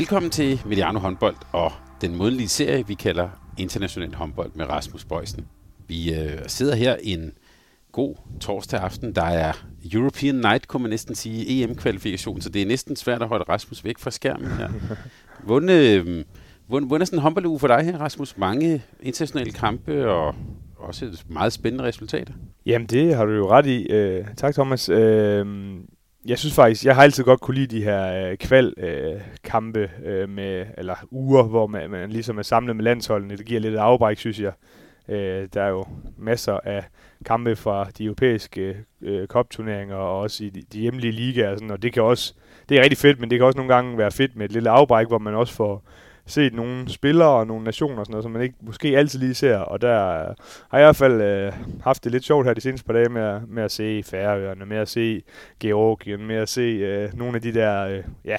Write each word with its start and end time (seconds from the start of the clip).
Velkommen 0.00 0.30
til 0.30 0.60
Mediano 0.66 0.98
håndbold 0.98 1.36
og 1.52 1.72
den 2.00 2.16
månedlige 2.16 2.48
serie, 2.48 2.86
vi 2.86 2.94
kalder 2.94 3.28
International 3.58 4.14
håndbold 4.14 4.50
med 4.54 4.68
Rasmus 4.68 5.04
Bøjsen. 5.04 5.46
Vi 5.88 6.14
øh, 6.14 6.38
sidder 6.46 6.74
her 6.74 6.96
en 7.02 7.32
god 7.92 8.14
torsdag 8.40 8.80
aften. 8.80 9.14
Der 9.14 9.22
er 9.22 9.52
European 9.92 10.34
Night, 10.34 10.68
kunne 10.68 10.82
man 10.82 10.90
næsten 10.90 11.14
sige, 11.14 11.62
EM-kvalifikation, 11.64 12.40
så 12.40 12.48
det 12.48 12.62
er 12.62 12.66
næsten 12.66 12.96
svært 12.96 13.22
at 13.22 13.28
holde 13.28 13.44
Rasmus 13.48 13.84
væk 13.84 13.98
fra 13.98 14.10
skærmen 14.10 14.50
her. 14.50 14.68
Hvordan, 15.46 15.68
øh, 15.68 16.24
hvordan, 16.66 17.00
er 17.00 17.04
sådan 17.04 17.18
en 17.18 17.22
håndbolduge 17.22 17.58
for 17.58 17.66
dig 17.66 17.84
her, 17.84 17.98
Rasmus? 17.98 18.38
Mange 18.38 18.82
internationale 19.02 19.52
kampe 19.52 20.10
og 20.10 20.34
også 20.76 21.04
et 21.04 21.24
meget 21.28 21.52
spændende 21.52 21.84
resultater. 21.84 22.32
Jamen, 22.66 22.86
det 22.86 23.16
har 23.16 23.24
du 23.24 23.32
jo 23.32 23.50
ret 23.50 23.66
i. 23.66 23.86
Øh, 23.90 24.24
tak, 24.36 24.54
Thomas. 24.54 24.88
Øh, 24.88 25.46
jeg 26.24 26.38
synes 26.38 26.54
faktisk, 26.54 26.84
jeg 26.84 26.94
har 26.94 27.02
altid 27.02 27.24
godt 27.24 27.40
kunne 27.40 27.54
lide 27.54 27.76
de 27.76 27.84
her 27.84 28.30
øh, 28.30 28.36
kvalkampe 28.36 29.90
øh, 30.02 30.22
øh, 30.22 30.28
med, 30.28 30.66
eller 30.78 30.94
uger, 31.10 31.42
hvor 31.42 31.66
man, 31.66 31.90
man 31.90 32.10
ligesom 32.10 32.38
er 32.38 32.42
samlet 32.42 32.76
med 32.76 32.84
landsholdene. 32.84 33.36
Det 33.36 33.46
giver 33.46 33.60
lidt 33.60 33.76
afbræk, 33.76 34.18
synes 34.18 34.40
jeg. 34.40 34.52
Øh, 35.08 35.48
der 35.54 35.62
er 35.62 35.68
jo 35.68 35.84
masser 36.18 36.58
af 36.64 36.84
kampe 37.24 37.56
fra 37.56 37.84
de 37.98 38.04
europæiske 38.04 38.76
øh, 39.02 39.26
kopturneringer 39.26 39.96
og 39.96 40.20
også 40.20 40.44
i 40.44 40.50
de, 40.50 40.62
de 40.72 40.78
hjemlige 40.78 41.12
ligaer 41.12 41.50
og 41.50 41.58
sådan, 41.58 41.70
og 41.70 41.82
det 41.82 41.92
kan 41.92 42.02
også, 42.02 42.34
det 42.68 42.78
er 42.78 42.82
rigtig 42.82 42.98
fedt, 42.98 43.20
men 43.20 43.30
det 43.30 43.38
kan 43.38 43.46
også 43.46 43.58
nogle 43.58 43.74
gange 43.74 43.98
være 43.98 44.10
fedt 44.10 44.36
med 44.36 44.44
et 44.44 44.52
lille 44.52 44.70
afbræk, 44.70 45.06
hvor 45.06 45.18
man 45.18 45.34
også 45.34 45.54
får 45.54 45.84
set 46.30 46.54
nogle 46.54 46.88
spillere 46.88 47.28
og 47.28 47.46
nogle 47.46 47.64
nationer 47.64 47.98
og 47.98 48.06
sådan 48.06 48.12
noget, 48.12 48.22
som 48.22 48.32
man 48.32 48.42
ikke 48.42 48.54
måske 48.60 48.98
altid 48.98 49.18
lige 49.18 49.34
ser, 49.34 49.58
og 49.58 49.80
der 49.82 49.94
har 50.68 50.78
jeg 50.78 50.80
i 50.80 50.86
hvert 50.86 50.96
fald 50.96 51.20
øh, 51.22 51.52
haft 51.82 52.04
det 52.04 52.12
lidt 52.12 52.24
sjovt 52.24 52.46
her 52.46 52.54
de 52.54 52.60
seneste 52.60 52.86
par 52.86 52.92
dage 52.92 53.08
med, 53.08 53.22
at, 53.22 53.48
med 53.48 53.62
at 53.62 53.70
se 53.70 54.02
Færøerne, 54.02 54.66
med 54.66 54.76
at 54.76 54.88
se 54.88 55.22
Georgien, 55.60 56.26
med 56.26 56.36
at 56.36 56.48
se 56.48 56.60
øh, 56.60 57.18
nogle 57.18 57.36
af 57.36 57.42
de 57.42 57.54
der, 57.54 57.86
øh, 57.86 58.04
ja, 58.24 58.38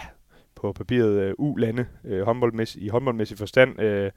på 0.61 0.73
papiret 0.73 1.21
øh, 1.21 1.33
U-lande 1.37 1.85
øh, 2.05 2.21
håndboldmæssig, 2.21 2.83
i 2.83 2.87
håndboldmæssig 2.87 3.37
forstand. 3.37 3.81
Øh, 3.81 4.03
jeg 4.03 4.11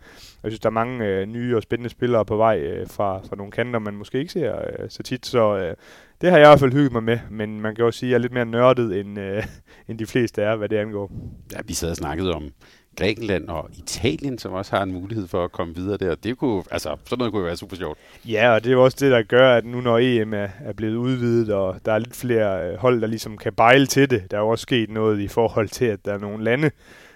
synes, 0.51 0.61
der 0.61 0.69
er 0.69 0.73
mange 0.73 1.07
øh, 1.07 1.27
nye 1.27 1.57
og 1.57 1.63
spændende 1.63 1.91
spillere 1.91 2.25
på 2.25 2.37
vej 2.37 2.59
øh, 2.59 2.87
fra, 2.89 3.21
fra 3.29 3.37
nogle 3.37 3.53
kanter, 3.53 3.79
man 3.79 3.95
måske 3.95 4.19
ikke 4.19 4.33
ser 4.33 4.57
øh, 4.57 4.91
så 4.91 5.03
tit, 5.03 5.27
så 5.27 5.57
øh, 5.57 5.75
det 6.21 6.31
har 6.31 6.39
jeg 6.39 6.47
i 6.47 6.49
hvert 6.49 6.61
fald 6.61 6.73
hygget 6.73 6.93
mig 6.93 7.03
med, 7.03 7.19
men 7.31 7.61
man 7.61 7.75
kan 7.75 7.85
jo 7.85 7.91
sige, 7.91 8.09
at 8.09 8.11
jeg 8.11 8.17
er 8.17 8.21
lidt 8.21 8.33
mere 8.33 8.47
nørdet, 8.47 9.01
end, 9.01 9.19
øh, 9.19 9.45
end 9.89 9.99
de 9.99 10.07
fleste 10.07 10.43
er, 10.43 10.57
hvad 10.57 10.69
det 10.69 10.77
angår. 10.77 11.11
Ja, 11.53 11.59
vi 11.67 11.73
sad 11.73 11.91
og 11.91 11.97
snakkede 11.97 12.35
om 12.35 12.51
Grækenland 12.97 13.49
og 13.49 13.71
Italien, 13.79 14.39
som 14.39 14.53
også 14.53 14.77
har 14.77 14.83
en 14.83 14.93
mulighed 14.93 15.29
for 15.29 15.45
at 15.45 15.53
komme 15.53 15.75
videre 15.75 15.97
der. 15.97 16.15
Det 16.15 16.39
kunne, 16.39 16.63
altså, 16.71 16.97
sådan 17.05 17.19
noget 17.19 17.33
kunne 17.33 17.41
jo 17.41 17.47
være 17.47 17.57
super 17.57 17.77
sjovt. 17.77 17.99
Ja, 18.25 18.55
og 18.55 18.65
det 18.65 18.71
er 18.71 18.75
jo 18.75 18.85
også 18.85 18.97
det, 19.01 19.13
der 19.13 19.23
gør, 19.23 19.55
at 19.57 19.65
nu 19.65 19.81
når 19.81 19.99
EM 19.99 20.35
er, 20.35 20.49
er 20.65 20.73
blevet 20.73 20.97
udvidet, 20.97 21.51
og 21.51 21.77
der 21.85 21.93
er 21.93 21.99
lidt 21.99 22.17
flere 22.17 22.71
øh, 22.71 22.79
hold, 22.79 23.01
der 23.01 23.07
ligesom 23.07 23.39
kan 23.39 23.53
bejle 23.53 23.87
til 23.87 24.11
det, 24.11 24.31
der 24.31 24.37
er 24.37 24.41
jo 24.41 24.49
også 24.49 24.63
sket 24.63 24.91
noget 24.91 25.21
i 25.21 25.29
forhold 25.29 25.69
til, 25.69 25.85
at 25.85 26.05
der 26.05 26.15
er 26.15 26.19
nogle 26.19 26.45
lande, 26.45 26.71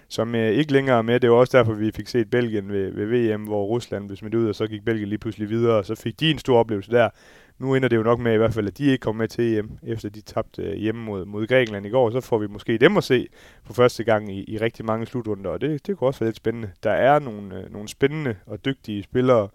som 0.09 0.35
øh, 0.35 0.51
ikke 0.51 0.73
længere 0.73 0.97
er 0.97 1.01
med. 1.01 1.13
Det 1.13 1.23
er 1.23 1.27
jo 1.27 1.39
også 1.39 1.57
derfor, 1.57 1.73
vi 1.73 1.91
fik 1.91 2.07
set 2.07 2.29
Belgien 2.29 2.71
ved, 2.71 2.91
ved 2.91 3.05
VM, 3.05 3.43
hvor 3.43 3.65
Rusland 3.65 4.07
blev 4.07 4.17
smidt 4.17 4.35
ud, 4.35 4.49
og 4.49 4.55
så 4.55 4.67
gik 4.67 4.85
Belgien 4.85 5.09
lige 5.09 5.19
pludselig 5.19 5.49
videre, 5.49 5.77
og 5.77 5.85
så 5.85 5.95
fik 5.95 6.19
de 6.19 6.31
en 6.31 6.39
stor 6.39 6.59
oplevelse 6.59 6.91
der. 6.91 7.09
Nu 7.59 7.75
ender 7.75 7.89
det 7.89 7.95
jo 7.95 8.03
nok 8.03 8.19
med 8.19 8.33
i 8.33 8.37
hvert 8.37 8.53
fald, 8.53 8.67
at 8.67 8.77
de 8.77 8.85
ikke 8.85 9.01
kommer 9.01 9.23
med 9.23 9.27
til 9.27 9.57
EM, 9.57 9.77
efter 9.83 10.09
de 10.09 10.21
tabte 10.21 10.61
øh, 10.61 10.73
hjemme 10.73 11.01
mod, 11.03 11.25
mod 11.25 11.47
Grækenland 11.47 11.85
i 11.85 11.89
går. 11.89 12.09
Så 12.11 12.21
får 12.21 12.37
vi 12.37 12.47
måske 12.47 12.77
dem 12.77 12.97
at 12.97 13.03
se 13.03 13.27
for 13.63 13.73
første 13.73 14.03
gang 14.03 14.31
i, 14.31 14.43
i 14.47 14.57
rigtig 14.57 14.85
mange 14.85 15.05
slutrunder, 15.05 15.49
og 15.49 15.61
det, 15.61 15.87
det 15.87 15.97
kunne 15.97 16.07
også 16.07 16.19
være 16.19 16.27
lidt 16.27 16.37
spændende. 16.37 16.71
Der 16.83 16.91
er 16.91 17.19
nogle, 17.19 17.57
øh, 17.57 17.73
nogle 17.73 17.87
spændende 17.87 18.35
og 18.45 18.65
dygtige 18.65 19.03
spillere 19.03 19.47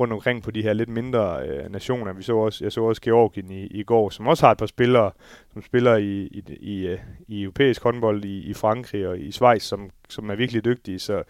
rundt 0.00 0.12
omkring 0.12 0.42
på 0.42 0.50
de 0.50 0.62
her 0.62 0.72
lidt 0.72 0.88
mindre 0.88 1.48
øh, 1.48 1.72
nationer. 1.72 2.12
Vi 2.12 2.22
så 2.22 2.36
også, 2.36 2.64
jeg 2.64 2.72
så 2.72 2.80
også 2.82 3.02
Georgien 3.02 3.50
i, 3.50 3.66
i 3.66 3.82
går, 3.82 4.10
som 4.10 4.26
også 4.26 4.46
har 4.46 4.52
et 4.52 4.58
par 4.58 4.66
spillere, 4.66 5.10
som 5.52 5.62
spiller 5.62 5.96
i, 5.96 6.22
i, 6.22 6.42
i, 6.60 6.86
øh, 6.86 6.98
i 7.28 7.42
europæisk 7.42 7.82
håndbold 7.82 8.24
i, 8.24 8.38
i 8.38 8.54
Frankrig 8.54 9.08
og 9.08 9.18
i 9.18 9.32
Schweiz, 9.32 9.62
som, 9.62 9.90
som 10.08 10.30
er 10.30 10.34
virkelig 10.34 10.64
dygtige. 10.64 10.98
Så 10.98 11.22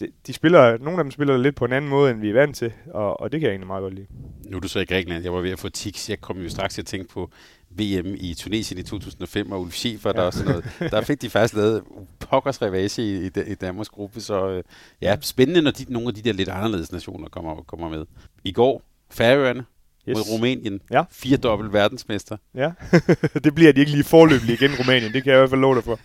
de, 0.00 0.08
de 0.26 0.32
spiller, 0.32 0.78
nogle 0.78 0.98
af 0.98 1.04
dem 1.04 1.10
spiller 1.10 1.36
lidt 1.36 1.56
på 1.56 1.64
en 1.64 1.72
anden 1.72 1.90
måde, 1.90 2.10
end 2.10 2.20
vi 2.20 2.28
er 2.28 2.34
vant 2.34 2.56
til, 2.56 2.72
og, 2.86 3.20
og 3.20 3.32
det 3.32 3.40
kan 3.40 3.46
jeg 3.46 3.52
egentlig 3.52 3.66
meget 3.66 3.82
godt 3.82 3.94
lide. 3.94 4.06
Nu 4.44 4.56
er 4.56 4.60
du 4.60 4.68
så 4.68 4.80
i 4.80 4.84
Grækenland. 4.84 5.24
Jeg 5.24 5.32
var 5.32 5.40
ved 5.40 5.50
at 5.50 5.58
få 5.58 5.68
tics. 5.68 6.10
Jeg 6.10 6.20
kom 6.20 6.38
jo 6.38 6.48
straks 6.48 6.74
til 6.74 6.82
at 6.82 6.86
tænke 6.86 7.08
på 7.08 7.30
VM 7.70 8.14
i 8.18 8.34
Tunesien 8.34 8.80
i 8.80 8.82
2005, 8.82 9.52
og 9.52 9.60
Ulf 9.60 9.74
Schäfer, 9.74 10.12
der 10.12 10.20
ja. 10.20 10.26
og 10.26 10.32
sådan 10.32 10.50
noget. 10.50 10.92
Der 10.92 11.00
fik 11.00 11.22
de 11.22 11.30
faktisk 11.30 11.54
lavet 11.54 11.82
pokkers 12.18 12.62
revage 12.62 13.02
i, 13.02 13.26
i, 13.26 13.30
i 13.46 13.54
Danmarks 13.54 13.88
gruppe, 13.88 14.20
så 14.20 14.48
øh, 14.48 14.62
ja, 15.02 15.16
spændende, 15.20 15.62
når 15.62 15.70
de, 15.70 15.92
nogle 15.92 16.08
af 16.08 16.14
de 16.14 16.22
der 16.22 16.32
lidt 16.32 16.48
anderledes 16.48 16.92
nationer 16.92 17.28
kommer, 17.28 17.62
kommer 17.62 17.88
med. 17.88 18.04
I 18.44 18.52
går, 18.52 18.82
Færøerne, 19.10 19.64
yes. 20.08 20.16
mod 20.16 20.24
Rumænien. 20.32 20.80
Ja. 20.90 21.02
Fire 21.10 21.36
dobbelt 21.36 21.72
verdensmester. 21.72 22.36
Ja, 22.54 22.70
det 23.44 23.54
bliver 23.54 23.72
de 23.72 23.80
ikke 23.80 23.92
lige 23.92 24.04
forløbig 24.04 24.50
igen, 24.50 24.70
Rumænien. 24.78 25.12
Det 25.12 25.22
kan 25.22 25.32
jeg 25.32 25.38
i 25.38 25.40
hvert 25.40 25.50
fald 25.50 25.60
love 25.60 25.74
dig 25.74 25.84
for. 25.84 25.98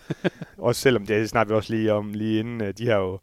også 0.58 0.80
selvom 0.80 1.06
det 1.06 1.28
snakker 1.28 1.54
vi 1.54 1.56
også 1.56 1.74
lige 1.74 1.92
om 1.92 2.12
lige 2.12 2.38
inden. 2.38 2.62
Øh, 2.62 2.74
de 2.78 2.86
har 2.86 2.96
jo 2.96 3.18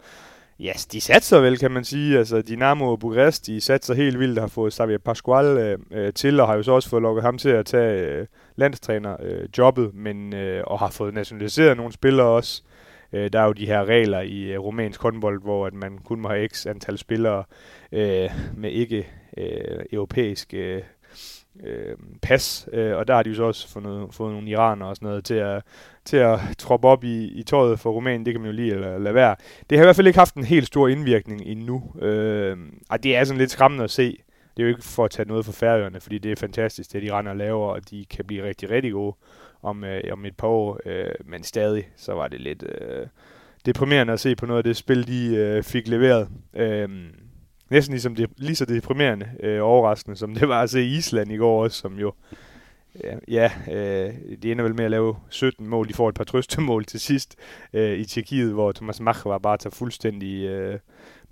Ja, 0.60 0.70
yes, 0.70 0.86
de 0.86 1.02
satser 1.02 1.40
vel, 1.40 1.58
kan 1.58 1.72
man 1.72 1.84
sige. 1.84 2.18
Altså, 2.18 2.42
Dinamo 2.42 2.96
Bukarest, 2.96 3.46
de 3.48 3.62
satser 3.62 3.94
helt 3.94 4.20
vildt, 4.20 4.40
har 4.40 4.48
fået 4.48 4.74
Xavier 4.74 4.98
Pascual 4.98 5.46
øh, 5.46 5.80
øh, 5.92 6.14
til, 6.14 6.40
og 6.40 6.48
har 6.48 6.56
jo 6.56 6.64
så 6.64 6.72
også 6.72 6.90
fået 6.90 7.02
lukket 7.02 7.24
ham 7.24 7.38
til 7.38 7.50
at 7.50 7.66
tage 7.66 8.00
øh, 8.00 8.28
landstræner-jobbet, 8.56 9.88
øh, 9.88 9.96
men, 9.96 10.34
øh, 10.34 10.64
og 10.68 10.80
har 10.80 10.90
fået 10.90 11.14
nationaliseret 11.14 11.78
nogle 11.78 11.94
spillere 11.94 12.28
også. 12.28 12.64
Øh, 13.14 13.30
der 13.34 13.40
er 13.40 13.46
jo 13.46 13.52
de 13.52 13.66
her 13.66 13.86
regler 13.86 14.22
i 14.22 14.42
øh, 14.42 14.60
rumænsk 14.60 15.02
håndbold, 15.02 15.42
hvor 15.42 15.68
at 15.68 15.74
man 15.74 15.98
kun 15.98 16.20
må 16.20 16.30
have 16.30 16.48
x 16.48 16.66
antal 16.66 16.98
spillere 16.98 17.44
øh, 17.92 18.30
med 18.58 18.72
ikke 18.72 19.08
øh, 19.38 19.86
europæisk 19.92 20.54
øh, 20.54 20.82
øh, 21.64 21.98
pas, 22.22 22.70
øh, 22.74 22.98
og 22.98 23.08
der 23.08 23.16
har 23.16 23.24
de 23.24 23.30
jo 23.30 23.36
så 23.36 23.44
også 23.44 23.70
fået, 23.70 24.08
fået 24.14 24.34
nogle 24.34 24.50
iranere 24.50 24.90
og 24.90 24.96
sådan 24.96 25.08
noget 25.08 25.26
til 25.26 25.34
at, 25.34 25.64
til 26.06 26.18
at 26.18 26.40
troppe 26.58 26.88
op 26.88 27.04
i, 27.04 27.26
i 27.26 27.44
tøjet 27.44 27.80
for 27.80 27.92
Rumænien, 27.92 28.26
det 28.26 28.34
kan 28.34 28.42
man 28.42 28.50
jo 28.50 28.56
lige 28.56 28.80
lade, 28.80 29.04
lade 29.04 29.16
være. 29.16 29.36
Det 29.70 29.78
har 29.78 29.84
i 29.84 29.88
hvert 29.88 29.96
fald 29.96 30.08
ikke 30.08 30.20
haft 30.20 30.36
en 30.36 30.44
helt 30.44 30.68
stor 30.68 30.88
indvirkning 30.88 31.42
endnu. 31.42 31.84
Øh, 32.02 32.58
og 32.90 33.04
det 33.04 33.16
er 33.16 33.24
sådan 33.24 33.38
lidt 33.38 33.52
skræmmende 33.52 33.84
at 33.84 33.92
se. 33.92 34.18
Det 34.58 34.64
er 34.64 34.68
jo 34.68 34.70
ikke 34.70 34.84
for 34.84 35.06
at 35.06 35.12
tage 35.12 35.28
noget 35.28 35.46
for 35.46 35.52
færøerne, 35.52 36.00
fordi 36.00 36.18
det 36.18 36.32
er 36.32 36.36
fantastisk, 36.36 36.94
det 36.94 37.02
de 37.02 37.14
render 37.14 37.32
og 37.32 37.38
laver, 37.38 37.68
og 37.68 37.90
de 37.90 38.06
kan 38.10 38.26
blive 38.26 38.44
rigtig, 38.44 38.70
rigtig 38.70 38.92
gode 38.92 39.16
om, 39.64 39.84
øh, 39.84 40.04
om 40.12 40.26
et 40.26 40.38
par 40.38 40.48
år. 40.48 40.80
Øh, 40.86 41.12
men 41.26 41.44
stadig, 41.44 41.90
så 41.96 42.14
var 42.14 42.28
det 42.28 42.42
lidt 42.42 42.64
øh, 42.64 43.08
deprimerende 43.66 44.14
at 44.14 44.20
se 44.20 44.36
på 44.36 44.46
noget 44.46 44.58
af 44.58 44.64
det 44.64 44.78
spil, 44.78 45.08
de 45.08 45.36
øh, 45.36 45.64
fik 45.64 45.88
leveret. 45.88 46.28
Øh, 46.56 46.90
næsten 47.70 47.94
ligesom 47.94 48.16
det, 48.16 48.30
lige 48.38 48.56
så 48.56 48.66
deprimerende 48.66 49.30
øh, 49.40 49.64
overraskende, 49.64 50.18
som 50.18 50.36
det 50.36 50.48
var 50.48 50.62
at 50.62 50.70
se 50.70 50.86
Island 50.86 51.32
i 51.32 51.38
går 51.38 51.64
også, 51.64 51.78
som 51.78 52.00
jo 52.00 52.14
Ja, 53.28 53.52
øh, 53.72 54.14
de 54.44 54.52
ender 54.52 54.64
vel 54.64 54.76
med 54.76 54.86
at 54.86 54.92
lave 54.92 55.16
17 55.30 55.68
mål. 55.68 55.88
De 55.88 55.94
får 55.94 56.10
et 56.10 56.16
par 56.16 56.24
trøstemål 56.24 56.86
til 56.86 57.00
sidst 57.00 57.36
øh, 57.74 58.00
i 58.00 58.06
Tjekkiet, 58.06 58.54
hvor 58.54 58.72
Thomas 58.72 59.00
Mach 59.00 59.26
var 59.26 59.38
bare 59.38 59.58
taget 59.58 59.76
fuldstændig 59.76 60.44
øh, 60.44 60.80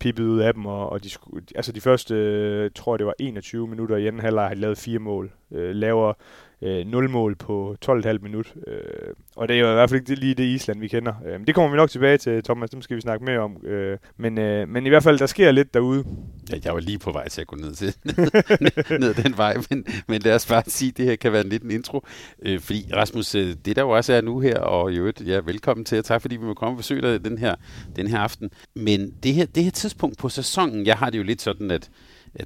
pippet 0.01 0.23
ud 0.23 0.39
af 0.39 0.53
dem. 0.53 0.65
Og, 0.65 0.89
og 0.89 1.03
de, 1.03 1.09
altså 1.55 1.71
de 1.71 1.81
første, 1.81 2.15
øh, 2.15 2.71
tror 2.75 2.93
jeg 2.93 2.99
det 2.99 3.07
var 3.07 3.13
21 3.19 3.67
minutter 3.67 3.95
i 3.95 4.07
anden 4.07 4.21
halvleg, 4.21 4.47
har 4.47 4.53
de 4.53 4.61
lavet 4.61 4.77
fire 4.77 4.99
mål. 4.99 5.31
Øh, 5.51 5.75
laver 5.75 6.13
øh, 6.61 6.87
0 6.87 7.09
mål 7.09 7.35
på 7.35 7.75
12,5 7.85 8.17
minut. 8.21 8.53
Øh, 8.67 8.73
og 9.35 9.47
det 9.47 9.55
er 9.55 9.59
jo 9.59 9.69
i 9.69 9.73
hvert 9.73 9.89
fald 9.89 10.01
ikke 10.01 10.15
lige 10.15 10.35
det 10.35 10.43
Island, 10.43 10.79
vi 10.79 10.87
kender. 10.87 11.13
Øh, 11.27 11.39
det 11.47 11.55
kommer 11.55 11.71
vi 11.71 11.77
nok 11.77 11.89
tilbage 11.89 12.17
til, 12.17 12.43
Thomas. 12.43 12.69
Dem 12.69 12.81
skal 12.81 12.95
vi 12.95 13.01
snakke 13.01 13.25
mere 13.25 13.39
om. 13.39 13.65
Øh, 13.65 13.97
men, 14.17 14.37
øh, 14.37 14.69
men 14.69 14.85
i 14.85 14.89
hvert 14.89 15.03
fald, 15.03 15.19
der 15.19 15.25
sker 15.25 15.51
lidt 15.51 15.73
derude. 15.73 16.05
Ja, 16.51 16.57
jeg 16.65 16.73
var 16.73 16.79
lige 16.79 16.99
på 16.99 17.11
vej 17.11 17.29
til 17.29 17.41
at 17.41 17.47
gå 17.47 17.55
ned, 17.55 17.73
til, 17.73 17.95
ned, 18.61 18.99
ned 18.99 19.13
den 19.13 19.37
vej, 19.37 19.57
men, 19.69 19.85
men 20.07 20.21
lad 20.21 20.35
os 20.35 20.45
bare 20.45 20.63
sige, 20.67 20.89
at 20.89 20.97
det 20.97 21.05
her 21.05 21.15
kan 21.15 21.31
være 21.31 21.45
en 21.45 21.71
intro. 21.71 22.05
Øh, 22.45 22.59
fordi 22.59 22.89
Rasmus, 22.95 23.35
øh, 23.35 23.55
det 23.65 23.75
der 23.75 23.81
jo 23.81 23.89
også 23.89 24.13
er 24.13 24.21
nu 24.21 24.39
her, 24.39 24.59
og 24.59 24.93
i 24.93 24.97
øvrigt, 24.97 25.27
ja, 25.27 25.39
velkommen 25.45 25.85
til, 25.85 25.97
og 25.97 26.05
tak 26.05 26.21
fordi 26.21 26.35
vi 26.35 26.45
må 26.45 26.53
komme 26.53 26.73
og 26.73 26.77
besøge 26.77 27.01
dig 27.01 27.25
den 27.25 27.37
her, 27.37 27.55
den 27.95 28.07
her 28.07 28.19
aften. 28.19 28.49
Men 28.75 29.13
det 29.23 29.33
her, 29.33 29.45
det 29.45 29.63
her 29.63 29.71
tidspunkt 29.71 29.90
på 29.93 30.29
sæsonen, 30.29 30.85
jeg 30.85 30.97
har 30.97 31.09
det 31.09 31.17
jo 31.17 31.23
lidt 31.23 31.41
sådan, 31.41 31.71
at 31.71 31.89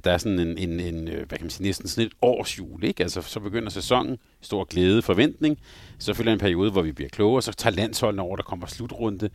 der 0.04 0.10
er 0.12 0.18
sådan 0.18 0.38
en, 0.38 0.58
en, 0.58 0.80
en 0.80 1.08
øh, 1.08 1.28
hvad 1.28 1.38
kan 1.38 1.44
man 1.44 1.50
sige, 1.50 1.66
næsten 1.66 1.88
sådan 1.88 2.06
et 2.06 2.12
årsjul, 2.22 2.84
ikke? 2.84 3.02
Altså, 3.02 3.22
så 3.22 3.40
begynder 3.40 3.70
sæsonen, 3.70 4.18
stor 4.40 4.64
glæde, 4.64 5.02
forventning, 5.02 5.58
så 5.98 6.14
følger 6.14 6.32
en 6.32 6.38
periode, 6.38 6.70
hvor 6.70 6.82
vi 6.82 6.92
bliver 6.92 7.08
klogere, 7.08 7.42
så 7.42 7.52
tager 7.52 7.76
landsholdene 7.76 8.22
over, 8.22 8.36
der 8.36 8.42
kommer 8.42 8.66
slutrunde, 8.66 9.30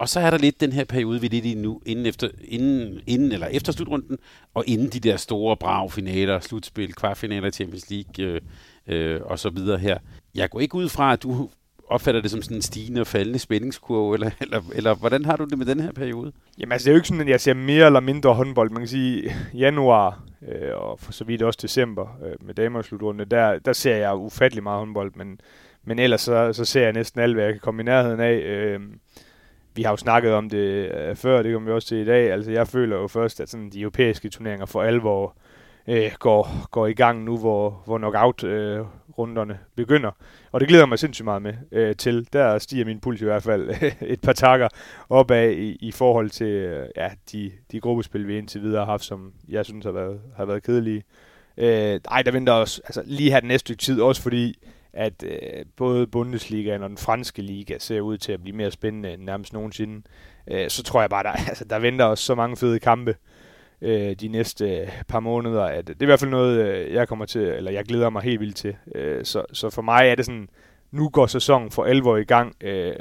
Og 0.00 0.08
så 0.08 0.20
er 0.20 0.30
der 0.30 0.38
lidt 0.38 0.60
den 0.60 0.72
her 0.72 0.84
periode, 0.84 1.20
vi 1.20 1.26
er 1.26 1.30
lidt 1.30 1.44
i 1.44 1.54
nu, 1.54 1.80
inden, 1.86 2.06
efter, 2.06 2.28
inden, 2.44 3.00
inden, 3.06 3.32
eller 3.32 3.46
efter 3.46 3.72
slutrunden, 3.72 4.18
og 4.54 4.64
inden 4.66 4.88
de 4.88 5.00
der 5.00 5.16
store 5.16 5.56
brav 5.56 5.90
finaler, 5.90 6.40
slutspil, 6.40 6.94
kvartfinaler 6.94 7.50
Champions 7.50 7.90
League 7.90 8.24
øh, 8.24 8.40
øh, 8.86 9.20
og 9.24 9.38
så 9.38 9.50
videre 9.50 9.78
her. 9.78 9.98
Jeg 10.34 10.50
går 10.50 10.60
ikke 10.60 10.74
ud 10.74 10.88
fra, 10.88 11.12
at 11.12 11.22
du 11.22 11.50
opfatter 11.90 12.20
det 12.20 12.30
som 12.30 12.42
sådan 12.42 12.56
en 12.56 12.62
stigende 12.62 13.00
og 13.00 13.06
faldende 13.06 13.38
spændingskurve, 13.38 14.14
eller, 14.14 14.30
eller, 14.40 14.60
eller 14.74 14.94
hvordan 14.94 15.24
har 15.24 15.36
du 15.36 15.44
det 15.44 15.58
med 15.58 15.66
den 15.66 15.80
her 15.80 15.92
periode? 15.92 16.32
Jamen 16.58 16.72
altså, 16.72 16.84
det 16.84 16.90
er 16.90 16.94
jo 16.94 16.98
ikke 16.98 17.08
sådan, 17.08 17.20
at 17.20 17.28
jeg 17.28 17.40
ser 17.40 17.54
mere 17.54 17.86
eller 17.86 18.00
mindre 18.00 18.34
håndbold. 18.34 18.70
Man 18.70 18.80
kan 18.80 18.88
sige, 18.88 19.34
januar 19.54 20.22
øh, 20.48 20.76
og 20.76 20.98
for 20.98 21.12
så 21.12 21.24
vidt 21.24 21.42
også 21.42 21.58
december 21.62 22.18
øh, 22.24 22.46
med 22.46 22.54
damerslutrunden, 22.54 23.30
der, 23.30 23.58
der 23.58 23.72
ser 23.72 23.96
jeg 23.96 24.16
ufattelig 24.16 24.62
meget 24.62 24.78
håndbold, 24.78 25.12
men, 25.14 25.40
men 25.84 25.98
ellers 25.98 26.20
så, 26.20 26.52
så 26.52 26.64
ser 26.64 26.82
jeg 26.82 26.92
næsten 26.92 27.20
alt, 27.20 27.34
hvad 27.34 27.44
jeg 27.44 27.52
kan 27.52 27.60
komme 27.60 27.82
i 27.82 27.84
nærheden 27.84 28.20
af. 28.20 28.34
Øh, 28.34 28.80
vi 29.74 29.82
har 29.82 29.90
jo 29.90 29.96
snakket 29.96 30.32
om 30.32 30.50
det 30.50 30.94
øh, 30.94 31.16
før, 31.16 31.42
det 31.42 31.52
kommer 31.52 31.70
vi 31.70 31.74
også 31.74 31.88
til 31.88 31.98
i 31.98 32.04
dag. 32.04 32.32
Altså, 32.32 32.50
jeg 32.50 32.68
føler 32.68 32.96
jo 32.96 33.08
først, 33.08 33.40
at 33.40 33.48
sådan 33.48 33.70
de 33.70 33.80
europæiske 33.80 34.28
turneringer 34.28 34.66
for 34.66 34.82
alvor 34.82 35.36
øh, 35.88 36.10
går, 36.18 36.68
går 36.70 36.86
i 36.86 36.92
gang 36.92 37.24
nu, 37.24 37.38
hvor, 37.38 37.82
hvor 37.84 37.98
knockout 37.98 38.44
øh, 38.44 38.84
begynder. 39.76 40.10
Og 40.52 40.60
det 40.60 40.68
glæder 40.68 40.86
mig 40.86 40.98
sindssygt 40.98 41.24
meget 41.24 41.42
med 41.42 41.54
øh, 41.72 41.96
til. 41.96 42.28
Der 42.32 42.58
stiger 42.58 42.84
min 42.84 43.00
puls 43.00 43.20
i 43.20 43.24
hvert 43.24 43.42
fald 43.42 43.74
et 44.00 44.20
par 44.20 44.32
takker 44.32 44.68
opad 45.08 45.50
i, 45.50 45.76
i 45.80 45.92
forhold 45.92 46.30
til 46.30 46.46
øh, 46.46 46.88
ja, 46.96 47.10
de, 47.32 47.52
de 47.72 47.80
gruppespil, 47.80 48.28
vi 48.28 48.38
indtil 48.38 48.62
videre 48.62 48.84
har 48.84 48.92
haft, 48.92 49.04
som 49.04 49.32
jeg 49.48 49.64
synes 49.64 49.84
har 49.84 49.92
været, 49.92 50.20
har 50.36 50.44
været 50.44 50.62
kedelige. 50.62 51.02
Øh, 51.56 52.00
ej, 52.10 52.22
der 52.22 52.32
venter 52.32 52.52
også 52.52 52.80
altså, 52.84 53.02
lige 53.06 53.30
her 53.30 53.40
den 53.40 53.48
næste 53.48 53.66
stykke 53.66 53.82
tid, 53.82 54.00
også 54.00 54.22
fordi 54.22 54.58
at 54.92 55.22
øh, 55.22 55.64
både 55.76 56.06
Bundesligaen 56.06 56.82
og 56.82 56.88
den 56.88 56.98
franske 56.98 57.42
liga 57.42 57.78
ser 57.78 58.00
ud 58.00 58.18
til 58.18 58.32
at 58.32 58.42
blive 58.42 58.56
mere 58.56 58.70
spændende 58.70 59.12
end 59.12 59.22
nærmest 59.22 59.52
nogensinde. 59.52 60.02
Øh, 60.50 60.70
så 60.70 60.82
tror 60.82 61.00
jeg 61.00 61.10
bare, 61.10 61.22
der, 61.22 61.30
altså, 61.48 61.64
der 61.64 61.78
venter 61.78 62.04
også 62.04 62.24
så 62.24 62.34
mange 62.34 62.56
fede 62.56 62.78
kampe 62.78 63.16
øh, 63.82 64.14
de 64.14 64.28
næste 64.28 64.76
øh, 64.76 64.88
par 65.08 65.20
måneder, 65.20 65.62
at 65.62 65.86
det 65.86 65.94
er 65.94 66.02
i 66.02 66.06
hvert 66.06 66.20
fald 66.20 66.30
noget, 66.30 66.58
øh, 66.58 66.92
jeg 66.92 67.08
kommer 67.08 67.26
til, 67.26 67.40
eller 67.40 67.70
jeg 67.70 67.84
glæder 67.84 68.10
mig 68.10 68.22
helt 68.22 68.40
vildt 68.40 68.56
til. 68.56 68.76
Øh, 68.94 69.24
så, 69.24 69.44
så 69.52 69.70
for 69.70 69.82
mig 69.82 70.08
er 70.08 70.14
det 70.14 70.24
sådan, 70.24 70.48
nu 70.90 71.08
går 71.08 71.26
sæsonen 71.26 71.70
for 71.70 71.84
alvor 71.84 72.16
i 72.16 72.24
gang, 72.24 72.56
øh, 72.60 72.94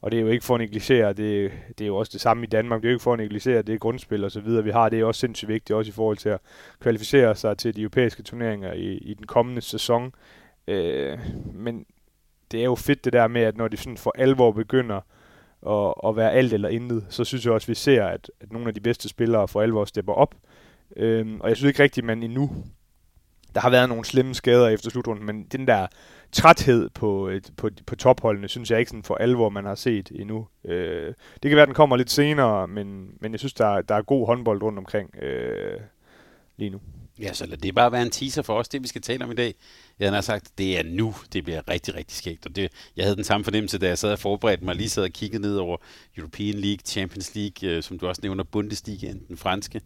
og 0.00 0.10
det 0.10 0.18
er 0.18 0.22
jo 0.22 0.28
ikke 0.28 0.44
for 0.44 0.54
at 0.54 0.60
negligere, 0.60 1.12
det, 1.12 1.52
det 1.78 1.84
er 1.84 1.86
jo 1.86 1.96
også 1.96 2.10
det 2.12 2.20
samme 2.20 2.44
i 2.44 2.46
Danmark, 2.46 2.82
det 2.82 2.88
er 2.88 2.90
jo 2.90 2.94
ikke 2.94 3.02
for 3.02 3.12
at 3.12 3.18
negligere, 3.18 3.62
det 3.62 3.74
er 3.74 3.78
grundspil 3.78 4.24
og 4.24 4.30
så 4.30 4.40
videre, 4.40 4.64
vi 4.64 4.70
har, 4.70 4.88
det 4.88 5.00
er 5.00 5.04
også 5.04 5.20
sindssygt 5.20 5.48
vigtigt, 5.48 5.76
også 5.76 5.88
i 5.88 5.92
forhold 5.92 6.16
til 6.16 6.28
at 6.28 6.40
kvalificere 6.80 7.34
sig 7.34 7.58
til 7.58 7.76
de 7.76 7.80
europæiske 7.80 8.22
turneringer 8.22 8.72
i, 8.72 8.96
i 8.96 9.14
den 9.14 9.26
kommende 9.26 9.60
sæson. 9.60 10.14
Øh, 10.68 11.18
men 11.54 11.86
det 12.52 12.60
er 12.60 12.64
jo 12.64 12.74
fedt 12.74 13.04
det 13.04 13.12
der 13.12 13.28
med, 13.28 13.42
at 13.42 13.56
når 13.56 13.68
de 13.68 13.76
sådan 13.76 13.96
for 13.96 14.14
alvor 14.18 14.52
begynder 14.52 15.00
at, 15.68 15.94
at 16.06 16.16
være 16.16 16.32
alt 16.32 16.52
eller 16.52 16.68
intet, 16.68 17.06
så 17.08 17.24
synes 17.24 17.44
jeg 17.44 17.52
også, 17.52 17.64
at 17.64 17.68
vi 17.68 17.74
ser, 17.74 18.04
at, 18.04 18.30
at 18.40 18.52
nogle 18.52 18.68
af 18.68 18.74
de 18.74 18.80
bedste 18.80 19.08
spillere 19.08 19.48
for 19.48 19.62
alvor 19.62 19.84
stepper 19.84 20.12
op. 20.12 20.34
Øhm, 20.96 21.40
og 21.40 21.48
jeg 21.48 21.56
synes 21.56 21.68
ikke 21.68 21.82
rigtigt, 21.82 22.04
at 22.04 22.06
man 22.06 22.22
endnu... 22.22 22.50
Der 23.54 23.60
har 23.60 23.70
været 23.70 23.88
nogle 23.88 24.04
slemme 24.04 24.34
skader 24.34 24.68
efter 24.68 24.90
slutrunden, 24.90 25.26
men 25.26 25.42
den 25.42 25.66
der 25.66 25.86
træthed 26.32 26.90
på, 26.90 27.28
øh, 27.28 27.42
på, 27.56 27.70
på 27.86 27.96
topholdene, 27.96 28.48
synes 28.48 28.70
jeg 28.70 28.78
ikke 28.78 28.88
sådan 28.88 29.02
for 29.02 29.14
alvor, 29.14 29.48
man 29.48 29.64
har 29.64 29.74
set 29.74 30.12
endnu. 30.14 30.46
Øh, 30.64 31.14
det 31.42 31.48
kan 31.48 31.56
være, 31.56 31.62
at 31.62 31.68
den 31.68 31.74
kommer 31.74 31.96
lidt 31.96 32.10
senere, 32.10 32.68
men, 32.68 33.10
men 33.20 33.32
jeg 33.32 33.38
synes, 33.38 33.54
der, 33.54 33.80
der 33.80 33.94
er 33.94 34.02
god 34.02 34.26
håndbold 34.26 34.62
rundt 34.62 34.78
omkring 34.78 35.22
øh, 35.22 35.80
lige 36.56 36.70
nu. 36.70 36.80
Ja, 37.20 37.32
så 37.32 37.46
lad 37.46 37.58
det 37.58 37.74
bare 37.74 37.92
være 37.92 38.02
en 38.02 38.10
teaser 38.10 38.42
for 38.42 38.54
os, 38.54 38.68
det 38.68 38.82
vi 38.82 38.88
skal 38.88 39.02
tale 39.02 39.24
om 39.24 39.30
i 39.30 39.34
dag. 39.34 39.54
Jeg 39.98 40.12
har 40.12 40.20
sagt, 40.20 40.58
det 40.58 40.78
er 40.78 40.82
nu, 40.82 41.14
det 41.32 41.44
bliver 41.44 41.68
rigtig, 41.68 41.94
rigtig 41.94 42.16
skægt. 42.16 42.46
Og 42.46 42.56
det, 42.56 42.72
jeg 42.96 43.04
havde 43.04 43.16
den 43.16 43.24
samme 43.24 43.44
fornemmelse, 43.44 43.78
da 43.78 43.88
jeg 43.88 43.98
sad 43.98 44.12
og 44.12 44.18
forberedte 44.18 44.64
mig, 44.64 44.76
lige 44.76 44.88
sad 44.88 45.02
og 45.02 45.10
kiggede 45.10 45.42
ned 45.42 45.56
over 45.56 45.76
European 46.16 46.54
League, 46.54 46.78
Champions 46.86 47.34
League, 47.34 47.70
øh, 47.70 47.82
som 47.82 47.98
du 47.98 48.06
også 48.06 48.20
nævner, 48.22 48.44
Bundesliga, 48.44 49.12
den 49.28 49.36
franske. 49.36 49.80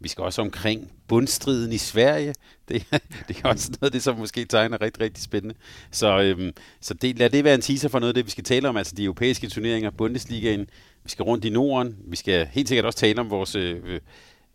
Vi 0.00 0.08
skal 0.08 0.24
også 0.24 0.42
omkring 0.42 0.92
bundstriden 1.08 1.72
i 1.72 1.78
Sverige. 1.78 2.34
Det, 2.68 2.86
det 3.28 3.40
er 3.44 3.48
også 3.48 3.68
noget 3.70 3.88
af 3.88 3.92
det, 3.92 4.02
som 4.02 4.16
måske 4.18 4.44
tegner 4.44 4.80
rigtig, 4.80 5.02
rigtig 5.02 5.24
spændende. 5.24 5.54
Så, 5.90 6.20
øhm, 6.20 6.52
så 6.80 6.94
det, 6.94 7.18
lad 7.18 7.30
det 7.30 7.44
være 7.44 7.54
en 7.54 7.60
teaser 7.60 7.88
for 7.88 7.98
noget 7.98 8.10
af 8.10 8.14
det, 8.14 8.26
vi 8.26 8.30
skal 8.30 8.44
tale 8.44 8.68
om, 8.68 8.76
altså 8.76 8.94
de 8.94 9.04
europæiske 9.04 9.48
turneringer, 9.48 9.90
Bundesligaen. 9.90 10.60
Vi 11.04 11.10
skal 11.10 11.22
rundt 11.22 11.44
i 11.44 11.50
Norden. 11.50 11.96
Vi 12.06 12.16
skal 12.16 12.46
helt 12.46 12.68
sikkert 12.68 12.84
også 12.84 12.98
tale 12.98 13.20
om 13.20 13.30
vores 13.30 13.54
øh, 13.54 13.80
øh 13.84 14.00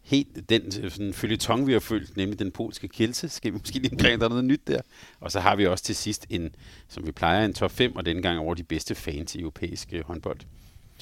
helt 0.10 0.50
den 0.50 0.72
sådan, 0.72 1.14
følgetong, 1.14 1.68
vi 1.68 1.74
har 1.74 1.80
følt, 1.80 2.18
nemlig 2.18 2.40
den 2.40 2.52
polske 2.52 2.88
kelse. 2.88 3.30
Skal 3.30 3.54
vi 3.54 3.58
måske 3.58 3.80
lige 3.80 3.92
omkring, 3.92 4.20
der 4.20 4.26
er 4.26 4.30
noget 4.30 4.46
nyt 4.46 4.68
der. 4.68 4.82
Og 5.20 5.32
så 5.32 5.40
har 5.40 5.56
vi 5.56 5.66
også 5.66 5.84
til 5.84 5.96
sidst 5.96 6.26
en, 6.30 6.56
som 6.88 7.06
vi 7.08 7.12
plejer, 7.12 7.46
en 7.46 7.54
top 7.54 7.72
5, 7.72 7.96
og 7.96 8.06
denne 8.06 8.22
gang 8.22 8.40
over 8.40 8.54
de 8.54 8.64
bedste 8.64 8.96
fans 8.96 9.36
i 9.36 9.40
europæisk 9.40 9.94
håndbold. 10.06 10.40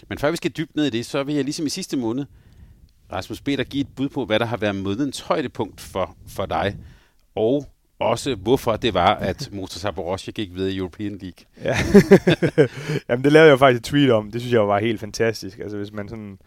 Men 0.09 0.17
før 0.17 0.31
vi 0.31 0.37
skal 0.37 0.51
dybt 0.51 0.75
ned 0.75 0.85
i 0.85 0.89
det, 0.89 1.05
så 1.05 1.23
vil 1.23 1.35
jeg 1.35 1.43
ligesom 1.43 1.65
i 1.65 1.69
sidste 1.69 1.97
måned, 1.97 2.25
Rasmus 3.11 3.41
dig 3.41 3.65
give 3.65 3.81
et 3.81 3.87
bud 3.95 4.09
på, 4.09 4.25
hvad 4.25 4.39
der 4.39 4.45
har 4.45 4.57
været 4.57 4.75
månedens 4.75 5.19
højdepunkt 5.19 5.81
for, 5.81 6.17
for 6.27 6.45
dig, 6.45 6.77
og 7.35 7.65
også 7.99 8.35
hvorfor 8.35 8.75
det 8.75 8.93
var, 8.93 9.15
at 9.15 9.49
Motor 9.53 9.79
Zaporozhye 9.79 10.31
gik 10.31 10.53
videre 10.53 10.71
i 10.71 10.77
European 10.77 11.17
League. 11.21 11.45
Ja. 11.63 11.77
Jamen 13.09 13.23
det 13.23 13.31
lavede 13.31 13.49
jeg 13.49 13.59
faktisk 13.59 13.79
et 13.79 13.85
tweet 13.85 14.11
om. 14.11 14.31
Det 14.31 14.41
synes 14.41 14.53
jeg 14.53 14.67
var 14.67 14.79
helt 14.79 14.99
fantastisk. 14.99 15.59
Altså 15.59 15.77
hvis 15.77 15.91
man 15.91 16.09
sådan 16.09 16.39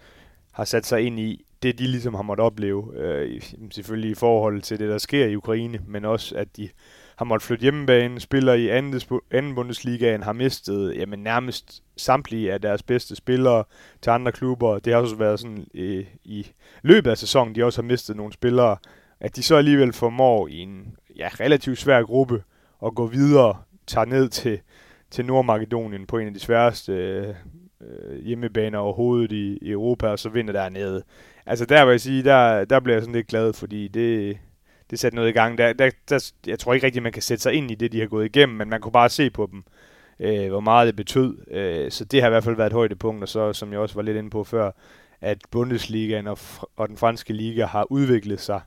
har 0.52 0.64
sat 0.64 0.86
sig 0.86 1.02
ind 1.02 1.20
i 1.20 1.44
det, 1.62 1.78
de 1.78 1.86
ligesom 1.86 2.14
har 2.14 2.22
måttet 2.22 2.44
opleve, 2.44 2.92
øh, 2.96 3.42
selvfølgelig 3.70 4.10
i 4.10 4.14
forhold 4.14 4.62
til 4.62 4.78
det, 4.78 4.88
der 4.88 4.98
sker 4.98 5.26
i 5.26 5.36
Ukraine, 5.36 5.80
men 5.86 6.04
også, 6.04 6.36
at 6.36 6.56
de 6.56 6.68
har 7.16 7.24
måttet 7.24 7.46
flytte 7.46 7.62
hjemmebane, 7.62 8.20
spiller 8.20 8.54
i 8.54 8.68
anden, 8.68 9.00
anden 9.30 9.54
Bundesligaen, 9.54 10.22
har 10.22 10.32
mistet 10.32 10.96
jamen, 10.96 11.18
nærmest 11.18 11.82
samtlige 11.96 12.52
af 12.52 12.60
deres 12.60 12.82
bedste 12.82 13.16
spillere 13.16 13.64
til 14.02 14.10
andre 14.10 14.32
klubber. 14.32 14.78
Det 14.78 14.92
har 14.92 15.00
også 15.00 15.16
været 15.16 15.40
sådan 15.40 15.66
øh, 15.74 16.06
i 16.24 16.46
løbet 16.82 17.10
af 17.10 17.18
sæsonen, 17.18 17.54
de 17.54 17.64
også 17.64 17.82
har 17.82 17.86
mistet 17.88 18.16
nogle 18.16 18.32
spillere, 18.32 18.76
at 19.20 19.36
de 19.36 19.42
så 19.42 19.56
alligevel 19.56 19.92
formår 19.92 20.48
i 20.48 20.56
en 20.56 20.96
ja, 21.16 21.28
relativt 21.40 21.78
svær 21.78 22.02
gruppe 22.02 22.42
at 22.86 22.94
gå 22.94 23.06
videre, 23.06 23.56
tager 23.86 24.04
ned 24.04 24.28
til, 24.28 24.60
til 25.10 25.24
Nordmakedonien 25.24 26.06
på 26.06 26.18
en 26.18 26.26
af 26.26 26.34
de 26.34 26.40
sværeste 26.40 26.92
øh, 26.92 27.34
øh, 27.80 28.24
hjemmebaner 28.24 28.78
overhovedet 28.78 29.32
i, 29.32 29.58
i 29.62 29.70
Europa, 29.70 30.06
og 30.06 30.18
så 30.18 30.28
vinder 30.28 30.52
dernede. 30.52 31.02
Altså 31.46 31.64
der 31.64 31.84
vil 31.84 31.90
jeg 31.90 32.00
sige, 32.00 32.25
der, 32.25 32.64
der 32.64 32.81
bliver 32.81 32.96
jeg 32.96 33.02
sådan 33.02 33.14
lidt 33.14 33.26
glad, 33.26 33.52
fordi 33.52 33.88
det, 33.88 34.38
det 34.90 34.98
satte 34.98 35.16
noget 35.16 35.28
i 35.28 35.32
gang. 35.32 35.58
Der, 35.58 35.72
der, 35.72 35.90
der, 36.08 36.32
jeg 36.46 36.58
tror 36.58 36.75
ikke 36.75 36.87
rigtigt, 36.87 37.02
man 37.02 37.12
kan 37.12 37.22
sætte 37.22 37.42
sig 37.42 37.52
ind 37.52 37.70
i 37.70 37.75
det, 37.75 37.92
de 37.92 38.00
har 38.00 38.06
gået 38.06 38.25
igennem, 38.25 38.58
men 38.58 38.70
man 38.70 38.81
kunne 38.81 38.92
bare 38.92 39.08
se 39.08 39.31
på 39.31 39.48
dem, 39.52 39.64
øh, 40.20 40.48
hvor 40.48 40.60
meget 40.60 40.87
det 40.87 40.96
betød. 40.96 41.50
Øh, 41.50 41.90
så 41.90 42.04
det 42.04 42.20
har 42.20 42.28
i 42.28 42.31
hvert 42.31 42.44
fald 42.44 42.56
været 42.56 42.66
et 42.66 42.72
højdepunkt, 42.72 43.22
og 43.22 43.28
så, 43.28 43.52
som 43.52 43.72
jeg 43.72 43.81
også 43.81 43.94
var 43.94 44.02
lidt 44.02 44.16
inde 44.16 44.31
på 44.31 44.44
før, 44.44 44.70
at 45.20 45.38
Bundesligaen 45.50 46.26
og, 46.26 46.38
og 46.76 46.88
den 46.88 46.97
franske 46.97 47.32
liga 47.32 47.66
har 47.66 47.92
udviklet 47.92 48.40
sig 48.40 48.61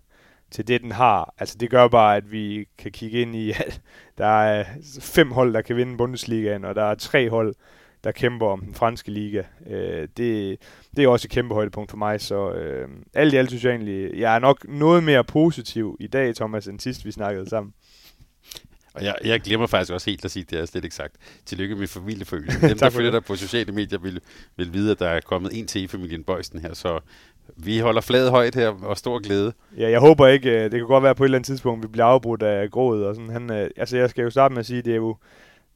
til 0.51 0.67
det, 0.67 0.81
den 0.81 0.91
har. 0.91 1.33
Altså 1.37 1.57
det 1.57 1.69
gør 1.69 1.87
bare, 1.87 2.15
at 2.15 2.31
vi 2.31 2.67
kan 2.77 2.91
kigge 2.91 3.21
ind 3.21 3.35
i, 3.35 3.51
at 3.65 3.81
der 4.17 4.25
er 4.25 4.65
fem 5.01 5.31
hold, 5.31 5.53
der 5.53 5.61
kan 5.61 5.75
vinde 5.75 5.97
Bundesligaen, 5.97 6.65
og 6.65 6.75
der 6.75 6.83
er 6.83 6.95
tre 6.95 7.29
hold, 7.29 7.55
der 8.03 8.11
kæmper 8.11 8.47
om 8.47 8.61
den 8.61 8.73
franske 8.73 9.11
liga. 9.11 9.43
Øh, 9.69 10.07
det, 10.17 10.57
det 10.95 11.03
er 11.03 11.07
også 11.07 11.27
et 11.27 11.31
kæmpe 11.31 11.53
højdepunkt 11.53 11.89
for 11.89 11.97
mig, 11.97 12.21
så 12.21 12.51
øh, 12.51 12.87
alt 13.13 13.33
i 13.33 13.37
alt 13.37 13.49
synes 13.49 13.63
jeg 13.63 13.71
egentlig, 13.71 14.19
jeg 14.19 14.35
er 14.35 14.39
nok 14.39 14.65
noget 14.69 15.03
mere 15.03 15.23
positiv 15.23 15.97
i 15.99 16.07
dag, 16.07 16.35
Thomas, 16.35 16.67
end 16.67 16.79
sidst 16.79 17.05
vi 17.05 17.11
snakkede 17.11 17.49
sammen. 17.49 17.73
Og 18.93 19.03
jeg, 19.03 19.15
jeg 19.23 19.41
glemmer 19.41 19.67
faktisk 19.67 19.93
også 19.93 20.09
helt 20.09 20.25
at 20.25 20.31
sige, 20.31 20.45
det 20.49 20.59
er 20.59 20.65
slet 20.65 20.83
ikke 20.83 20.95
sagt. 20.95 21.15
Tillykke 21.45 21.75
med 21.75 21.87
familiefølelse. 21.87 22.61
Dem, 22.69 22.77
der 22.77 22.89
følger 22.89 23.11
dig 23.11 23.23
på 23.23 23.35
sociale 23.35 23.71
medier, 23.71 23.99
vil, 23.99 24.21
vil 24.55 24.73
vide, 24.73 24.91
at 24.91 24.99
der 24.99 25.07
er 25.07 25.19
kommet 25.21 25.59
en 25.59 25.67
til 25.67 25.83
i 25.83 25.87
familien 25.87 26.23
Bøjsten 26.23 26.59
her, 26.59 26.73
så 26.73 26.99
vi 27.57 27.79
holder 27.79 28.01
fladet 28.01 28.31
højt 28.31 28.55
her, 28.55 28.69
og 28.69 28.97
stor 28.97 29.19
glæde. 29.19 29.53
Ja, 29.77 29.89
jeg 29.89 29.99
håber 29.99 30.27
ikke, 30.27 30.49
øh, 30.49 30.63
det 30.63 30.71
kan 30.71 30.87
godt 30.87 31.03
være 31.03 31.15
på 31.15 31.23
et 31.23 31.27
eller 31.27 31.37
andet 31.37 31.47
tidspunkt, 31.47 31.83
vi 31.83 31.87
bliver 31.87 32.05
afbrudt 32.05 32.43
af 32.43 32.71
grådet, 32.71 33.05
og 33.05 33.15
sådan. 33.15 33.29
Han, 33.29 33.51
øh, 33.51 33.69
altså, 33.77 33.97
jeg 33.97 34.09
skal 34.09 34.23
jo 34.23 34.29
starte 34.29 34.53
med 34.53 34.59
at 34.59 34.65
sige, 34.65 34.81
det 34.81 34.91
er 34.91 34.97
jo, 34.97 35.17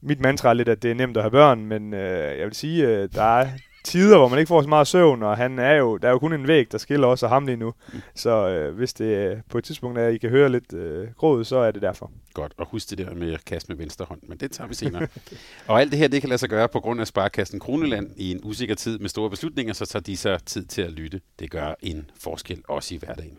mit 0.00 0.20
mantra 0.20 0.48
er 0.48 0.54
lidt, 0.54 0.68
at 0.68 0.82
det 0.82 0.90
er 0.90 0.94
nemt 0.94 1.16
at 1.16 1.22
have 1.22 1.30
børn, 1.30 1.64
men 1.64 1.94
øh, 1.94 2.38
jeg 2.38 2.46
vil 2.46 2.54
sige, 2.54 2.86
øh, 2.86 3.08
der 3.14 3.38
er 3.38 3.48
tider, 3.84 4.18
hvor 4.18 4.28
man 4.28 4.38
ikke 4.38 4.48
får 4.48 4.62
så 4.62 4.68
meget 4.68 4.86
søvn, 4.86 5.22
og 5.22 5.36
han 5.36 5.58
er 5.58 5.74
jo, 5.74 5.96
der 5.96 6.08
er 6.08 6.12
jo 6.12 6.18
kun 6.18 6.32
en 6.32 6.48
væg, 6.48 6.72
der 6.72 6.78
skiller 6.78 7.06
os 7.06 7.22
og 7.22 7.28
ham 7.28 7.46
lige 7.46 7.56
nu. 7.56 7.74
Mm. 7.92 8.00
Så 8.14 8.48
øh, 8.48 8.76
hvis 8.76 8.94
det 8.94 9.04
øh, 9.04 9.36
på 9.50 9.58
et 9.58 9.64
tidspunkt 9.64 9.98
er, 9.98 10.06
at 10.06 10.14
I 10.14 10.18
kan 10.18 10.30
høre 10.30 10.48
lidt 10.48 10.72
øh, 10.72 11.08
gråd, 11.16 11.44
så 11.44 11.56
er 11.56 11.70
det 11.70 11.82
derfor. 11.82 12.10
Godt, 12.34 12.52
og 12.56 12.66
husk 12.66 12.90
det 12.90 12.98
der 12.98 13.14
med 13.14 13.32
at 13.32 13.44
kaste 13.44 13.72
med 13.72 13.76
venstre 13.76 14.04
hånd, 14.08 14.20
men 14.28 14.38
det 14.38 14.50
tager 14.50 14.68
vi 14.68 14.74
senere. 14.74 15.06
og 15.68 15.80
alt 15.80 15.90
det 15.90 15.98
her, 15.98 16.08
det 16.08 16.20
kan 16.20 16.28
lade 16.28 16.38
sig 16.38 16.48
gøre 16.48 16.68
på 16.68 16.80
grund 16.80 17.00
af 17.00 17.06
Sparkassen 17.06 17.60
Kroneland 17.60 18.10
i 18.16 18.30
en 18.30 18.40
usikker 18.44 18.74
tid 18.74 18.98
med 18.98 19.08
store 19.08 19.30
beslutninger, 19.30 19.74
så 19.74 19.86
tager 19.86 20.02
de 20.02 20.16
sig 20.16 20.44
tid 20.46 20.64
til 20.64 20.82
at 20.82 20.90
lytte. 20.90 21.20
Det 21.38 21.50
gør 21.50 21.74
en 21.80 22.10
forskel 22.20 22.62
også 22.68 22.94
i 22.94 22.98
hverdagen. 22.98 23.38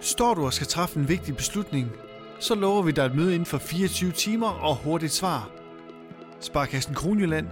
Står 0.00 0.34
du 0.34 0.44
og 0.44 0.52
skal 0.52 0.66
træffe 0.66 0.98
en 0.98 1.08
vigtig 1.08 1.36
beslutning, 1.36 1.92
så 2.40 2.54
lover 2.54 2.82
vi 2.82 2.92
dig 2.92 3.06
et 3.06 3.14
møde 3.14 3.32
inden 3.34 3.46
for 3.46 3.58
24 3.58 4.12
timer 4.12 4.48
og 4.48 4.76
hurtigt 4.76 5.12
svar– 5.12 5.50
Sparkassen 6.40 6.94
Kronjylland. 6.94 7.46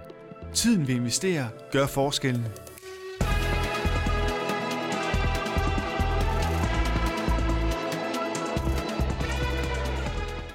Tiden 0.53 0.87
vi 0.87 0.93
investerer 0.93 1.47
gør 1.71 1.87
forskellen. 1.87 2.45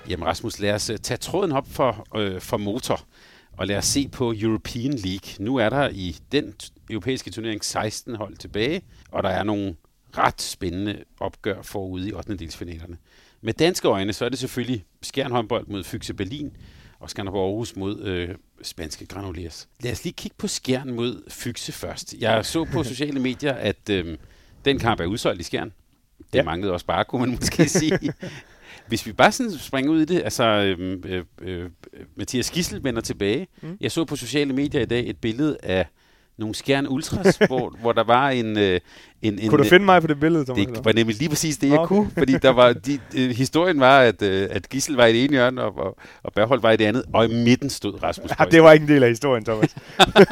Jamen 0.09 0.27
Rasmus, 0.27 0.61
lad 0.61 0.75
os 0.75 0.91
øh, 0.91 0.99
tage 0.99 1.19
tråden 1.19 1.53
op 1.53 1.67
for, 1.69 2.07
øh, 2.17 2.41
for 2.41 2.57
motor. 2.57 3.01
Og 3.53 3.67
lad 3.67 3.77
os 3.77 3.85
se 3.85 4.09
på 4.09 4.35
European 4.37 4.93
League. 4.93 5.45
Nu 5.45 5.57
er 5.57 5.69
der 5.69 5.89
i 5.89 6.17
den 6.33 6.55
europæiske 6.91 7.31
turnering 7.31 7.65
16 7.65 8.15
hold 8.15 8.37
tilbage, 8.37 8.83
og 9.11 9.23
der 9.23 9.29
er 9.29 9.43
nogle 9.43 9.77
ret 10.19 10.43
spændende 10.43 11.05
opgør 11.21 11.63
forude 11.63 12.09
i 12.09 12.13
8. 12.13 12.37
delsfinalerne. 12.37 12.97
Med 13.41 13.53
danske 13.53 13.89
øjne, 13.89 14.13
så 14.13 14.25
er 14.25 14.29
det 14.29 14.39
selvfølgelig 14.39 14.85
Skjern 15.03 15.31
håndbold 15.31 15.67
mod 15.67 15.85
Fyxe 15.85 16.15
Berlin, 16.15 16.57
og 17.05 17.11
Skanderborg 17.11 17.49
Aarhus 17.49 17.77
mod 17.77 18.03
øh, 18.03 18.29
spanske 18.63 19.07
Granollers. 19.07 19.69
Lad 19.81 19.93
os 19.93 20.05
lige 20.05 20.13
kigge 20.13 20.35
på 20.39 20.49
Skjern 20.49 20.95
mod 20.95 21.31
Fyxe 21.31 21.73
først. 21.73 22.15
Jeg 22.19 22.47
så 22.47 22.65
på 22.65 22.85
sociale 22.93 23.21
medier, 23.21 23.53
at 23.53 23.91
øh, 23.91 24.19
den 24.65 24.79
kamp 24.79 25.01
er 25.01 25.07
udsolgt 25.07 25.41
i 25.41 25.45
Skjern. 25.45 25.73
Det 26.19 26.39
ja. 26.39 26.43
manglede 26.43 26.73
også 26.73 26.87
bare, 26.87 27.05
kunne 27.05 27.21
man 27.21 27.31
måske 27.31 27.69
sige. 27.81 27.99
Hvis 28.87 29.07
vi 29.07 29.13
bare 29.13 29.33
sådan 29.33 29.53
springer 29.53 29.93
ud 29.93 30.01
i 30.01 30.05
det, 30.05 30.23
altså 30.25 30.45
øh, 30.45 31.01
øh, 31.05 31.25
øh, 31.41 31.71
Mathias 32.17 32.51
Gissel 32.51 32.85
vender 32.85 33.01
tilbage. 33.01 33.47
Mm. 33.63 33.77
Jeg 33.81 33.93
så 33.93 34.05
på 34.05 34.17
sociale 34.17 34.53
medier 34.53 34.81
i 34.81 34.85
dag 34.85 35.09
et 35.09 35.19
billede 35.19 35.59
af 35.63 35.87
nogle 36.39 36.55
skjern 36.55 36.87
ultras, 36.89 37.37
hvor, 37.47 37.75
hvor 37.81 37.93
der 37.93 38.05
var 38.05 38.31
en, 38.31 38.59
øh, 38.59 38.81
en, 39.23 39.39
en... 39.39 39.49
Kunne 39.49 39.65
du 39.65 39.69
finde 39.69 39.85
mig 39.85 40.01
på 40.01 40.07
det 40.07 40.21
billede, 40.21 40.45
Thomas? 40.45 40.67
Det 40.67 40.85
var 40.85 40.93
nemlig 40.93 41.17
lige 41.19 41.29
præcis 41.29 41.57
det, 41.57 41.69
jeg 41.71 41.79
okay. 41.79 41.89
kunne. 41.89 42.11
Fordi 42.19 42.33
der 42.33 42.51
var, 42.51 42.73
de, 42.73 42.99
øh, 43.17 43.31
historien 43.31 43.81
var, 43.81 44.01
at, 44.01 44.23
øh, 44.23 44.49
at 44.51 44.69
Gissel 44.69 44.97
var 44.97 45.07
i 45.07 45.13
det 45.13 45.25
ene 45.25 45.33
hjørne, 45.33 45.63
og, 45.63 45.79
og, 45.79 45.97
og 46.23 46.33
Berhold 46.33 46.61
var 46.61 46.71
i 46.71 46.77
det 46.77 46.85
andet, 46.85 47.05
og 47.13 47.25
i 47.25 47.45
midten 47.45 47.71
stod 47.71 48.03
Rasmus 48.03 48.31
ja, 48.39 48.45
det 48.45 48.63
var 48.63 48.73
ikke 48.73 48.83
en 48.83 48.89
del 48.89 49.03
af 49.03 49.09
historien, 49.09 49.45
Thomas. 49.45 49.75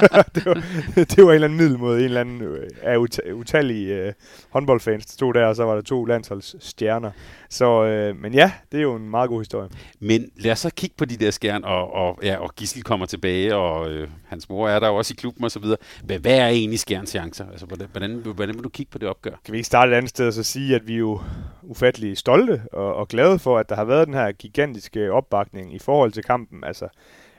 det, 0.35 0.47
var, 0.47 0.65
det 0.97 1.25
var 1.25 1.31
en 1.31 1.35
eller 1.35 1.49
anden 1.49 1.59
middel 1.59 1.79
mod 1.79 1.99
en 1.99 2.05
eller 2.05 2.21
anden 2.21 2.43
øh, 2.43 2.71
af 2.83 2.97
ut- 2.97 3.33
utallige 3.33 3.95
øh, 3.95 4.13
håndboldfans, 4.51 5.07
der 5.07 5.13
stod 5.13 5.35
der, 5.35 5.47
og 5.47 5.57
så 5.57 5.65
var 5.65 5.75
der 5.75 5.83
to 5.83 6.05
landsholdsstjerner. 6.05 7.11
Så, 7.51 7.85
øh, 7.85 8.17
men 8.17 8.35
ja, 8.35 8.53
det 8.73 8.79
er 8.79 8.83
jo 8.83 8.95
en 8.95 9.11
meget 9.11 9.29
god 9.29 9.41
historie. 9.41 9.69
Men 10.01 10.31
lad 10.37 10.53
os 10.53 10.59
så 10.59 10.71
kigge 10.71 10.97
på 10.99 11.05
de 11.05 11.17
der 11.17 11.31
skjern, 11.31 11.65
og, 11.65 11.93
og, 11.95 12.19
ja, 12.23 12.37
og 12.37 12.55
Gissel 12.57 12.83
kommer 12.83 13.07
tilbage, 13.07 13.57
og 13.57 13.91
øh, 13.91 14.09
hans 14.27 14.49
mor 14.49 14.69
er 14.69 14.79
der 14.79 14.89
også 14.89 15.15
i 15.15 15.17
klubben 15.19 15.45
osv. 15.45 15.65
Hvad, 16.05 16.19
hvad 16.19 16.39
er 16.39 16.47
egentlig 16.47 16.81
skjerns 16.81 17.11
chancer? 17.11 17.51
Altså, 17.51 17.67
hvordan, 17.67 17.89
hvordan, 17.93 18.11
hvordan 18.35 18.55
vil 18.55 18.65
du 18.65 18.69
kigge 18.69 18.91
på 18.91 18.99
det 18.99 19.09
opgør? 19.09 19.41
Kan 19.45 19.53
vi 19.53 19.59
ikke 19.59 19.67
starte 19.67 19.93
et 19.93 19.97
andet 19.97 20.11
sted 20.11 20.27
og 20.27 20.33
så 20.33 20.43
sige, 20.43 20.75
at 20.75 20.87
vi 20.87 20.95
er 20.95 20.99
jo 20.99 21.21
ufattelig 21.63 22.19
stolte 22.19 22.63
og, 22.73 22.95
og 22.95 23.09
glade 23.09 23.39
for, 23.39 23.59
at 23.59 23.69
der 23.69 23.75
har 23.75 23.85
været 23.85 24.07
den 24.07 24.15
her 24.15 24.33
gigantiske 24.33 25.13
opbakning 25.13 25.75
i 25.75 25.79
forhold 25.79 26.13
til 26.13 26.23
kampen. 26.23 26.65
Altså, 26.65 26.89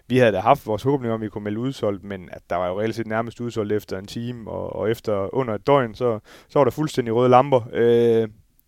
vi 0.07 0.17
havde 0.17 0.31
da 0.31 0.39
haft 0.39 0.67
vores 0.67 0.83
håbning 0.83 1.13
om, 1.13 1.22
at 1.22 1.25
vi 1.25 1.29
kunne 1.29 1.43
melde 1.43 1.60
udsolgt, 1.60 2.03
men 2.03 2.29
at 2.31 2.41
der 2.50 2.55
var 2.55 2.67
jo 2.67 2.79
reelt 2.79 2.95
set 2.95 3.07
nærmest 3.07 3.41
udsolgt 3.41 3.72
efter 3.72 3.98
en 3.98 4.05
time, 4.05 4.51
og, 4.51 4.75
og 4.75 4.91
efter 4.91 5.36
under 5.36 5.53
et 5.53 5.67
døgn, 5.67 5.95
så, 5.95 6.19
så 6.50 6.60
var 6.60 6.63
der 6.63 6.72
fuldstændig 6.72 7.15
røde 7.15 7.29
lamper. 7.29 7.62
Øh, 7.74 8.27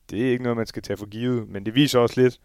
det 0.10 0.28
er 0.28 0.32
ikke 0.32 0.44
noget, 0.44 0.58
man 0.58 0.66
skal 0.66 0.82
tage 0.82 0.98
for 0.98 1.06
givet, 1.06 1.50
men 1.50 1.66
det 1.66 1.76
viser 1.76 2.00
også 2.00 2.22
lidt, 2.22 2.40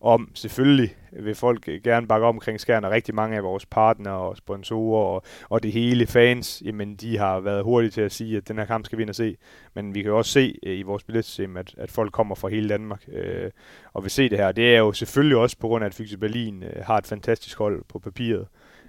om. 0.00 0.30
Selvfølgelig 0.34 0.96
vil 1.12 1.34
folk 1.34 1.68
øh, 1.68 1.82
gerne 1.82 2.06
bakke 2.06 2.26
op 2.26 2.34
omkring 2.34 2.60
Skjern, 2.60 2.84
og 2.84 2.90
rigtig 2.90 3.14
mange 3.14 3.36
af 3.36 3.42
vores 3.42 3.66
partnere 3.66 4.14
og 4.14 4.36
sponsorer 4.36 5.04
og, 5.04 5.22
og 5.48 5.62
det 5.62 5.72
hele 5.72 6.06
fans, 6.06 6.62
jamen 6.64 6.96
de 6.96 7.18
har 7.18 7.40
været 7.40 7.64
hurtige 7.64 7.90
til 7.90 8.00
at 8.00 8.12
sige, 8.12 8.36
at 8.36 8.48
den 8.48 8.58
her 8.58 8.64
kamp 8.64 8.84
skal 8.84 8.98
vi 8.98 9.02
ind 9.02 9.10
og 9.10 9.16
se. 9.16 9.36
Men 9.74 9.94
vi 9.94 10.02
kan 10.02 10.12
også 10.12 10.32
se 10.32 10.58
øh, 10.62 10.78
i 10.78 10.82
vores 10.82 11.04
billetsystem, 11.04 11.56
at, 11.56 11.74
at 11.78 11.90
folk 11.90 12.12
kommer 12.12 12.34
fra 12.34 12.48
hele 12.48 12.68
Danmark 12.68 13.04
øh, 13.12 13.50
og 13.92 14.02
vil 14.02 14.10
se 14.10 14.28
det 14.28 14.38
her. 14.38 14.52
Det 14.52 14.74
er 14.74 14.78
jo 14.78 14.92
selvfølgelig 14.92 15.36
også 15.36 15.58
på 15.58 15.68
grund 15.68 15.84
af, 15.84 15.88
at 15.88 15.94
Fyxe 15.94 16.18
Berlin 16.18 16.62
øh, 16.62 16.84
har 16.84 16.96
et 16.98 17.06
fantastisk 17.06 17.58
hold 17.58 17.84
på 17.88 17.98
papiret 17.98 18.46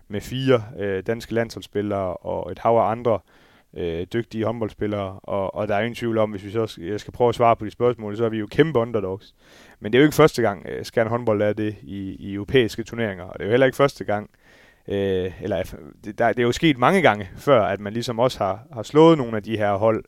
med 0.07 0.21
fire 0.21 0.63
øh, 0.79 1.03
danske 1.07 1.33
landsholdsspillere 1.33 2.17
og 2.17 2.51
et 2.51 2.59
hav 2.59 2.77
af 2.77 2.91
andre 2.91 3.13
øh, 3.13 3.48
øh, 3.77 4.07
dygtige 4.13 4.45
håndboldspillere, 4.45 5.19
og, 5.23 5.55
og 5.55 5.67
der 5.67 5.75
er 5.75 5.79
ingen 5.79 5.95
tvivl 5.95 6.17
om, 6.17 6.31
hvis 6.31 6.45
vi 6.45 6.51
så 6.51 6.67
skal, 6.67 6.83
jeg 6.83 6.99
skal 6.99 7.13
prøve 7.13 7.29
at 7.29 7.35
svare 7.35 7.55
på 7.55 7.65
de 7.65 7.71
spørgsmål, 7.71 8.17
så 8.17 8.25
er 8.25 8.29
vi 8.29 8.37
jo 8.37 8.47
kæmpe 8.47 8.79
underdogs. 8.79 9.35
Men 9.79 9.93
det 9.93 9.97
er 9.97 10.01
jo 10.01 10.05
ikke 10.05 10.15
første 10.15 10.41
gang, 10.41 10.65
øh, 10.69 10.85
Skjern 10.85 11.07
håndbold 11.07 11.41
er 11.41 11.53
det 11.53 11.75
i, 11.81 12.15
i 12.15 12.33
europæiske 12.33 12.83
turneringer, 12.83 13.23
og 13.23 13.33
det 13.33 13.41
er 13.41 13.47
jo 13.47 13.51
heller 13.51 13.65
ikke 13.65 13.77
første 13.77 14.03
gang, 14.03 14.29
øh, 14.87 15.31
eller 15.41 15.75
det, 16.03 16.17
der, 16.17 16.27
det 16.27 16.39
er 16.39 16.43
jo 16.43 16.51
sket 16.51 16.77
mange 16.77 17.01
gange 17.01 17.29
før, 17.37 17.63
at 17.63 17.79
man 17.79 17.93
ligesom 17.93 18.19
også 18.19 18.37
har, 18.37 18.67
har 18.73 18.83
slået 18.83 19.17
nogle 19.17 19.37
af 19.37 19.43
de 19.43 19.57
her 19.57 19.73
hold, 19.73 20.03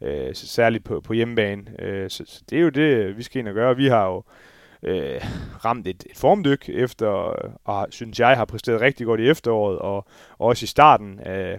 øh, 0.00 0.34
særligt 0.34 0.84
på, 0.84 1.00
på 1.00 1.12
hjemmebane. 1.12 1.62
Øh, 1.78 2.10
så, 2.10 2.24
så 2.26 2.42
det 2.50 2.58
er 2.58 2.62
jo 2.62 2.68
det, 2.68 3.16
vi 3.16 3.22
skal 3.22 3.38
ind 3.38 3.48
og 3.48 3.54
gøre. 3.54 3.76
Vi 3.76 3.86
har 3.86 4.06
jo 4.06 4.22
øh, 4.82 5.20
ramt 5.64 5.86
et, 5.86 6.04
et 6.10 6.16
formdyk 6.16 6.68
efter, 6.68 7.06
og 7.64 7.86
synes 7.90 8.20
jeg 8.20 8.36
har 8.36 8.44
præsteret 8.44 8.80
rigtig 8.80 9.06
godt 9.06 9.20
i 9.20 9.28
efteråret, 9.28 9.78
og, 9.78 9.96
og 10.38 10.46
også 10.48 10.64
i 10.64 10.66
starten 10.66 11.20
af, 11.20 11.58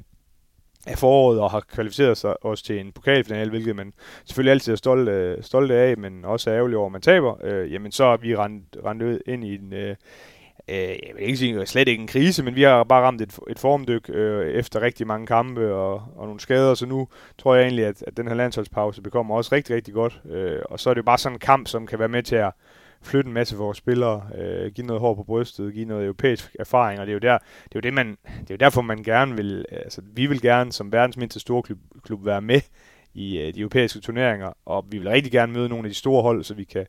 af 0.87 0.97
foråret 0.97 1.39
og 1.39 1.51
har 1.51 1.59
kvalificeret 1.59 2.17
sig 2.17 2.45
også 2.45 2.63
til 2.63 2.79
en 2.79 2.91
pokalfinale, 2.91 3.49
hvilket 3.49 3.75
man 3.75 3.93
selvfølgelig 4.25 4.51
altid 4.51 4.71
er 4.73 4.77
stolt, 4.77 5.09
øh, 5.09 5.43
stolt 5.43 5.71
af, 5.71 5.97
men 5.97 6.25
også 6.25 6.49
er 6.49 6.55
ærgerlig 6.55 6.77
over, 6.77 6.85
at 6.85 6.91
man 6.91 7.01
taber, 7.01 7.45
øh, 7.45 7.73
jamen 7.73 7.91
så 7.91 8.03
er 8.03 8.17
vi 8.17 8.35
rendt, 8.35 8.77
rendt 8.85 9.03
ud 9.03 9.19
ind 9.25 9.43
i 9.43 9.55
en, 9.55 9.73
øh, 9.73 9.95
øh, 10.67 10.75
jeg 10.77 11.11
vil 11.15 11.23
ikke 11.23 11.37
sige 11.37 11.65
slet 11.65 11.87
ikke 11.87 12.01
en 12.01 12.07
krise, 12.07 12.43
men 12.43 12.55
vi 12.55 12.63
har 12.63 12.83
bare 12.83 13.03
ramt 13.03 13.21
et, 13.21 13.39
et 13.49 13.59
formdyk 13.59 14.09
øh, 14.09 14.47
efter 14.47 14.81
rigtig 14.81 15.07
mange 15.07 15.27
kampe 15.27 15.73
og, 15.73 15.93
og 16.15 16.25
nogle 16.25 16.39
skader, 16.39 16.73
så 16.73 16.85
nu 16.85 17.07
tror 17.37 17.55
jeg 17.55 17.63
egentlig, 17.63 17.85
at, 17.85 18.03
at 18.07 18.17
den 18.17 18.27
her 18.27 18.35
landsholdspause 18.35 19.01
bekommer 19.01 19.35
også 19.35 19.55
rigtig, 19.55 19.75
rigtig 19.75 19.93
godt, 19.93 20.21
øh, 20.29 20.59
og 20.65 20.79
så 20.79 20.89
er 20.89 20.93
det 20.93 21.01
jo 21.01 21.05
bare 21.05 21.17
sådan 21.17 21.35
en 21.35 21.39
kamp, 21.39 21.67
som 21.67 21.87
kan 21.87 21.99
være 21.99 22.07
med 22.07 22.23
til 22.23 22.35
at 22.35 22.51
flytte 23.03 23.27
en 23.27 23.33
masse 23.33 23.55
for 23.55 23.63
vores 23.63 23.77
spillere, 23.77 24.23
øh, 24.37 24.71
give 24.71 24.87
noget 24.87 24.99
hår 24.99 25.15
på 25.15 25.23
brystet, 25.23 25.73
give 25.73 25.85
noget 25.85 26.05
europæisk 26.05 26.55
erfaring, 26.59 26.99
og 26.99 27.05
det 27.05 27.11
er 27.11 27.13
jo, 27.13 27.19
der, 27.19 27.37
det 27.37 27.75
er 27.75 27.75
jo, 27.75 27.79
det, 27.79 27.93
man, 27.93 28.07
det 28.07 28.49
er 28.49 28.53
jo 28.53 28.55
derfor, 28.55 28.81
man 28.81 29.03
gerne 29.03 29.35
vil, 29.35 29.65
øh, 29.71 29.77
altså 29.83 30.01
vi 30.13 30.25
vil 30.25 30.41
gerne 30.41 30.71
som 30.71 30.91
verdens 30.91 31.17
mindste 31.17 31.39
store 31.39 31.63
klub, 31.63 31.77
klub 32.03 32.25
være 32.25 32.41
med 32.41 32.61
i 33.13 33.39
øh, 33.39 33.53
de 33.53 33.59
europæiske 33.59 33.99
turneringer, 33.99 34.51
og 34.65 34.85
vi 34.89 34.97
vil 34.97 35.09
rigtig 35.09 35.31
gerne 35.31 35.53
møde 35.53 35.69
nogle 35.69 35.85
af 35.85 35.89
de 35.89 35.97
store 35.97 36.21
hold, 36.21 36.43
så 36.43 36.53
vi 36.53 36.63
kan, 36.63 36.85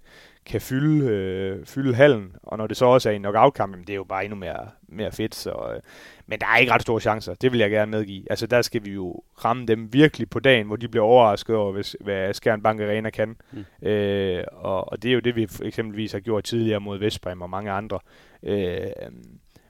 kan 0.46 0.60
fylde, 0.60 1.06
øh, 1.06 1.66
fylde 1.66 1.94
hallen, 1.94 2.32
og 2.42 2.58
når 2.58 2.66
det 2.66 2.76
så 2.76 2.84
også 2.84 3.10
er 3.10 3.14
en 3.14 3.22
knockout-kamp, 3.22 3.76
det 3.76 3.90
er 3.90 3.94
jo 3.94 4.04
bare 4.04 4.24
endnu 4.24 4.38
mere, 4.38 4.68
mere 4.88 5.12
fedt, 5.12 5.34
så, 5.34 5.50
øh, 5.50 5.80
men 6.26 6.38
der 6.38 6.46
er 6.46 6.56
ikke 6.56 6.72
ret 6.72 6.82
store 6.82 7.00
chancer, 7.00 7.34
det 7.34 7.52
vil 7.52 7.60
jeg 7.60 7.70
gerne 7.70 7.90
medgive. 7.90 8.24
Altså 8.30 8.46
der 8.46 8.62
skal 8.62 8.84
vi 8.84 8.90
jo 8.90 9.22
ramme 9.44 9.66
dem 9.66 9.92
virkelig 9.92 10.30
på 10.30 10.40
dagen, 10.40 10.66
hvor 10.66 10.76
de 10.76 10.88
bliver 10.88 11.04
overrasket 11.04 11.56
over, 11.56 11.72
hvis, 11.72 11.96
hvad 12.00 12.34
Skjern 12.34 12.62
Bank 12.62 12.80
Arena 12.80 13.10
kan, 13.10 13.36
mm. 13.52 13.88
øh, 13.88 14.44
og, 14.52 14.92
og 14.92 15.02
det 15.02 15.08
er 15.08 15.14
jo 15.14 15.20
det, 15.20 15.36
vi 15.36 15.48
eksempelvis 15.62 16.12
har 16.12 16.20
gjort 16.20 16.44
tidligere 16.44 16.80
mod 16.80 16.98
Vestbrem 16.98 17.42
og 17.42 17.50
mange 17.50 17.70
andre. 17.70 17.98
Øh, 18.42 18.86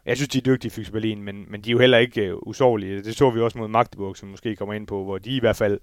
jeg 0.06 0.16
synes, 0.16 0.28
de 0.28 0.38
er 0.38 0.42
dygtige, 0.42 0.70
Fyx 0.70 0.90
Berlin, 0.90 1.22
men, 1.22 1.44
men 1.48 1.60
de 1.60 1.70
er 1.70 1.72
jo 1.72 1.78
heller 1.78 1.98
ikke 1.98 2.36
uh, 2.36 2.48
usårlige. 2.48 3.02
Det 3.02 3.16
så 3.16 3.30
vi 3.30 3.40
også 3.40 3.58
mod 3.58 3.68
Magdeburg, 3.68 4.16
som 4.16 4.28
måske 4.28 4.56
kommer 4.56 4.74
ind 4.74 4.86
på, 4.86 5.04
hvor 5.04 5.18
de 5.18 5.36
i 5.36 5.40
hvert 5.40 5.56
fald 5.56 5.80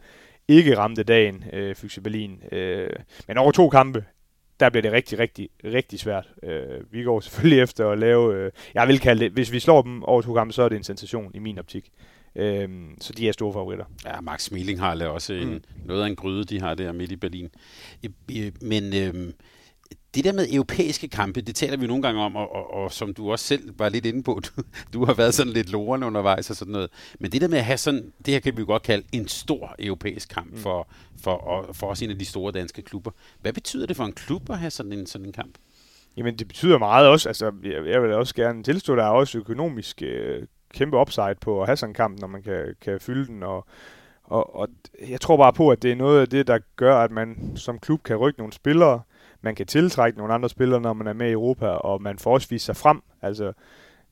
ikke 0.47 0.77
ramte 0.77 1.03
dagen, 1.03 1.43
øh, 1.53 1.75
Fyxe 1.75 2.01
Berlin. 2.01 2.43
Øh, 2.51 2.89
men 3.27 3.37
over 3.37 3.51
to 3.51 3.69
kampe, 3.69 4.05
der 4.59 4.69
bliver 4.69 4.81
det 4.81 4.91
rigtig, 4.91 5.19
rigtig, 5.19 5.49
rigtig 5.63 5.99
svært. 5.99 6.29
Øh, 6.43 6.93
vi 6.93 7.03
går 7.03 7.19
selvfølgelig 7.19 7.61
efter 7.63 7.89
at 7.89 7.99
lave, 7.99 8.35
øh, 8.35 8.51
jeg 8.73 8.87
vil 8.87 8.99
kalde 8.99 9.23
det, 9.23 9.31
hvis 9.31 9.51
vi 9.51 9.59
slår 9.59 9.81
dem 9.81 10.03
over 10.03 10.21
to 10.21 10.33
kampe, 10.33 10.53
så 10.53 10.63
er 10.63 10.69
det 10.69 10.75
en 10.75 10.83
sensation 10.83 11.31
i 11.33 11.39
min 11.39 11.59
optik. 11.59 11.91
Øh, 12.35 12.69
så 13.01 13.13
de 13.13 13.27
er 13.27 13.31
store 13.31 13.53
favoritter. 13.53 13.85
Ja, 14.05 14.21
Max 14.21 14.43
Smiling 14.43 14.79
har 14.79 15.05
også 15.05 15.33
en, 15.33 15.49
mm. 15.49 15.61
noget 15.85 16.03
af 16.03 16.07
en 16.07 16.15
gryde, 16.15 16.43
de 16.43 16.61
har 16.61 16.73
der 16.73 16.91
midt 16.91 17.11
i 17.11 17.15
Berlin. 17.15 17.49
Men 18.61 18.83
øh, 18.95 19.33
det 20.15 20.23
der 20.23 20.33
med 20.33 20.47
europæiske 20.53 21.07
kampe, 21.07 21.41
det 21.41 21.55
taler 21.55 21.77
vi 21.77 21.87
nogle 21.87 22.03
gange 22.03 22.21
om, 22.21 22.35
og, 22.35 22.55
og, 22.55 22.73
og 22.73 22.91
som 22.91 23.13
du 23.13 23.31
også 23.31 23.45
selv 23.45 23.79
var 23.79 23.89
lidt 23.89 24.05
inde 24.05 24.23
på, 24.23 24.39
du, 24.47 24.63
du 24.93 25.05
har 25.05 25.13
været 25.13 25.33
sådan 25.33 25.53
lidt 25.53 25.69
lorende 25.69 26.07
undervejs 26.07 26.49
og 26.49 26.55
sådan 26.55 26.71
noget. 26.71 26.89
Men 27.19 27.31
det 27.31 27.41
der 27.41 27.47
med 27.47 27.57
at 27.57 27.65
have 27.65 27.77
sådan, 27.77 28.13
det 28.25 28.33
her 28.33 28.39
kan 28.41 28.57
vi 28.57 28.59
jo 28.59 28.65
godt 28.65 28.83
kalde 28.83 29.05
en 29.11 29.27
stor 29.27 29.75
europæisk 29.79 30.29
kamp 30.29 30.51
mm. 30.51 30.57
for, 30.57 30.87
for, 31.21 31.69
for 31.73 31.87
os 31.87 32.01
en 32.01 32.09
af 32.09 32.19
de 32.19 32.25
store 32.25 32.51
danske 32.51 32.81
klubber. 32.81 33.11
Hvad 33.41 33.53
betyder 33.53 33.85
det 33.85 33.95
for 33.95 34.05
en 34.05 34.13
klub 34.13 34.49
at 34.49 34.59
have 34.59 34.71
sådan 34.71 34.93
en, 34.93 35.05
sådan 35.05 35.27
en 35.27 35.33
kamp? 35.33 35.57
Jamen 36.17 36.39
det 36.39 36.47
betyder 36.47 36.77
meget 36.77 37.07
også, 37.07 37.29
altså 37.29 37.51
jeg, 37.63 37.87
jeg 37.87 38.03
vil 38.03 38.13
også 38.13 38.35
gerne 38.35 38.63
tilstå, 38.63 38.95
der 38.95 39.03
er 39.03 39.09
også 39.09 39.37
økonomisk 39.37 40.01
øh, 40.01 40.43
kæmpe 40.73 40.97
upside 40.97 41.35
på 41.41 41.61
at 41.61 41.67
have 41.67 41.77
sådan 41.77 41.89
en 41.89 41.93
kamp, 41.93 42.19
når 42.19 42.27
man 42.27 42.43
kan, 42.43 42.75
kan 42.81 42.99
fylde 42.99 43.27
den, 43.27 43.43
og, 43.43 43.65
og, 44.23 44.55
og 44.55 44.67
jeg 45.09 45.21
tror 45.21 45.37
bare 45.37 45.53
på, 45.53 45.69
at 45.69 45.81
det 45.81 45.91
er 45.91 45.95
noget 45.95 46.21
af 46.21 46.29
det, 46.29 46.47
der 46.47 46.59
gør, 46.75 46.97
at 46.97 47.11
man 47.11 47.51
som 47.55 47.79
klub 47.79 48.03
kan 48.03 48.15
rykke 48.15 48.39
nogle 48.39 48.53
spillere, 48.53 49.01
man 49.41 49.55
kan 49.55 49.67
tiltrække 49.67 50.17
nogle 50.17 50.33
andre 50.33 50.49
spillere, 50.49 50.81
når 50.81 50.93
man 50.93 51.07
er 51.07 51.13
med 51.13 51.29
i 51.29 51.31
Europa, 51.31 51.65
og 51.65 52.01
man 52.01 52.19
får 52.19 52.33
også 52.33 52.49
vist 52.49 52.65
sig 52.65 52.75
frem. 52.75 53.01
Altså, 53.21 53.53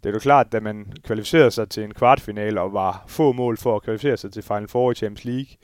det 0.03 0.09
er 0.09 0.13
jo 0.13 0.19
klart, 0.19 0.51
da 0.51 0.59
man 0.59 0.93
kvalificerede 1.03 1.51
sig 1.51 1.69
til 1.69 1.83
en 1.83 1.93
kvartfinale 1.93 2.61
og 2.61 2.73
var 2.73 3.03
få 3.07 3.31
mål 3.31 3.57
for 3.57 3.75
at 3.75 3.83
kvalificere 3.83 4.17
sig 4.17 4.31
til 4.31 4.43
Final 4.43 4.67
Four 4.67 4.91
i 4.91 4.95
Champions 4.95 5.25
League 5.25 5.55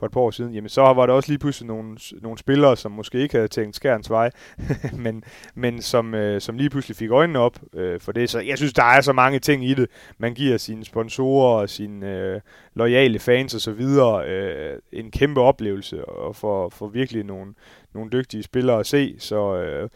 for 0.00 0.06
et 0.06 0.12
par 0.12 0.20
år 0.20 0.30
siden, 0.30 0.54
jamen 0.54 0.68
så 0.68 0.80
var 0.82 1.06
der 1.06 1.12
også 1.12 1.30
lige 1.30 1.38
pludselig 1.38 1.66
nogle, 1.66 1.98
nogle 2.22 2.38
spillere, 2.38 2.76
som 2.76 2.92
måske 2.92 3.18
ikke 3.18 3.34
havde 3.34 3.48
tænkt 3.48 3.76
skærens 3.76 4.10
vej, 4.10 4.30
men, 5.04 5.24
men 5.54 5.82
som, 5.82 6.14
øh, 6.14 6.40
som 6.40 6.56
lige 6.56 6.70
pludselig 6.70 6.96
fik 6.96 7.10
øjnene 7.10 7.38
op 7.38 7.58
øh, 7.74 8.00
for 8.00 8.12
det. 8.12 8.30
Så 8.30 8.40
jeg 8.40 8.56
synes, 8.58 8.72
der 8.72 8.82
er 8.82 9.00
så 9.00 9.12
mange 9.12 9.38
ting 9.38 9.64
i 9.64 9.74
det. 9.74 9.86
Man 10.18 10.34
giver 10.34 10.56
sine 10.56 10.84
sponsorer 10.84 11.60
og 11.60 11.68
sine 11.68 12.10
øh, 12.10 12.40
lojale 12.74 13.18
fans 13.18 13.54
osv. 13.54 13.80
Øh, 13.80 14.78
en 14.92 15.10
kæmpe 15.10 15.40
oplevelse 15.40 16.04
og 16.04 16.36
for, 16.36 16.68
for 16.68 16.88
virkelig 16.88 17.24
nogle, 17.24 17.54
nogle 17.94 18.10
dygtige 18.10 18.42
spillere 18.42 18.80
at 18.80 18.86
se, 18.86 19.14
så... 19.18 19.56
Øh, 19.56 19.88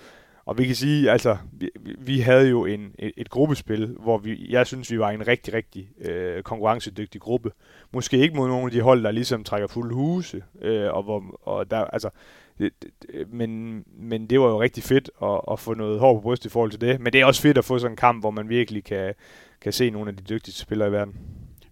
og 0.47 0.59
vi 0.59 0.67
kan 0.67 0.75
sige, 0.75 1.11
altså, 1.11 1.37
vi, 1.53 1.71
vi 1.99 2.21
havde 2.21 2.49
jo 2.49 2.65
en, 2.65 2.95
et, 2.99 3.13
et 3.17 3.31
gruppespil, 3.31 3.97
hvor 4.01 4.19
vi, 4.19 4.47
jeg 4.51 4.67
synes, 4.67 4.91
vi 4.91 4.99
var 4.99 5.11
en 5.11 5.29
rigtig, 5.29 5.55
rigtig 5.55 5.91
øh, 6.01 6.43
konkurrencedygtig 6.43 7.21
gruppe. 7.21 7.51
Måske 7.93 8.19
ikke 8.19 8.37
mod 8.37 8.49
nogle 8.49 8.65
af 8.65 8.71
de 8.71 8.81
hold, 8.81 9.05
der 9.05 9.11
ligesom 9.11 9.45
trækker 9.45 9.69
fuld 9.69 9.95
huse, 9.95 10.43
øh, 10.63 10.93
og, 10.93 11.03
hvor, 11.03 11.41
og 11.43 11.71
der, 11.71 11.85
altså, 11.85 12.11
det, 12.59 12.73
det, 12.83 13.33
men, 13.33 13.83
men 13.97 14.27
det 14.27 14.41
var 14.41 14.47
jo 14.47 14.61
rigtig 14.61 14.83
fedt 14.83 15.11
at, 15.23 15.41
at 15.53 15.61
få 15.61 15.75
noget 15.75 16.01
hår 16.01 16.15
på 16.15 16.21
bryst 16.21 16.47
i 16.47 16.49
forhold 16.49 16.71
til 16.71 16.81
det. 16.81 17.01
Men 17.01 17.13
det 17.13 17.21
er 17.21 17.25
også 17.25 17.43
fedt 17.43 17.59
at 17.59 17.65
få 17.65 17.79
sådan 17.79 17.93
en 17.93 17.97
kamp, 17.97 18.23
hvor 18.23 18.31
man 18.31 18.49
virkelig 18.49 18.85
kan, 18.85 19.15
kan 19.61 19.73
se 19.73 19.91
nogle 19.91 20.11
af 20.11 20.17
de 20.17 20.23
dygtigste 20.23 20.61
spillere 20.61 20.89
i 20.89 20.93
verden 20.93 21.15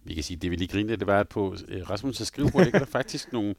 vi 0.05 0.13
kan 0.13 0.23
sige, 0.23 0.37
det 0.37 0.51
vi 0.51 0.55
lige 0.55 0.67
grinte, 0.67 0.95
det 0.95 1.07
var, 1.07 1.19
at 1.19 1.29
på 1.29 1.55
øh, 1.67 1.81
Rasmus' 1.81 2.25
skrivebord 2.25 2.63
ligger 2.63 2.79
der 2.79 2.85
faktisk 2.85 3.33
nogle, 3.33 3.55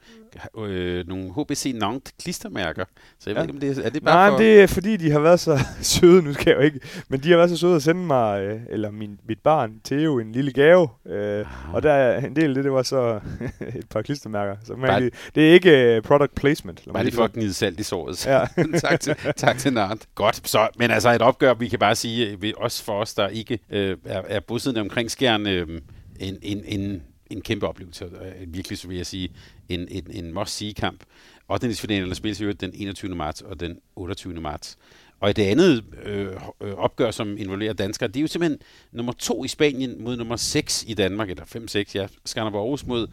øh, 0.58 1.08
nogle 1.08 1.32
HBC 1.32 1.72
Nantes 1.74 2.14
klistermærker. 2.22 2.84
Så 3.18 3.30
jeg 3.30 3.36
ja. 3.36 3.40
ved 3.40 3.48
ikke, 3.48 3.54
om 3.54 3.60
det 3.60 3.78
er, 3.78 3.82
er 3.82 3.90
det 3.90 4.04
bare 4.04 4.14
Nej, 4.14 4.30
for... 4.30 4.38
det 4.38 4.62
er 4.62 4.66
fordi, 4.66 4.96
de 4.96 5.10
har 5.10 5.20
været 5.20 5.40
så 5.40 5.58
søde, 5.82 6.22
nu 6.22 6.34
skal 6.34 6.50
jeg 6.50 6.56
jo 6.56 6.62
ikke, 6.62 6.80
men 7.08 7.20
de 7.20 7.30
har 7.30 7.36
været 7.36 7.50
så 7.50 7.56
søde 7.56 7.76
at 7.76 7.82
sende 7.82 8.06
mig, 8.06 8.42
øh, 8.42 8.60
eller 8.68 8.90
min, 8.90 9.18
mit 9.28 9.38
barn, 9.38 9.80
Theo, 9.84 10.18
en 10.18 10.32
lille 10.32 10.52
gave. 10.52 10.88
Øh, 11.06 11.46
og 11.72 11.82
der 11.82 11.92
er 11.92 12.26
en 12.26 12.36
del 12.36 12.48
af 12.48 12.54
det, 12.54 12.64
det 12.64 12.72
var 12.72 12.82
så 12.82 13.20
et 13.78 13.88
par 13.90 14.02
klistermærker. 14.02 14.56
Så 14.64 14.74
man, 14.74 14.88
bare, 14.88 15.10
det 15.34 15.48
er 15.48 15.52
ikke 15.52 15.96
uh, 15.96 16.02
product 16.02 16.34
placement. 16.34 16.82
Bare 16.92 17.04
lige 17.04 17.14
for 17.14 17.24
at 17.24 17.32
gnide 17.32 17.54
salt 17.54 17.80
i 17.80 17.82
såret. 17.82 18.26
Ja. 18.26 18.44
tak, 18.88 19.00
til, 19.00 19.16
tak 19.36 19.58
til 19.58 19.72
Nantes. 19.72 20.08
Godt, 20.14 20.48
så, 20.48 20.68
men 20.78 20.90
altså 20.90 21.10
et 21.10 21.22
opgør, 21.22 21.54
vi 21.54 21.68
kan 21.68 21.78
bare 21.78 21.94
sige, 21.94 22.54
også 22.56 22.84
for 22.84 23.00
os, 23.00 23.14
der 23.14 23.28
ikke 23.28 23.58
øh, 23.70 23.96
er, 24.04 24.22
er 24.28 24.40
bosiddende 24.40 24.80
omkring 24.80 25.10
skærne, 25.10 25.50
øh, 25.50 25.80
en, 26.20 26.38
en, 26.42 26.64
en, 26.64 27.02
en 27.30 27.40
kæmpe 27.40 27.68
oplevelse. 27.68 28.06
Virkelig, 28.46 28.78
så 28.78 28.88
vil 28.88 28.96
jeg 28.96 29.06
sige, 29.06 29.28
en, 29.68 29.88
en, 29.90 30.06
en 30.10 30.34
must-see-kamp. 30.34 31.04
Og 31.48 31.62
den 31.62 31.74
finalen 31.74 32.14
spilles 32.14 32.40
jo 32.40 32.52
den 32.52 32.70
21. 32.74 33.14
marts 33.14 33.40
og 33.40 33.60
den 33.60 33.78
28. 33.96 34.40
marts. 34.40 34.78
Og 35.20 35.36
det 35.36 35.42
andet 35.42 35.84
øh, 36.04 36.28
øh, 36.60 36.74
opgør, 36.74 37.10
som 37.10 37.38
involverer 37.38 37.72
danskere, 37.72 38.08
det 38.08 38.16
er 38.16 38.20
jo 38.20 38.26
simpelthen 38.26 38.58
nummer 38.92 39.12
to 39.12 39.44
i 39.44 39.48
Spanien 39.48 40.04
mod 40.04 40.16
nummer 40.16 40.36
6 40.36 40.84
i 40.88 40.94
Danmark, 40.94 41.30
eller 41.30 41.44
5-6, 41.44 41.92
ja. 41.94 42.06
Skanderborg 42.24 42.62
Aarhus 42.62 42.86
mod 42.86 43.06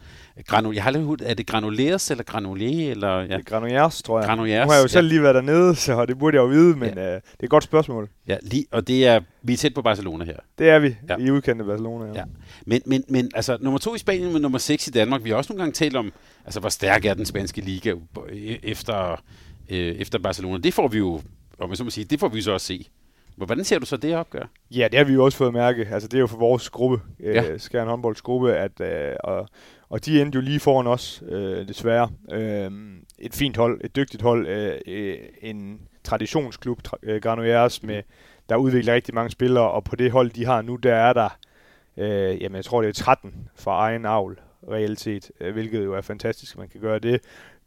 Granul. 0.46 0.74
Jeg 0.74 0.82
har 0.82 0.90
aldrig 0.90 1.28
er 1.28 1.34
det 1.34 1.46
Granuleres 1.46 2.10
eller 2.10 2.24
Granulé? 2.30 2.90
Eller, 2.90 3.16
ja. 3.16 3.22
Det 3.22 3.32
er 3.32 3.42
Granuleres, 3.42 4.02
tror 4.02 4.18
jeg. 4.18 4.26
Granuleres, 4.26 4.66
nu 4.66 4.70
har 4.70 4.76
jeg 4.76 4.82
jo 4.82 4.88
selv 4.88 5.06
ja. 5.06 5.08
lige 5.08 5.22
været 5.22 5.34
dernede, 5.34 5.74
så 5.86 6.06
det 6.06 6.18
burde 6.18 6.36
jeg 6.36 6.42
jo 6.42 6.46
vide, 6.46 6.76
men 6.76 6.94
ja. 6.94 7.14
øh, 7.14 7.14
det 7.14 7.40
er 7.40 7.44
et 7.44 7.50
godt 7.50 7.64
spørgsmål. 7.64 8.08
Ja, 8.28 8.36
lige, 8.42 8.66
og 8.70 8.88
det 8.88 9.06
er, 9.06 9.20
vi 9.42 9.52
er 9.52 9.56
tæt 9.56 9.74
på 9.74 9.82
Barcelona 9.82 10.24
her. 10.24 10.36
Det 10.58 10.68
er 10.68 10.78
vi, 10.78 10.96
ja. 11.08 11.16
i 11.16 11.30
udkanten 11.30 11.60
af 11.60 11.66
Barcelona. 11.66 12.06
Ja. 12.06 12.18
ja. 12.18 12.24
Men, 12.66 12.82
men, 12.86 13.04
men 13.08 13.30
altså, 13.34 13.58
nummer 13.60 13.78
to 13.78 13.94
i 13.94 13.98
Spanien 13.98 14.32
med 14.32 14.40
nummer 14.40 14.58
6 14.58 14.88
i 14.88 14.90
Danmark, 14.90 15.24
vi 15.24 15.30
har 15.30 15.36
også 15.36 15.52
nogle 15.52 15.62
gange 15.62 15.72
talt 15.72 15.96
om, 15.96 16.12
altså, 16.44 16.60
hvor 16.60 16.68
stærk 16.68 17.04
er 17.04 17.14
den 17.14 17.26
spanske 17.26 17.60
liga 17.60 17.94
efter, 18.62 19.22
øh, 19.70 19.78
efter 19.78 20.18
Barcelona. 20.18 20.58
Det 20.58 20.74
får 20.74 20.88
vi 20.88 20.98
jo 20.98 21.20
og 21.62 21.68
man 21.68 21.76
så 21.76 21.84
må 21.84 21.90
sige, 21.90 22.04
det 22.04 22.20
får 22.20 22.28
vi 22.28 22.42
så 22.42 22.52
også 22.52 22.66
se. 22.66 22.88
Hvordan 23.36 23.64
ser 23.64 23.78
du 23.78 23.86
så 23.86 23.96
det 23.96 24.16
opgør? 24.16 24.50
Ja, 24.70 24.88
det 24.88 24.98
har 24.98 25.04
vi 25.04 25.12
jo 25.12 25.24
også 25.24 25.38
fået 25.38 25.52
mærke. 25.52 25.88
Altså, 25.92 26.08
det 26.08 26.16
er 26.16 26.20
jo 26.20 26.26
for 26.26 26.36
vores 26.36 26.70
gruppe, 26.70 27.00
ja. 27.20 27.50
øh, 27.50 27.60
Skjern 27.60 27.88
håndbolds 27.88 28.22
gruppe, 28.22 28.54
at, 28.54 28.80
øh, 28.80 29.12
og, 29.24 29.48
og 29.88 30.04
de 30.04 30.22
endte 30.22 30.36
jo 30.36 30.42
lige 30.42 30.60
foran 30.60 30.86
os, 30.86 31.22
øh, 31.28 31.68
desværre. 31.68 32.10
Øh, 32.32 32.70
et 33.18 33.34
fint 33.34 33.56
hold, 33.56 33.80
et 33.84 33.96
dygtigt 33.96 34.22
hold, 34.22 34.46
øh, 34.46 34.80
øh 34.86 35.18
en 35.42 35.80
traditionsklub, 36.04 36.80
tra- 36.88 36.98
øh, 37.02 37.20
Granollers, 37.20 37.82
med, 37.82 38.02
der 38.48 38.56
udvikler 38.56 38.94
rigtig 38.94 39.14
mange 39.14 39.30
spillere, 39.30 39.70
og 39.70 39.84
på 39.84 39.96
det 39.96 40.12
hold, 40.12 40.30
de 40.30 40.44
har 40.44 40.62
nu, 40.62 40.76
der 40.76 40.94
er 40.94 41.12
der, 41.12 41.38
øh, 41.96 42.42
jamen 42.42 42.56
jeg 42.56 42.64
tror 42.64 42.82
det 42.82 42.88
er 42.88 42.92
13 42.92 43.48
for 43.54 43.70
egen 43.70 44.06
avl, 44.06 44.40
realitet, 44.70 45.30
øh, 45.40 45.52
hvilket 45.52 45.84
jo 45.84 45.94
er 45.94 46.00
fantastisk, 46.00 46.54
at 46.54 46.58
man 46.58 46.68
kan 46.68 46.80
gøre 46.80 46.98
det 46.98 47.20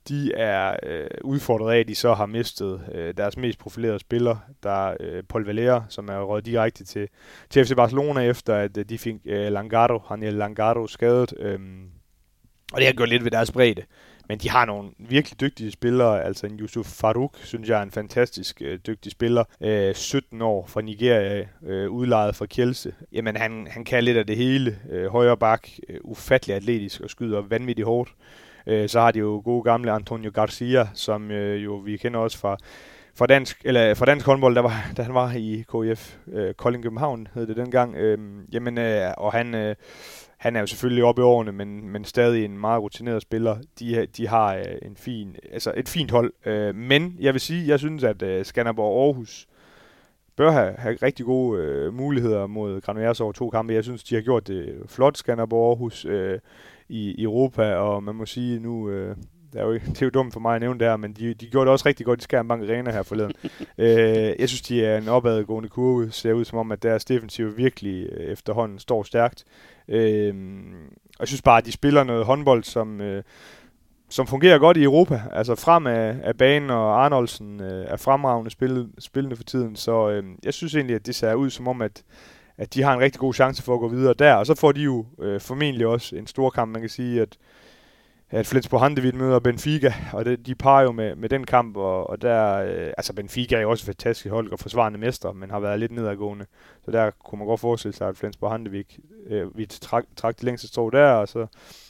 de 0.09 0.33
er 0.33 0.77
øh, 0.83 1.07
udfordret 1.23 1.73
af, 1.73 1.79
at 1.79 1.87
de 1.87 1.95
så 1.95 2.13
har 2.13 2.25
mistet 2.25 2.81
øh, 2.91 3.13
deres 3.17 3.37
mest 3.37 3.59
profilerede 3.59 3.99
spiller, 3.99 4.37
der 4.63 4.89
er 4.89 4.97
øh, 4.99 5.23
Paul 5.23 5.45
Valera, 5.45 5.83
som 5.89 6.09
er 6.09 6.19
røget 6.19 6.45
direkte 6.45 6.83
til, 6.83 7.07
til 7.49 7.65
FC 7.65 7.75
Barcelona, 7.75 8.21
efter 8.21 8.55
at 8.55 8.77
øh, 8.77 8.85
de 8.85 8.97
fik 8.97 9.15
øh, 9.25 9.51
Langaro, 9.51 9.99
han 10.07 10.23
er 10.23 10.31
Langaro 10.31 10.87
skadet. 10.87 11.33
Øh, 11.39 11.59
og 12.73 12.77
det 12.77 12.85
har 12.85 12.93
gjort 12.93 13.09
lidt 13.09 13.23
ved 13.23 13.31
deres 13.31 13.51
bredde. 13.51 13.83
Men 14.27 14.37
de 14.37 14.49
har 14.49 14.65
nogle 14.65 14.89
virkelig 14.97 15.39
dygtige 15.41 15.71
spillere, 15.71 16.23
altså 16.23 16.45
en 16.47 16.59
Yusuf 16.59 16.85
Farouk, 16.85 17.37
synes 17.43 17.69
jeg 17.69 17.79
er 17.79 17.83
en 17.83 17.91
fantastisk 17.91 18.61
øh, 18.61 18.79
dygtig 18.87 19.11
spiller. 19.11 19.43
Øh, 19.61 19.95
17 19.95 20.41
år 20.41 20.65
fra 20.67 20.81
Nigeria, 20.81 21.45
øh, 21.65 21.89
udlejet 21.89 22.35
fra 22.35 22.45
Kielse. 22.45 22.93
Jamen 23.11 23.37
han, 23.37 23.67
han 23.71 23.83
kan 23.85 24.03
lidt 24.03 24.17
af 24.17 24.27
det 24.27 24.37
hele. 24.37 24.79
Øh, 24.91 25.07
højre 25.07 25.37
bak, 25.37 25.67
øh, 25.89 25.99
ufattelig 26.03 26.55
atletisk 26.55 27.01
og 27.01 27.09
skyder 27.09 27.41
vanvittigt 27.41 27.85
hårdt. 27.85 28.09
Øh, 28.67 28.89
så 28.89 28.99
har 28.99 29.11
de 29.11 29.19
jo 29.19 29.41
gode 29.45 29.63
gamle 29.63 29.91
Antonio 29.91 30.31
Garcia, 30.33 30.87
som 30.93 31.31
øh, 31.31 31.63
jo 31.63 31.75
vi 31.75 31.97
kender 31.97 32.19
også 32.19 32.37
fra 32.37 32.57
fra 33.17 33.25
dansk, 33.25 33.61
eller 33.65 33.93
fra 33.93 34.05
dansk 34.05 34.25
håndbold, 34.25 34.55
der 34.55 34.61
var, 34.61 34.91
da 34.97 35.03
han 35.03 35.13
var 35.13 35.31
i 35.31 35.63
KIF, 35.71 36.15
øh, 36.27 36.53
Kolding 36.53 36.83
København 36.83 37.27
hed 37.33 37.47
det 37.47 37.55
dengang. 37.55 37.95
Øh, 37.95 38.17
jamen, 38.53 38.77
øh, 38.77 39.11
og 39.17 39.31
han, 39.31 39.55
øh, 39.55 39.75
han 40.45 40.55
er 40.55 40.59
jo 40.59 40.65
selvfølgelig 40.65 41.03
oppe 41.03 41.21
i 41.21 41.23
årene, 41.23 41.51
men, 41.51 41.89
men 41.89 42.05
stadig 42.05 42.45
en 42.45 42.57
meget 42.57 42.81
rutineret 42.81 43.21
spiller. 43.21 43.57
De, 43.79 44.07
de 44.17 44.27
har 44.27 44.55
øh, 44.55 44.63
en 44.81 44.95
fin, 44.95 45.35
altså 45.51 45.73
et 45.77 45.89
fint 45.89 46.11
hold. 46.11 46.33
Øh, 46.45 46.75
men 46.75 47.15
jeg 47.19 47.33
vil 47.33 47.41
sige, 47.41 47.67
jeg 47.67 47.79
synes, 47.79 48.03
at 48.03 48.21
øh, 48.21 48.45
Skanderborg 48.45 49.05
Aarhus 49.05 49.47
bør 50.35 50.51
have, 50.51 50.73
have 50.77 50.97
rigtig 51.03 51.25
gode 51.25 51.61
øh, 51.61 51.93
muligheder 51.93 52.47
mod 52.47 52.81
Granuers 52.81 53.21
over 53.21 53.31
to 53.31 53.49
kampe. 53.49 53.73
Jeg 53.73 53.83
synes, 53.83 54.03
de 54.03 54.15
har 54.15 54.21
gjort 54.21 54.47
det 54.47 54.75
flot, 54.87 55.17
Skanderborg 55.17 55.69
Aarhus. 55.69 56.05
Øh, 56.05 56.39
i 56.89 57.23
Europa, 57.23 57.75
og 57.75 58.03
man 58.03 58.15
må 58.15 58.25
sige 58.25 58.59
nu, 58.59 58.89
øh, 58.89 59.15
det, 59.55 59.61
er 59.61 59.65
jo, 59.65 59.73
det 59.93 60.01
er 60.01 60.05
jo 60.05 60.09
dumt 60.09 60.33
for 60.33 60.39
mig 60.39 60.55
at 60.55 60.61
nævne 60.61 60.79
det 60.79 60.87
her, 60.87 60.97
men 60.97 61.13
de, 61.13 61.33
de 61.33 61.47
gjorde 61.47 61.65
det 61.65 61.71
også 61.71 61.85
rigtig 61.85 62.05
godt 62.05 62.19
i 62.19 62.23
Skærmbank 62.23 62.63
Arena 62.63 62.91
her 62.91 63.03
forleden. 63.03 63.33
øh, 63.77 64.33
jeg 64.39 64.49
synes, 64.49 64.61
de 64.61 64.85
er 64.85 64.97
en 64.97 65.07
opadgående 65.07 65.69
kurve, 65.69 66.11
ser 66.11 66.33
ud 66.33 66.45
som 66.45 66.59
om, 66.59 66.71
at 66.71 66.83
deres 66.83 67.05
defensiv 67.05 67.57
virkelig 67.57 68.09
øh, 68.11 68.25
efterhånden 68.31 68.79
står 68.79 69.03
stærkt. 69.03 69.45
Øh, 69.87 70.33
og 71.03 71.19
jeg 71.19 71.27
synes 71.27 71.41
bare, 71.41 71.57
at 71.57 71.65
de 71.65 71.71
spiller 71.71 72.03
noget 72.03 72.25
håndbold, 72.25 72.63
som... 72.63 73.01
Øh, 73.01 73.23
som 74.09 74.27
fungerer 74.27 74.57
godt 74.57 74.77
i 74.77 74.83
Europa, 74.83 75.21
altså 75.31 75.55
frem 75.55 75.87
af, 75.87 76.15
af 76.23 76.37
banen, 76.37 76.69
og 76.69 77.05
Arnoldsen 77.05 77.61
øh, 77.61 77.85
er 77.87 77.97
fremragende 77.97 78.51
spil, 78.51 78.87
spillende 78.99 79.35
for 79.35 79.43
tiden, 79.43 79.75
så 79.75 80.09
øh, 80.09 80.23
jeg 80.43 80.53
synes 80.53 80.75
egentlig, 80.75 80.95
at 80.95 81.05
det 81.05 81.15
ser 81.15 81.33
ud 81.33 81.49
som 81.49 81.67
om, 81.67 81.81
at, 81.81 82.03
at 82.57 82.73
de 82.73 82.81
har 82.81 82.93
en 82.93 82.99
rigtig 82.99 83.19
god 83.19 83.33
chance 83.33 83.63
for 83.63 83.73
at 83.73 83.79
gå 83.79 83.87
videre 83.87 84.13
der. 84.13 84.33
Og 84.33 84.45
så 84.45 84.55
får 84.55 84.71
de 84.71 84.81
jo 84.81 85.05
øh, 85.21 85.41
formentlig 85.41 85.87
også 85.87 86.15
en 86.15 86.27
stor 86.27 86.49
kamp. 86.49 86.71
Man 86.71 86.81
kan 86.81 86.89
sige, 86.89 87.21
at, 87.21 87.37
at 88.29 88.47
Flensborg 88.47 88.81
Handevidt 88.81 89.15
møder 89.15 89.39
Benfica, 89.39 89.93
og 90.13 90.25
det, 90.25 90.45
de 90.45 90.55
parer 90.55 90.83
jo 90.83 90.91
med, 90.91 91.15
med 91.15 91.29
den 91.29 91.45
kamp, 91.45 91.77
og, 91.77 92.09
og 92.09 92.21
der, 92.21 92.55
øh, 92.55 92.93
altså 92.97 93.13
Benfica 93.13 93.55
er 93.55 93.61
jo 93.61 93.69
også 93.69 93.83
et 93.83 93.85
fantastisk 93.85 94.29
hold 94.29 94.51
og 94.51 94.59
forsvarende 94.59 94.99
mester, 94.99 95.31
men 95.31 95.51
har 95.51 95.59
været 95.59 95.79
lidt 95.79 95.91
nedadgående. 95.91 96.45
Så 96.85 96.91
der 96.91 97.11
kunne 97.11 97.39
man 97.39 97.47
godt 97.47 97.59
forestille 97.59 97.95
sig, 97.95 98.07
at 98.07 98.17
Flensborg 98.17 98.51
Handevidt 98.51 98.99
øh, 99.27 99.57
vi 99.57 99.65
trak, 99.65 100.05
trak 100.15 100.35
det 100.35 100.43
længste 100.43 100.67
strå 100.67 100.89
der, 100.89 101.11
og 101.11 101.27
så 101.27 101.47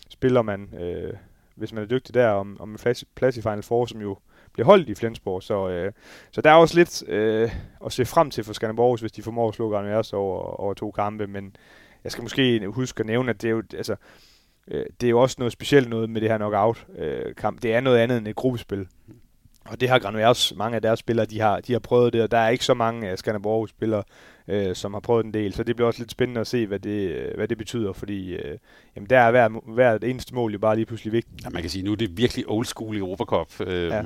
spiller 0.09 0.41
man, 0.41 0.73
øh, 0.79 1.13
hvis 1.55 1.73
man 1.73 1.83
er 1.83 1.87
dygtig 1.87 2.13
der, 2.13 2.29
om, 2.29 2.57
om 2.59 2.71
en 2.71 2.77
plads, 2.77 3.03
plads 3.15 3.37
i 3.37 3.41
Final 3.41 3.63
Four, 3.63 3.85
som 3.85 4.01
jo 4.01 4.17
bliver 4.53 4.65
holdt 4.65 4.89
i 4.89 4.95
Flensborg. 4.95 5.43
Så, 5.43 5.69
øh, 5.69 5.91
så 6.31 6.41
der 6.41 6.49
er 6.49 6.55
også 6.55 6.75
lidt 6.75 7.09
øh, 7.09 7.51
at 7.85 7.91
se 7.91 8.05
frem 8.05 8.31
til 8.31 8.43
for 8.43 8.53
Skanderborg, 8.53 8.99
hvis 8.99 9.11
de 9.11 9.23
formår 9.23 9.47
at 9.47 9.55
slå 9.55 9.69
Garniers 9.69 10.13
over, 10.13 10.39
over 10.39 10.73
to 10.73 10.91
kampe. 10.91 11.27
Men 11.27 11.55
jeg 12.03 12.11
skal 12.11 12.21
måske 12.21 12.67
huske 12.67 12.99
at 12.99 13.05
nævne, 13.05 13.29
at 13.29 13.41
det 13.41 13.47
er 13.47 13.51
jo, 13.51 13.63
altså, 13.73 13.95
øh, 14.71 14.85
det 15.01 15.07
er 15.07 15.11
jo 15.11 15.21
også 15.21 15.35
noget 15.39 15.51
specielt 15.51 15.89
noget 15.89 16.09
med 16.09 16.21
det 16.21 16.29
her 16.29 16.37
knockout-kamp. 16.37 17.57
Øh, 17.57 17.61
det 17.61 17.73
er 17.73 17.79
noget 17.79 17.97
andet 17.97 18.17
end 18.17 18.27
et 18.27 18.35
gruppespil. 18.35 18.87
Og 19.65 19.81
det 19.81 19.89
har 19.89 19.99
Granuers, 19.99 20.53
mange 20.55 20.75
af 20.75 20.81
deres 20.81 20.99
spillere, 20.99 21.25
de 21.25 21.39
har, 21.39 21.59
de 21.59 21.73
har 21.73 21.79
prøvet 21.79 22.13
det, 22.13 22.21
og 22.21 22.31
der 22.31 22.37
er 22.37 22.49
ikke 22.49 22.65
så 22.65 22.73
mange 22.73 23.09
af 23.09 23.17
Skanderborg-spillere, 23.17 24.03
øh, 24.47 24.75
som 24.75 24.93
har 24.93 24.99
prøvet 24.99 25.25
en 25.25 25.33
del. 25.33 25.53
Så 25.53 25.63
det 25.63 25.75
bliver 25.75 25.87
også 25.87 25.99
lidt 25.99 26.11
spændende 26.11 26.41
at 26.41 26.47
se, 26.47 26.67
hvad 26.67 26.79
det, 26.79 27.11
øh, 27.11 27.35
hvad 27.35 27.47
det 27.47 27.57
betyder, 27.57 27.93
fordi 27.93 28.33
øh, 28.33 28.57
jamen 28.95 29.09
der 29.09 29.19
er 29.19 29.31
hver, 29.31 29.73
hvert 29.73 30.03
eneste 30.03 30.35
mål 30.35 30.51
jo 30.51 30.59
bare 30.59 30.75
lige 30.75 30.85
pludselig 30.85 31.13
vigtigt. 31.13 31.43
Ja, 31.43 31.49
man 31.49 31.61
kan 31.61 31.71
sige, 31.71 31.83
nu 31.83 31.91
er 31.91 31.95
det 31.95 32.17
virkelig 32.17 32.45
old 32.47 32.65
school 32.65 32.95
i 32.95 32.99
Europacup 32.99 33.67
øh, 33.67 33.87
ja. 33.87 34.03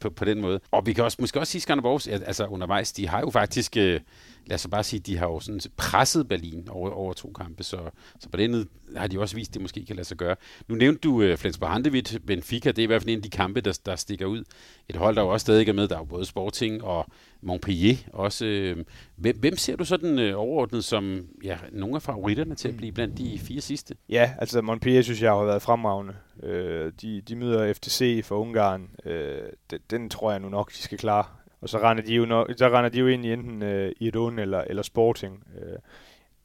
på, 0.00 0.10
på 0.10 0.24
den 0.24 0.40
måde. 0.40 0.60
Og 0.70 0.86
vi 0.86 0.92
kan 0.92 1.04
også, 1.04 1.16
måske 1.20 1.40
også 1.40 1.50
sige, 1.50 1.62
Skanderborg, 1.62 2.26
altså 2.26 2.46
undervejs, 2.46 2.92
de 2.92 3.08
har 3.08 3.20
jo 3.20 3.30
faktisk... 3.30 3.76
Øh, 3.76 4.00
lad 4.46 4.54
os 4.54 4.66
bare 4.70 4.84
sige, 4.84 5.00
de 5.00 5.18
har 5.18 5.26
jo 5.26 5.40
sådan 5.40 5.60
presset 5.76 6.28
Berlin 6.28 6.68
over, 6.70 6.90
over 6.90 7.12
to 7.12 7.32
kampe, 7.38 7.62
så, 7.62 7.78
så 8.20 8.28
på 8.28 8.36
den 8.36 8.68
har 8.96 9.06
de 9.06 9.20
også 9.20 9.36
vist, 9.36 9.50
at 9.50 9.54
det 9.54 9.62
måske 9.62 9.84
kan 9.86 9.96
lade 9.96 10.08
sig 10.08 10.16
gøre. 10.16 10.36
Nu 10.68 10.74
nævnte 10.74 11.00
du 11.00 11.22
øh, 11.22 11.32
uh, 11.32 11.38
Flensborg 11.38 11.70
Handewitt, 11.70 12.18
Benfica, 12.26 12.68
det 12.68 12.78
er 12.78 12.82
i 12.82 12.86
hvert 12.86 13.02
fald 13.02 13.10
en 13.10 13.18
af 13.18 13.22
de 13.22 13.30
kampe, 13.30 13.60
der, 13.60 13.78
der 13.86 13.96
stikker 13.96 14.26
ud. 14.26 14.44
Et 14.88 14.96
hold, 14.96 15.16
der 15.16 15.22
jo 15.22 15.28
også 15.28 15.44
stadig 15.44 15.68
er 15.68 15.72
med, 15.72 15.88
der 15.88 15.94
er 15.94 16.00
jo 16.00 16.04
både 16.04 16.24
Sporting 16.24 16.84
og 16.84 17.06
Montpellier 17.40 17.96
også. 18.12 18.46
Øh, 18.46 18.84
hvem, 19.16 19.38
hvem 19.38 19.56
ser 19.56 19.76
du 19.76 19.84
sådan 19.84 20.18
øh, 20.18 20.38
overordnet 20.40 20.84
som 20.84 21.26
ja, 21.44 21.58
nogle 21.72 21.96
af 21.96 22.02
favoritterne 22.02 22.54
til 22.54 22.68
at 22.68 22.76
blive 22.76 22.92
blandt 22.92 23.18
de 23.18 23.38
fire 23.38 23.60
sidste? 23.60 23.94
Ja, 24.08 24.32
altså 24.38 24.62
Montpellier 24.62 25.02
synes 25.02 25.22
jeg 25.22 25.30
har 25.30 25.44
været 25.44 25.62
fremragende. 25.62 26.14
Øh, 26.42 26.92
de, 27.02 27.20
de 27.20 27.36
møder 27.36 27.72
FTC 27.72 28.24
for 28.24 28.36
Ungarn. 28.36 28.90
Øh, 29.04 29.38
den, 29.70 29.78
den 29.90 30.10
tror 30.10 30.30
jeg 30.30 30.40
nu 30.40 30.48
nok, 30.48 30.72
de 30.72 30.78
skal 30.78 30.98
klare. 30.98 31.24
Og 31.60 31.68
så 31.68 31.78
render 31.78 32.04
de 32.04 32.14
jo, 32.14 32.24
nok, 32.24 32.50
så 32.56 32.68
render 32.68 32.88
de 32.88 32.98
jo 32.98 33.06
ind 33.06 33.24
i 33.24 33.32
enten 33.32 33.62
øh, 33.62 33.92
Iron 34.00 34.38
eller, 34.38 34.60
eller 34.60 34.82
Sporting. 34.82 35.44
Øh, 35.62 35.78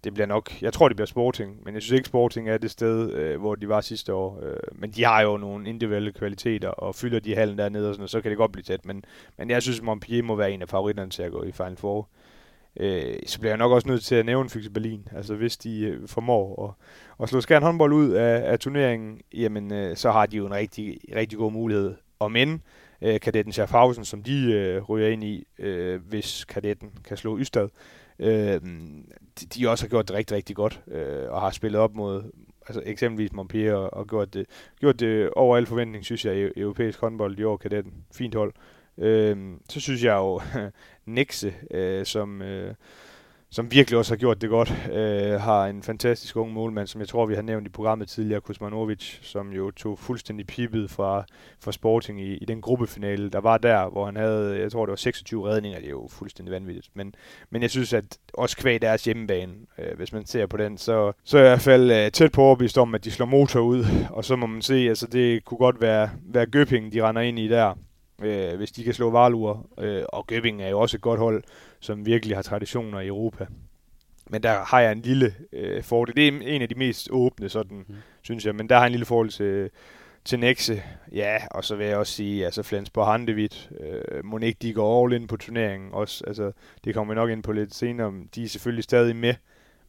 det 0.03 0.13
bliver 0.13 0.27
nok, 0.27 0.61
jeg 0.61 0.73
tror 0.73 0.87
det 0.87 0.97
bliver 0.97 1.07
Sporting, 1.07 1.57
men 1.65 1.73
jeg 1.73 1.81
synes 1.81 1.97
ikke 1.97 2.07
Sporting 2.07 2.49
er 2.49 2.57
det 2.57 2.71
sted, 2.71 3.13
øh, 3.13 3.39
hvor 3.39 3.55
de 3.55 3.69
var 3.69 3.81
sidste 3.81 4.13
år. 4.13 4.39
Øh, 4.43 4.57
men 4.71 4.91
de 4.91 5.03
har 5.03 5.21
jo 5.21 5.37
nogle 5.37 5.69
individuelle 5.69 6.11
kvaliteter, 6.11 6.69
og 6.69 6.95
fylder 6.95 7.19
de 7.19 7.35
hallen 7.35 7.57
dernede, 7.57 7.89
og 7.89 7.95
sådan, 7.95 8.03
og 8.03 8.09
så 8.09 8.21
kan 8.21 8.29
det 8.29 8.37
godt 8.37 8.51
blive 8.51 8.63
tæt. 8.63 8.85
Men, 8.85 9.05
men 9.37 9.49
jeg 9.49 9.61
synes, 9.61 9.81
Montpellier 9.81 10.23
må 10.23 10.35
være 10.35 10.51
en 10.51 10.61
af 10.61 10.69
favoritterne 10.69 11.11
til 11.11 11.23
at 11.23 11.31
gå 11.31 11.43
i 11.43 11.51
Final 11.51 11.77
Four. 11.77 12.09
Øh, 12.79 13.15
så 13.25 13.39
bliver 13.39 13.51
jeg 13.51 13.57
nok 13.57 13.71
også 13.71 13.87
nødt 13.87 14.03
til 14.03 14.15
at 14.15 14.25
nævne 14.25 14.49
Fyxe 14.49 14.71
Berlin. 14.71 15.07
Altså 15.15 15.35
hvis 15.35 15.57
de 15.57 15.81
øh, 15.81 16.07
formår 16.07 16.67
at, 16.67 16.85
at 17.23 17.29
slå 17.29 17.41
skærn 17.41 17.63
håndbold 17.63 17.93
ud 17.93 18.09
af, 18.09 18.51
af 18.51 18.59
turneringen, 18.59 19.21
jamen 19.33 19.73
øh, 19.73 19.95
så 19.95 20.11
har 20.11 20.25
de 20.25 20.37
jo 20.37 20.45
en 20.45 20.53
rigtig, 20.53 20.97
rigtig 21.15 21.37
god 21.37 21.51
mulighed. 21.51 21.95
Og 22.19 22.31
men 22.31 22.61
øh, 23.01 23.19
kadetten 23.19 23.53
Schaffhausen, 23.53 24.05
som 24.05 24.23
de 24.23 24.51
øh, 24.53 24.83
ryger 24.83 25.07
ind 25.07 25.23
i, 25.23 25.47
øh, 25.59 26.01
hvis 26.09 26.45
kadetten 26.45 26.91
kan 27.05 27.17
slå 27.17 27.39
Ystad. 27.39 27.69
Øh, 28.19 28.61
de, 29.39 29.45
de 29.55 29.69
også 29.69 29.83
har 29.83 29.89
gjort 29.89 30.07
det 30.07 30.15
rigtig, 30.15 30.37
rigtig 30.37 30.55
godt, 30.55 30.81
øh, 30.87 31.31
og 31.31 31.41
har 31.41 31.51
spillet 31.51 31.81
op 31.81 31.95
mod 31.95 32.23
altså 32.67 32.81
eksempelvis 32.85 33.33
Montpellier 33.33 33.73
og, 33.73 33.93
og 33.93 34.07
gjort, 34.07 34.33
det, 34.33 34.45
gjort 34.79 34.99
det 34.99 35.29
over 35.29 35.57
al 35.57 35.65
forventning, 35.65 36.05
synes 36.05 36.25
jeg, 36.25 36.37
i 36.37 36.59
europæisk 36.59 36.99
håndbold 36.99 37.39
i 37.39 37.43
år, 37.43 37.57
kadetten. 37.57 37.93
Fint 38.13 38.35
hold. 38.35 38.53
Øh, 38.97 39.37
så 39.69 39.79
synes 39.79 40.03
jeg 40.03 40.15
jo, 40.15 40.41
Nexe, 41.05 41.53
øh, 41.71 42.05
som... 42.05 42.41
Øh, 42.41 42.73
som 43.53 43.71
virkelig 43.71 43.97
også 43.97 44.13
har 44.13 44.17
gjort 44.17 44.41
det 44.41 44.49
godt, 44.49 44.73
øh, 44.91 45.41
har 45.41 45.65
en 45.65 45.83
fantastisk 45.83 46.35
ung 46.35 46.53
målmand, 46.53 46.87
som 46.87 47.01
jeg 47.01 47.07
tror, 47.07 47.25
vi 47.25 47.35
har 47.35 47.41
nævnt 47.41 47.67
i 47.67 47.69
programmet 47.69 48.07
tidligere, 48.07 48.41
Kuzmanovic, 48.41 49.19
som 49.21 49.53
jo 49.53 49.71
tog 49.71 49.99
fuldstændig 49.99 50.47
pippet 50.47 50.91
fra, 50.91 51.25
fra 51.59 51.71
Sporting 51.71 52.21
i, 52.21 52.33
i 52.33 52.45
den 52.45 52.61
gruppefinale, 52.61 53.29
der 53.29 53.39
var 53.39 53.57
der, 53.57 53.89
hvor 53.89 54.05
han 54.05 54.15
havde, 54.15 54.59
jeg 54.59 54.71
tror, 54.71 54.85
det 54.85 54.91
var 54.91 54.95
26 54.95 55.49
redninger, 55.49 55.79
det 55.79 55.85
er 55.85 55.91
jo 55.91 56.07
fuldstændig 56.11 56.51
vanvittigt. 56.51 56.89
Men, 56.93 57.15
men 57.49 57.61
jeg 57.61 57.69
synes, 57.69 57.93
at 57.93 58.17
også 58.33 58.57
kvæg 58.57 58.81
deres 58.81 59.03
hjemmebane, 59.03 59.53
øh, 59.77 59.97
hvis 59.97 60.13
man 60.13 60.25
ser 60.25 60.45
på 60.45 60.57
den, 60.57 60.77
så, 60.77 61.11
så 61.23 61.37
er 61.37 61.41
jeg 61.41 61.47
i 61.47 61.51
hvert 61.51 61.61
fald 61.61 61.91
øh, 61.91 62.11
tæt 62.11 62.31
på 62.31 62.41
overbevist 62.41 62.77
om, 62.77 62.95
at 62.95 63.03
de 63.03 63.11
slår 63.11 63.25
motor 63.25 63.59
ud, 63.59 63.85
og 64.09 64.25
så 64.25 64.35
må 64.35 64.47
man 64.47 64.61
se, 64.61 64.75
altså 64.75 65.07
det 65.07 65.45
kunne 65.45 65.57
godt 65.57 65.81
være, 65.81 66.09
være 66.23 66.45
Gøping, 66.45 66.93
de 66.93 67.03
render 67.03 67.21
ind 67.21 67.39
i 67.39 67.47
der, 67.47 67.73
øh, 68.21 68.57
hvis 68.57 68.71
de 68.71 68.83
kan 68.83 68.93
slå 68.93 69.09
Varlur. 69.09 69.65
Øh, 69.77 70.03
og 70.09 70.27
Gøbing 70.27 70.61
er 70.61 70.69
jo 70.69 70.79
også 70.79 70.97
et 70.97 71.01
godt 71.01 71.19
hold, 71.19 71.43
som 71.81 72.05
virkelig 72.05 72.37
har 72.37 72.41
traditioner 72.41 72.99
i 72.99 73.07
Europa. 73.07 73.45
Men 74.29 74.43
der 74.43 74.63
har 74.63 74.79
jeg 74.79 74.91
en 74.91 75.01
lille 75.01 75.35
øh, 75.53 75.83
fordel. 75.83 76.15
Det 76.15 76.27
er 76.27 76.55
en 76.55 76.61
af 76.61 76.69
de 76.69 76.75
mest 76.75 77.07
åbne, 77.11 77.49
sådan, 77.49 77.85
mm. 77.87 77.95
synes 78.21 78.45
jeg. 78.45 78.55
Men 78.55 78.69
der 78.69 78.75
har 78.75 78.81
jeg 78.81 78.87
en 78.87 78.91
lille 78.91 79.05
fordel 79.05 79.31
til, 79.31 79.69
til 80.25 80.39
Nexe. 80.39 80.83
Ja, 81.11 81.37
og 81.51 81.63
så 81.63 81.75
vil 81.75 81.87
jeg 81.87 81.97
også 81.97 82.13
sige, 82.13 82.45
altså 82.45 82.63
Flensborg 82.63 83.07
Handevidt, 83.07 83.69
øh, 83.79 84.25
Monique, 84.25 84.57
de 84.61 84.73
går 84.73 85.05
all 85.05 85.13
in 85.13 85.27
på 85.27 85.37
turneringen 85.37 85.93
også. 85.93 86.23
Altså, 86.27 86.51
det 86.83 86.93
kommer 86.93 87.13
vi 87.13 87.15
nok 87.15 87.29
ind 87.29 87.43
på 87.43 87.51
lidt 87.51 87.75
senere. 87.75 88.13
De 88.35 88.43
er 88.43 88.47
selvfølgelig 88.47 88.83
stadig 88.83 89.15
med, 89.15 89.33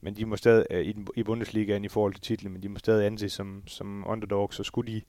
men 0.01 0.17
de 0.17 0.25
må 0.25 0.37
stadig, 0.37 0.67
øh, 0.71 0.85
i, 0.85 0.97
i 1.17 1.23
Bundesligaen 1.23 1.85
i 1.85 1.89
forhold 1.89 2.15
til 2.15 2.23
titlen, 2.23 2.53
men 2.53 2.63
de 2.63 2.69
må 2.69 2.79
stadig 2.79 3.07
anses 3.07 3.33
som, 3.33 3.63
som 3.67 4.05
underdogs, 4.07 4.57
så 4.57 4.63
skulle 4.63 4.93
de 4.93 5.03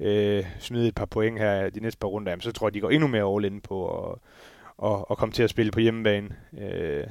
øh, 0.00 0.44
smide 0.58 0.88
et 0.88 0.94
par 0.94 1.06
point 1.06 1.38
her 1.38 1.70
de 1.70 1.80
næste 1.80 1.98
par 1.98 2.08
runder, 2.08 2.36
så 2.40 2.52
tror 2.52 2.66
jeg, 2.66 2.74
de 2.74 2.80
går 2.80 2.90
endnu 2.90 3.08
mere 3.08 3.34
all 3.34 3.44
in 3.44 3.60
på 3.60 4.08
at, 4.10 4.18
at, 4.84 5.04
at 5.10 5.16
komme 5.16 5.32
til 5.32 5.42
at 5.42 5.50
spille 5.50 5.72
på 5.72 5.80
hjemmebane. 5.80 6.28
Øh, 6.58 7.04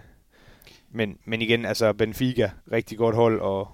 men, 0.91 1.17
men 1.25 1.41
igen, 1.41 1.65
altså 1.65 1.93
Benfica, 1.93 2.51
rigtig 2.71 2.97
godt 2.97 3.15
hold, 3.15 3.41
og 3.41 3.67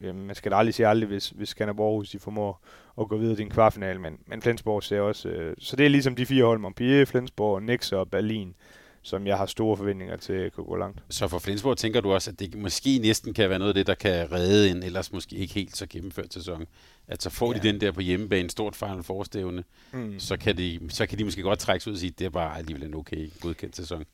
øh, 0.00 0.14
man 0.14 0.34
skal 0.34 0.52
da 0.52 0.56
aldrig 0.56 0.74
sige 0.74 0.86
aldrig, 0.86 1.08
hvis, 1.08 1.28
hvis 1.28 1.48
Skanderborg 1.48 2.04
de 2.12 2.18
formår 2.18 2.60
at 3.00 3.08
gå 3.08 3.16
videre 3.16 3.36
til 3.36 3.44
en 3.44 3.50
kvartfinal, 3.50 4.00
men, 4.00 4.18
men 4.26 4.42
Flensborg 4.42 4.82
ser 4.82 5.00
også, 5.00 5.28
øh, 5.28 5.56
så 5.58 5.76
det 5.76 5.86
er 5.86 5.90
ligesom 5.90 6.14
de 6.14 6.26
fire 6.26 6.44
hold, 6.44 6.58
Montpellier, 6.58 7.04
Flensborg, 7.04 7.62
Nix 7.62 7.92
og 7.92 8.10
Berlin, 8.10 8.54
som 9.02 9.26
jeg 9.26 9.36
har 9.36 9.46
store 9.46 9.76
forventninger 9.76 10.16
til 10.16 10.32
at 10.32 10.52
kunne 10.52 10.64
gå 10.64 10.76
langt. 10.76 11.00
Så 11.08 11.28
for 11.28 11.38
Flensborg 11.38 11.76
tænker 11.78 12.00
du 12.00 12.12
også, 12.12 12.30
at 12.30 12.40
det 12.40 12.54
måske 12.54 12.98
næsten 12.98 13.34
kan 13.34 13.50
være 13.50 13.58
noget 13.58 13.70
af 13.70 13.74
det, 13.74 13.86
der 13.86 13.94
kan 13.94 14.32
redde 14.32 14.70
en 14.70 14.82
ellers 14.82 15.12
måske 15.12 15.36
ikke 15.36 15.54
helt 15.54 15.76
så 15.76 15.86
gennemført 15.86 16.34
sæson. 16.34 16.66
Altså 17.08 17.30
får 17.30 17.52
ja. 17.52 17.58
de 17.58 17.68
den 17.68 17.80
der 17.80 17.92
på 17.92 18.00
hjemmebane, 18.00 18.50
stort 18.50 18.76
Final 18.76 19.02
forestævne, 19.02 19.64
mm. 19.92 20.18
så, 20.18 20.36
kan 20.36 20.56
de, 20.56 20.80
så 20.88 21.06
kan 21.06 21.18
de 21.18 21.24
måske 21.24 21.42
godt 21.42 21.58
trække 21.58 21.88
ud 21.88 21.92
og 21.92 21.98
sige, 21.98 22.10
at 22.10 22.18
det 22.18 22.24
er 22.24 22.30
bare 22.30 22.58
alligevel 22.58 22.84
en 22.84 22.94
okay 22.94 23.30
godkendt 23.40 23.76
sæson. 23.76 24.04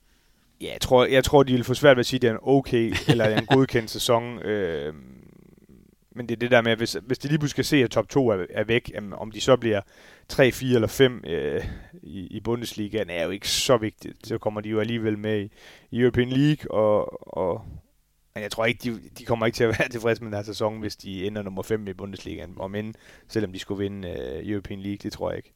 Ja, 0.60 0.72
jeg 0.72 0.80
tror, 0.80 1.04
jeg 1.04 1.24
tror, 1.24 1.42
de 1.42 1.52
vil 1.52 1.64
få 1.64 1.74
svært 1.74 1.96
ved 1.96 2.00
at 2.00 2.06
sige, 2.06 2.18
at 2.18 2.22
det 2.22 2.28
er 2.28 2.32
en 2.32 2.38
okay 2.42 2.94
eller 3.08 3.38
en 3.38 3.46
godkendt 3.46 3.90
sæson. 3.90 4.38
Øh, 4.38 4.94
men 6.16 6.28
det 6.28 6.34
er 6.34 6.38
det 6.38 6.50
der 6.50 6.62
med, 6.62 6.72
at 6.72 6.78
hvis, 6.78 6.96
hvis 7.06 7.18
de 7.18 7.28
lige 7.28 7.38
pludselig 7.38 7.50
skal 7.50 7.64
se, 7.64 7.84
at 7.84 7.90
top 7.90 8.08
2 8.08 8.28
er, 8.28 8.46
er 8.50 8.64
væk, 8.64 8.90
jamen, 8.94 9.12
om 9.12 9.30
de 9.30 9.40
så 9.40 9.56
bliver 9.56 9.80
3, 10.28 10.52
4 10.52 10.74
eller 10.74 10.88
5 10.88 11.24
øh, 11.26 11.64
i, 12.02 12.26
i 12.26 12.40
Bundesligaen, 12.40 13.10
er 13.10 13.24
jo 13.24 13.30
ikke 13.30 13.48
så 13.48 13.76
vigtigt. 13.76 14.26
Så 14.26 14.38
kommer 14.38 14.60
de 14.60 14.68
jo 14.68 14.80
alligevel 14.80 15.18
med 15.18 15.40
i, 15.40 15.50
i 15.90 16.00
European 16.00 16.28
League, 16.28 16.70
og, 16.70 17.36
og 17.38 17.64
men 18.34 18.42
jeg 18.42 18.50
tror 18.50 18.64
ikke, 18.64 18.80
de, 18.90 19.00
de 19.18 19.24
kommer 19.24 19.46
ikke 19.46 19.56
til 19.56 19.64
at 19.64 19.76
være 19.78 19.88
tilfredse 19.88 20.22
med 20.22 20.30
den 20.30 20.36
her 20.36 20.44
sæson, 20.44 20.80
hvis 20.80 20.96
de 20.96 21.26
ender 21.26 21.42
nummer 21.42 21.62
5 21.62 21.88
i 21.88 21.92
Bundesligaen, 21.92 22.54
om 22.58 22.74
end, 22.74 22.94
selvom 23.28 23.52
de 23.52 23.58
skulle 23.58 23.82
vinde 23.82 24.08
øh, 24.08 24.50
European 24.50 24.80
League, 24.80 24.98
det 25.02 25.12
tror 25.12 25.30
jeg 25.30 25.36
ikke. 25.36 25.52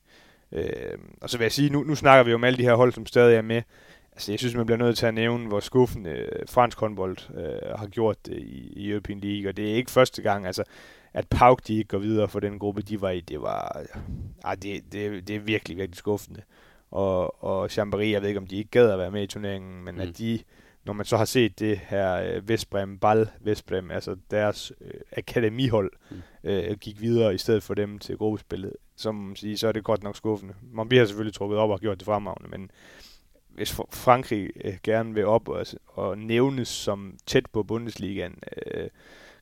Øh, 0.52 0.98
og 1.20 1.30
så 1.30 1.38
vil 1.38 1.44
jeg 1.44 1.52
sige, 1.52 1.70
nu, 1.70 1.82
nu 1.82 1.94
snakker 1.94 2.24
vi 2.24 2.34
om 2.34 2.44
alle 2.44 2.58
de 2.58 2.62
her 2.62 2.74
hold, 2.74 2.92
som 2.92 3.06
stadig 3.06 3.36
er 3.36 3.42
med. 3.42 3.62
Altså, 4.20 4.32
jeg 4.32 4.38
synes, 4.38 4.54
man 4.54 4.66
bliver 4.66 4.78
nødt 4.78 4.98
til 4.98 5.06
at 5.06 5.14
nævne, 5.14 5.48
hvor 5.48 5.60
skuffende 5.60 6.10
øh, 6.10 6.48
fransk 6.48 6.78
håndbold 6.78 7.16
øh, 7.34 7.78
har 7.78 7.86
gjort 7.86 8.26
det 8.26 8.38
i, 8.38 8.72
i 8.76 8.90
European 8.90 9.20
League, 9.20 9.48
og 9.48 9.56
det 9.56 9.70
er 9.70 9.74
ikke 9.74 9.90
første 9.90 10.22
gang, 10.22 10.46
altså, 10.46 10.64
at 11.14 11.28
Pauk 11.28 11.66
de 11.66 11.76
ikke 11.76 11.88
går 11.88 11.98
videre 11.98 12.28
for 12.28 12.40
den 12.40 12.58
gruppe, 12.58 12.82
de 12.82 13.00
var 13.00 13.10
i, 13.10 13.20
det 13.20 13.40
var, 13.42 13.82
ah, 14.44 14.56
det, 14.62 14.92
det, 14.92 15.28
det 15.28 15.36
er 15.36 15.40
virkelig, 15.40 15.76
virkelig 15.76 15.96
skuffende. 15.96 16.42
Og, 16.90 17.44
og 17.44 17.66
Chambéry, 17.66 18.04
jeg 18.04 18.22
ved 18.22 18.28
ikke, 18.28 18.40
om 18.40 18.46
de 18.46 18.56
ikke 18.56 18.70
gad 18.70 18.90
at 18.90 18.98
være 18.98 19.10
med 19.10 19.22
i 19.22 19.26
turneringen, 19.26 19.84
men 19.84 19.94
mm. 19.94 20.00
at 20.00 20.18
de, 20.18 20.38
når 20.84 20.92
man 20.92 21.06
så 21.06 21.16
har 21.16 21.24
set 21.24 21.58
det 21.58 21.78
her 21.78 22.14
øh, 22.14 22.48
Vestbrem, 22.48 22.98
Ball 22.98 23.28
Vestbrem, 23.40 23.90
altså 23.90 24.16
deres 24.30 24.72
øh, 24.80 25.00
akademihold, 25.16 25.92
mm. 26.10 26.22
øh, 26.44 26.76
gik 26.76 27.00
videre 27.00 27.34
i 27.34 27.38
stedet 27.38 27.62
for 27.62 27.74
dem 27.74 27.98
til 27.98 28.16
gruppespillet, 28.16 28.72
man 29.04 29.36
sige, 29.36 29.58
så 29.58 29.68
er 29.68 29.72
det 29.72 29.84
godt 29.84 30.02
nok 30.02 30.16
skuffende. 30.16 30.54
Man 30.72 30.88
bliver 30.88 31.04
selvfølgelig 31.04 31.34
trukket 31.34 31.58
op 31.58 31.70
og 31.70 31.80
gjort 31.80 31.98
det 31.98 32.06
fremragende, 32.06 32.50
men 32.50 32.70
hvis 33.54 33.72
Frankrig 33.90 34.50
øh, 34.64 34.74
gerne 34.82 35.14
vil 35.14 35.26
op 35.26 35.48
og, 35.48 35.66
og 35.86 36.18
nævnes 36.18 36.68
som 36.68 37.18
tæt 37.26 37.46
på 37.52 37.62
Bundesligaen 37.62 38.34
øh, 38.66 38.88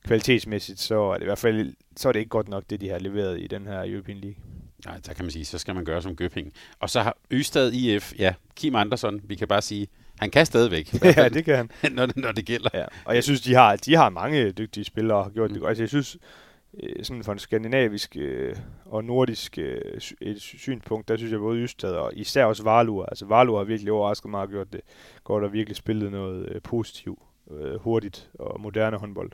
kvalitetsmæssigt, 0.07 0.79
så 0.79 1.01
er 1.01 1.13
det 1.13 1.21
i 1.21 1.25
hvert 1.25 1.37
fald 1.37 1.73
så 1.97 2.07
er 2.07 2.11
det 2.11 2.19
ikke 2.19 2.29
godt 2.29 2.49
nok 2.49 2.63
det, 2.69 2.81
de 2.81 2.89
har 2.89 2.99
leveret 2.99 3.39
i 3.41 3.47
den 3.47 3.67
her 3.67 3.83
European 3.85 4.17
League. 4.17 4.43
Nej, 4.85 4.99
der 5.05 5.13
kan 5.13 5.25
man 5.25 5.31
sige, 5.31 5.45
så 5.45 5.57
skal 5.57 5.75
man 5.75 5.85
gøre 5.85 6.01
som 6.01 6.15
Gøping. 6.15 6.53
Og 6.79 6.89
så 6.89 7.01
har 7.01 7.17
Ystad 7.31 7.71
IF, 7.71 8.13
ja, 8.19 8.33
Kim 8.55 8.75
Andersson, 8.75 9.21
vi 9.23 9.35
kan 9.35 9.47
bare 9.47 9.61
sige, 9.61 9.87
han 10.19 10.31
kan 10.31 10.45
stadigvæk. 10.45 10.93
ja, 11.17 11.29
det 11.29 11.45
kan 11.45 11.55
han. 11.55 11.69
når, 11.95 12.07
når 12.15 12.31
det 12.31 12.45
gælder. 12.45 12.69
Ja. 12.73 12.85
Og 13.05 13.15
jeg 13.15 13.23
synes, 13.23 13.41
de 13.41 13.53
har, 13.53 13.75
de 13.75 13.95
har 13.95 14.09
mange 14.09 14.51
dygtige 14.51 14.83
spillere 14.83 15.17
og 15.17 15.23
har 15.23 15.31
gjort 15.31 15.49
mm. 15.49 15.53
det 15.53 15.61
godt. 15.61 15.69
Altså, 15.69 15.83
jeg 15.83 15.89
synes, 15.89 16.17
øh, 16.83 17.03
sådan 17.03 17.23
for 17.23 17.31
en 17.31 17.39
skandinavisk 17.39 18.17
øh, 18.19 18.55
og 18.85 19.03
nordisk 19.03 19.57
øh, 19.57 19.81
et 20.21 20.41
synspunkt, 20.41 21.07
der 21.07 21.17
synes 21.17 21.31
jeg 21.31 21.39
både 21.39 21.59
Ystad 21.59 21.91
og 21.91 22.11
især 22.15 22.45
også 22.45 22.63
Valur. 22.63 23.05
Altså 23.05 23.25
Valur 23.25 23.57
har 23.57 23.65
virkelig 23.65 23.93
overrasket 23.93 24.31
mig 24.31 24.41
og 24.41 24.49
gjort 24.49 24.73
det 24.73 24.81
godt 25.23 25.43
og 25.43 25.53
virkelig 25.53 25.75
spillet 25.75 26.11
noget 26.11 26.49
øh, 26.49 26.61
positivt, 26.61 27.19
øh, 27.51 27.75
hurtigt 27.75 28.29
og 28.33 28.61
moderne 28.61 28.97
håndbold. 28.97 29.31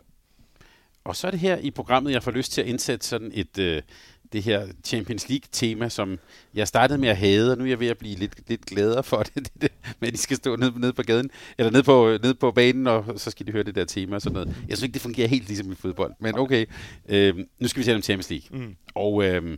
Og 1.04 1.16
så 1.16 1.28
er 1.28 1.32
det 1.32 1.40
her 1.40 1.58
i 1.58 1.72
programmet, 1.72 2.12
jeg 2.12 2.24
får 2.24 2.32
lyst 2.32 2.52
til 2.52 2.62
at 2.62 2.68
indsætte 2.68 3.06
sådan 3.06 3.32
et, 3.34 3.60
øh, 3.60 3.82
det 4.36 4.44
her 4.44 4.68
Champions 4.84 5.30
League-tema, 5.30 5.90
som 5.90 6.20
jeg 6.54 6.68
startede 6.68 7.00
med 7.00 7.10
at 7.10 7.18
hade, 7.18 7.52
og 7.52 7.58
nu 7.58 7.64
er 7.64 7.68
jeg 7.68 7.80
ved 7.80 7.88
at 7.88 7.98
blive 7.98 8.16
lidt, 8.16 8.50
lidt 8.50 8.66
gladere 8.66 9.04
for 9.04 9.24
det, 9.24 9.36
det, 9.46 9.62
det 9.62 9.72
men 10.00 10.12
de 10.12 10.18
skal 10.18 10.38
stå 10.38 10.56
nede, 10.56 10.80
nede 10.80 10.94
på 10.94 11.04
gaden, 11.04 11.30
eller 11.58 11.72
nede 11.72 11.84
på, 11.84 12.18
nede 12.24 12.36
på 12.36 12.52
banen, 12.52 12.88
og 12.88 13.06
så 13.18 13.32
skal 13.32 13.48
de 13.48 13.52
høre 13.52 13.64
det 13.64 13.76
der 13.76 13.86
tema 13.86 14.16
og 14.16 14.22
sådan 14.22 14.34
noget. 14.34 14.48
Jeg 14.48 14.78
synes 14.78 14.84
ikke, 14.84 14.94
det 14.94 15.02
fungerer 15.02 15.28
helt 15.28 15.48
ligesom 15.48 15.72
i 15.72 15.76
fodbold, 15.76 16.14
men 16.20 16.38
okay. 16.38 16.66
Øh, 17.10 17.36
nu 17.60 17.68
skal 17.68 17.80
vi 17.80 17.86
tale 17.86 17.96
om 17.96 18.02
Champions 18.02 18.30
League. 18.30 18.60
Mm. 18.60 18.76
Og 18.96 19.24
øh, 19.24 19.58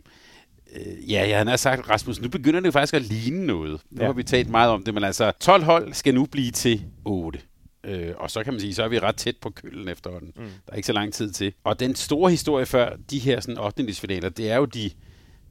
ja, 1.08 1.28
jeg 1.28 1.46
har 1.46 1.56
sagt, 1.56 1.90
Rasmus, 1.90 2.20
nu 2.20 2.28
begynder 2.28 2.60
det 2.60 2.66
jo 2.66 2.72
faktisk 2.72 2.94
at 2.94 3.02
ligne 3.02 3.46
noget. 3.46 3.80
Nu 3.90 4.00
ja. 4.00 4.06
har 4.06 4.12
vi 4.12 4.22
talt 4.22 4.48
meget 4.48 4.70
om 4.70 4.82
det, 4.82 4.94
men 4.94 5.04
altså 5.04 5.32
12 5.40 5.62
hold 5.62 5.94
skal 5.94 6.14
nu 6.14 6.26
blive 6.26 6.50
til 6.50 6.84
8. 7.04 7.40
Øh, 7.84 8.14
og 8.16 8.30
så 8.30 8.44
kan 8.44 8.52
man 8.52 8.60
sige, 8.60 8.74
så 8.74 8.82
er 8.82 8.88
vi 8.88 8.98
ret 8.98 9.16
tæt 9.16 9.36
på 9.36 9.50
køllen 9.50 9.88
efterhånden. 9.88 10.32
Mm. 10.36 10.42
Der 10.42 10.72
er 10.72 10.76
ikke 10.76 10.86
så 10.86 10.92
lang 10.92 11.12
tid 11.12 11.30
til. 11.30 11.52
Og 11.64 11.80
den 11.80 11.94
store 11.94 12.30
historie 12.30 12.66
før 12.66 12.96
de 13.10 13.18
her 13.18 13.40
sådan 13.40 13.58
8. 13.58 13.86
det 14.30 14.50
er 14.50 14.56
jo 14.56 14.64
de 14.64 14.90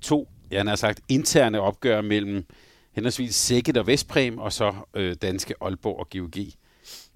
to, 0.01 0.29
jeg 0.51 0.63
har 0.63 0.75
sagt, 0.75 1.01
interne 1.09 1.61
opgør 1.61 2.01
mellem 2.01 2.45
henholdsvis 2.91 3.35
Sækket 3.35 3.77
og 3.77 3.87
Vestprem, 3.87 4.37
og 4.37 4.53
så 4.53 4.73
øh, 4.93 5.15
danske 5.21 5.53
Aalborg 5.61 5.99
og 5.99 6.09
GOG. 6.09 6.45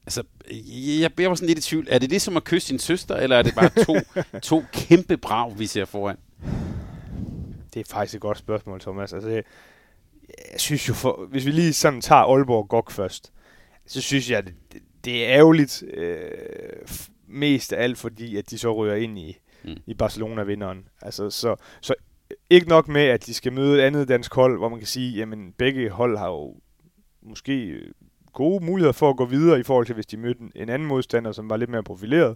Altså, 0.05 0.23
jeg, 0.51 1.11
jeg 1.19 1.29
var 1.29 1.35
sådan 1.35 1.47
lidt 1.47 1.59
i 1.59 1.61
tvivl. 1.61 1.87
Er 1.89 1.99
det 1.99 2.09
det 2.09 2.21
som 2.21 2.37
at 2.37 2.43
kysse 2.43 2.67
sin 2.67 2.79
søster, 2.79 3.15
eller 3.15 3.35
er 3.35 3.41
det 3.41 3.55
bare 3.55 3.69
to, 3.85 3.95
to 4.49 4.63
kæmpe 4.73 5.17
brav, 5.17 5.59
vi 5.59 5.67
ser 5.67 5.85
foran? 5.85 6.17
Det 7.73 7.79
er 7.79 7.83
faktisk 7.89 8.15
et 8.15 8.21
godt 8.21 8.37
spørgsmål, 8.37 8.79
Thomas. 8.79 9.13
Altså, 9.13 9.29
jeg, 9.29 9.43
jeg 10.51 10.59
synes 10.59 10.89
jo, 10.89 10.93
for, 10.93 11.25
hvis 11.29 11.45
vi 11.45 11.51
lige 11.51 11.73
sådan 11.73 12.01
tager 12.01 12.21
Aalborg 12.21 12.57
og 12.57 12.69
GOG 12.69 12.91
først, 12.91 13.31
så 13.87 14.01
synes 14.01 14.29
jeg, 14.29 14.37
at 14.37 14.45
det, 14.45 14.81
det 15.05 15.25
er 15.25 15.29
ærgerligt, 15.29 15.83
øh, 15.93 16.31
mest 17.27 17.73
af 17.73 17.83
alt 17.83 17.97
fordi, 17.97 18.37
at 18.37 18.49
de 18.49 18.57
så 18.57 18.73
ryger 18.73 18.95
ind 18.95 19.19
i, 19.19 19.37
mm. 19.63 19.77
i 19.85 19.93
Barcelona-vinderen. 19.93 20.87
Altså, 21.01 21.29
så, 21.29 21.55
så 21.81 21.93
ikke 22.49 22.69
nok 22.69 22.87
med, 22.87 23.01
at 23.01 23.25
de 23.25 23.33
skal 23.33 23.53
møde 23.53 23.79
et 23.79 23.81
andet 23.81 24.07
dansk 24.07 24.33
hold, 24.33 24.57
hvor 24.57 24.69
man 24.69 24.79
kan 24.79 24.87
sige, 24.87 25.17
jamen 25.17 25.53
begge 25.57 25.89
hold 25.89 26.17
har 26.17 26.27
jo 26.27 26.55
måske 27.21 27.81
gode 28.33 28.65
muligheder 28.65 28.91
for 28.91 29.09
at 29.09 29.17
gå 29.17 29.25
videre 29.25 29.59
i 29.59 29.63
forhold 29.63 29.85
til, 29.85 29.95
hvis 29.95 30.05
de 30.05 30.17
mødte 30.17 30.41
en 30.55 30.69
anden 30.69 30.87
modstander, 30.87 31.31
som 31.31 31.49
var 31.49 31.57
lidt 31.57 31.69
mere 31.69 31.83
profileret. 31.83 32.35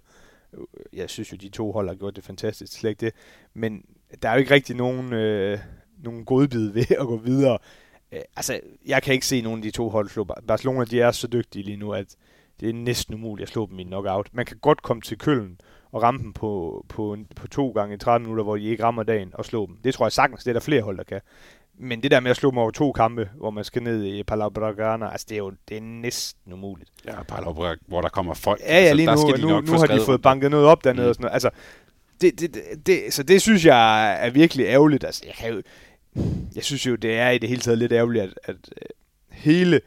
Jeg 0.93 1.09
synes 1.09 1.31
jo, 1.31 1.37
de 1.37 1.49
to 1.49 1.71
hold 1.71 1.87
har 1.87 1.95
gjort 1.95 2.15
det 2.15 2.23
fantastisk, 2.23 2.73
slet 2.73 2.89
ikke 2.89 3.05
det. 3.05 3.13
Men 3.53 3.85
der 4.21 4.29
er 4.29 4.33
jo 4.33 4.39
ikke 4.39 4.53
rigtig 4.53 4.75
nogen, 4.75 5.13
øh, 5.13 5.59
nogen 6.03 6.25
godbid 6.25 6.71
ved 6.71 6.91
at 7.01 7.07
gå 7.07 7.17
videre. 7.17 7.57
Øh, 8.11 8.21
altså, 8.35 8.59
jeg 8.85 9.03
kan 9.03 9.13
ikke 9.13 9.25
se 9.25 9.41
nogen 9.41 9.59
af 9.59 9.63
de 9.63 9.71
to 9.71 9.89
hold 9.89 10.09
slå. 10.09 10.23
Barcelona, 10.47 10.85
de 10.85 11.01
er 11.01 11.11
så 11.11 11.27
dygtige 11.27 11.63
lige 11.63 11.77
nu, 11.77 11.93
at 11.93 12.15
det 12.59 12.69
er 12.69 12.73
næsten 12.73 13.13
umuligt 13.13 13.47
at 13.47 13.53
slå 13.53 13.67
dem 13.69 13.79
i 13.79 13.81
en 13.81 13.87
knockout. 13.87 14.29
Man 14.33 14.45
kan 14.45 14.57
godt 14.61 14.81
komme 14.81 15.01
til 15.01 15.17
køllen 15.17 15.59
og 15.91 16.03
ramme 16.03 16.23
dem 16.23 16.33
på, 16.33 16.85
på, 16.89 17.17
på 17.35 17.47
to 17.47 17.69
gange 17.69 17.95
i 17.95 17.97
30 17.97 18.23
minutter, 18.23 18.43
hvor 18.43 18.57
de 18.57 18.63
ikke 18.63 18.83
rammer 18.83 19.03
dagen 19.03 19.29
og 19.33 19.45
slå 19.45 19.65
dem. 19.67 19.77
Det 19.83 19.93
tror 19.93 20.05
jeg 20.05 20.11
sagtens, 20.11 20.43
det 20.43 20.49
er 20.51 20.53
der 20.53 20.59
flere 20.59 20.81
hold, 20.81 20.97
der 20.97 21.03
kan. 21.03 21.21
men 21.77 22.03
det 22.03 22.11
der 22.11 22.19
med 22.19 22.31
at 22.31 22.37
slå 22.37 22.49
dem 22.49 22.57
over 22.57 22.71
to 22.71 22.91
kampe, 22.91 23.29
hvor 23.35 23.49
man 23.49 23.63
skal 23.63 23.83
ned 23.83 24.03
i 24.03 24.23
Palau 24.23 24.49
Bragana, 24.49 25.11
altså 25.11 25.25
det 25.29 25.35
er 25.35 25.39
jo 25.39 25.53
det 25.69 25.77
er 25.77 25.81
næsten 25.81 26.53
umuligt. 26.53 26.89
Ja, 27.05 27.23
Palau, 27.23 27.53
hvor 27.87 28.01
der 28.01 28.09
kommer 28.09 28.33
folk. 28.33 28.61
Ja, 28.61 28.83
ja, 28.83 28.93
lige 28.93 29.09
altså, 29.09 29.27
nu, 29.27 29.33
de 29.33 29.41
nu, 29.41 29.61
nu 29.61 29.77
har 29.77 29.87
de 29.87 30.01
fået 30.05 30.21
banket 30.21 30.51
noget 30.51 30.65
op 30.65 30.83
dernede 30.83 31.05
mm. 31.05 31.09
og 31.09 31.15
sådan 31.15 31.23
noget. 31.23 31.33
Altså, 31.33 31.49
det, 32.21 32.39
det, 32.39 32.53
det, 32.53 32.87
det, 32.87 33.13
så 33.13 33.23
det 33.23 33.41
synes 33.41 33.65
jeg 33.65 34.13
er 34.25 34.29
virkelig 34.29 34.65
ærgerligt. 34.65 35.03
Altså, 35.03 35.23
jeg, 35.25 35.33
kan 35.33 35.53
jo, 35.53 35.61
jeg 36.55 36.63
synes 36.63 36.87
jo, 36.87 36.95
det 36.95 37.17
er 37.17 37.29
i 37.29 37.37
det 37.37 37.49
hele 37.49 37.61
taget 37.61 37.77
lidt 37.77 37.91
ærgerligt, 37.91 38.23
at, 38.23 38.33
at 38.43 38.55
øh, 38.55 38.87
hele 39.31 39.81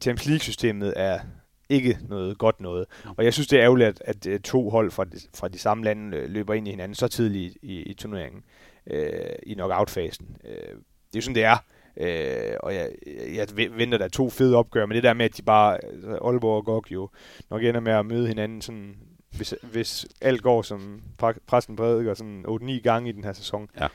Champions 0.00 0.26
League-systemet 0.26 0.92
er 0.96 1.20
ikke 1.68 1.98
noget 2.08 2.38
godt 2.38 2.60
noget. 2.60 2.86
Og 3.16 3.24
jeg 3.24 3.32
synes, 3.32 3.48
det 3.48 3.58
er 3.58 3.64
ærgerligt, 3.64 3.88
at, 3.88 4.02
at 4.04 4.26
øh, 4.26 4.40
to 4.40 4.70
hold 4.70 4.90
fra 4.90 5.04
de, 5.04 5.18
fra 5.34 5.48
de 5.48 5.58
samme 5.58 5.84
lande 5.84 6.16
øh, 6.16 6.30
løber 6.30 6.54
ind 6.54 6.68
i 6.68 6.70
hinanden 6.70 6.94
så 6.94 7.08
tidligt 7.08 7.56
i, 7.62 7.82
i 7.82 7.94
turneringen, 7.94 8.42
øh, 8.86 9.10
i 9.42 9.54
knockout-fasen. 9.54 10.36
Øh, 10.44 10.52
det 10.52 11.14
er 11.14 11.16
jo 11.16 11.20
sådan, 11.20 11.34
det 11.34 11.44
er. 11.44 11.56
Øh, 11.96 12.56
og 12.60 12.74
jeg, 12.74 12.90
jeg 13.34 13.46
venter 13.56 13.98
der 13.98 14.08
to 14.08 14.30
fede 14.30 14.56
opgør, 14.56 14.86
men 14.86 14.94
det 14.94 15.02
der 15.02 15.14
med, 15.14 15.24
at 15.24 15.36
de 15.36 15.42
bare, 15.42 15.84
altså 15.84 16.18
Aalborg 16.24 16.56
og 16.56 16.64
GOG 16.64 16.84
jo 16.90 17.08
nok 17.50 17.62
ender 17.62 17.80
med 17.80 17.92
at 17.92 18.06
møde 18.06 18.28
hinanden 18.28 18.62
sådan, 18.62 18.96
hvis, 19.36 19.54
hvis 19.62 20.06
alt 20.20 20.42
går 20.42 20.62
som 20.62 21.02
præsten 21.46 21.76
prædiker 21.76 22.14
sådan 22.14 22.44
8-9 22.48 22.80
gange 22.80 23.08
i 23.08 23.12
den 23.12 23.24
her 23.24 23.32
sæson. 23.32 23.68
Ja. 23.80 23.88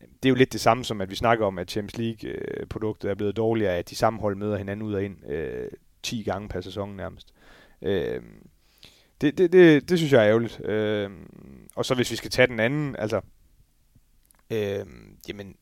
Det 0.00 0.28
er 0.28 0.30
jo 0.30 0.34
lidt 0.34 0.52
det 0.52 0.60
samme 0.60 0.84
som, 0.84 1.00
at 1.00 1.10
vi 1.10 1.16
snakker 1.16 1.46
om, 1.46 1.58
at 1.58 1.70
Champions 1.70 1.98
League-produktet 1.98 3.10
er 3.10 3.14
blevet 3.14 3.36
dårligere, 3.36 3.76
at 3.76 3.90
de 3.90 3.96
samme 3.96 4.20
hold 4.20 4.36
møder 4.36 4.56
hinanden 4.56 4.86
ud 4.86 4.94
og 4.94 5.04
ind 5.04 5.30
øh, 5.30 5.70
10 6.02 6.22
gange 6.22 6.48
per 6.48 6.60
sæson 6.60 6.96
nærmest. 6.96 7.34
Øh, 7.82 8.22
det, 9.20 9.38
det, 9.38 9.52
det, 9.52 9.88
det 9.88 9.98
synes 9.98 10.12
jeg 10.12 10.22
er 10.22 10.28
ærgerligt. 10.28 10.64
Øh, 10.64 11.10
og 11.76 11.84
så 11.84 11.94
hvis 11.94 12.10
vi 12.10 12.16
skal 12.16 12.30
tage 12.30 12.46
den 12.46 12.60
anden, 12.60 12.96
altså, 12.98 13.20
øh, 14.50 14.86
jamen, 15.28 15.56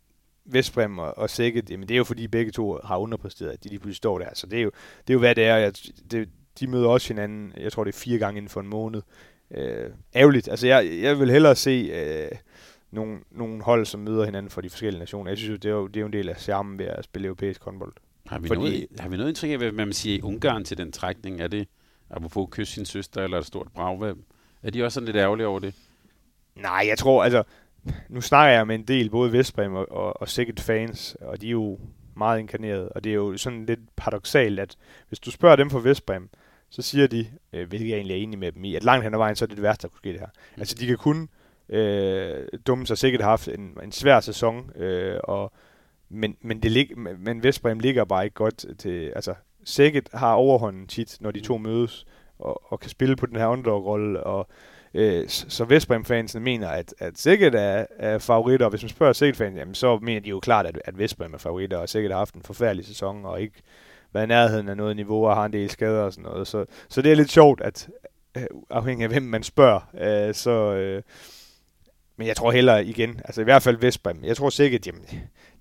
Vestbrem 0.44 0.98
og, 0.98 1.18
og 1.18 1.30
Sækket, 1.30 1.70
jamen 1.70 1.88
det 1.88 1.94
er 1.94 1.98
jo 1.98 2.04
fordi 2.04 2.28
begge 2.28 2.52
to 2.52 2.78
har 2.84 2.96
underpræsteret, 2.96 3.50
at 3.50 3.64
de 3.64 3.68
lige 3.68 3.78
pludselig 3.78 3.96
står 3.96 4.18
der. 4.18 4.28
Så 4.34 4.46
det 4.46 4.58
er 4.58 4.62
jo, 4.62 4.70
det 5.06 5.10
er 5.10 5.14
jo 5.14 5.18
hvad 5.18 5.34
det 5.34 5.44
er. 5.44 5.56
Jeg, 5.56 5.72
det, 6.10 6.28
de 6.60 6.66
møder 6.66 6.88
også 6.88 7.08
hinanden, 7.08 7.52
jeg 7.56 7.72
tror 7.72 7.84
det 7.84 7.94
er 7.94 7.98
fire 7.98 8.18
gange 8.18 8.38
inden 8.38 8.48
for 8.48 8.60
en 8.60 8.66
måned. 8.66 9.02
Øh, 9.50 9.90
ærgerligt. 10.14 10.48
Altså 10.48 10.66
jeg, 10.66 10.98
jeg 11.02 11.18
vil 11.18 11.30
hellere 11.30 11.56
se 11.56 11.90
øh, 11.94 12.38
nogle, 12.90 13.18
nogle 13.30 13.62
hold, 13.62 13.86
som 13.86 14.00
møder 14.00 14.24
hinanden 14.24 14.50
fra 14.50 14.62
de 14.62 14.70
forskellige 14.70 14.98
nationer. 14.98 15.30
Jeg 15.30 15.38
synes 15.38 15.50
jo, 15.50 15.56
det 15.56 15.68
er 15.68 15.74
jo, 15.74 15.86
det 15.86 15.96
er 15.96 16.00
jo 16.00 16.06
en 16.06 16.12
del 16.12 16.28
af 16.28 16.36
charmen 16.36 16.78
ved 16.78 16.86
at 16.86 17.04
spille 17.04 17.26
europæisk 17.26 17.62
håndbold. 17.62 17.92
Har 18.28 18.38
vi, 18.38 18.48
Fordi, 18.48 18.60
noget, 18.60 18.86
har 18.98 19.08
vi 19.08 19.16
noget 19.16 19.28
indtryk 19.28 19.50
af, 19.50 19.58
hvad 19.58 19.72
man 19.72 19.92
siger 19.92 20.16
i 20.16 20.22
Ungarn 20.22 20.64
til 20.64 20.78
den 20.78 20.92
trækning? 20.92 21.40
Er 21.40 21.48
det, 21.48 21.68
apropos 22.10 22.48
kysse 22.50 22.74
sin 22.74 22.84
søster, 22.84 23.22
eller 23.22 23.38
et 23.38 23.46
stort 23.46 23.68
brag? 23.74 24.14
Er 24.62 24.70
de 24.70 24.84
også 24.84 24.94
sådan 24.94 25.06
lidt 25.06 25.16
ærgerlige 25.16 25.46
over 25.46 25.60
det? 25.60 25.74
Nej, 26.56 26.84
jeg 26.88 26.98
tror, 26.98 27.24
altså, 27.24 27.42
nu 28.08 28.20
snakker 28.20 28.56
jeg 28.56 28.66
med 28.66 28.74
en 28.74 28.84
del, 28.84 29.10
både 29.10 29.32
Vestbrem 29.32 29.74
og, 29.74 29.92
og, 29.92 30.20
og 30.20 30.28
Second 30.28 30.58
fans, 30.58 31.16
og 31.20 31.40
de 31.40 31.46
er 31.46 31.50
jo 31.50 31.78
meget 32.16 32.38
inkarneret, 32.38 32.88
og 32.88 33.04
det 33.04 33.10
er 33.10 33.14
jo 33.14 33.36
sådan 33.36 33.66
lidt 33.66 33.80
paradoxalt, 33.96 34.60
at 34.60 34.76
hvis 35.08 35.18
du 35.18 35.30
spørger 35.30 35.56
dem 35.56 35.70
fra 35.70 35.80
Vestbrem, 35.80 36.28
så 36.70 36.82
siger 36.82 37.06
de, 37.06 37.26
øh, 37.52 37.68
hvilket 37.68 37.88
jeg 37.88 37.96
egentlig 37.96 38.14
er 38.14 38.22
enig 38.22 38.38
med 38.38 38.52
dem 38.52 38.64
i, 38.64 38.74
at 38.74 38.84
langt 38.84 39.04
hen 39.04 39.14
ad 39.14 39.18
vejen, 39.18 39.36
så 39.36 39.44
er 39.44 39.46
det 39.46 39.56
det 39.56 39.62
værste, 39.62 39.82
der 39.82 39.88
kunne 39.88 39.98
ske 39.98 40.12
det 40.12 40.20
her. 40.20 40.26
Mm. 40.56 40.60
Altså, 40.60 40.74
de 40.80 40.86
kan 40.86 40.96
kun 40.96 41.28
øh, 41.68 42.46
dumme 42.66 42.86
sig 42.86 42.98
sikkert 42.98 43.22
have 43.22 43.30
haft 43.30 43.48
en, 43.48 43.78
en 43.82 43.92
svær 43.92 44.20
sæson, 44.20 44.70
øh, 44.76 45.20
og, 45.24 45.52
men, 46.10 46.36
men, 46.40 46.62
det 46.62 46.72
lig, 46.72 46.98
men 47.18 47.42
Vestbrem 47.42 47.78
ligger 47.78 48.04
bare 48.04 48.24
ikke 48.24 48.34
godt 48.34 48.78
til, 48.78 49.12
altså, 49.16 49.34
Sækket 49.64 50.08
har 50.14 50.32
overhånden 50.32 50.86
tit, 50.86 51.16
når 51.20 51.30
de 51.30 51.40
to 51.40 51.58
mødes, 51.58 52.06
og, 52.38 52.72
og 52.72 52.80
kan 52.80 52.90
spille 52.90 53.16
på 53.16 53.26
den 53.26 53.36
her 53.36 53.46
underdog-rolle, 53.46 54.24
og 54.24 54.48
Øh, 54.94 55.28
så 55.28 55.64
Vestbrem-fansene 55.64 56.44
mener, 56.44 56.68
at, 56.68 56.94
at 56.98 57.18
Sækket 57.18 57.54
er, 57.54 57.86
er 57.98 58.18
favoritter, 58.18 58.66
og 58.66 58.70
hvis 58.70 58.82
man 58.82 58.88
spørger 58.88 59.12
Sækket-fans, 59.12 59.56
jamen, 59.56 59.74
så 59.74 59.98
mener 59.98 60.20
de 60.20 60.28
jo 60.28 60.40
klart, 60.40 60.66
at, 60.66 60.80
at 60.84 60.98
Vestbrem 60.98 61.34
er 61.34 61.38
favoritter, 61.38 61.76
og 61.76 61.88
Sækket 61.88 62.10
har 62.10 62.18
haft 62.18 62.34
en 62.34 62.42
forfærdelig 62.42 62.86
sæson, 62.86 63.24
og 63.24 63.40
ikke 63.40 63.62
været 64.12 64.24
i 64.24 64.28
nærheden 64.28 64.68
af 64.68 64.76
noget 64.76 64.96
niveau, 64.96 65.26
og 65.26 65.36
har 65.36 65.44
en 65.44 65.52
del 65.52 65.70
skader 65.70 66.02
og 66.02 66.12
sådan 66.12 66.30
noget. 66.30 66.46
Så, 66.46 66.64
så 66.88 67.02
det 67.02 67.12
er 67.12 67.16
lidt 67.16 67.30
sjovt, 67.30 67.60
at 67.60 67.88
øh, 68.36 68.42
afhængig 68.70 69.04
af 69.04 69.10
hvem 69.10 69.22
man 69.22 69.42
spørger, 69.42 69.80
øh, 70.00 70.34
så... 70.34 70.74
Øh, 70.74 71.02
men 72.16 72.26
jeg 72.26 72.36
tror 72.36 72.50
heller 72.50 72.76
igen, 72.76 73.20
altså 73.24 73.40
i 73.40 73.44
hvert 73.44 73.62
fald 73.62 73.76
Vestbrem, 73.76 74.24
jeg 74.24 74.36
tror 74.36 74.50
sikkert, 74.50 74.86
jamen, 74.86 75.02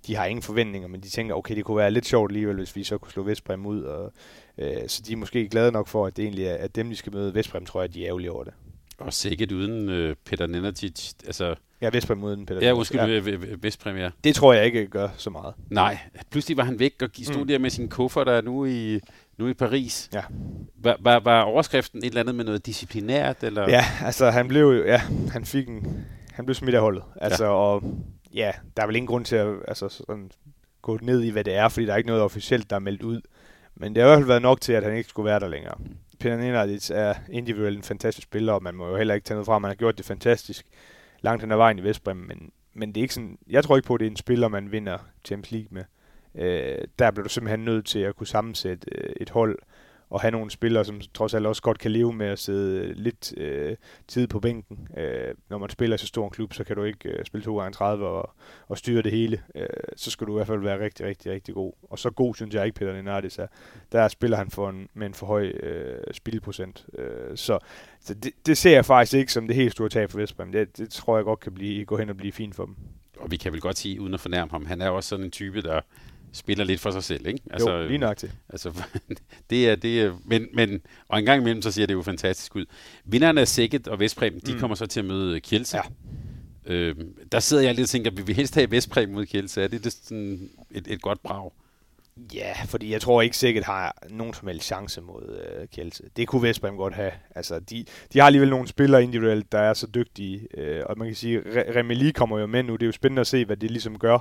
de 0.08 0.15
har 0.15 0.26
ingen 0.26 0.43
forventninger, 0.43 0.88
men 0.88 1.02
de 1.02 1.10
tænker, 1.10 1.36
okay, 1.36 1.56
det 1.56 1.65
kunne 1.65 1.78
være 1.78 1.91
lidt 1.91 2.06
sjovt 2.06 2.32
alligevel, 2.32 2.56
hvis 2.56 2.76
vi 2.76 2.84
så 2.84 2.98
kunne 2.98 3.12
slå 3.12 3.24
Vestbrem 3.24 3.65
ud, 3.65 3.82
og, 3.82 4.13
øh, 4.58 4.78
så 4.88 5.02
de 5.08 5.13
er 5.13 5.17
måske 5.17 5.50
glade 5.50 5.72
nok 5.72 5.88
for, 5.88 6.06
at 6.06 6.17
det 6.17 6.24
egentlig 6.24 6.46
er 6.46 6.56
at 6.56 6.76
dem, 6.76 6.89
de 6.89 6.96
skal 6.96 7.13
møde. 7.13 7.36
Vestbrem 7.36 7.65
tror 7.65 7.82
jeg, 7.82 7.93
de 7.93 8.04
er 8.04 8.08
ærgerlige 8.08 8.32
over 8.32 8.43
det. 8.43 8.54
Og 8.98 9.13
sikkert 9.13 9.52
uden 9.52 9.89
øh, 9.89 10.15
Peter 10.26 10.48
Nenatic. 10.48 11.13
Altså, 11.26 11.56
ja, 11.82 11.89
Vestbrem 11.93 12.24
uden 12.24 12.46
Peter 12.46 12.62
Ja, 12.62 12.74
undskyld, 12.74 13.00
ja. 13.00 13.38
Vestbrem, 13.62 13.98
ja. 13.98 14.10
Det 14.24 14.36
tror 14.36 14.54
jeg 14.54 14.65
ikke 14.65 14.88
gør 14.88 15.10
så 15.17 15.30
meget. 15.30 15.54
Nej, 15.70 15.98
pludselig 16.32 16.58
var 16.58 16.63
han 16.63 16.80
væk 16.80 17.02
og 17.02 17.10
stod 17.24 17.41
mm. 17.41 17.48
der 17.48 17.60
med 17.60 17.70
sin 17.70 17.89
kuffer, 17.89 18.24
der 18.24 18.41
nu 18.41 18.65
i, 18.65 19.00
nu 19.38 19.48
i 19.48 19.54
Paris. 19.54 20.10
Ja. 20.13 20.22
Var, 20.76 20.98
var, 21.00 21.20
var 21.20 21.41
overskriften 21.41 22.00
et 22.00 22.06
eller 22.06 22.22
andet 22.22 22.36
med 22.36 22.46
noget 22.46 22.65
disciplinært? 22.65 23.43
Eller? 23.43 23.70
Ja, 23.70 23.86
altså 24.04 24.30
han 24.30 24.48
blev 24.48 24.62
jo, 24.62 24.84
ja, 24.84 25.02
han 25.32 25.46
fik 25.46 25.67
en, 25.67 26.06
han 26.32 26.46
blev 26.46 26.56
smidt 26.56 26.76
af 26.76 26.82
holdet. 26.82 27.04
Altså, 27.15 27.46
ja. 27.46 27.52
og 27.52 27.84
ja, 28.34 28.52
der 28.78 28.84
er 28.84 28.88
vel 28.88 28.96
ingen 28.96 29.08
grund 29.08 29.26
til 29.26 29.36
at 29.36 29.56
altså, 29.68 29.90
sådan, 29.90 30.32
gå 30.82 31.00
ned 31.02 31.24
i, 31.24 31.30
hvad 31.30 31.44
det 31.44 31.56
er, 31.56 31.70
fordi 31.70 31.86
der 31.86 31.94
er 31.94 31.98
ikke 31.98 32.08
noget 32.08 32.24
officielt, 32.24 32.70
der 32.70 32.76
er 32.76 32.80
meldt 32.80 33.04
ud. 33.04 33.22
Men 33.76 33.96
det 33.96 34.04
har 34.04 34.10
i 34.10 34.12
hvert 34.12 34.20
fald 34.20 34.28
været 34.28 34.42
nok 34.42 34.62
til, 34.62 34.74
at 34.74 34.84
han 34.84 34.96
ikke 34.96 35.10
skulle 35.10 35.30
være 35.30 35.40
der 35.40 35.48
længere. 35.48 35.76
Peter 36.20 36.38
Nenadic 36.38 36.90
er 36.94 37.13
individuelt 37.30 37.78
en 37.78 37.84
fantastisk 37.84 38.28
spiller, 38.28 38.54
og 38.54 38.63
man 38.63 38.76
må 38.76 38.88
jo 38.88 38.96
heller 38.98 39.13
ikke 39.13 39.26
tage 39.26 39.36
noget 39.36 39.46
fra, 39.46 39.60
man 39.60 39.70
har 39.70 39.76
gjort 39.76 39.98
det 39.98 40.06
fantastisk 40.06 40.66
langt 41.22 41.44
hen 41.44 41.52
ad 41.52 41.58
vejen 41.58 41.80
i 41.80 41.84
Vestbrem, 41.84 42.18
men, 42.18 42.52
men 42.74 42.90
det 42.90 42.98
er 42.98 43.02
ikke 43.02 43.13
sådan, 43.13 43.38
jeg 43.50 43.63
tror 43.63 43.76
ikke 43.78 43.88
på, 43.88 43.94
at 43.94 44.00
det 44.00 44.06
er 44.06 44.12
en 44.12 44.18
spiller, 44.18 44.48
man 44.48 44.72
vinder 44.72 44.98
Champions 45.26 45.52
League 45.52 45.68
med. 45.72 45.84
Øh, 46.36 46.88
der 47.00 47.12
bliver 47.12 47.24
du 47.24 47.30
simpelthen 47.30 47.66
nødt 47.66 47.86
til 47.86 48.00
at 48.00 48.16
kunne 48.16 48.28
sammensætte 48.28 48.88
øh, 48.92 49.13
et 49.22 49.30
hold, 49.30 49.60
og 50.10 50.22
have 50.22 50.32
nogle 50.32 50.52
spillere, 50.52 50.86
som 50.86 51.02
trods 51.13 51.34
alt 51.34 51.46
også 51.46 51.62
godt 51.62 51.80
kan 51.80 51.91
leve 51.91 52.13
med 52.13 52.28
at 52.28 52.39
sidde 52.39 52.82
øh, 52.82 52.96
lidt 52.96 53.34
øh, 53.38 53.76
tid 54.08 54.28
på 54.28 54.39
bænken. 54.39 54.88
Øh, 54.98 55.36
når 55.50 55.58
man 55.58 55.70
spiller 55.70 55.96
i 55.96 55.98
så 55.98 56.08
stor 56.08 56.26
en 56.26 56.32
klub, 56.32 56.54
så 56.54 56.63
kan 56.63 56.76
du 56.76 56.84
ikke 56.84 57.10
øh, 57.10 57.26
spille 57.26 57.46
2 57.46 57.58
gange 57.58 57.74
30 57.74 58.08
og, 58.08 58.34
og 58.67 58.78
styre 58.78 59.02
det 59.02 59.12
hele. 59.12 59.41
Øh, 59.56 59.67
så 59.96 60.12
skal 60.12 60.28
du 60.28 60.32
i 60.32 60.36
hvert 60.36 60.48
fald 60.48 60.60
være 60.60 60.80
rigtig, 60.80 61.06
rigtig, 61.06 61.32
rigtig 61.32 61.54
god. 61.54 61.74
Og 61.89 62.00
så 62.00 62.10
god 62.10 62.36
synes 62.36 62.56
jeg 62.56 62.65
ikke, 62.65 62.76
Peter 62.76 62.93
Nenardis 62.93 63.38
er. 63.38 63.48
Der 63.91 64.08
spiller 64.08 64.38
han 64.38 64.50
for 64.50 64.70
en, 64.70 64.88
med 64.93 65.08
en 65.08 65.13
for 65.13 65.26
høj 65.26 65.48
øh, 65.48 66.13
spilprocent. 66.13 66.86
Øh, 66.98 67.38
så 67.38 67.60
så 68.08 68.13
det, 68.13 68.34
det 68.46 68.58
ser 68.58 68.72
jeg 68.72 68.86
faktisk 68.86 69.13
ikke 69.13 69.34
som 69.34 69.48
det 69.48 69.56
helt 69.56 69.72
store 69.72 69.89
tab 69.89 70.12
for 70.12 70.17
Vestbrem. 70.17 70.52
Det, 70.52 70.78
det 70.78 70.89
tror 70.89 71.17
jeg 71.17 71.26
godt 71.26 71.39
kan 71.39 71.54
blive, 71.54 71.86
gå 71.86 71.98
hen 71.98 72.10
og 72.10 72.17
blive 72.17 72.32
fint 72.32 72.56
for 72.56 72.65
dem. 72.65 72.76
Og 73.20 73.32
vi 73.32 73.38
kan 73.38 73.54
vel 73.54 73.62
godt 73.62 73.78
sige, 73.78 74.02
uden 74.02 74.13
at 74.13 74.20
fornærme 74.20 74.52
ham, 74.52 74.65
han 74.65 74.82
er 74.82 74.89
også 74.89 75.10
sådan 75.10 75.26
en 75.26 75.32
type, 75.32 75.62
der 75.62 75.82
spiller 76.34 76.63
lidt 76.63 76.82
for 76.82 76.92
sig 76.92 77.04
selv, 77.04 77.28
ikke? 77.28 77.40
Altså, 77.52 77.72
jo, 77.72 77.88
lige 77.88 77.98
nok 77.98 78.18
til. 78.18 78.32
Altså, 78.50 78.84
det 79.50 79.70
er, 79.70 79.76
det 79.76 80.02
er, 80.02 80.18
men, 80.26 80.48
men, 80.54 80.82
og 81.08 81.20
en 81.20 81.26
gang 81.26 81.42
imellem, 81.42 81.62
så 81.62 81.72
ser 81.72 81.86
det 81.86 81.94
jo 81.94 82.02
fantastisk 82.02 82.56
ud. 82.56 82.66
Vinderne 83.06 83.42
af 83.42 83.48
Sækket 83.48 83.88
og 83.88 84.00
Vestpræm, 84.00 84.40
de 84.40 84.54
mm. 84.54 84.60
kommer 84.60 84.76
så 84.76 84.86
til 84.86 85.00
at 85.00 85.06
møde 85.06 85.40
Kielse. 85.40 85.78
Ja. 85.78 85.84
Øh, 86.66 86.96
der 87.32 87.40
sidder 87.40 87.63
jeg 87.63 87.76
lidt 87.76 87.86
og 87.86 87.90
tænker, 87.90 88.12
vi 88.12 88.22
vil 88.22 88.36
helst 88.36 88.56
have 88.56 88.72
Vestpræm 88.72 89.10
mod 89.10 89.26
Kielse. 89.26 89.63
Er 89.63 89.68
det, 89.68 89.84
det 89.84 89.94
sådan 89.94 90.50
et, 90.72 90.88
et 90.88 91.02
godt 91.02 91.24
brag? 91.24 91.52
Ja, 92.34 92.54
fordi 92.66 92.92
jeg 92.92 93.02
tror 93.02 93.22
ikke 93.22 93.38
sikkert 93.38 93.63
har 93.63 93.96
nogen 94.10 94.34
som 94.34 94.48
helst 94.48 94.66
chance 94.66 95.02
mod 95.02 95.40
øh, 95.40 95.68
Kielse. 95.68 96.04
Det 96.16 96.28
kunne 96.28 96.42
Vestbrem 96.42 96.78
godt 96.78 96.94
have. 96.94 97.12
Altså, 97.36 97.60
de, 97.60 97.86
de 98.13 98.20
har 98.20 98.26
alligevel 98.26 98.50
nogle 98.50 98.68
spillere 98.68 99.04
individuelt, 99.04 99.52
der 99.52 99.60
er 99.60 99.74
så 99.74 99.88
dygtige. 99.88 100.48
Øh, 100.58 100.84
og 100.86 100.98
man 100.98 101.08
kan 101.08 101.16
sige, 101.16 101.42
Remeli 101.76 102.12
kommer 102.12 102.40
jo 102.40 102.46
med 102.46 102.63
nu. 102.63 102.74
Det 102.74 102.82
er 102.82 102.86
jo 102.86 102.92
spændende 102.92 103.20
at 103.20 103.28
se, 103.28 103.46
hvad 103.46 103.58
det 103.58 103.72
ligesom 103.72 104.00
gør 104.00 104.20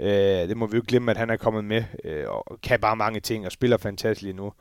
Øh, 0.00 0.48
det 0.48 0.56
må 0.56 0.66
vi 0.66 0.76
jo 0.76 0.82
glemme, 0.88 1.10
at 1.10 1.16
han 1.16 1.30
er 1.30 1.36
kommet 1.36 1.64
med 1.64 1.84
øh, 2.04 2.24
og 2.28 2.58
kan 2.62 2.80
bare 2.80 2.96
mange 2.96 3.20
ting 3.20 3.46
og 3.46 3.52
spiller 3.52 3.76
fantastisk 3.76 4.22
lige 4.22 4.36
nu. 4.36 4.52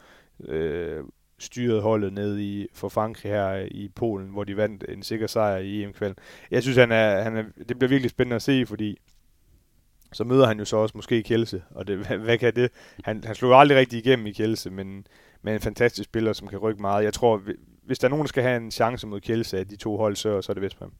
Øh, 0.45 1.03
styret 1.39 1.81
holdet 1.81 2.13
ned 2.13 2.39
i 2.39 2.67
for 2.73 2.89
Frankrig 2.89 3.31
her 3.31 3.67
i 3.71 3.89
Polen, 3.95 4.29
hvor 4.29 4.43
de 4.43 4.57
vandt 4.57 4.85
en 4.89 5.03
sikker 5.03 5.27
sejr 5.27 5.57
i 5.57 5.83
EM-kvalden. 5.83 6.17
Jeg 6.51 6.61
synes, 6.61 6.77
han 6.77 6.91
er, 6.91 7.21
han 7.21 7.37
er, 7.37 7.43
det 7.67 7.79
bliver 7.79 7.89
virkelig 7.89 8.09
spændende 8.09 8.35
at 8.35 8.41
se, 8.41 8.65
fordi 8.65 8.97
så 10.13 10.23
møder 10.23 10.47
han 10.47 10.59
jo 10.59 10.65
så 10.65 10.77
også 10.77 10.97
måske 10.97 11.23
Kjelse, 11.23 11.63
og 11.69 11.87
det, 11.87 11.97
hvad, 12.05 12.17
hvad 12.17 12.37
kan 12.37 12.55
det? 12.55 12.71
Han, 13.03 13.23
han 13.23 13.35
slog 13.35 13.59
aldrig 13.59 13.77
rigtig 13.77 13.99
igennem 13.99 14.27
i 14.27 14.31
Kjelse, 14.31 14.69
men, 14.69 15.07
men 15.41 15.53
en 15.53 15.59
fantastisk 15.59 16.09
spiller, 16.09 16.33
som 16.33 16.47
kan 16.47 16.59
rykke 16.59 16.81
meget. 16.81 17.03
Jeg 17.03 17.13
tror, 17.13 17.41
hvis 17.83 17.99
der 17.99 18.07
er 18.07 18.09
nogen, 18.09 18.23
der 18.23 18.29
skal 18.29 18.43
have 18.43 18.57
en 18.57 18.71
chance 18.71 19.07
mod 19.07 19.21
Kjelse 19.21 19.59
af 19.59 19.67
de 19.67 19.75
to 19.75 19.97
hold, 19.97 20.15
så, 20.15 20.41
så 20.41 20.51
er 20.51 20.53
det 20.53 20.63
Vestbrem. 20.63 20.91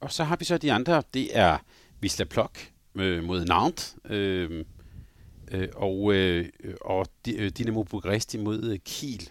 Og 0.00 0.12
så 0.12 0.24
har 0.24 0.36
vi 0.36 0.44
så 0.44 0.58
de 0.58 0.72
andre, 0.72 1.02
det 1.14 1.38
er 1.38 1.58
Wisla 2.02 2.24
Plok, 2.24 2.58
øh, 2.94 3.24
mod 3.24 3.44
Nantes, 3.44 3.96
øh, 4.04 4.64
øh, 5.50 5.68
og, 5.76 6.14
øh, 6.14 6.48
og 6.80 7.06
øh, 7.36 7.50
Dinamo 7.50 7.82
Bukarest 7.82 8.38
mod 8.38 8.64
øh, 8.64 8.78
Kiel. 8.84 9.30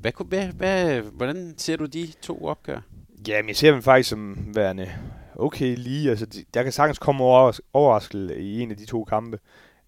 Hvad, 0.00 0.12
hvad, 0.24 0.46
hvad, 0.46 1.00
hvordan 1.00 1.54
ser 1.56 1.76
du 1.76 1.86
de 1.86 2.12
to 2.22 2.44
opgør? 2.44 2.80
Jamen, 3.28 3.48
jeg 3.48 3.56
ser 3.56 3.72
dem 3.72 3.82
faktisk 3.82 4.08
som 4.08 4.48
værende 4.54 4.92
okay 5.36 5.76
lige. 5.76 6.10
Altså, 6.10 6.26
de, 6.26 6.44
der 6.54 6.62
kan 6.62 6.72
sagtens 6.72 6.98
komme 6.98 7.24
over, 7.24 7.60
overraskelse 7.72 8.40
i 8.40 8.60
en 8.60 8.70
af 8.70 8.76
de 8.76 8.86
to 8.86 9.04
kampe. 9.04 9.38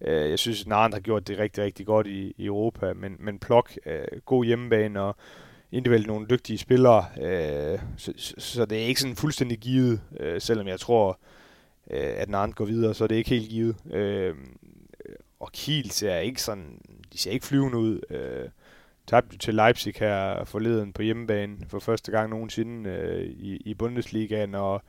Uh, 0.01 0.11
jeg 0.11 0.39
synes, 0.39 0.67
Nantes 0.67 0.95
har 0.95 1.01
gjort 1.01 1.27
det 1.27 1.39
rigtig, 1.39 1.63
rigtig 1.63 1.85
godt 1.85 2.07
i, 2.07 2.33
i 2.37 2.45
Europa, 2.45 2.93
men, 2.93 3.15
men 3.19 3.39
Plok, 3.39 3.71
god 4.25 4.45
hjemmebane 4.45 5.01
og 5.01 5.15
individuelt 5.71 6.07
nogle 6.07 6.27
dygtige 6.29 6.57
spillere, 6.57 7.05
uh, 7.17 7.79
så, 7.97 8.13
så, 8.17 8.33
så 8.37 8.65
det 8.65 8.77
er 8.77 8.85
ikke 8.85 9.01
sådan 9.01 9.15
fuldstændig 9.15 9.57
givet, 9.57 10.01
selvom 10.39 10.67
jeg 10.67 10.79
tror, 10.79 11.09
øh, 11.09 11.15
Øh, 11.91 12.13
at 12.17 12.29
Nantes 12.29 12.55
går 12.55 12.65
videre, 12.65 12.93
så 12.93 13.03
er 13.03 13.07
det 13.07 13.15
ikke 13.15 13.29
helt 13.29 13.49
givet. 13.49 13.75
Øh, 13.93 14.35
og 15.39 15.51
Kiel 15.51 15.91
ser 15.91 16.17
ikke 16.17 16.41
sådan, 16.41 16.81
de 17.13 17.17
ser 17.17 17.31
ikke 17.31 17.45
flyvende 17.45 17.77
ud. 17.77 17.99
Øh, 18.09 18.49
tabte 19.07 19.37
til 19.37 19.55
Leipzig 19.55 19.93
her 19.97 20.43
forleden 20.43 20.93
på 20.93 21.01
hjemmebane 21.01 21.57
for 21.67 21.79
første 21.79 22.11
gang 22.11 22.29
nogensinde 22.29 22.89
øh, 22.89 23.21
i, 23.23 23.57
i 23.65 23.73
Bundesligaen, 23.73 24.55
og 24.55 24.81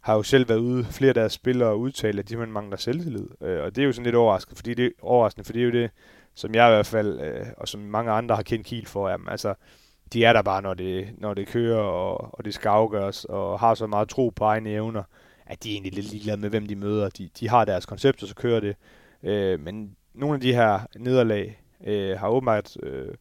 har 0.00 0.14
jo 0.14 0.22
selv 0.22 0.48
været 0.48 0.58
ude, 0.58 0.84
flere 0.84 1.08
af 1.08 1.14
deres 1.14 1.32
spillere 1.32 1.68
og 1.68 1.78
at 2.18 2.28
de 2.28 2.36
man 2.36 2.52
mangler 2.52 2.76
selvtillid. 2.76 3.28
Øh, 3.40 3.62
og 3.62 3.76
det 3.76 3.82
er 3.82 3.86
jo 3.86 3.92
sådan 3.92 4.04
lidt 4.04 4.16
overraskende, 4.16 4.56
fordi 4.56 4.74
det, 4.74 4.92
overraskende, 5.02 5.44
for 5.44 5.52
det 5.52 5.60
er 5.60 5.64
jo 5.64 5.72
det, 5.72 5.90
som 6.34 6.54
jeg 6.54 6.68
i 6.68 6.74
hvert 6.74 6.86
fald, 6.86 7.20
øh, 7.20 7.46
og 7.56 7.68
som 7.68 7.80
mange 7.80 8.10
andre 8.10 8.36
har 8.36 8.42
kendt 8.42 8.66
Kiel 8.66 8.86
for, 8.86 9.08
jamen, 9.08 9.28
altså, 9.28 9.54
de 10.12 10.24
er 10.24 10.32
der 10.32 10.42
bare, 10.42 10.62
når 10.62 10.74
det, 10.74 11.08
når 11.18 11.34
det 11.34 11.46
kører, 11.46 11.80
og, 11.80 12.38
og 12.38 12.44
det 12.44 12.54
skal 12.54 12.68
afgøres, 12.68 13.24
og 13.24 13.60
har 13.60 13.74
så 13.74 13.86
meget 13.86 14.08
tro 14.08 14.28
på 14.36 14.44
egne 14.44 14.70
evner, 14.70 15.02
at 15.46 15.64
de 15.64 15.70
er 15.70 15.72
egentlig 15.72 15.94
lidt 15.94 16.10
ligeglade 16.10 16.36
med, 16.36 16.50
hvem 16.50 16.66
de 16.66 16.76
møder. 16.76 17.08
De, 17.08 17.28
de 17.40 17.48
har 17.48 17.64
deres 17.64 17.86
koncept, 17.86 18.22
og 18.22 18.28
så 18.28 18.34
kører 18.34 18.60
det. 18.60 18.76
Øh, 19.22 19.60
men 19.60 19.96
nogle 20.14 20.34
af 20.34 20.40
de 20.40 20.54
her 20.54 20.80
nederlag 20.98 21.60
øh, 21.86 22.18
har 22.18 22.28
åbenbart 22.28 22.76
øh, 22.82 23.14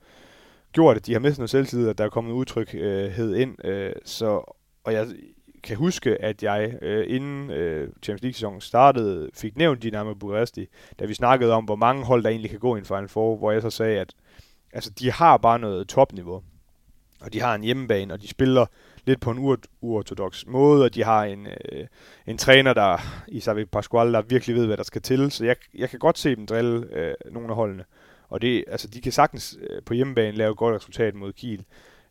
gjort, 0.71 0.97
at 0.97 1.05
de 1.05 1.13
har 1.13 1.19
mistet 1.19 1.39
noget 1.39 1.49
selvtillid, 1.49 1.89
at 1.89 1.97
der 1.97 2.05
er 2.05 2.09
kommet 2.09 2.31
udtrykhed 2.31 3.35
ind. 3.35 3.65
Øh, 3.65 3.93
så, 4.05 4.55
og 4.83 4.93
jeg 4.93 5.07
kan 5.63 5.77
huske, 5.77 6.21
at 6.21 6.43
jeg 6.43 6.77
øh, 6.81 7.05
inden 7.07 7.51
øh, 7.51 7.89
Champions 8.03 8.21
League-sæsonen 8.21 8.61
startede, 8.61 9.29
fik 9.33 9.57
nævnt 9.57 9.83
Dynamo 9.83 10.13
Bukaresti, 10.13 10.67
da 10.99 11.05
vi 11.05 11.13
snakkede 11.13 11.53
om, 11.53 11.63
hvor 11.65 11.75
mange 11.75 12.05
hold 12.05 12.23
der 12.23 12.29
egentlig 12.29 12.51
kan 12.51 12.59
gå 12.59 12.75
i 12.75 12.79
en 12.79 12.85
Final 12.85 13.07
Four, 13.07 13.37
hvor 13.37 13.51
jeg 13.51 13.61
så 13.61 13.69
sagde, 13.69 13.99
at 13.99 14.13
altså, 14.73 14.89
de 14.89 15.11
har 15.11 15.37
bare 15.37 15.59
noget 15.59 15.87
topniveau. 15.87 16.43
Og 17.23 17.33
de 17.33 17.41
har 17.41 17.55
en 17.55 17.63
hjemmebane, 17.63 18.13
og 18.13 18.21
de 18.21 18.27
spiller 18.27 18.65
lidt 19.05 19.19
på 19.19 19.31
en 19.31 19.57
uortodox 19.81 20.45
måde, 20.47 20.85
og 20.85 20.95
de 20.95 21.03
har 21.03 21.23
en, 21.23 21.47
øh, 21.47 21.87
en 22.27 22.37
træner, 22.37 22.73
der 22.73 22.97
i 23.27 23.41
Xavi 23.41 23.65
Pascual, 23.65 24.13
der 24.13 24.21
virkelig 24.21 24.55
ved, 24.55 24.65
hvad 24.65 24.77
der 24.77 24.83
skal 24.83 25.01
til. 25.01 25.31
Så 25.31 25.45
jeg, 25.45 25.55
jeg 25.75 25.89
kan 25.89 25.99
godt 25.99 26.17
se 26.17 26.35
dem 26.35 26.45
drille 26.45 26.87
øh, 26.91 27.13
nogle 27.31 27.49
af 27.49 27.55
holdene. 27.55 27.83
Og 28.29 28.41
det, 28.41 28.63
altså, 28.67 28.87
de 28.87 29.01
kan 29.01 29.11
sagtens 29.11 29.57
øh, 29.69 29.81
på 29.85 29.93
hjemmebane 29.93 30.37
lave 30.37 30.51
et 30.51 30.57
godt 30.57 30.75
resultat 30.75 31.15
mod 31.15 31.33
Kiel. 31.33 31.65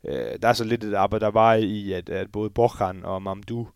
Øh, 0.09 0.39
der 0.43 0.49
er 0.49 0.53
så 0.53 0.65
lidt 0.65 0.85
et 0.85 0.95
arbejde, 0.95 1.25
der 1.25 1.31
var 1.31 1.55
i, 1.55 1.93
at, 1.93 2.09
at 2.09 2.33
både 2.33 2.51
Borchan 2.51 3.05
og 3.05 3.23
Mamdu 3.23 3.69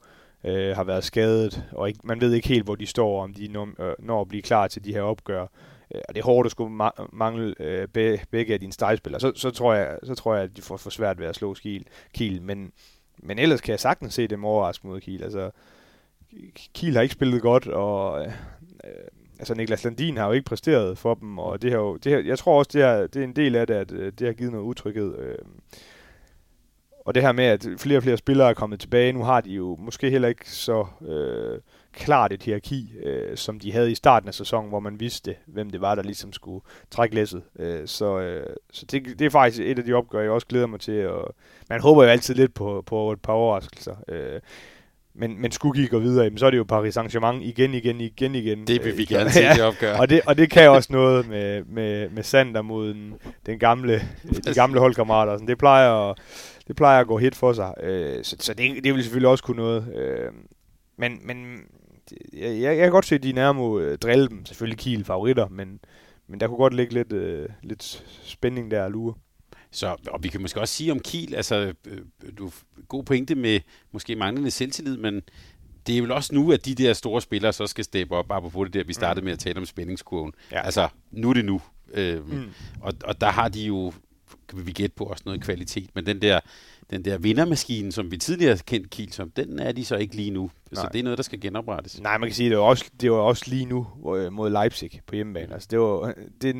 øh, 0.44 0.76
har 0.76 0.84
været 0.84 1.04
skadet, 1.04 1.64
og 1.72 1.88
ikke, 1.88 2.00
man 2.04 2.20
ved 2.20 2.32
ikke 2.32 2.48
helt, 2.48 2.64
hvor 2.64 2.74
de 2.74 2.86
står, 2.86 3.22
om 3.22 3.34
de 3.34 3.48
når, 3.48 3.68
øh, 3.80 3.94
når 3.98 4.20
at 4.20 4.28
blive 4.28 4.42
klar 4.42 4.68
til 4.68 4.84
de 4.84 4.92
her 4.92 5.02
opgør. 5.02 5.46
Øh, 5.94 6.00
og 6.08 6.14
det 6.14 6.20
er 6.20 6.24
hårdt 6.24 6.46
at 6.46 6.50
skulle 6.50 6.84
ma- 6.84 7.08
mangle 7.12 7.54
øh, 7.60 7.88
begge 8.30 8.54
af 8.54 8.60
dine 8.60 8.72
stregspillere, 8.72 9.20
Så, 9.20 9.32
så, 9.34 9.50
tror 9.50 9.74
jeg, 9.74 9.98
så 10.02 10.14
tror 10.14 10.34
jeg, 10.34 10.44
at 10.44 10.56
de 10.56 10.62
får 10.62 10.76
for 10.76 10.90
svært 10.90 11.18
ved 11.18 11.26
at 11.26 11.34
slå 11.34 11.54
Kiel. 11.54 11.86
Kiel. 12.14 12.42
Men, 12.42 12.72
men 13.18 13.38
ellers 13.38 13.60
kan 13.60 13.70
jeg 13.72 13.80
sagtens 13.80 14.14
se 14.14 14.26
dem 14.26 14.44
overraske 14.44 14.86
mod 14.86 15.00
Kiel. 15.00 15.22
Altså, 15.22 15.50
Kiel 16.74 16.94
har 16.94 17.02
ikke 17.02 17.12
spillet 17.12 17.42
godt, 17.42 17.66
og 17.66 18.20
øh, 18.20 18.32
øh, 18.84 18.92
altså 19.38 19.54
Niklas 19.54 19.84
Landin 19.84 20.16
har 20.16 20.26
jo 20.26 20.32
ikke 20.32 20.44
præsteret 20.44 20.98
for 20.98 21.14
dem, 21.14 21.38
og 21.38 21.62
det 21.62 21.70
har 21.70 21.78
jo, 21.78 21.96
det 21.96 22.12
her, 22.12 22.18
jeg 22.18 22.38
tror 22.38 22.58
også, 22.58 22.70
det 22.72 22.82
er, 22.82 23.06
det 23.06 23.20
er 23.20 23.24
en 23.24 23.36
del 23.36 23.56
af 23.56 23.66
det, 23.66 23.74
at 23.74 23.92
øh, 23.92 24.12
det 24.18 24.26
har 24.26 24.34
givet 24.34 24.52
noget 24.52 24.64
utryghed. 24.64 25.18
Øh, 25.18 25.38
og 27.06 27.14
det 27.14 27.22
her 27.22 27.32
med, 27.32 27.44
at 27.44 27.68
flere 27.78 27.98
og 27.98 28.02
flere 28.02 28.16
spillere 28.16 28.50
er 28.50 28.54
kommet 28.54 28.80
tilbage, 28.80 29.12
nu 29.12 29.22
har 29.22 29.40
de 29.40 29.50
jo 29.50 29.76
måske 29.80 30.10
heller 30.10 30.28
ikke 30.28 30.50
så 30.50 30.86
øh, 31.08 31.60
klart 31.96 32.32
et 32.32 32.42
hierarki, 32.42 32.92
øh, 33.04 33.36
som 33.36 33.60
de 33.60 33.72
havde 33.72 33.92
i 33.92 33.94
starten 33.94 34.28
af 34.28 34.34
sæsonen, 34.34 34.68
hvor 34.68 34.80
man 34.80 35.00
vidste, 35.00 35.34
hvem 35.46 35.70
det 35.70 35.80
var, 35.80 35.94
der 35.94 36.02
ligesom 36.02 36.32
skulle 36.32 36.64
trække 36.90 37.14
læsset. 37.14 37.42
Øh, 37.58 37.86
så 37.86 38.18
øh, 38.18 38.46
så 38.72 38.86
det, 38.86 39.18
det 39.18 39.24
er 39.24 39.30
faktisk 39.30 39.62
et 39.62 39.78
af 39.78 39.84
de 39.84 39.92
opgør, 39.92 40.20
jeg 40.20 40.30
også 40.30 40.46
glæder 40.46 40.66
mig 40.66 40.80
til. 40.80 41.08
Og 41.08 41.34
man 41.68 41.80
håber 41.80 42.02
jo 42.02 42.08
altid 42.08 42.34
lidt 42.34 42.54
på, 42.54 42.82
på 42.86 43.12
et 43.12 43.20
par 43.20 43.32
overraskelser. 43.32 43.96
Øh, 44.08 44.40
men, 45.18 45.40
men 45.40 45.52
skulle 45.52 45.82
I 45.82 45.86
gå 45.86 45.98
videre, 45.98 46.24
jamen, 46.24 46.38
så 46.38 46.46
er 46.46 46.50
det 46.50 46.58
jo 46.58 46.64
Paris 46.64 46.96
Saint-Germain 46.96 47.42
igen, 47.42 47.74
igen, 47.74 48.00
igen, 48.00 48.34
igen. 48.34 48.66
Det 48.66 48.84
vil 48.84 48.98
vi 48.98 49.04
gerne 49.04 49.30
se, 49.30 49.42
det 49.42 49.62
opgør. 49.70 49.98
og, 49.98 50.10
det, 50.10 50.20
og 50.26 50.36
det 50.36 50.50
kan 50.50 50.70
også 50.70 50.92
noget 50.92 51.28
med, 51.28 51.64
med, 51.64 52.08
med 52.08 52.22
Sander 52.22 52.62
mod 52.62 52.94
den, 52.94 53.14
den 53.46 53.58
gamle, 53.58 54.02
de 54.46 54.54
gamle 54.54 54.80
holdkammerater. 54.80 55.32
Sådan, 55.32 55.48
det 55.48 55.58
plejer 55.58 56.10
at, 56.10 56.18
det 56.68 56.76
plejer 56.76 57.00
at 57.00 57.06
gå 57.06 57.18
hit 57.18 57.34
for 57.34 57.52
sig. 57.52 57.74
Øh, 57.82 58.24
så 58.24 58.36
så 58.40 58.54
det, 58.54 58.84
det 58.84 58.94
vil 58.94 59.02
selvfølgelig 59.02 59.28
også 59.28 59.44
kunne 59.44 59.56
noget. 59.56 59.94
Øh, 59.96 60.32
men 60.98 61.20
men 61.24 61.60
jeg, 62.32 62.62
jeg 62.62 62.76
kan 62.76 62.90
godt 62.90 63.06
se, 63.06 63.14
at 63.14 63.22
de 63.22 63.32
nærmere 63.32 63.82
øh, 63.82 63.98
drille 63.98 64.28
dem. 64.28 64.46
Selvfølgelig 64.46 64.78
Kiel 64.78 65.04
favoritter, 65.04 65.48
men, 65.48 65.80
men 66.28 66.40
der 66.40 66.46
kunne 66.46 66.56
godt 66.56 66.74
ligge 66.74 66.94
lidt, 66.94 67.12
øh, 67.12 67.48
lidt 67.62 68.04
spænding 68.24 68.70
der 68.70 68.84
at 68.84 68.92
lure. 68.92 69.14
Så, 69.70 69.96
og 70.10 70.22
vi 70.22 70.28
kan 70.28 70.40
måske 70.40 70.60
også 70.60 70.74
sige 70.74 70.92
om 70.92 71.00
Kiel, 71.00 71.34
altså, 71.34 71.72
øh, 71.86 71.98
du 72.38 72.50
god 72.88 73.04
pointe 73.04 73.34
med 73.34 73.60
måske 73.92 74.16
manglende 74.16 74.50
selvtillid, 74.50 74.96
men 74.96 75.22
det 75.86 75.98
er 75.98 76.02
vel 76.02 76.12
også 76.12 76.34
nu, 76.34 76.52
at 76.52 76.64
de 76.64 76.74
der 76.74 76.92
store 76.92 77.20
spillere 77.22 77.52
så 77.52 77.66
skal 77.66 77.84
steppe 77.84 78.16
op, 78.16 78.30
apropos 78.30 78.66
det 78.66 78.74
der, 78.74 78.84
vi 78.84 78.92
startede 78.92 79.20
mm. 79.20 79.24
med 79.24 79.32
at 79.32 79.38
tale 79.38 79.58
om 79.58 79.66
spændingskurven. 79.66 80.32
Ja. 80.52 80.64
Altså, 80.64 80.88
nu 81.10 81.30
er 81.30 81.34
det 81.34 81.44
nu. 81.44 81.62
Øhm, 81.94 82.26
mm. 82.26 82.50
og, 82.80 82.92
og 83.04 83.20
der 83.20 83.30
har 83.30 83.48
de 83.48 83.60
jo, 83.64 83.92
kan 84.48 84.66
vi 84.66 84.72
gætte 84.72 84.94
på, 84.96 85.04
også 85.04 85.22
noget 85.26 85.42
kvalitet, 85.42 85.90
men 85.94 86.06
den 86.06 86.22
der, 86.22 86.40
den 86.90 87.04
der 87.04 87.18
vindermaskine, 87.18 87.92
som 87.92 88.10
vi 88.10 88.16
tidligere 88.16 88.54
har 88.54 88.62
kendt 88.66 88.90
Kiel 88.90 89.12
som, 89.12 89.30
den 89.30 89.58
er 89.58 89.72
de 89.72 89.84
så 89.84 89.96
ikke 89.96 90.16
lige 90.16 90.30
nu. 90.30 90.50
Nej. 90.72 90.82
Så 90.82 90.88
det 90.92 90.98
er 90.98 91.02
noget, 91.02 91.16
der 91.16 91.22
skal 91.22 91.40
genoprettes. 91.40 92.00
Nej, 92.00 92.18
man 92.18 92.28
kan 92.28 92.34
sige, 92.34 92.50
det 92.50 92.58
var 92.58 92.64
også, 92.64 92.84
det 93.00 93.10
var 93.10 93.16
også 93.16 93.44
lige 93.46 93.64
nu 93.64 93.86
øh, 94.16 94.32
mod 94.32 94.50
Leipzig 94.50 95.00
på 95.06 95.14
hjemmebane. 95.14 95.54
Altså, 95.54 95.68
det 95.70 95.80
var, 95.80 96.14
det, 96.42 96.56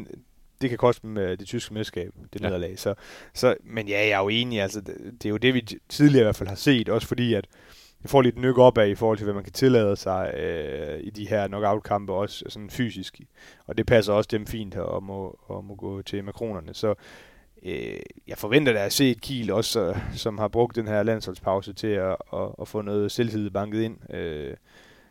det 0.61 0.69
kan 0.69 0.79
koste 0.79 1.07
dem 1.07 1.19
øh, 1.19 1.39
det 1.39 1.47
tyske 1.47 1.75
mesterskab, 1.75 2.12
det 2.33 2.41
ja. 2.41 2.47
nederlag. 2.47 2.79
Så, 2.79 2.95
så, 3.35 3.57
men 3.65 3.89
ja, 3.89 3.99
jeg 3.99 4.11
er 4.11 4.19
jo 4.19 4.29
enig, 4.29 4.61
altså, 4.61 4.81
det, 4.81 4.97
det 5.12 5.27
er 5.27 5.31
jo 5.31 5.37
det, 5.37 5.55
vi 5.55 5.67
tidligere 5.89 6.23
i 6.23 6.25
hvert 6.25 6.37
fald 6.37 6.49
har 6.49 6.57
set, 6.57 6.89
også 6.89 7.09
fordi, 7.09 7.35
at 7.35 7.47
jeg 8.03 8.11
får 8.11 8.23
lidt 8.23 8.39
nyk 8.39 8.59
op 8.59 8.79
af 8.79 8.89
i 8.89 8.95
forhold 8.95 9.19
til, 9.19 9.25
hvad 9.25 9.35
man 9.35 9.45
kan 9.45 9.53
tillade 9.53 9.97
sig 9.97 10.35
øh, 10.35 11.01
i 11.03 11.11
de 11.11 11.29
her 11.29 11.49
knockout-kampe, 11.49 12.12
også 12.12 12.45
sådan 12.49 12.71
fysisk. 12.71 13.21
Og 13.67 13.79
det 13.79 13.87
passer 13.87 14.12
også 14.12 14.29
dem 14.33 14.47
fint 14.47 14.75
her, 14.75 14.81
og 14.81 15.03
må, 15.03 15.39
og 15.47 15.65
må 15.65 15.75
gå 15.75 16.03
til 16.03 16.25
makronerne. 16.25 16.75
Så 16.75 16.95
øh, 17.66 17.98
jeg 18.26 18.38
forventer 18.38 18.72
da 18.72 18.85
at 18.85 18.92
se 18.92 19.11
et 19.11 19.20
Kiel 19.20 19.50
også, 19.50 19.94
som 20.14 20.38
har 20.38 20.48
brugt 20.48 20.76
den 20.76 20.88
her 20.88 21.02
landsholdspause 21.02 21.72
til 21.72 21.87
at, 21.87 22.16
at, 22.33 22.48
at 22.61 22.68
få 22.68 22.83
noget 22.83 23.12
selvtillid 23.12 23.50
banket 23.50 23.83
ind. 23.83 24.14
Øh, 24.14 24.55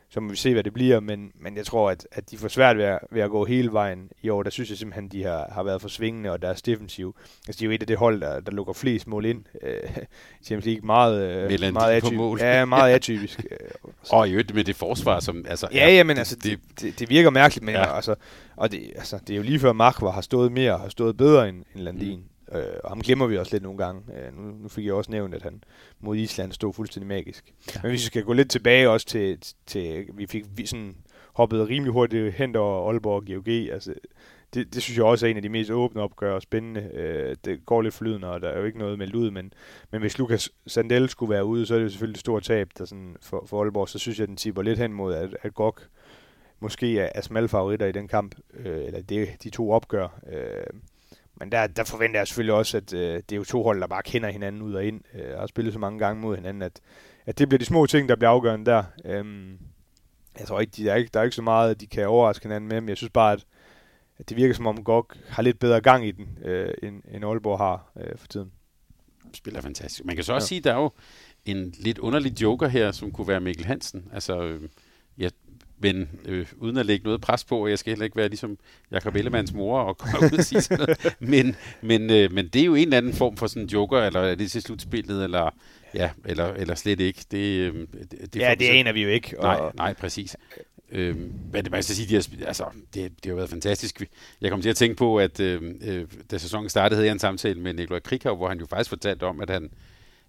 så 0.09 0.19
må 0.19 0.29
vi 0.29 0.35
se, 0.35 0.53
hvad 0.53 0.63
det 0.63 0.73
bliver, 0.73 0.99
men, 0.99 1.31
men 1.39 1.57
jeg 1.57 1.65
tror, 1.65 1.89
at, 1.89 2.07
at 2.11 2.31
de 2.31 2.37
får 2.37 2.47
svært 2.47 2.77
ved 2.77 2.83
at, 2.83 2.99
ved 3.11 3.21
at 3.21 3.29
gå 3.29 3.45
hele 3.45 3.71
vejen 3.71 4.09
i 4.21 4.29
år. 4.29 4.43
Der 4.43 4.49
synes 4.49 4.69
jeg 4.69 4.77
simpelthen, 4.77 5.07
de 5.07 5.23
har, 5.23 5.49
har 5.51 5.63
været 5.63 5.81
for 5.81 5.89
svingende, 5.89 6.31
og 6.31 6.41
deres 6.41 6.61
defensiv. 6.61 7.15
Altså, 7.47 7.59
de 7.59 7.65
er 7.65 7.67
jo 7.67 7.71
et 7.71 7.81
af 7.81 7.87
det 7.87 7.97
hold, 7.97 8.21
der, 8.21 8.39
der 8.39 8.51
lukker 8.51 8.73
flest 8.73 9.07
mål 9.07 9.25
ind. 9.25 9.43
Øh, 9.61 9.89
Champions 10.43 10.65
League 10.65 10.85
meget, 10.85 11.21
øh, 11.51 11.73
meget, 11.73 11.93
atypisk. 11.93 12.15
Mål. 12.15 12.39
Ja, 12.41 12.65
meget 12.65 12.93
atypisk. 12.95 13.45
og 14.11 14.27
i 14.27 14.31
øvrigt 14.31 14.55
med 14.55 14.63
det 14.63 14.75
forsvar, 14.75 15.19
som... 15.19 15.45
Altså, 15.47 15.67
ja, 15.73 15.89
ja, 15.89 16.03
men 16.03 16.17
altså, 16.17 16.35
det, 16.35 16.59
det, 16.81 16.99
det 16.99 17.09
virker 17.09 17.29
mærkeligt, 17.29 17.65
men 17.65 17.75
ja. 17.75 17.95
altså, 17.95 18.15
og 18.55 18.71
det, 18.71 18.91
altså, 18.95 19.19
det 19.27 19.33
er 19.33 19.37
jo 19.37 19.43
lige 19.43 19.59
før 19.59 19.73
Markvar 19.73 20.11
har 20.11 20.21
stået 20.21 20.51
mere, 20.51 20.77
har 20.77 20.89
stået 20.89 21.17
bedre 21.17 21.49
end, 21.49 21.63
end 21.75 21.83
Landin. 21.83 22.17
Mm. 22.17 22.23
Øh, 22.55 22.79
og 22.83 22.89
ham 22.89 23.01
glemmer 23.01 23.27
vi 23.27 23.37
også 23.37 23.55
lidt 23.55 23.63
nogle 23.63 23.77
gange. 23.77 24.01
Øh, 24.17 24.37
nu, 24.37 24.41
nu 24.61 24.67
fik 24.67 24.85
jeg 24.85 24.93
også 24.93 25.11
nævnt, 25.11 25.35
at 25.35 25.41
han 25.41 25.63
mod 25.99 26.17
Island 26.17 26.51
stod 26.51 26.73
fuldstændig 26.73 27.07
magisk. 27.07 27.53
Ja. 27.75 27.79
Men 27.83 27.89
hvis 27.89 28.01
vi 28.01 28.05
skal 28.05 28.23
gå 28.23 28.33
lidt 28.33 28.49
tilbage 28.49 28.89
også 28.89 29.07
til, 29.07 29.37
til 29.65 30.05
vi 30.13 30.25
fik 30.25 30.45
vi 30.55 30.65
sådan 30.65 30.95
hoppet 31.33 31.69
rimelig 31.69 31.93
hurtigt 31.93 32.33
hen 32.33 32.55
over 32.55 32.89
Aalborg 32.89 33.15
og 33.15 33.25
GOG. 33.25 33.47
Altså, 33.47 33.93
det, 34.53 34.73
det 34.73 34.83
synes 34.83 34.97
jeg 34.97 35.05
også 35.05 35.25
er 35.25 35.29
en 35.29 35.35
af 35.35 35.41
de 35.41 35.49
mest 35.49 35.71
åbne 35.71 36.01
opgør 36.01 36.33
og 36.33 36.41
spændende. 36.41 36.89
Øh, 36.93 37.35
det 37.45 37.65
går 37.65 37.81
lidt 37.81 37.93
flydende, 37.93 38.29
og 38.29 38.41
der 38.41 38.49
er 38.49 38.59
jo 38.59 38.65
ikke 38.65 38.79
noget 38.79 38.97
meldt 38.97 39.15
ud, 39.15 39.31
men, 39.31 39.53
men 39.91 40.01
hvis 40.01 40.17
Lukas 40.17 40.49
Sandel 40.67 41.09
skulle 41.09 41.29
være 41.29 41.45
ude, 41.45 41.65
så 41.65 41.73
er 41.73 41.77
det 41.77 41.85
jo 41.85 41.89
selvfølgelig 41.89 42.15
et 42.15 42.19
stort 42.19 42.43
tab 42.43 42.69
der 42.77 42.85
sådan 42.85 43.15
for, 43.21 43.43
for 43.47 43.61
Aalborg. 43.61 43.89
Så 43.89 43.99
synes 43.99 44.19
jeg, 44.19 44.27
den 44.27 44.37
tipper 44.37 44.61
lidt 44.61 44.79
hen 44.79 44.93
mod, 44.93 45.13
at, 45.13 45.37
at 45.41 45.53
GOG 45.53 45.79
måske 46.59 46.99
er, 46.99 47.09
er 47.15 47.21
smalle 47.21 47.49
favoritter 47.49 47.85
i 47.85 47.91
den 47.91 48.07
kamp, 48.07 48.35
øh, 48.53 48.85
eller 48.85 49.01
det, 49.01 49.27
de 49.43 49.49
to 49.49 49.71
opgør. 49.71 50.19
Øh, 50.33 50.79
men 51.39 51.51
der, 51.51 51.67
der 51.67 51.83
forventer 51.83 52.19
jeg 52.19 52.27
selvfølgelig 52.27 52.53
også, 52.53 52.77
at 52.77 52.93
øh, 52.93 53.15
det 53.15 53.31
er 53.31 53.35
jo 53.35 53.43
to 53.43 53.63
hold, 53.63 53.81
der 53.81 53.87
bare 53.87 54.03
kender 54.03 54.29
hinanden 54.29 54.61
ud 54.61 54.73
og 54.73 54.85
ind, 54.85 55.01
øh, 55.13 55.33
og 55.33 55.39
har 55.39 55.47
spillet 55.47 55.73
så 55.73 55.79
mange 55.79 55.99
gange 55.99 56.21
mod 56.21 56.35
hinanden, 56.35 56.61
at, 56.61 56.79
at 57.25 57.39
det 57.39 57.49
bliver 57.49 57.59
de 57.59 57.65
små 57.65 57.85
ting, 57.85 58.09
der 58.09 58.15
bliver 58.15 58.29
afgørende 58.29 58.65
der. 58.65 58.83
Øhm, 59.05 59.57
jeg 60.39 60.47
tror 60.47 60.59
ikke, 60.59 60.71
de, 60.77 60.83
der, 60.83 60.91
er 60.91 60.95
ikke, 60.95 61.09
der 61.13 61.19
er 61.19 61.23
ikke 61.23 61.35
så 61.35 61.41
meget, 61.41 61.81
de 61.81 61.87
kan 61.87 62.07
overraske 62.07 62.43
hinanden 62.43 62.67
med, 62.67 62.81
men 62.81 62.89
jeg 62.89 62.97
synes 62.97 63.11
bare, 63.11 63.33
at, 63.33 63.45
at 64.17 64.29
det 64.29 64.37
virker 64.37 64.53
som 64.53 64.67
om 64.67 64.83
GOG 64.83 65.11
har 65.29 65.43
lidt 65.43 65.59
bedre 65.59 65.81
gang 65.81 66.07
i 66.07 66.11
den, 66.11 66.37
øh, 66.41 66.73
end, 66.83 67.01
end 67.11 67.25
Aalborg 67.25 67.57
har 67.57 67.91
øh, 67.99 68.17
for 68.17 68.27
tiden. 68.27 68.51
Spiller 69.33 69.61
fantastisk. 69.61 70.05
Man 70.05 70.15
kan 70.15 70.25
så 70.25 70.33
også 70.33 70.45
ja. 70.45 70.47
sige, 70.47 70.57
at 70.57 70.63
der 70.63 70.73
er 70.73 70.81
jo 70.81 70.91
en 71.45 71.73
lidt 71.79 71.99
underlig 71.99 72.41
joker 72.41 72.67
her, 72.67 72.91
som 72.91 73.11
kunne 73.11 73.27
være 73.27 73.39
Mikkel 73.39 73.65
Hansen. 73.65 74.09
Altså, 74.13 74.43
øh, 74.43 74.69
jeg 75.17 75.31
men 75.79 76.09
øh, 76.25 76.45
uden 76.57 76.77
at 76.77 76.85
lægge 76.85 77.03
noget 77.03 77.21
pres 77.21 77.43
på, 77.43 77.63
og 77.63 77.69
jeg 77.69 77.79
skal 77.79 77.91
heller 77.91 78.03
ikke 78.03 78.15
være 78.15 78.27
ligesom 78.27 78.57
Jakob 78.91 79.15
Ellemanns 79.15 79.53
mor 79.53 79.79
og 79.79 79.97
komme 79.97 80.27
ud 80.33 80.37
og 80.37 80.43
sige 80.43 80.61
sådan 80.61 80.77
noget. 80.77 81.15
Men, 81.31 81.55
men, 81.81 82.09
øh, 82.09 82.31
men 82.31 82.47
det 82.47 82.61
er 82.61 82.65
jo 82.65 82.75
en 82.75 82.83
eller 82.83 82.97
anden 82.97 83.13
form 83.13 83.37
for 83.37 83.47
sådan 83.47 83.63
en 83.63 83.69
joker, 83.69 83.99
eller 83.99 84.19
er 84.19 84.35
det 84.35 84.51
til 84.51 84.61
slutspillet, 84.61 85.23
eller, 85.23 85.49
ja, 85.93 86.09
eller, 86.25 86.53
eller 86.53 86.75
slet 86.75 86.99
ikke. 86.99 87.25
Det, 87.31 87.37
øh, 87.37 87.73
det, 88.11 88.33
det 88.33 88.39
ja, 88.39 88.55
det 88.59 88.65
aner 88.65 88.91
vi 88.91 89.03
jo 89.03 89.09
ikke. 89.09 89.39
Og... 89.39 89.45
Nej, 89.45 89.71
nej, 89.75 89.93
præcis. 89.93 90.37
Øh, 90.91 91.15
men 91.53 91.63
det, 91.63 91.71
man 91.71 91.83
skal 91.83 91.95
sige, 91.95 92.07
de 92.07 92.13
har, 92.13 92.47
altså, 92.47 92.65
det, 92.93 93.11
det 93.23 93.29
har 93.29 93.35
været 93.35 93.49
fantastisk. 93.49 94.03
Jeg 94.41 94.51
kom 94.51 94.61
til 94.61 94.69
at 94.69 94.75
tænke 94.75 94.95
på, 94.95 95.19
at 95.19 95.39
øh, 95.39 95.73
øh, 95.81 96.05
da 96.31 96.37
sæsonen 96.37 96.69
startede, 96.69 96.97
havde 96.97 97.05
jeg 97.05 97.13
en 97.13 97.19
samtale 97.19 97.59
med 97.59 97.73
Nikolaj 97.73 97.99
Krikhav, 97.99 98.35
hvor 98.35 98.47
han 98.47 98.59
jo 98.59 98.65
faktisk 98.65 98.89
fortalte 98.89 99.23
om, 99.23 99.41
at 99.41 99.49
han 99.49 99.69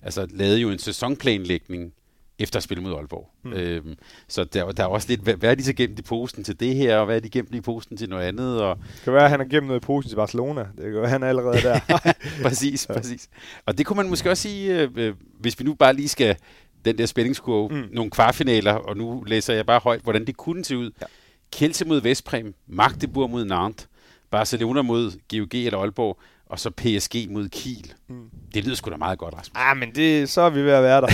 altså, 0.02 0.26
lavede 0.30 0.60
jo 0.60 0.70
en 0.70 0.78
sæsonplanlægning 0.78 1.92
efter 2.38 2.56
at 2.56 2.62
spille 2.62 2.82
mod 2.82 2.94
Aalborg. 2.94 3.28
Mm. 3.42 3.52
Øhm, 3.52 3.94
så 4.28 4.44
der, 4.44 4.72
der 4.72 4.82
er 4.82 4.86
også 4.86 5.08
lidt, 5.08 5.20
hvad, 5.20 5.34
hvad 5.34 5.50
er 5.50 5.54
de 5.54 5.64
så 5.64 5.72
gemt 5.72 5.98
i 5.98 6.02
posen 6.02 6.44
til 6.44 6.60
det 6.60 6.74
her, 6.74 6.96
og 6.96 7.06
hvad 7.06 7.16
er 7.16 7.20
de 7.20 7.30
gemt 7.30 7.54
i 7.54 7.60
posen 7.60 7.96
til 7.96 8.08
noget 8.08 8.24
andet? 8.24 8.62
Og 8.62 8.76
det 8.76 9.00
kan 9.04 9.12
være, 9.12 9.24
at 9.24 9.30
han 9.30 9.40
har 9.40 9.46
gemt 9.46 9.66
noget 9.66 9.80
i 9.80 9.84
posen 9.84 10.08
til 10.08 10.16
Barcelona. 10.16 10.60
Det 10.60 10.84
kan 10.84 10.92
være, 10.94 11.02
at 11.02 11.10
han 11.10 11.22
er 11.22 11.28
allerede 11.28 11.62
der. 11.62 11.80
præcis, 12.48 12.86
præcis. 12.86 13.28
Og 13.66 13.78
det 13.78 13.86
kunne 13.86 13.96
man 13.96 14.08
måske 14.08 14.30
også 14.30 14.42
sige, 14.42 14.80
øh, 14.80 14.90
øh, 14.96 15.14
hvis 15.40 15.60
vi 15.60 15.64
nu 15.64 15.74
bare 15.74 15.94
lige 15.94 16.08
skal 16.08 16.36
den 16.84 16.98
der 16.98 17.06
spændingskurve, 17.06 17.68
mm. 17.68 17.88
nogle 17.92 18.10
kvartfinaler, 18.10 18.72
og 18.72 18.96
nu 18.96 19.24
læser 19.26 19.54
jeg 19.54 19.66
bare 19.66 19.80
højt, 19.84 20.00
hvordan 20.00 20.26
det 20.26 20.36
kunne 20.36 20.64
se 20.64 20.78
ud. 20.78 20.90
Ja. 21.00 21.06
Kielse 21.52 21.84
mod 21.84 22.00
Vestprem, 22.00 22.54
Magdeburg 22.66 23.30
mod 23.30 23.44
Nantes, 23.44 23.88
Barcelona 24.30 24.82
mod 24.82 25.10
GOG 25.30 25.54
eller 25.54 25.78
Aalborg, 25.78 26.18
og 26.46 26.58
så 26.58 26.70
PSG 26.70 27.30
mod 27.30 27.48
Kiel. 27.48 27.94
Mm. 28.08 28.30
Det 28.54 28.64
lyder 28.64 28.76
sgu 28.76 28.90
da 28.90 28.96
meget 28.96 29.18
godt, 29.18 29.34
Rasmus. 29.34 29.52
Ah, 29.54 29.76
men 29.76 29.94
det, 29.94 30.28
så 30.28 30.40
er 30.40 30.50
vi 30.50 30.62
ved 30.62 30.72
at 30.72 30.82
være 30.82 31.00
der. 31.00 31.08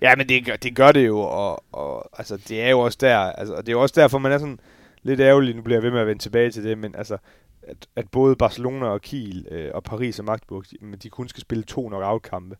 ja, 0.06 0.16
men 0.16 0.28
det 0.28 0.46
gør, 0.46 0.56
det 0.56 0.76
gør 0.76 0.92
det 0.92 1.06
jo, 1.06 1.18
og, 1.18 1.64
og 1.72 2.10
altså, 2.18 2.36
det 2.36 2.62
er 2.62 2.70
jo 2.70 2.80
også 2.80 2.98
der, 3.00 3.18
altså, 3.18 3.56
det 3.56 3.68
er 3.68 3.72
jo 3.72 3.82
også 3.82 4.00
derfor, 4.00 4.18
man 4.18 4.32
er 4.32 4.38
sådan 4.38 4.60
lidt 5.02 5.20
ærgerlig, 5.20 5.56
nu 5.56 5.62
bliver 5.62 5.76
jeg 5.76 5.82
ved 5.82 5.90
med 5.90 6.00
at 6.00 6.06
vende 6.06 6.22
tilbage 6.22 6.50
til 6.50 6.64
det, 6.64 6.78
men 6.78 6.94
altså, 6.94 7.16
at, 7.62 7.86
at 7.96 8.10
både 8.10 8.36
Barcelona 8.36 8.86
og 8.86 9.00
Kiel 9.00 9.46
øh, 9.50 9.70
og 9.74 9.84
Paris 9.84 10.18
og 10.18 10.24
Magdeburg, 10.24 10.64
de, 10.70 10.96
de 11.02 11.10
kun 11.10 11.28
skal 11.28 11.40
spille 11.40 11.64
to 11.64 11.88
knockout-kampe 11.88 12.56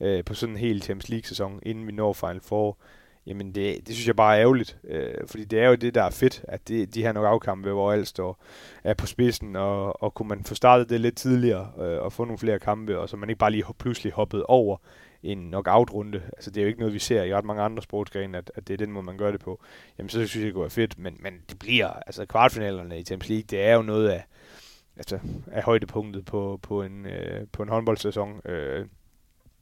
øh, 0.00 0.24
på 0.24 0.34
sådan 0.34 0.54
en 0.54 0.60
hel 0.60 0.82
Champions 0.82 1.08
League-sæson, 1.08 1.60
inden 1.62 1.86
vi 1.86 1.92
når 1.92 2.12
Final 2.12 2.40
Four. 2.40 2.78
Jamen 3.26 3.54
det, 3.54 3.86
det 3.86 3.94
synes 3.94 4.06
jeg 4.06 4.16
bare 4.16 4.36
er 4.36 4.40
ærgerligt, 4.40 4.78
øh, 4.84 5.14
fordi 5.26 5.44
det 5.44 5.60
er 5.60 5.68
jo 5.68 5.74
det, 5.74 5.94
der 5.94 6.02
er 6.02 6.10
fedt, 6.10 6.44
at 6.48 6.68
det, 6.68 6.94
de 6.94 7.02
her 7.02 7.12
nok 7.12 7.26
afkampe, 7.26 7.70
hvor 7.70 7.92
alt 7.92 8.08
står 8.08 8.42
er 8.84 8.94
på 8.94 9.06
spidsen, 9.06 9.56
og, 9.56 10.02
og 10.02 10.14
kunne 10.14 10.28
man 10.28 10.44
få 10.44 10.54
startet 10.54 10.90
det 10.90 11.00
lidt 11.00 11.16
tidligere, 11.16 11.72
øh, 11.78 12.02
og 12.02 12.12
få 12.12 12.24
nogle 12.24 12.38
flere 12.38 12.58
kampe, 12.58 12.98
og 12.98 13.08
så 13.08 13.16
man 13.16 13.28
ikke 13.28 13.38
bare 13.38 13.50
lige 13.50 13.64
pludselig 13.78 14.12
hoppede 14.12 14.46
over 14.46 14.76
en 15.22 15.38
knockout-runde. 15.38 16.22
Altså 16.32 16.50
det 16.50 16.60
er 16.60 16.62
jo 16.62 16.68
ikke 16.68 16.80
noget, 16.80 16.94
vi 16.94 16.98
ser 16.98 17.22
i 17.22 17.34
ret 17.34 17.44
mange 17.44 17.62
andre 17.62 17.82
sportsgrene, 17.82 18.38
at, 18.38 18.52
at 18.54 18.68
det 18.68 18.74
er 18.74 18.78
den 18.78 18.92
måde, 18.92 19.06
man 19.06 19.18
gør 19.18 19.30
det 19.30 19.40
på. 19.40 19.62
Jamen 19.98 20.08
så 20.08 20.26
synes 20.26 20.36
jeg, 20.36 20.44
det 20.44 20.54
går 20.54 20.68
fedt, 20.68 20.98
men, 20.98 21.16
men 21.20 21.40
det 21.50 21.58
bliver, 21.58 21.88
altså 21.88 22.26
kvartfinalerne 22.26 22.98
i 22.98 23.04
Champions 23.04 23.28
League, 23.28 23.44
det 23.50 23.60
er 23.60 23.74
jo 23.74 23.82
noget 23.82 24.08
af, 24.08 24.24
altså, 24.96 25.18
af 25.52 25.62
højdepunktet 25.62 26.24
på, 26.24 26.60
på, 26.62 26.82
en, 26.82 27.06
øh, 27.06 27.46
på 27.52 27.62
en 27.62 27.68
håndboldsæson. 27.68 28.40
Øh, 28.44 28.86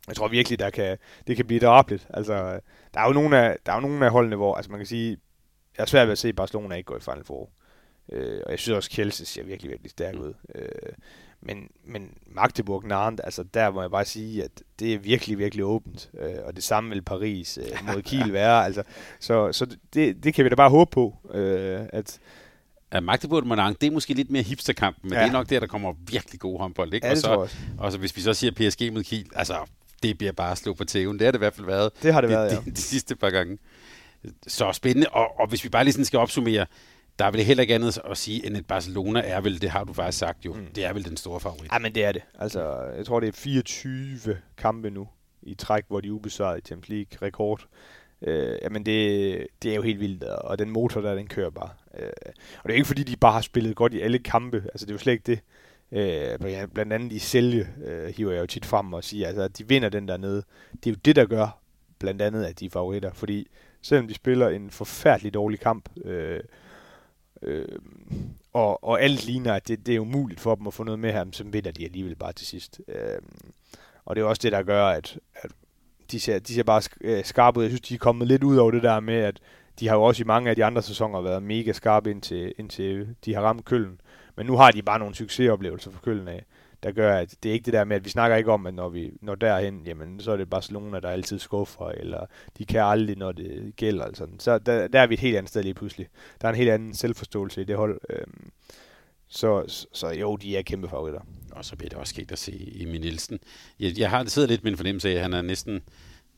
jeg 0.09 0.17
tror 0.17 0.29
virkelig, 0.29 0.59
der 0.59 0.71
kan, 0.71 0.99
det 1.27 1.37
kan 1.37 1.47
blive 1.47 1.61
drabligt. 1.61 2.07
Altså, 2.11 2.61
der 2.95 3.01
er 3.01 3.07
jo 3.07 3.13
nogle 3.13 3.39
af, 3.39 3.57
der 3.67 3.73
er 3.73 3.77
jo 3.77 3.81
nogle 3.81 4.05
af 4.05 4.11
holdene, 4.11 4.37
hvor 4.37 4.55
altså 4.55 4.71
man 4.71 4.81
kan 4.81 4.87
sige, 4.87 5.17
jeg 5.77 5.83
er 5.83 5.87
svært 5.87 6.07
ved 6.07 6.13
at 6.13 6.19
se, 6.19 6.33
Barcelona 6.33 6.75
ikke 6.75 6.87
går 6.87 6.97
i 6.97 7.01
Final 7.01 7.25
Four. 7.25 7.51
Øh, 8.13 8.41
og 8.45 8.51
jeg 8.51 8.59
synes 8.59 8.77
også, 8.77 8.91
Kielse 8.91 9.27
ser 9.27 9.43
virkelig, 9.43 9.71
virkelig 9.71 9.91
stærk 9.91 10.15
ud. 10.15 10.35
Øh, 10.55 10.93
men, 11.41 11.69
men 11.85 12.11
Magdeburg, 12.27 12.85
Nantes, 12.85 13.25
altså 13.25 13.43
der 13.43 13.71
må 13.71 13.81
jeg 13.81 13.91
bare 13.91 14.05
sige, 14.05 14.45
at 14.45 14.51
det 14.79 14.95
er 14.95 14.99
virkelig, 14.99 15.39
virkelig 15.39 15.65
åbent. 15.65 16.11
Øh, 16.19 16.35
og 16.45 16.57
det 16.57 16.65
samme 16.65 16.91
vil 16.91 17.03
Paris 17.03 17.59
øh, 17.59 17.95
mod 17.95 18.03
Kiel 18.09 18.33
være. 18.33 18.65
Altså, 18.65 18.83
så 19.21 19.53
så 19.53 19.77
det, 19.95 20.25
det 20.25 20.35
kan 20.35 20.45
vi 20.45 20.49
da 20.49 20.55
bare 20.55 20.71
håbe 20.71 20.91
på, 20.91 21.17
øh, 21.35 21.81
at, 21.93 22.21
Ja, 22.93 23.01
Magdeburg 23.01 23.47
Monang, 23.47 23.81
det 23.81 23.87
er 23.87 23.91
måske 23.91 24.15
lidt 24.15 24.31
mere 24.31 24.43
hipsterkamp, 24.43 24.97
men 25.03 25.13
ja. 25.13 25.19
det 25.19 25.29
er 25.29 25.33
nok 25.33 25.51
der, 25.51 25.61
der 25.61 25.67
kommer 25.67 25.93
virkelig 26.11 26.41
god 26.41 26.59
håndbold. 26.59 26.95
Ikke? 26.95 27.07
Ja, 27.07 27.13
og, 27.13 27.19
så, 27.19 27.49
og 27.79 27.93
så 27.93 27.99
hvis 27.99 28.17
vi 28.17 28.21
så 28.21 28.35
siger 28.35 28.53
PSG 28.53 28.93
mod 28.93 29.03
Kiel, 29.05 29.27
altså 29.35 29.57
det 30.03 30.19
bliver 30.19 30.33
bare 30.33 30.53
at 30.53 30.59
slå 30.59 30.75
på 30.75 30.85
tæven. 30.85 31.19
Det 31.19 31.25
har 31.25 31.33
det 31.33 31.39
i 31.39 31.45
hvert 31.45 31.55
fald 31.55 31.67
været. 31.67 31.91
Det 32.03 32.13
har 32.13 32.21
det 32.21 32.31
været, 32.31 32.51
de, 32.51 32.57
ja. 32.57 32.63
de, 32.65 32.71
de 32.71 32.81
sidste 32.81 33.17
par 33.17 33.31
gange. 33.31 33.59
Så 34.47 34.73
spændende. 34.73 35.09
Og, 35.09 35.41
og 35.41 35.49
hvis 35.49 35.65
vi 35.65 35.69
bare 35.69 35.85
lige 35.85 35.93
sådan 35.93 36.05
skal 36.05 36.19
opsummere, 36.19 36.67
der 37.19 37.25
er 37.25 37.31
vel 37.31 37.45
heller 37.45 37.61
ikke 37.61 37.75
andet 37.75 37.99
at 38.11 38.19
sige, 38.19 38.47
end 38.47 38.57
at 38.57 38.67
Barcelona 38.67 39.23
er 39.25 39.41
vel, 39.41 39.63
det 39.63 39.71
har 39.71 39.85
du 39.85 39.93
faktisk 39.93 40.19
sagt 40.19 40.45
jo, 40.45 40.53
mm. 40.53 40.67
det 40.75 40.85
er 40.85 40.93
vel 40.93 41.05
den 41.05 41.17
store 41.17 41.41
favorit. 41.41 41.73
Ja, 41.73 41.79
men 41.79 41.95
det 41.95 42.05
er 42.05 42.13
det. 42.13 42.23
Altså, 42.39 42.83
jeg 42.97 43.07
tror, 43.07 43.21
det 43.21 43.29
er 43.29 43.33
24 43.33 44.37
kampe 44.57 44.91
nu 44.91 45.09
i 45.43 45.55
træk, 45.55 45.85
hvor 45.89 46.01
de 46.01 46.09
er 46.09 46.13
ubesejret 46.13 46.59
i 46.59 46.61
Champions 46.61 46.89
League 46.89 47.29
rekord. 47.29 47.67
Øh, 48.23 48.59
jamen 48.63 48.87
det, 48.87 49.47
det 49.63 49.71
er 49.71 49.77
jo 49.77 49.83
helt 49.83 50.01
vildt, 50.01 50.25
og 50.25 50.59
den 50.59 50.71
motor 50.71 51.01
der, 51.01 51.15
den 51.15 51.27
kører 51.27 51.51
bare. 51.51 51.71
Øh, 51.99 52.11
og 52.59 52.65
det 52.65 52.71
er 52.71 52.75
ikke 52.75 52.87
fordi, 52.87 53.03
de 53.03 53.17
bare 53.17 53.33
har 53.33 53.41
spillet 53.41 53.77
godt 53.77 53.95
i 53.95 54.01
alle 54.01 54.19
kampe, 54.19 54.57
altså 54.57 54.87
det 54.87 54.91
er 54.91 54.95
jo 54.95 54.99
slet 54.99 55.13
ikke 55.13 55.27
det. 55.27 55.41
Øh, 55.93 56.39
blandt 56.75 56.93
andet 56.93 57.13
i 57.13 57.19
sælge 57.19 57.69
øh, 57.85 58.15
hiver 58.17 58.33
jeg 58.33 58.41
jo 58.41 58.47
tit 58.47 58.67
frem 58.67 58.93
og 58.93 59.05
siger, 59.05 59.27
altså, 59.27 59.43
at 59.43 59.59
de 59.59 59.69
vinder 59.69 59.89
den 59.89 60.09
der 60.09 60.17
nede. 60.17 60.43
Det 60.73 60.87
er 60.87 60.91
jo 60.91 61.01
det, 61.05 61.17
der 61.17 61.27
gør 61.27 61.59
blandt 61.99 62.23
andet, 62.23 62.45
at 62.45 62.61
de 62.61 62.67
er 62.67 62.71
favoritter. 62.71 63.13
Fordi 63.13 63.49
selvom 63.83 64.09
de 64.09 64.15
spiller 64.15 64.49
en 64.49 64.71
forfærdelig 64.71 65.35
dårlig 65.35 65.61
kamp, 65.61 65.89
øh, 66.05 66.41
øh, 67.43 67.79
og, 68.53 68.85
og 68.85 69.03
alt 69.03 69.27
ligner, 69.27 69.55
at 69.55 69.69
det, 69.69 69.87
det 69.87 69.97
er 69.97 70.01
umuligt 70.01 70.41
for 70.41 70.55
dem 70.55 70.67
at 70.67 70.75
få 70.75 70.85
noget 70.85 70.99
med 70.99 71.13
her, 71.13 71.25
så 71.33 71.45
vinder 71.45 71.71
de 71.71 71.85
alligevel 71.85 72.15
bare 72.15 72.33
til 72.33 72.47
sidst. 72.47 72.81
Øh, 72.89 73.19
og 74.05 74.17
det 74.17 74.23
er 74.23 74.27
også 74.27 74.41
det, 74.43 74.53
der 74.53 74.63
gør, 74.63 74.87
at, 74.87 75.19
at 75.35 75.51
de, 76.11 76.21
ser, 76.21 76.39
de 76.39 76.55
ser 76.55 76.63
bare 76.63 76.83
øh, 77.01 77.25
skarpe 77.25 77.59
ud. 77.59 77.65
Jeg 77.65 77.71
synes, 77.71 77.81
de 77.81 77.95
er 77.95 77.99
kommet 77.99 78.29
lidt 78.29 78.43
ud 78.43 78.57
over 78.57 78.71
det 78.71 78.83
der 78.83 79.01
med, 79.01 79.15
at 79.15 79.41
de 79.81 79.89
har 79.89 79.97
jo 79.97 80.03
også 80.03 80.23
i 80.23 80.27
mange 80.27 80.51
af 80.51 80.57
de 80.57 80.65
andre 80.65 80.83
sæsoner 80.83 81.21
været 81.21 81.43
mega 81.43 81.73
skarpe 81.73 82.11
indtil, 82.11 82.55
indtil 82.59 83.17
de 83.25 83.35
har 83.35 83.43
ramt 83.43 83.65
køllen. 83.65 84.01
Men 84.39 84.47
nu 84.47 84.57
har 84.57 84.71
de 84.71 84.83
bare 84.83 84.99
nogle 84.99 85.15
succesoplevelser 85.15 85.91
for 85.91 86.01
Køln 86.01 86.29
af, 86.29 86.45
der 86.83 86.93
gør, 86.93 87.17
at 87.17 87.35
det 87.43 87.49
er 87.49 87.53
ikke 87.53 87.65
det 87.65 87.73
der 87.73 87.85
med, 87.85 87.97
at 87.97 88.05
vi 88.05 88.11
snakker 88.11 88.37
ikke 88.37 88.53
om, 88.53 88.67
at 88.67 88.75
når 88.75 88.89
vi 88.89 89.11
når 89.21 89.35
derhen, 89.35 89.83
jamen, 89.87 90.21
så 90.21 90.31
er 90.31 90.37
det 90.37 90.51
Barcelona, 90.51 91.01
der 91.01 91.09
altid 91.09 91.39
skuffer, 91.39 91.89
eller 91.89 92.27
de 92.59 92.67
kan 92.67 92.81
aldrig, 92.81 93.17
når 93.17 93.33
det 93.33 93.73
gælder. 93.77 94.05
Altså. 94.05 94.27
Så 94.39 94.59
der, 94.59 94.89
der 94.89 95.01
er 95.01 95.07
vi 95.07 95.15
et 95.15 95.21
helt 95.21 95.37
andet 95.37 95.51
sted 95.51 95.63
lige 95.63 95.75
pludselig. 95.75 96.07
Der 96.41 96.49
er 96.49 96.53
en 96.53 96.59
helt 96.59 96.71
anden 96.71 96.95
selvforståelse 96.95 97.61
i 97.61 97.65
det 97.65 97.77
hold. 97.77 98.01
Øhm, 98.11 98.51
så, 99.29 99.85
så 99.93 100.09
jo, 100.09 100.37
de 100.37 100.57
er 100.57 100.63
kæmpe 100.63 100.89
favoritter. 100.89 101.21
Og 101.53 101.65
så 101.65 101.77
bliver 101.77 101.89
det 101.89 101.99
også 101.99 102.11
sket 102.11 102.33
at 102.33 102.39
se 102.39 102.83
Emil 102.83 103.01
Nielsen. 103.01 103.39
Jeg, 103.81 103.99
jeg 103.99 104.11
har 104.11 104.25
siddet 104.25 104.51
lidt 104.51 104.65
med 104.65 104.73
en 104.73 104.77
fornemmelse 104.77 105.11
af, 105.11 105.15
at 105.15 105.23
han 105.23 105.33
er 105.33 105.43
næsten... 105.43 105.83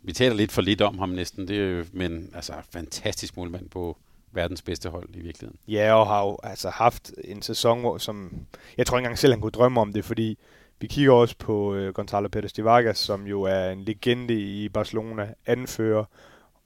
Vi 0.03 0.13
taler 0.13 0.35
lidt 0.35 0.53
for 0.53 0.63
lidt 0.63 0.81
om 0.81 0.99
ham 0.99 1.09
næsten, 1.09 1.49
det 1.49 1.59
er 1.59 1.71
jo, 1.71 1.85
men 1.93 2.31
altså 2.35 2.53
fantastisk 2.71 3.37
målmand 3.37 3.71
på, 3.71 3.99
verdens 4.33 4.63
bedste 4.63 4.89
hold 4.89 5.09
i 5.15 5.21
virkeligheden. 5.21 5.61
Ja, 5.69 5.95
og 5.95 6.07
har 6.07 6.23
jo 6.23 6.39
altså 6.43 6.71
haft 6.71 7.13
en 7.25 7.43
sæson, 7.43 7.81
hvor, 7.81 7.99
som 7.99 8.47
jeg 8.77 8.87
tror 8.87 8.99
ikke 8.99 9.05
engang 9.05 9.19
selv, 9.19 9.33
han 9.33 9.41
kunne 9.41 9.51
drømme 9.51 9.81
om 9.81 9.93
det, 9.93 10.05
fordi 10.05 10.39
vi 10.81 10.87
kigger 10.87 11.13
også 11.13 11.37
på 11.39 11.75
øh, 11.75 11.95
Gonzalo 11.95 12.29
Pérez 12.37 12.53
de 12.57 12.65
Vargas, 12.65 12.99
som 12.99 13.27
jo 13.27 13.43
er 13.43 13.71
en 13.71 13.81
legende 13.81 14.35
i 14.35 14.69
Barcelona, 14.69 15.35
anfører, 15.47 16.05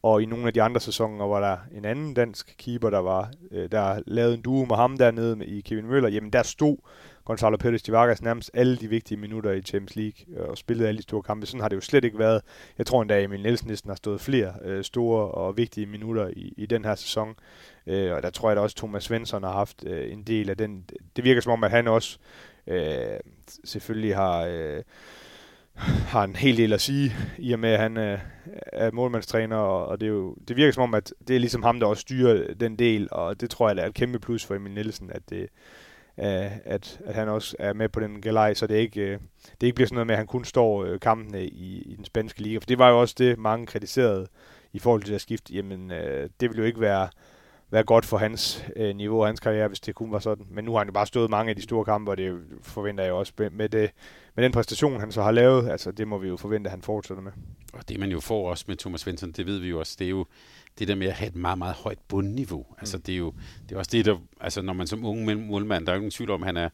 og 0.02 0.22
i 0.22 0.26
nogle 0.26 0.46
af 0.46 0.52
de 0.52 0.62
andre 0.62 0.80
sæsoner 0.80 1.26
var 1.26 1.40
der 1.40 1.56
en 1.78 1.84
anden 1.84 2.14
dansk 2.14 2.54
keeper, 2.58 2.90
der 2.90 2.98
var 2.98 3.30
øh, 3.50 3.70
der 3.70 4.02
lavede 4.06 4.34
en 4.34 4.42
duo 4.42 4.64
med 4.64 4.76
ham 4.76 4.98
dernede 4.98 5.36
med, 5.36 5.46
i 5.46 5.60
Kevin 5.60 5.86
Møller. 5.86 6.08
Jamen 6.08 6.30
der 6.30 6.42
stod 6.42 6.76
Gonzalo 7.24 7.56
Pérez 7.64 7.82
de 7.86 7.92
Vargas 7.92 8.22
nærmest 8.22 8.50
alle 8.54 8.76
de 8.76 8.88
vigtige 8.88 9.18
minutter 9.18 9.50
i 9.50 9.62
Champions 9.62 9.96
League 9.96 10.36
øh, 10.36 10.48
og 10.48 10.58
spillede 10.58 10.88
alle 10.88 10.98
de 10.98 11.02
store 11.02 11.22
kampe. 11.22 11.46
Sådan 11.46 11.60
har 11.60 11.68
det 11.68 11.76
jo 11.76 11.80
slet 11.80 12.04
ikke 12.04 12.18
været. 12.18 12.42
Jeg 12.78 12.86
tror 12.86 13.02
endda, 13.02 13.18
at 13.18 13.24
Emil 13.24 13.42
Nielsen 13.42 13.68
næsten 13.68 13.90
har 13.90 13.96
stået 13.96 14.20
flere 14.20 14.54
øh, 14.64 14.84
store 14.84 15.30
og 15.30 15.56
vigtige 15.56 15.86
minutter 15.86 16.28
i, 16.36 16.54
i 16.56 16.66
den 16.66 16.84
her 16.84 16.94
sæson. 16.94 17.34
Øh, 17.86 18.12
og 18.12 18.22
der 18.22 18.30
tror 18.30 18.50
jeg 18.50 18.56
da 18.56 18.60
også, 18.60 18.74
at 18.74 18.78
Thomas 18.78 19.04
Svensson 19.04 19.42
har 19.42 19.52
haft 19.52 19.84
øh, 19.86 20.12
en 20.12 20.22
del 20.22 20.50
af 20.50 20.56
den. 20.56 20.84
Det 21.16 21.24
virker 21.24 21.40
som 21.40 21.52
om, 21.52 21.64
at 21.64 21.70
han 21.70 21.88
også 21.88 22.18
øh, 22.66 23.18
selvfølgelig 23.64 24.16
har... 24.16 24.44
Øh, 24.44 24.82
har 25.76 26.24
en 26.24 26.36
hel 26.36 26.56
del 26.56 26.72
at 26.72 26.80
sige, 26.80 27.12
i 27.38 27.52
og 27.52 27.58
med, 27.58 27.70
at 27.70 27.80
han 27.80 27.96
øh, 27.96 28.18
er 28.72 28.90
målmandstræner, 28.90 29.56
og, 29.56 29.86
og 29.86 30.00
det, 30.00 30.06
er 30.06 30.10
jo, 30.10 30.36
det 30.48 30.56
virker 30.56 30.72
som 30.72 30.82
om, 30.82 30.94
at 30.94 31.14
det 31.28 31.36
er 31.36 31.40
ligesom 31.40 31.62
ham, 31.62 31.80
der 31.80 31.86
også 31.86 32.00
styrer 32.00 32.54
den 32.54 32.76
del, 32.76 33.08
og 33.10 33.40
det 33.40 33.50
tror 33.50 33.68
jeg, 33.68 33.76
der 33.76 33.82
er 33.82 33.86
et 33.86 33.94
kæmpe 33.94 34.18
plus 34.18 34.44
for 34.44 34.54
Emil 34.54 34.72
Nielsen, 34.72 35.10
at 35.10 35.22
det, 35.30 35.48
at, 36.16 37.00
at 37.04 37.14
han 37.14 37.28
også 37.28 37.56
er 37.58 37.72
med 37.72 37.88
på 37.88 38.00
den 38.00 38.20
galej, 38.20 38.54
så 38.54 38.66
det 38.66 38.76
ikke, 38.76 39.00
øh, 39.00 39.18
det 39.60 39.66
ikke 39.66 39.74
bliver 39.74 39.86
sådan 39.86 39.94
noget 39.94 40.06
med, 40.06 40.14
at 40.14 40.18
han 40.18 40.26
kun 40.26 40.44
står 40.44 40.84
øh, 40.84 41.00
kampene 41.00 41.46
i, 41.46 41.82
i 41.82 41.94
den 41.96 42.04
spanske 42.04 42.42
liga. 42.42 42.58
For 42.58 42.66
det 42.66 42.78
var 42.78 42.88
jo 42.90 43.00
også 43.00 43.14
det, 43.18 43.38
mange 43.38 43.66
kritiserede 43.66 44.26
i 44.72 44.78
forhold 44.78 45.02
til 45.02 45.12
det 45.12 45.20
skift. 45.20 45.50
Jamen, 45.50 45.90
øh, 45.90 46.30
det 46.40 46.50
ville 46.50 46.58
jo 46.58 46.64
ikke 46.64 46.80
være, 46.80 47.08
være 47.70 47.84
godt 47.84 48.04
for 48.04 48.18
hans 48.18 48.64
øh, 48.76 48.96
niveau 48.96 49.20
og 49.20 49.26
hans 49.26 49.40
karriere, 49.40 49.68
hvis 49.68 49.80
det 49.80 49.94
kun 49.94 50.12
var 50.12 50.18
sådan. 50.18 50.46
Men 50.50 50.64
nu 50.64 50.72
har 50.72 50.78
han 50.78 50.88
jo 50.88 50.92
bare 50.92 51.06
stået 51.06 51.30
mange 51.30 51.50
af 51.50 51.56
de 51.56 51.62
store 51.62 51.84
kampe, 51.84 52.10
og 52.10 52.16
det 52.16 52.40
forventer 52.62 53.04
jeg 53.04 53.12
også 53.12 53.32
med, 53.52 53.68
det, 53.68 53.90
med 54.34 54.44
den 54.44 54.52
præstation, 54.52 55.00
han 55.00 55.12
så 55.12 55.22
har 55.22 55.30
lavet. 55.30 55.70
Altså, 55.70 55.90
det 55.90 56.08
må 56.08 56.18
vi 56.18 56.28
jo 56.28 56.36
forvente, 56.36 56.68
at 56.68 56.70
han 56.70 56.82
fortsætter 56.82 57.22
med. 57.22 57.32
Og 57.72 57.88
det 57.88 58.00
man 58.00 58.10
jo 58.10 58.20
får 58.20 58.50
også 58.50 58.64
med 58.68 58.76
Thomas 58.76 59.00
Svensson, 59.00 59.32
det 59.32 59.46
ved 59.46 59.58
vi 59.58 59.68
jo 59.68 59.78
også, 59.78 59.96
det 59.98 60.04
er 60.04 60.10
jo 60.10 60.26
det 60.78 60.88
der 60.88 60.94
med 60.94 61.06
at 61.06 61.12
have 61.12 61.28
et 61.28 61.36
meget, 61.36 61.58
meget 61.58 61.74
højt 61.74 61.98
bundniveau. 62.08 62.66
Altså, 62.78 62.98
det 62.98 63.12
er 63.12 63.18
jo 63.18 63.32
det 63.68 63.74
er 63.74 63.78
også 63.78 63.90
det, 63.92 64.04
der, 64.04 64.16
altså, 64.40 64.62
når 64.62 64.72
man 64.72 64.86
som 64.86 65.04
unge 65.04 65.34
målmand, 65.34 65.86
der 65.86 65.92
er 65.92 65.96
jo 65.96 66.00
ingen 66.00 66.10
tvivl 66.10 66.30
om, 66.30 66.42
at 66.42 66.46
han 66.46 66.56
er 66.56 66.68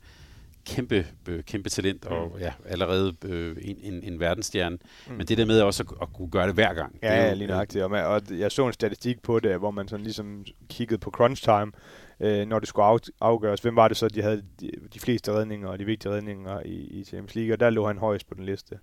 kæmpe, 0.66 1.06
øh, 1.28 1.42
kæmpe 1.42 1.68
talent, 1.68 2.04
og 2.04 2.32
mm. 2.34 2.40
ja, 2.40 2.52
allerede 2.66 3.16
øh, 3.24 3.56
en, 3.62 3.76
en, 3.82 4.02
en 4.02 4.20
verdensstjerne. 4.20 4.78
Mm. 5.08 5.14
Men 5.14 5.26
det 5.26 5.38
der 5.38 5.46
med 5.46 5.60
også 5.60 5.82
at, 5.82 5.96
at 6.02 6.12
kunne 6.12 6.30
gøre 6.30 6.46
det 6.46 6.54
hver 6.54 6.74
gang. 6.74 6.98
Ja, 7.02 7.16
det 7.16 7.24
er 7.24 7.30
jo, 7.30 7.36
lige 7.36 7.48
nøjagtigt. 7.48 7.84
Og, 7.84 7.90
og 7.90 8.22
jeg 8.30 8.52
så 8.52 8.66
en 8.66 8.72
statistik 8.72 9.22
på 9.22 9.40
det, 9.40 9.58
hvor 9.58 9.70
man 9.70 9.88
sådan 9.88 10.04
ligesom 10.04 10.44
kiggede 10.68 10.98
på 10.98 11.10
crunch 11.10 11.42
time, 11.42 11.72
øh, 12.20 12.46
når 12.46 12.58
det 12.58 12.68
skulle 12.68 12.86
af, 12.86 12.98
afgøres. 13.20 13.60
Hvem 13.60 13.76
var 13.76 13.88
det 13.88 13.96
så, 13.96 14.08
de 14.08 14.22
havde 14.22 14.42
de, 14.60 14.70
de 14.94 15.00
fleste 15.00 15.32
redninger 15.32 15.68
og 15.68 15.78
de 15.78 15.84
vigtige 15.84 16.12
redninger 16.12 16.60
i, 16.64 16.74
i 16.74 17.04
Champions 17.04 17.34
League, 17.34 17.54
og 17.54 17.60
der 17.60 17.70
lå 17.70 17.86
han 17.86 17.98
højst 17.98 18.28
på 18.28 18.34
den 18.34 18.44
liste, 18.44 18.78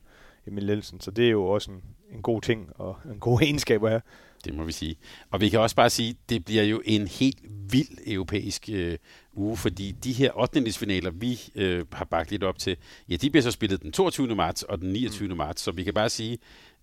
Emil 0.48 0.66
Nielsen. 0.66 1.02
Så 1.02 1.12
det 1.12 1.26
er 1.26 1.32
jo 1.32 1.46
også 1.46 1.72
en, 1.72 1.84
en 2.12 2.22
god 2.22 2.42
ting 2.42 2.70
og 2.76 2.98
en 3.12 3.20
god 3.20 3.42
egenskab 3.46 3.84
at 3.84 3.90
have. 3.90 4.02
Det 4.48 4.56
må 4.56 4.64
vi 4.64 4.72
sige. 4.72 4.96
Og 5.32 5.42
vi 5.42 5.50
kan 5.50 5.60
også 5.60 5.76
bare 5.76 5.90
sige, 5.90 6.16
det 6.30 6.46
bliver 6.46 6.64
jo 6.64 6.82
en 6.86 7.08
helt 7.08 7.38
vild 7.72 7.98
europæisk 8.08 8.70
øh, 8.72 8.98
uge, 9.34 9.58
fordi 9.58 9.92
de 9.92 10.12
her 10.12 10.32
8. 10.40 10.72
finaler, 10.72 11.12
vi 11.12 11.40
øh, 11.56 11.86
har 11.92 12.06
bagt 12.06 12.32
lidt 12.32 12.44
op 12.44 12.60
til, 12.60 12.78
ja, 13.10 13.16
de 13.16 13.30
bliver 13.30 13.44
så 13.44 13.52
spillet 13.52 13.82
den 13.82 13.92
22. 13.92 14.36
marts 14.36 14.64
og 14.64 14.82
den 14.82 14.94
29. 14.94 15.28
Mm. 15.28 15.38
marts, 15.38 15.62
så 15.62 15.72
vi 15.72 15.84
kan 15.84 15.94
bare 15.94 16.10
sige, 16.10 16.38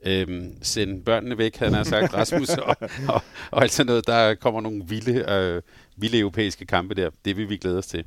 øh, 0.07 0.45
send 0.63 1.05
børnene 1.05 1.39
væk, 1.39 1.57
han 1.57 1.73
har 1.75 1.83
sagt, 1.85 2.15
Rasmus, 2.15 2.49
og, 2.69 2.77
og, 3.09 3.23
og 3.51 3.63
alt 3.63 3.73
sådan 3.73 3.87
noget. 3.87 4.07
Der 4.07 4.35
kommer 4.35 4.61
nogle 4.61 4.85
vilde, 4.89 5.33
øh, 5.33 5.63
vilde 5.97 6.19
europæiske 6.19 6.67
kampe 6.67 6.95
der. 6.95 7.11
Det 7.25 7.37
vil 7.37 7.49
vi 7.49 7.57
glæde 7.57 7.79
os 7.79 7.87
til. 7.87 8.05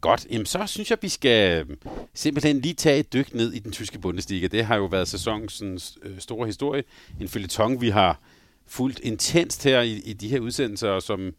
Godt, 0.00 0.26
jamen 0.30 0.46
så 0.46 0.66
synes 0.66 0.90
jeg, 0.90 0.98
vi 1.02 1.08
skal 1.08 1.66
simpelthen 2.14 2.60
lige 2.60 2.74
tage 2.74 2.98
et 2.98 3.12
dyk 3.12 3.34
ned 3.34 3.52
i 3.52 3.58
den 3.58 3.72
tyske 3.72 3.98
Bundesliga. 3.98 4.46
Det 4.46 4.64
har 4.64 4.76
jo 4.76 4.84
været 4.84 5.08
sæsonens 5.08 5.62
øh, 6.02 6.18
store 6.18 6.46
historie. 6.46 6.84
En 7.20 7.28
følgetong, 7.28 7.80
vi 7.80 7.88
har 7.88 8.20
fulgt 8.66 9.00
intenst 9.00 9.64
her 9.64 9.80
i, 9.80 9.92
i 10.04 10.12
de 10.12 10.28
her 10.28 10.40
udsendelser, 10.40 11.00
som 11.00 11.34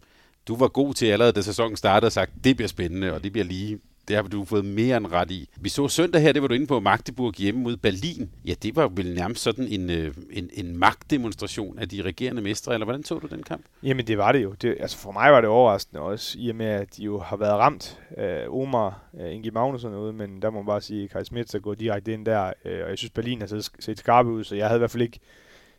du 0.48 0.56
var 0.56 0.68
god 0.68 0.94
til 0.94 1.06
allerede, 1.06 1.34
da 1.34 1.42
sæsonen 1.42 1.78
startede, 1.78 2.08
og 2.08 2.12
sagt, 2.12 2.32
det 2.44 2.56
bliver 2.56 2.68
spændende, 2.68 3.14
og 3.14 3.24
det 3.24 3.32
bliver 3.32 3.46
lige 3.46 3.80
det 4.08 4.16
har 4.16 4.24
du 4.24 4.46
fået 4.46 4.66
mere 4.66 4.98
end 4.98 5.08
ret 5.08 5.32
i. 5.32 5.50
Vi 5.62 5.70
så 5.70 5.88
søndag 5.88 6.22
her, 6.22 6.32
det 6.32 6.42
var 6.42 6.48
du 6.48 6.54
inde 6.54 6.68
på, 6.68 6.80
Magdeburg 6.80 7.34
hjemme 7.34 7.62
mod 7.62 7.78
Berlin. 7.78 8.32
Ja, 8.46 8.54
det 8.64 8.76
var 8.76 8.88
vel 8.88 9.16
nærmest 9.16 9.42
sådan 9.42 9.68
en, 9.68 9.90
øh, 9.90 10.14
en, 10.32 10.50
en 10.54 10.78
magtdemonstration 10.78 11.80
af 11.80 11.90
de 11.90 12.02
regerende 12.02 12.42
mestre, 12.42 12.74
eller 12.74 12.86
hvordan 12.86 13.04
så 13.04 13.20
du 13.20 13.28
den 13.28 13.44
kamp? 13.44 13.66
Jamen 13.84 14.08
det 14.08 14.18
var 14.18 14.32
det 14.32 14.44
jo. 14.44 14.52
Det, 14.52 14.78
altså 14.80 14.98
for 14.98 15.12
mig 15.12 15.32
var 15.32 15.42
det 15.42 15.50
overraskende 15.50 16.02
også, 16.02 16.38
i 16.40 16.50
og 16.50 16.56
med 16.56 16.66
at 16.66 16.98
de 16.98 17.04
jo 17.04 17.20
har 17.20 17.38
været 17.38 17.54
ramt 17.54 18.00
Øh, 18.18 18.54
Omar, 18.62 19.04
øh, 19.20 19.34
Ingi 19.34 19.50
Magnusson 19.50 19.96
ude, 19.96 20.14
men 20.14 20.42
der 20.42 20.50
må 20.50 20.60
man 20.60 20.66
bare 20.66 20.82
sige, 20.82 21.04
at 21.04 21.10
Kai 21.10 21.26
Smits 21.26 21.56
er 21.56 21.60
gået 21.60 21.80
direkte 21.80 22.14
ind 22.14 22.26
der, 22.26 22.54
øh, 22.66 22.84
og 22.84 22.90
jeg 22.90 22.98
synes 22.98 23.12
Berlin 23.12 23.40
har 23.40 23.48
set, 23.48 23.70
set 23.80 24.00
skarpe 24.00 24.30
ud, 24.30 24.44
så 24.44 24.56
jeg 24.56 24.68
havde 24.68 24.78
i 24.78 24.80
hvert 24.80 24.92
fald 24.92 25.04
ikke 25.04 25.20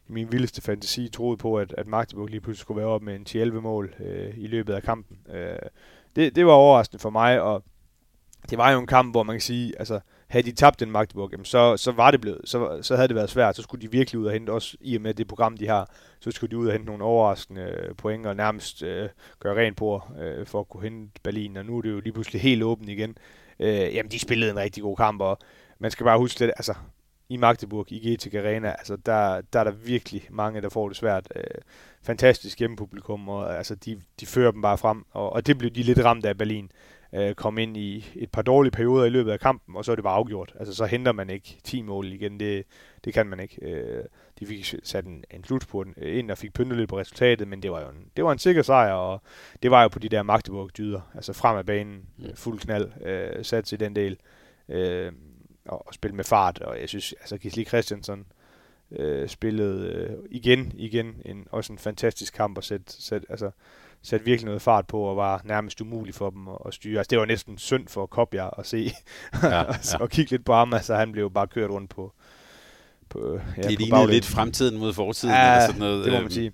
i 0.09 0.13
min 0.13 0.33
vildeste 0.33 0.63
fantasi 0.63 1.09
troet 1.09 1.39
på, 1.39 1.59
at, 1.59 1.75
at 1.79 1.87
Magdeburg 1.87 2.27
lige 2.27 2.41
pludselig 2.41 2.63
skulle 2.63 2.79
være 2.79 2.89
op 2.89 3.03
med 3.03 3.15
en 3.15 3.27
11 3.41 3.63
mål 3.63 3.95
øh, 4.01 4.35
i 4.37 4.47
løbet 4.47 4.75
af 4.75 4.83
kampen. 4.83 5.19
Øh, 5.35 5.59
det, 6.17 6.37
det 6.37 6.47
var 6.47 6.53
overraskende 6.53 7.03
for 7.03 7.11
mig, 7.11 7.41
og 7.41 7.65
det 8.51 8.59
var 8.59 8.71
jo 8.71 8.79
en 8.79 8.87
kamp, 8.87 9.15
hvor 9.15 9.23
man 9.23 9.35
kan 9.35 9.41
sige, 9.41 9.79
altså, 9.79 10.01
havde 10.29 10.51
de 10.51 10.53
tabt 10.53 10.81
den 10.81 10.91
Magdeburg, 10.91 11.31
jamen, 11.33 11.45
så, 11.45 11.77
så 11.77 11.93
var 11.93 12.11
det 12.11 12.21
blevet, 12.21 12.41
så, 12.45 12.79
så 12.83 12.97
havde 12.97 13.09
det 13.09 13.17
været 13.17 13.31
svært. 13.31 13.57
Så 13.57 13.63
skulle 13.63 13.83
de 13.83 13.91
virkelig 13.91 14.21
ud 14.21 14.27
og 14.27 14.33
hente, 14.33 14.51
også 14.51 14.77
i 14.81 14.97
og 14.97 15.03
med 15.03 15.15
det 15.15 15.29
program, 15.29 15.57
de 15.57 15.69
har, 15.69 15.91
så 16.21 16.31
skulle 16.31 16.51
de 16.51 16.59
ud 16.59 16.67
og 16.67 16.73
hente 16.73 16.87
nogle 16.87 17.05
overraskende 17.05 17.63
øh, 17.63 17.95
point, 17.95 18.27
og 18.27 18.37
nærmest 18.37 18.83
øh, 18.83 19.09
gøre 19.41 19.57
rent 19.57 19.77
på 19.77 20.03
øh, 20.19 20.47
for 20.47 20.61
at 20.61 20.69
kunne 20.69 20.83
hente 20.83 21.21
Berlin, 21.23 21.57
og 21.57 21.65
nu 21.65 21.79
er 21.79 21.83
det 21.83 21.91
jo 21.91 22.01
lige 22.01 22.13
pludselig 22.13 22.41
helt 22.41 22.63
åbent 22.63 22.89
igen. 22.89 23.19
Øh, 23.61 23.95
jamen, 23.95 24.11
de 24.11 24.19
spillede 24.19 24.51
en 24.51 24.57
rigtig 24.57 24.83
god 24.83 24.97
kamp, 24.97 25.21
og 25.21 25.39
man 25.79 25.91
skal 25.91 26.05
bare 26.05 26.19
huske 26.19 26.45
det, 26.45 26.53
altså, 26.57 26.75
i 27.29 27.37
Magdeburg, 27.37 27.93
i 27.93 28.15
GT 28.15 28.35
Arena, 28.35 28.69
altså, 28.69 28.97
der, 28.97 29.41
der 29.41 29.61
er 29.61 29.65
der 29.65 29.71
virkelig 29.71 30.23
mange, 30.31 30.61
der 30.61 30.69
får 30.69 30.89
det 30.89 30.97
svært. 30.97 31.29
Øh, 31.37 31.43
fantastisk 32.03 32.59
hjemmepublikum, 32.59 33.29
og 33.29 33.57
altså, 33.57 33.75
de, 33.75 34.01
de 34.21 34.27
fører 34.27 34.51
dem 34.51 34.63
bare 34.63 34.79
frem, 34.79 35.05
og, 35.11 35.33
og 35.33 35.47
det 35.47 35.59
blev 35.59 35.71
de 35.71 35.83
lidt 35.83 36.05
ramt 36.05 36.27
af 36.27 36.39
Berlin 36.39 36.71
øh, 37.15 37.35
komme 37.35 37.63
ind 37.63 37.77
i 37.77 38.13
et 38.15 38.31
par 38.31 38.43
dårlige 38.43 38.71
perioder 38.71 39.05
i 39.05 39.11
løbet 39.11 39.33
af 39.33 39.41
kampen, 39.41 39.77
og 39.77 39.85
så 39.85 39.93
er 39.93 39.97
det 39.97 40.03
bare 40.03 40.15
afgjort. 40.15 40.53
Altså, 40.59 40.75
så 40.75 40.85
henter 40.85 41.13
man 41.13 41.31
ikke 41.31 41.59
10 41.65 41.83
mål 41.83 42.13
igen. 42.13 42.41
Det, 42.41 42.65
det 43.05 43.15
kan 43.15 43.27
man 43.27 43.41
ikke. 43.41 43.59
Øh, 43.63 44.05
de 44.41 44.47
fik 44.47 44.75
sat 44.83 45.05
en, 45.05 45.25
en 45.31 45.45
slutspurt 45.45 45.87
ind 45.97 46.31
og 46.31 46.39
fik 46.39 46.53
pyntet 46.53 46.79
lidt 46.79 46.91
på 46.91 46.99
resultatet, 46.99 47.49
men 47.49 47.63
det 47.63 47.71
var 47.71 47.81
jo 47.81 47.89
en, 47.89 48.11
det 48.17 48.25
var 48.25 48.33
en 48.33 48.39
sikker 48.39 48.63
sejr, 48.63 48.93
og 48.93 49.23
det 49.63 49.71
var 49.71 49.83
jo 49.83 49.89
på 49.89 49.99
de 49.99 50.09
der 50.09 50.23
Magdeburg-dyder. 50.23 51.01
Altså 51.15 51.33
frem 51.33 51.57
af 51.57 51.67
banen, 51.67 52.03
ja. 52.19 52.29
fuld 52.35 52.59
knald, 52.59 53.07
øh, 53.07 53.45
sat 53.45 53.65
til 53.65 53.81
den 53.81 53.97
del, 53.97 54.17
øh, 54.69 55.13
og, 55.69 55.87
og 55.87 55.95
spille 55.95 56.17
med 56.17 56.25
fart. 56.25 56.59
Og 56.59 56.81
jeg 56.81 56.89
synes, 56.89 57.15
altså 57.21 57.39
Gisli 57.39 57.65
Christiansen, 57.65 58.27
øh, 58.91 59.29
spillede 59.29 59.89
øh, 59.89 60.11
igen, 60.31 60.73
igen 60.75 61.15
en, 61.25 61.47
også 61.51 61.73
en 61.73 61.79
fantastisk 61.79 62.35
kamp 62.35 62.59
og 62.59 62.65
sætte, 62.65 63.03
sæt, 63.03 63.23
altså, 63.29 63.51
satte 64.03 64.25
virkelig 64.25 64.47
noget 64.47 64.63
fart 64.63 64.87
på, 64.87 65.01
og 65.01 65.17
var 65.17 65.41
nærmest 65.45 65.81
umulig 65.81 66.15
for 66.15 66.31
dem 66.31 66.49
at, 66.49 66.59
at 66.67 66.75
styre. 66.75 66.99
Altså, 66.99 67.11
det 67.11 67.19
var 67.19 67.25
næsten 67.25 67.59
synd 67.59 67.89
for 67.89 68.07
Kopja 68.07 68.49
at 68.59 68.67
se, 68.67 68.91
ja, 69.43 69.49
ja. 69.63 69.73
og 70.01 70.11
kigge 70.11 70.31
lidt 70.31 70.45
på 70.45 70.55
ham. 70.55 70.75
Altså, 70.75 70.95
han 70.95 71.13
blev 71.13 71.31
bare 71.31 71.47
kørt 71.47 71.71
rundt 71.71 71.91
på, 71.91 72.13
på 73.09 73.41
ja, 73.57 73.63
Det 73.63 73.79
lignede 73.79 74.11
lidt 74.11 74.25
fremtiden 74.25 74.79
mod 74.79 74.93
fortiden. 74.93 75.35
Ja, 75.35 75.53
eller 75.53 75.67
sådan 75.67 75.81
noget. 75.81 76.05
det 76.05 76.13
må 76.13 76.19
man 76.19 76.23
øhm. 76.23 76.31
sige. 76.31 76.53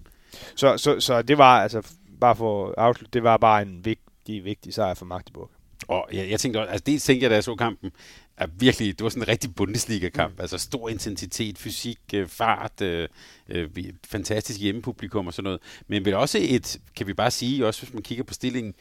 Så, 0.57 0.79
så, 0.79 1.01
så 1.01 1.23
det 1.23 1.39
var, 1.39 1.63
altså, 1.63 1.83
bare 2.21 2.37
for 2.37 2.75
afslut, 2.77 3.15
det 3.15 3.23
var 3.23 3.37
bare 3.37 3.63
en 3.63 3.85
vigtig, 3.85 4.45
vigtig 4.45 4.75
sejr 4.75 4.95
for 4.95 5.05
Magdeburg. 5.05 5.51
Og 5.89 6.09
jeg, 6.13 6.31
jeg 6.31 6.41
tænkte 6.41 6.59
også, 6.59 6.71
altså 6.71 6.85
det 6.87 7.03
tænkte 7.03 7.25
jeg, 7.25 7.31
da 7.31 7.35
jeg 7.35 7.45
så 7.45 7.55
kampen, 7.55 7.91
er 8.37 8.47
virkelig, 8.59 8.99
det 8.99 9.05
var 9.05 9.11
sådan 9.11 9.23
en 9.23 9.29
rigtig 9.29 9.55
Bundesliga-kamp. 9.55 10.35
Mm. 10.35 10.41
Altså 10.41 10.59
stor 10.59 10.89
intensitet, 10.89 11.59
fysik, 11.59 11.99
øh, 12.15 12.29
fart, 12.29 12.81
øh, 12.81 13.09
øh, 13.49 13.69
fantastisk 14.05 14.61
hjemmepublikum 14.61 15.27
og 15.27 15.35
sådan 15.35 15.45
noget. 15.45 15.61
Men 15.89 16.05
vel 16.05 16.15
også 16.15 16.39
et, 16.41 16.81
kan 16.97 17.07
vi 17.07 17.15
bare 17.15 17.31
sige, 17.31 17.67
også 17.67 17.83
hvis 17.83 17.95
man 17.95 18.03
kigger 18.03 18.25
på 18.25 18.35
stillingen, 18.35 18.75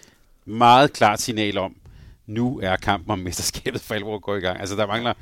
meget 0.45 0.93
klart 0.93 1.21
signal 1.21 1.57
om, 1.57 1.75
nu 2.27 2.59
er 2.59 2.75
kampen 2.75 3.11
om 3.11 3.19
mesterskabet 3.19 3.81
for 3.81 3.93
alvor 3.93 4.19
går 4.19 4.35
i 4.35 4.39
gang. 4.39 4.59
Altså 4.59 4.75
der 4.75 4.87
mangler 4.87 5.13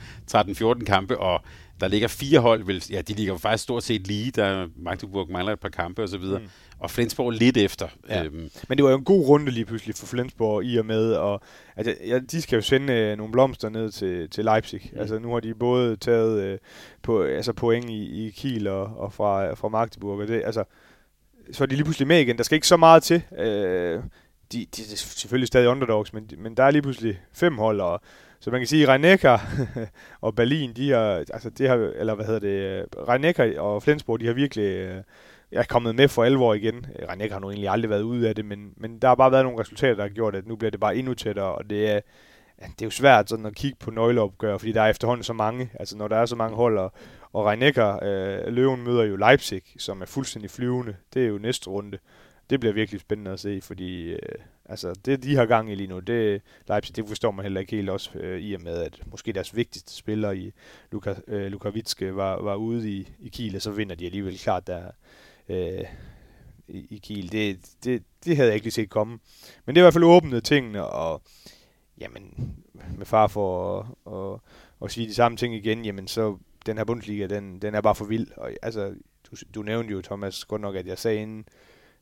13-14 0.81 0.85
kampe, 0.85 1.19
og 1.19 1.43
der 1.79 1.87
ligger 1.87 2.07
fire 2.07 2.39
hold, 2.39 2.63
vel, 2.63 2.83
ja, 2.89 3.01
de 3.01 3.13
ligger 3.13 3.37
faktisk 3.37 3.63
stort 3.63 3.83
set 3.83 4.07
lige, 4.07 4.31
der 4.31 4.67
Magdeburg 4.75 5.31
mangler 5.31 5.53
et 5.53 5.59
par 5.59 5.69
kampe 5.69 6.03
osv., 6.03 6.23
mm. 6.23 6.49
og 6.79 6.91
Flensborg 6.91 7.31
lidt 7.31 7.57
efter. 7.57 7.87
Ja. 8.09 8.23
Øhm. 8.23 8.49
Men 8.67 8.77
det 8.77 8.83
var 8.83 8.91
jo 8.91 8.97
en 8.97 9.03
god 9.03 9.27
runde 9.27 9.51
lige 9.51 9.65
pludselig 9.65 9.95
for 9.95 10.05
Flensborg 10.05 10.63
i 10.65 10.77
og 10.77 10.85
med, 10.85 11.13
og 11.13 11.41
altså, 11.75 11.95
ja, 12.07 12.19
de 12.19 12.41
skal 12.41 12.55
jo 12.55 12.61
sende 12.61 12.93
øh, 12.93 13.17
nogle 13.17 13.31
blomster 13.31 13.69
ned 13.69 13.91
til, 13.91 14.29
til 14.29 14.45
Leipzig. 14.45 14.89
Mm. 14.93 14.99
Altså 14.99 15.19
nu 15.19 15.33
har 15.33 15.39
de 15.39 15.53
både 15.55 15.95
taget 15.95 16.41
øh, 16.43 16.57
på, 17.01 17.23
altså, 17.23 17.53
point 17.53 17.89
i, 17.89 18.25
i 18.25 18.29
Kiel 18.29 18.67
og, 18.67 18.83
og 18.97 19.13
fra, 19.13 19.53
fra 19.53 19.67
Magdeburg, 19.67 20.19
og 20.19 20.27
det, 20.27 20.41
altså, 20.45 20.63
så 21.51 21.63
er 21.63 21.65
de 21.65 21.75
lige 21.75 21.83
pludselig 21.83 22.07
med 22.07 22.19
igen. 22.19 22.37
Der 22.37 22.43
skal 22.43 22.55
ikke 22.55 22.67
så 22.67 22.77
meget 22.77 23.03
til. 23.03 23.21
Øh, 23.37 24.03
de, 24.51 24.65
de 24.75 24.81
er 24.81 24.95
selvfølgelig 24.95 25.47
stadig 25.47 25.69
underdogs, 25.69 26.13
men, 26.13 26.29
men 26.37 26.57
der 26.57 26.63
er 26.63 26.71
lige 26.71 26.81
pludselig 26.81 27.19
fem 27.33 27.57
hold, 27.57 27.81
og 27.81 28.01
så 28.39 28.51
man 28.51 28.59
kan 28.59 28.67
sige, 28.67 28.91
at 28.91 29.41
og 30.21 30.35
Berlin, 30.35 30.73
de 30.73 30.91
har, 30.91 31.25
altså 31.33 31.49
det 31.49 31.69
har, 31.69 31.75
eller 31.75 32.15
hvad 32.15 32.25
hedder 32.25 32.39
det, 32.39 32.85
Reinecker 33.07 33.59
og 33.61 33.83
Flensborg, 33.83 34.19
de 34.19 34.25
har 34.25 34.33
virkelig 34.33 34.63
øh, 34.63 35.03
jeg 35.51 35.59
er 35.59 35.63
kommet 35.63 35.95
med 35.95 36.07
for 36.07 36.23
alvor 36.23 36.53
igen. 36.53 36.85
Reinecker 37.09 37.35
har 37.35 37.39
nu 37.39 37.49
egentlig 37.49 37.69
aldrig 37.69 37.89
været 37.89 38.01
ude 38.01 38.29
af 38.29 38.35
det, 38.35 38.45
men, 38.45 38.73
men 38.77 38.99
der 38.99 39.07
har 39.07 39.15
bare 39.15 39.31
været 39.31 39.45
nogle 39.45 39.59
resultater, 39.59 39.95
der 39.95 40.01
har 40.01 40.09
gjort, 40.09 40.35
at 40.35 40.47
nu 40.47 40.55
bliver 40.55 40.71
det 40.71 40.79
bare 40.79 40.95
endnu 40.95 41.13
tættere, 41.13 41.55
og 41.55 41.69
det 41.69 41.89
er, 41.89 41.99
det 42.59 42.81
er 42.81 42.85
jo 42.85 42.89
svært 42.89 43.29
sådan 43.29 43.45
at 43.45 43.55
kigge 43.55 43.77
på 43.79 43.91
nøgleopgør, 43.91 44.57
fordi 44.57 44.71
der 44.71 44.81
er 44.81 44.89
efterhånden 44.89 45.23
så 45.23 45.33
mange, 45.33 45.69
altså 45.79 45.97
når 45.97 46.07
der 46.07 46.17
er 46.17 46.25
så 46.25 46.35
mange 46.35 46.55
hold, 46.55 46.77
og, 46.77 46.93
og 47.33 47.45
Reinecker, 47.45 48.03
øh, 48.03 48.53
Løven 48.53 48.83
møder 48.83 49.03
jo 49.03 49.15
Leipzig, 49.15 49.61
som 49.77 50.01
er 50.01 50.05
fuldstændig 50.05 50.51
flyvende, 50.51 50.95
det 51.13 51.23
er 51.23 51.27
jo 51.27 51.37
næste 51.37 51.69
runde. 51.69 51.97
Det 52.49 52.59
bliver 52.59 52.73
virkelig 52.73 53.01
spændende 53.01 53.31
at 53.31 53.39
se, 53.39 53.59
fordi 53.63 54.11
øh, 54.11 54.19
Altså, 54.69 54.93
det 55.05 55.23
de 55.23 55.35
har 55.35 55.45
gang 55.45 55.71
i 55.71 55.75
lige 55.75 55.87
nu, 55.87 55.99
det 55.99 56.41
Leipzig, 56.67 56.95
det 56.95 57.07
forstår 57.07 57.31
man 57.31 57.43
heller 57.43 57.59
ikke 57.59 57.75
helt 57.75 57.89
også, 57.89 58.09
øh, 58.17 58.41
i 58.41 58.53
og 58.53 58.61
med, 58.61 58.77
at 58.77 59.01
måske 59.11 59.33
deres 59.33 59.55
vigtigste 59.55 59.93
spiller 59.93 60.31
i 60.31 60.51
Luka, 60.91 61.15
øh, 61.27 61.51
Lukavitske 61.51 62.15
var, 62.15 62.41
var 62.41 62.55
ude 62.55 62.91
i, 62.91 63.09
i 63.19 63.29
Kiel, 63.29 63.55
og 63.55 63.61
så 63.61 63.71
vinder 63.71 63.95
de 63.95 64.05
alligevel 64.05 64.37
klart 64.37 64.67
der 64.67 64.91
øh, 65.49 65.85
i, 66.67 66.87
i 66.89 66.97
Kiel. 67.03 67.31
Det, 67.31 67.59
det, 67.83 68.03
det 68.25 68.35
havde 68.35 68.47
jeg 68.47 68.55
ikke 68.55 68.65
lige 68.65 68.71
set 68.71 68.89
komme. 68.89 69.19
Men 69.65 69.75
det 69.75 69.81
er 69.81 69.83
i 69.83 69.85
hvert 69.85 69.93
fald 69.93 70.03
åbnet 70.03 70.43
tingene, 70.43 70.85
og 70.85 71.21
jamen, 71.97 72.55
med 72.97 73.05
far 73.05 73.27
for 73.27 73.79
at, 73.79 74.13
at, 74.13 74.39
og 74.79 74.91
sige 74.91 75.07
de 75.07 75.13
samme 75.13 75.37
ting 75.37 75.55
igen, 75.55 75.85
jamen 75.85 76.07
så 76.07 76.37
den 76.65 76.77
her 76.77 76.83
Bundesliga, 76.83 77.27
den, 77.27 77.61
den 77.61 77.75
er 77.75 77.81
bare 77.81 77.95
for 77.95 78.05
vild. 78.05 78.27
Og, 78.37 78.51
altså, 78.61 78.93
du, 79.31 79.35
du 79.55 79.61
nævnte 79.61 79.91
jo, 79.91 80.01
Thomas, 80.01 80.45
godt 80.45 80.61
nok, 80.61 80.75
at 80.75 80.87
jeg 80.87 80.97
sagde 80.97 81.21
inden, 81.21 81.45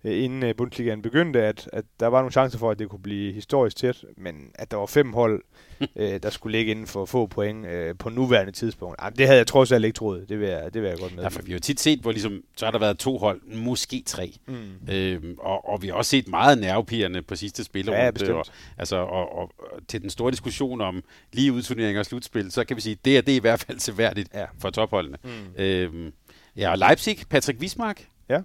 inden 0.04 0.44
øh, 0.44 0.56
Bundesligaen 0.56 1.02
begyndte, 1.02 1.42
at, 1.42 1.70
at 1.74 1.86
der 2.00 2.08
var 2.08 2.20
nogle 2.20 2.32
chancer 2.32 2.60
for, 2.60 2.72
at 2.72 2.80
det 2.80 2.90
kunne 2.90 3.02
blive 3.02 3.34
historisk 3.34 3.78
tæt, 3.78 4.06
men 4.18 4.52
at 4.56 4.72
der 4.72 4.78
var 4.78 4.86
fem 4.86 5.14
hold, 5.14 5.44
øh, 5.96 6.20
der 6.24 6.30
skulle 6.30 6.58
ligge 6.58 6.72
inden 6.72 6.88
for 6.88 7.06
få 7.06 7.28
point 7.28 7.66
øh, 7.66 7.96
på 8.00 8.10
nuværende 8.10 8.52
tidspunkt. 8.52 8.96
Jamen, 9.02 9.18
det 9.18 9.26
havde 9.26 9.38
jeg 9.38 9.48
trods 9.48 9.72
alt 9.72 9.86
ikke 9.86 9.96
troet. 9.96 10.30
Det 10.30 10.40
vil 10.40 10.50
jeg, 10.50 10.74
det 10.74 10.82
vil 10.82 10.90
jeg 10.90 10.98
godt 10.98 11.16
med. 11.16 11.24
Ja, 11.24 11.30
for 11.30 11.42
vi 11.42 11.52
har 11.52 11.56
jo 11.56 11.60
tit 11.60 11.80
set, 11.80 12.00
hvor 12.00 12.12
ligesom, 12.12 12.44
så 12.58 12.66
har 12.66 12.72
der 12.72 12.80
været 12.80 12.98
to 12.98 13.18
hold, 13.18 13.42
måske 13.56 14.04
tre. 14.06 14.34
Mm. 14.48 14.94
Øhm, 14.94 15.36
og, 15.40 15.70
og 15.70 15.82
vi 15.82 15.88
har 15.88 15.94
også 15.94 16.10
set 16.10 16.28
meget 16.28 16.58
nervepigerne 16.58 17.22
på 17.22 17.36
sidste 17.36 17.64
spillerunde. 17.64 18.04
Ja, 18.04 18.12
bestemt. 18.12 18.38
Og, 18.38 18.46
altså, 18.78 18.96
og, 18.96 19.38
og, 19.38 19.52
til 19.88 20.02
den 20.02 20.10
store 20.10 20.32
diskussion 20.32 20.82
om 20.82 21.04
lige 21.34 21.54
udturnering 21.54 22.00
og 22.00 22.06
slutspil, 22.06 22.52
så 22.52 22.64
kan 22.66 22.76
vi 22.76 22.82
sige, 22.82 22.94
at 22.94 23.06
det 23.06 23.18
er 23.18 23.22
det 23.22 23.32
i 23.32 23.40
hvert 23.40 23.60
fald 23.60 23.80
seværdigt 23.80 24.30
ja. 24.34 24.46
for 24.60 24.70
topholdene. 24.70 25.18
Mm. 25.24 25.64
Øhm, 25.64 26.14
ja, 26.58 26.72
og 26.72 26.78
Leipzig, 26.78 27.18
Patrick 27.30 27.60
Wismark, 27.60 28.08
ja. 28.30 28.42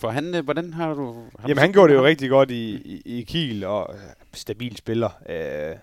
For 0.00 0.08
han, 0.10 0.34
øh, 0.34 0.44
hvordan 0.44 0.74
har 0.74 0.94
du... 0.94 1.14
Har 1.38 1.48
Jamen, 1.48 1.56
du 1.56 1.60
han 1.60 1.72
gjorde 1.72 1.92
det 1.92 1.98
jo 1.98 2.04
rigtig 2.04 2.30
godt 2.30 2.50
i, 2.50 2.74
i, 2.74 3.02
i 3.18 3.22
Kiel, 3.22 3.64
og 3.64 3.94
øh, 3.94 4.00
stabil 4.34 4.76
spiller. 4.76 5.10
Øh, 5.28 5.76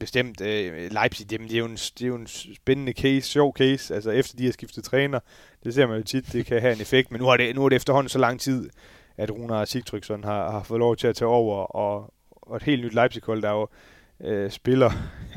bestemt 0.00 0.40
øh, 0.40 0.90
Leipzig, 0.92 1.30
det, 1.30 1.40
det, 1.40 1.52
er 1.52 1.58
jo 1.58 1.64
en, 1.64 1.76
det 1.76 2.02
er 2.02 2.06
jo 2.06 2.14
en 2.14 2.26
spændende 2.26 2.92
case, 2.92 3.20
sjov 3.20 3.54
case, 3.58 3.94
altså 3.94 4.10
efter 4.10 4.36
de 4.36 4.44
har 4.44 4.52
skiftet 4.52 4.84
træner. 4.84 5.20
Det 5.64 5.74
ser 5.74 5.86
man 5.86 5.96
jo 5.96 6.02
tit, 6.02 6.32
det 6.32 6.46
kan 6.46 6.60
have 6.60 6.74
en 6.74 6.80
effekt, 6.80 7.10
men 7.10 7.20
nu 7.20 7.28
er 7.28 7.36
det, 7.36 7.54
nu 7.54 7.64
er 7.64 7.68
det 7.68 7.76
efterhånden 7.76 8.08
så 8.08 8.18
lang 8.18 8.40
tid, 8.40 8.70
at 9.16 9.30
Runar 9.30 9.64
Sigtryksson 9.64 10.24
har, 10.24 10.50
har 10.50 10.62
fået 10.62 10.78
lov 10.78 10.96
til 10.96 11.06
at 11.06 11.16
tage 11.16 11.28
over, 11.28 11.56
og, 11.56 12.14
og 12.32 12.56
et 12.56 12.62
helt 12.62 12.84
nyt 12.84 12.94
Leipzig-hold, 12.94 13.42
der 13.42 13.50
jo 13.50 13.68
øh, 14.24 14.50
spiller 14.50 14.90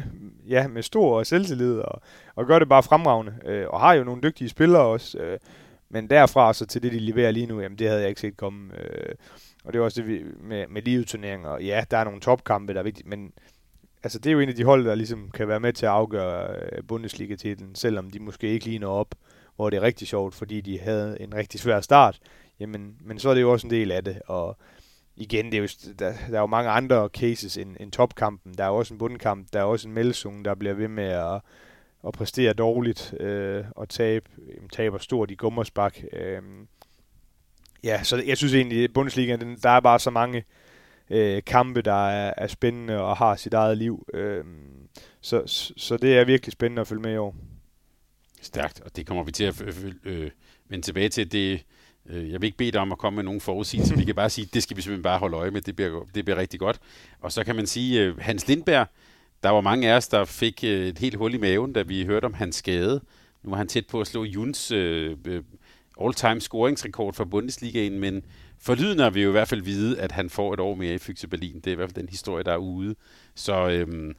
ja, 0.50 0.68
med 0.68 0.84
stor 0.84 1.24
selvtillid, 1.24 1.80
og, 1.80 2.02
og 2.36 2.46
gør 2.46 2.60
det 2.60 2.70
bare 2.70 2.84
fremragende, 2.84 3.34
øh, 3.46 3.68
og 3.70 3.80
har 3.80 3.94
jo 3.94 4.04
nogle 4.04 4.22
dygtige 4.22 4.50
spillere 4.50 4.82
også, 4.82 5.18
øh, 5.18 5.40
men 5.92 6.10
derfra 6.10 6.54
så 6.54 6.66
til 6.66 6.84
det, 6.84 6.92
de 6.92 7.00
leverer 7.00 7.32
lige 7.32 7.46
nu, 7.46 7.62
jamen 7.62 7.80
det 7.80 7.88
havde 7.88 8.02
jeg 8.02 8.10
ikke 8.10 8.22
set 8.22 8.38
komme. 8.38 8.74
Øh, 8.80 9.16
og 9.64 9.74
det 9.74 9.80
er 9.80 9.84
også 9.84 10.02
det 10.02 10.10
vi, 10.10 10.24
med, 10.40 10.68
med 10.68 10.82
liveturneringer. 10.82 11.60
Ja, 11.60 11.84
der 11.92 11.98
er 11.98 12.04
nogle 12.04 12.22
topkampe, 12.22 12.74
der 12.74 12.80
er 12.80 12.84
vigtige, 12.84 13.10
men 13.10 13.34
altså, 14.04 14.20
det 14.20 14.30
er 14.30 14.34
jo 14.34 14.40
en 14.40 14.50
af 14.50 14.56
de 14.56 14.64
hold, 14.64 14.86
der 14.86 14.96
ligesom 14.96 15.32
kan 15.34 15.48
være 15.48 15.60
med 15.60 15.74
til 15.74 15.86
at 15.86 15.92
afgøre 15.92 16.56
øh, 16.56 16.84
Bundesliga-titlen, 16.88 17.76
selvom 17.76 18.10
de 18.10 18.20
måske 18.20 18.48
ikke 18.48 18.66
lige 18.66 18.80
når 18.80 18.92
op, 18.92 19.16
hvor 19.56 19.70
det 19.70 19.78
er 19.78 19.82
rigtig 19.82 20.08
sjovt, 20.08 20.36
fordi 20.36 20.62
de 20.62 20.80
havde 20.80 21.22
en 21.22 21.34
rigtig 21.34 21.60
svær 21.60 21.82
start. 21.82 22.20
Jamen, 22.60 22.96
men 23.02 23.20
så 23.20 23.30
er 23.30 23.34
det 23.34 23.42
jo 23.42 23.52
også 23.52 23.68
en 23.68 23.72
del 23.72 23.92
af 23.92 24.04
det, 24.04 24.22
og 24.28 24.58
igen, 25.16 25.46
det 25.46 25.54
er 25.54 25.62
jo, 25.62 25.68
der, 26.00 26.14
der 26.30 26.36
er 26.36 26.40
jo 26.40 26.46
mange 26.46 26.70
andre 26.70 27.10
cases 27.14 27.58
end, 27.58 27.76
end 27.80 27.92
topkampen. 27.92 28.54
Der 28.58 28.64
er 28.64 28.68
jo 28.68 28.76
også 28.76 28.94
en 28.94 28.98
bundkamp, 28.98 29.48
der 29.54 29.60
er 29.60 29.64
også 29.64 29.88
en 29.88 29.94
Melsung, 29.94 30.46
der 30.46 30.56
bliver 30.56 30.74
ved 30.74 30.88
med 30.88 31.04
at, 31.04 31.42
at 32.08 32.14
præstere 32.14 32.54
dårligt 32.54 33.14
øh, 33.20 33.64
og 33.72 33.90
tabe, 33.90 34.30
taber 34.74 34.98
stort 34.98 35.32
i 35.32 35.36
Gummersbak. 35.36 36.00
Øh, 36.14 36.42
ja, 37.84 38.04
så 38.04 38.24
jeg 38.26 38.38
synes 38.38 38.54
egentlig, 38.54 38.84
at 38.84 38.94
Bundesliga, 38.94 39.36
den, 39.36 39.58
der 39.64 39.70
er 39.70 39.80
bare 39.80 40.00
så 40.00 40.10
mange 40.10 40.44
øh, 41.10 41.44
kampe, 41.46 41.82
der 41.82 42.10
er, 42.10 42.34
er 42.38 42.48
spændende 42.48 43.02
og 43.02 43.18
har 43.18 43.36
sit 43.36 43.54
eget 43.54 43.78
liv. 43.78 44.08
Øh, 44.14 44.44
så, 45.22 45.44
så 45.78 45.98
det 45.98 46.18
er 46.18 46.26
virkelig 46.26 46.54
spændende 46.54 46.82
at 46.82 46.88
følge 46.88 47.02
med 47.02 47.14
i 47.14 47.18
år. 47.18 47.36
Stærkt, 48.42 48.82
og 48.82 48.96
det 48.96 49.08
kommer 49.08 49.24
vi 49.24 49.32
til 49.32 49.44
at 49.44 49.64
øh, 50.04 50.32
vende 50.70 50.86
tilbage 50.86 51.10
til. 51.10 51.32
Det, 51.32 51.66
øh, 52.06 52.32
jeg 52.32 52.42
vil 52.42 52.48
ikke 52.48 52.58
bede 52.58 52.72
dig 52.72 52.82
om 52.82 52.92
at 52.92 52.98
komme 52.98 53.16
med 53.16 53.24
nogen 53.24 53.42
forudsigelse. 53.42 53.98
vi 53.98 54.04
kan 54.04 54.16
bare 54.16 54.30
sige, 54.30 54.50
det 54.54 54.64
skal 54.64 54.78
vi 54.78 54.82
simpelthen 54.82 55.04
bare 55.04 55.20
holde 55.20 55.38
øje 55.38 55.52
med. 55.52 55.62
Det 55.62 55.76
bliver, 55.76 56.04
det 56.16 56.26
bliver 56.26 56.38
rigtig 56.38 56.60
godt. 56.60 56.80
Og 57.20 57.32
så 57.32 57.44
kan 57.44 57.56
man 57.56 57.68
sige, 57.68 58.02
øh, 58.02 58.18
Hans 58.18 58.48
Lindberg, 58.48 58.88
der 59.44 59.50
var 59.50 59.62
mange 59.62 59.92
af 59.92 59.98
os, 59.98 60.08
der 60.08 60.26
fik 60.26 60.64
øh, 60.64 60.88
et 60.88 61.00
helt 61.00 61.16
hul 61.16 61.34
i 61.34 61.38
maven, 61.38 61.74
da 61.74 61.82
vi 61.82 62.06
hørte 62.06 62.26
om 62.26 62.34
hans 62.34 62.56
skade. 62.56 63.02
Nu 63.44 63.52
er 63.52 63.56
han 63.56 63.68
tæt 63.68 63.88
på 63.88 64.02
at 64.02 64.08
slå 64.08 64.24
Juns 64.24 64.72
øh, 64.72 65.18
øh, 65.26 65.44
all-time 66.02 66.42
scoringsrekord 66.42 67.14
for 67.14 67.26
Bundesligaen, 67.26 68.00
men 68.00 68.24
for 68.60 68.76
lyden 68.76 69.00
har 69.00 69.10
vi 69.10 69.22
jo 69.22 69.30
i 69.30 69.32
hvert 69.32 69.48
fald 69.48 69.62
vide, 69.62 70.00
at 70.00 70.12
han 70.12 70.30
får 70.30 70.54
et 70.54 70.60
år 70.60 70.76
mere 70.76 70.94
i 70.94 70.98
Fyxe 70.98 71.28
Berlin. 71.28 71.56
Det 71.56 71.68
er 71.68 71.72
i 71.72 71.76
hvert 71.76 71.90
fald 71.90 72.04
den 72.04 72.10
historie, 72.10 72.44
der 72.44 72.54
er 72.54 72.58
ude. 72.58 72.96
Så 73.36 73.70
øhm, 73.70 74.16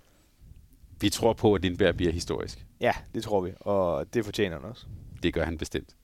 vi 1.00 1.08
tror 1.08 1.32
på, 1.32 1.54
at 1.54 1.62
Lindberg 1.62 1.96
bliver 1.96 2.12
historisk. 2.12 2.66
Ja, 2.80 2.92
det 3.14 3.22
tror 3.22 3.40
vi, 3.40 3.52
og 3.60 4.14
det 4.14 4.24
fortjener 4.24 4.60
han 4.60 4.70
også. 4.70 4.86
Det 5.22 5.34
gør 5.34 5.44
han 5.44 5.58
bestemt. 5.58 5.96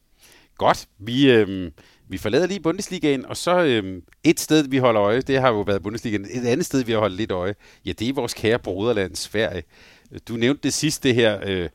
Godt, 0.58 0.88
vi, 0.98 1.30
øhm, 1.30 1.72
vi 2.08 2.18
forlader 2.18 2.46
lige 2.46 2.60
Bundesligaen, 2.60 3.26
og 3.26 3.36
så 3.36 3.64
øhm, 3.64 4.02
et 4.24 4.40
sted, 4.40 4.68
vi 4.68 4.78
holder 4.78 5.02
øje, 5.02 5.20
det 5.20 5.40
har 5.40 5.48
jo 5.48 5.60
været 5.60 5.82
Bundesligaen. 5.82 6.24
Et 6.24 6.46
andet 6.46 6.66
sted, 6.66 6.84
vi 6.84 6.92
har 6.92 6.98
holdt 6.98 7.16
lidt 7.16 7.30
øje, 7.30 7.54
ja, 7.86 7.92
det 7.92 8.08
er 8.08 8.12
vores 8.12 8.34
kære 8.34 8.58
broderland, 8.58 9.16
Sverige. 9.16 9.62
Du 10.28 10.34
nævnte 10.36 10.62
det 10.62 10.72
sidste 10.72 11.12
her, 11.12 11.40
øh, 11.46 11.68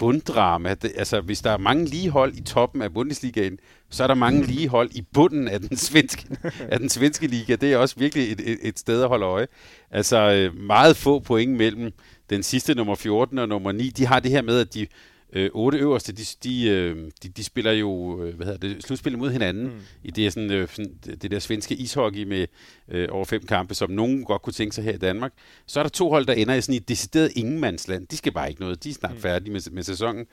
bunddrama. 0.00 0.74
Det, 0.74 0.92
altså, 0.96 1.20
hvis 1.20 1.40
der 1.40 1.50
er 1.50 1.58
mange 1.58 1.84
lige 1.84 2.10
hold 2.10 2.34
i 2.34 2.42
toppen 2.42 2.82
af 2.82 2.94
Bundesligaen, 2.94 3.58
så 3.90 4.02
er 4.02 4.06
der 4.06 4.14
mange 4.14 4.46
lige 4.46 4.68
hold 4.68 4.90
i 4.92 5.02
bunden 5.14 5.48
af 5.48 5.60
den 5.60 5.76
svenske, 5.76 6.26
af 6.72 6.78
den 6.78 6.88
svenske 6.88 7.26
liga. 7.26 7.56
Det 7.56 7.72
er 7.72 7.76
også 7.76 7.94
virkelig 7.98 8.32
et, 8.32 8.40
et, 8.40 8.58
et 8.62 8.78
sted 8.78 9.02
at 9.02 9.08
holde 9.08 9.26
øje. 9.26 9.46
Altså, 9.90 10.16
øh, 10.16 10.56
meget 10.56 10.96
få 10.96 11.18
point 11.18 11.56
mellem 11.56 11.92
den 12.30 12.42
sidste 12.42 12.74
nummer 12.74 12.94
14 12.94 13.38
og 13.38 13.48
nummer 13.48 13.72
9. 13.72 13.88
De 13.88 14.06
har 14.06 14.20
det 14.20 14.30
her 14.30 14.42
med, 14.42 14.60
at 14.60 14.74
de 14.74 14.86
øh, 15.32 15.50
otte 15.52 15.78
øverste, 15.78 16.12
de, 16.12 16.22
de, 16.44 16.68
øh, 16.68 17.10
de, 17.22 17.28
de 17.28 17.44
spiller 17.44 17.72
jo 17.72 18.22
øh, 18.22 18.36
hvad 18.36 18.46
hedder 18.46 18.68
det, 18.68 18.84
slutspil 18.84 19.18
mod 19.18 19.30
hinanden 19.30 19.64
mm. 19.64 19.80
i 20.04 20.10
det, 20.10 20.32
sådan, 20.32 20.50
øh, 20.50 20.68
sådan, 20.68 20.94
det 21.22 21.30
der 21.30 21.38
svenske 21.38 21.74
ishockey 21.74 22.24
med 22.24 22.46
øh, 22.88 23.08
over 23.10 23.24
fem 23.24 23.46
kampe, 23.46 23.74
som 23.74 23.90
nogen 23.90 24.24
godt 24.24 24.42
kunne 24.42 24.52
tænke 24.52 24.74
sig 24.74 24.84
her 24.84 24.92
i 24.92 24.98
Danmark. 24.98 25.32
Så 25.66 25.80
er 25.80 25.84
der 25.84 25.90
to 25.90 26.10
hold, 26.10 26.26
der 26.26 26.32
ender 26.32 26.54
i 26.54 26.60
sådan 26.60 26.74
et 26.74 26.88
decideret 26.88 27.32
ingenmandsland. 27.36 28.06
De 28.06 28.16
skal 28.16 28.32
bare 28.32 28.48
ikke 28.48 28.60
noget. 28.60 28.84
De 28.84 28.90
er 28.90 28.94
snart 28.94 29.14
mm. 29.14 29.20
færdige 29.20 29.52
med, 29.52 29.70
med 29.70 29.82
sæsonen. 29.82 30.26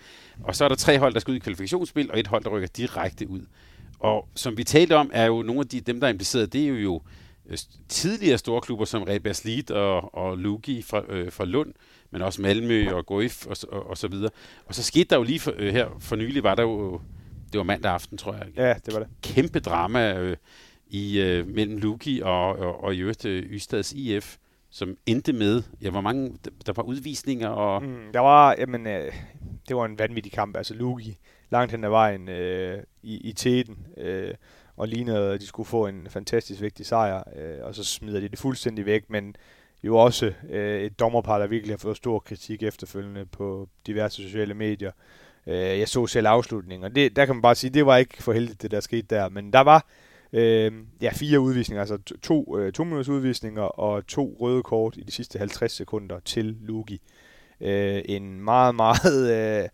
Og 0.43 0.56
så 0.56 0.64
er 0.64 0.70
der 0.70 0.76
tre 0.76 1.00
hold, 1.00 1.14
der 1.14 1.20
skal 1.20 1.32
ud 1.32 1.36
i 1.36 1.39
kvalifikationsspil, 1.39 2.12
og 2.12 2.20
et 2.20 2.28
hold, 2.28 2.43
der 2.43 2.50
rykker 2.50 2.68
direkte 2.68 3.30
ud. 3.30 3.41
Og 4.00 4.28
som 4.36 4.58
vi 4.58 4.64
talte 4.64 4.95
om, 4.95 5.12
er 5.14 5.26
jo 5.26 5.41
nogle 5.41 5.60
af 5.60 5.68
de, 5.68 5.82
dem, 5.82 6.00
der 6.00 6.08
er 6.08 6.12
impliceret, 6.12 6.54
det 6.54 6.64
er 6.64 6.68
jo, 6.68 6.76
jo 6.76 7.02
tidligere 7.89 8.38
store 8.38 8.62
klubber 8.62 8.86
som 8.86 9.04
Red 9.04 9.34
Slid 9.34 9.72
og, 9.72 10.16
og 10.16 10.38
Lugi 10.38 10.82
fra, 10.82 11.04
øh, 11.10 11.32
fra 11.32 11.45
Lund, 11.45 11.74
men 12.12 12.22
også 12.22 12.41
Malmø 12.41 12.91
og 12.93 13.06
Goif 13.06 13.45
og, 13.45 13.58
og, 13.72 13.89
og 13.89 13.98
så 13.98 14.08
videre. 14.08 14.30
Og 14.66 14.76
så 14.76 14.84
skete 14.84 15.04
der 15.10 15.16
jo 15.16 15.24
lige 15.24 15.39
for, 15.39 15.54
øh, 15.58 15.74
her 15.74 15.88
for 16.00 16.16
nylig, 16.16 16.43
var 16.43 16.56
der 16.56 16.64
jo, 16.64 17.02
det 17.52 17.58
var 17.58 17.64
mandag 17.64 17.91
aften, 17.91 18.18
tror 18.18 18.34
jeg. 18.34 18.48
Ja, 18.56 18.74
det 18.86 18.93
var 18.93 19.00
det. 19.00 19.08
Kæmpe 19.22 19.60
drama 19.60 20.20
øh, 20.20 20.38
i 20.88 21.20
øh, 21.20 21.48
mellem 21.48 21.78
Lugi 21.78 22.22
og, 22.22 22.60
og, 22.60 22.84
og 22.84 22.95
i 22.95 23.00
øvrigt 23.00 23.26
øh, 23.26 23.43
Ystads 23.43 23.93
IF, 23.93 24.38
som 24.70 24.98
endte 25.06 25.34
med, 25.34 25.64
ja, 25.82 25.89
hvor 25.89 26.02
mange, 26.02 26.38
der 26.66 26.74
var 26.76 26.84
udvisninger 26.84 27.50
og... 27.50 27.84
Mm, 27.84 27.98
der 28.14 28.20
var, 28.20 28.56
jamen, 28.58 28.88
øh, 28.88 29.14
det 29.68 29.76
var 29.76 29.86
en 29.86 30.00
vanvittig 30.00 30.32
kamp, 30.32 30.58
altså 30.58 30.74
Lugi 30.74 31.18
langt 31.50 31.72
hen 31.72 31.84
ad 31.84 31.89
vejen 31.89 32.30
øh, 32.30 32.84
i, 33.04 33.30
i 33.30 33.34
teten, 33.34 33.78
øh, 33.98 34.34
og 34.78 34.88
lignede, 34.88 35.34
at 35.34 35.41
de 35.41 35.47
skulle 35.47 35.67
få 35.67 35.88
en 35.88 36.07
fantastisk 36.09 36.61
vigtig 36.61 36.86
sejr, 36.86 37.23
øh, 37.36 37.65
og 37.65 37.75
så 37.75 37.84
smider 37.84 38.19
de 38.19 38.30
det 38.30 38.39
fuldstændig 38.39 38.86
væk, 38.86 39.09
men 39.09 39.36
jo 39.84 39.97
også 39.97 40.34
øh, 40.49 40.82
et 40.82 40.99
dommerpar, 40.99 41.39
der 41.39 41.47
virkelig 41.47 41.73
har 41.73 41.78
fået 41.78 41.97
stor 41.97 42.19
kritik 42.19 42.63
efterfølgende 42.63 43.25
på 43.25 43.69
diverse 43.88 44.23
sociale 44.23 44.53
medier. 44.53 44.91
Øh, 45.47 45.55
jeg 45.55 45.88
så 45.88 46.07
selv 46.07 46.28
afslutningen, 46.28 46.84
og 46.84 46.95
det, 46.95 47.15
der 47.15 47.25
kan 47.25 47.36
man 47.36 47.41
bare 47.41 47.55
sige, 47.55 47.69
det 47.69 47.86
var 47.86 47.97
ikke 47.97 48.23
for 48.23 48.34
heldigt, 48.34 48.61
det 48.61 48.71
der 48.71 48.80
skete 48.80 49.15
der, 49.15 49.30
men 49.30 49.53
der 49.53 49.61
var 49.61 49.86
øh, 50.34 50.71
ja, 51.01 51.11
fire 51.13 51.39
udvisninger, 51.39 51.82
altså 51.82 51.97
to, 52.21 52.57
øh, 52.57 52.73
to 52.73 52.84
minutters 52.84 53.09
udvisninger 53.09 53.61
og 53.61 54.07
to 54.07 54.38
røde 54.39 54.63
kort 54.63 54.97
i 54.97 55.01
de 55.01 55.11
sidste 55.11 55.39
50 55.39 55.71
sekunder 55.71 56.19
til 56.19 56.57
Lugi. 56.61 57.01
Øh, 57.61 58.01
en 58.05 58.41
meget, 58.41 58.75
meget... 58.75 59.61
Øh, 59.63 59.69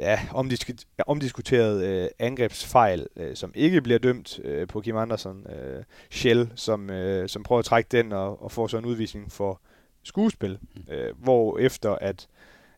ja, 0.00 0.20
omdisk- 0.34 0.84
omdiskuteret 1.06 1.84
øh, 1.84 2.08
angrebsfejl, 2.18 3.06
øh, 3.16 3.36
som 3.36 3.52
ikke 3.54 3.80
bliver 3.80 3.98
dømt 3.98 4.40
øh, 4.44 4.66
på 4.68 4.80
Kim 4.80 4.96
Andersen. 4.96 5.46
Øh, 5.50 5.84
Shell, 6.10 6.52
som, 6.54 6.90
øh, 6.90 7.28
som 7.28 7.42
prøver 7.42 7.58
at 7.58 7.64
trække 7.64 7.88
den 7.88 8.12
og, 8.12 8.42
og 8.42 8.52
får 8.52 8.66
så 8.66 8.78
en 8.78 8.84
udvisning 8.84 9.32
for 9.32 9.60
skuespil, 10.02 10.58
øh, 10.90 11.08
hvor 11.18 11.58
efter 11.58 11.94
at 11.94 12.28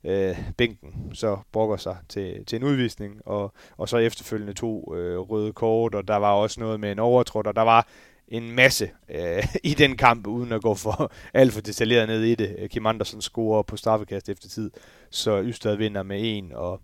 øh, 0.04 0.38
bænken 0.56 1.10
så 1.14 1.38
brokker 1.52 1.76
sig 1.76 1.96
til, 2.08 2.44
til 2.44 2.56
en 2.56 2.64
udvisning, 2.64 3.20
og, 3.26 3.52
og 3.76 3.88
så 3.88 3.96
efterfølgende 3.96 4.52
to 4.52 4.94
øh, 4.96 5.18
røde 5.18 5.52
kort, 5.52 5.94
og 5.94 6.08
der 6.08 6.16
var 6.16 6.32
også 6.32 6.60
noget 6.60 6.80
med 6.80 6.92
en 6.92 6.98
overtråd, 6.98 7.46
og 7.46 7.56
der 7.56 7.62
var 7.62 7.88
en 8.28 8.52
masse 8.52 8.90
øh, 9.08 9.44
i 9.70 9.74
den 9.74 9.96
kamp, 9.96 10.26
uden 10.26 10.52
at 10.52 10.62
gå 10.62 10.74
for 10.74 11.12
alt 11.34 11.52
for 11.52 11.60
detaljeret 11.60 12.08
ned 12.08 12.22
i 12.22 12.34
det. 12.34 12.70
Kim 12.70 12.86
Andersen 12.86 13.20
scorer 13.20 13.62
på 13.62 13.76
straffekast 13.76 14.28
efter 14.28 14.48
tid, 14.48 14.70
så 15.10 15.42
Ystad 15.42 15.76
vinder 15.76 16.02
med 16.02 16.18
en, 16.22 16.52
og 16.54 16.80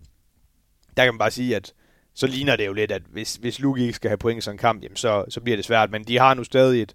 der 0.97 1.03
kan 1.03 1.13
man 1.13 1.19
bare 1.19 1.31
sige, 1.31 1.55
at 1.55 1.73
så 2.13 2.27
ligner 2.27 2.55
det 2.55 2.65
jo 2.65 2.73
lidt, 2.73 2.91
at 2.91 3.01
hvis, 3.11 3.35
hvis 3.35 3.59
Luke 3.59 3.81
ikke 3.81 3.93
skal 3.93 4.09
have 4.09 4.17
point 4.17 4.37
i 4.37 4.41
sådan 4.41 4.55
en 4.55 4.59
kamp, 4.59 4.83
jamen 4.83 4.95
så, 4.95 5.25
så 5.29 5.41
bliver 5.41 5.55
det 5.55 5.65
svært. 5.65 5.91
Men 5.91 6.03
de 6.03 6.19
har 6.19 6.33
nu 6.33 6.43
stadig 6.43 6.81
et, 6.81 6.93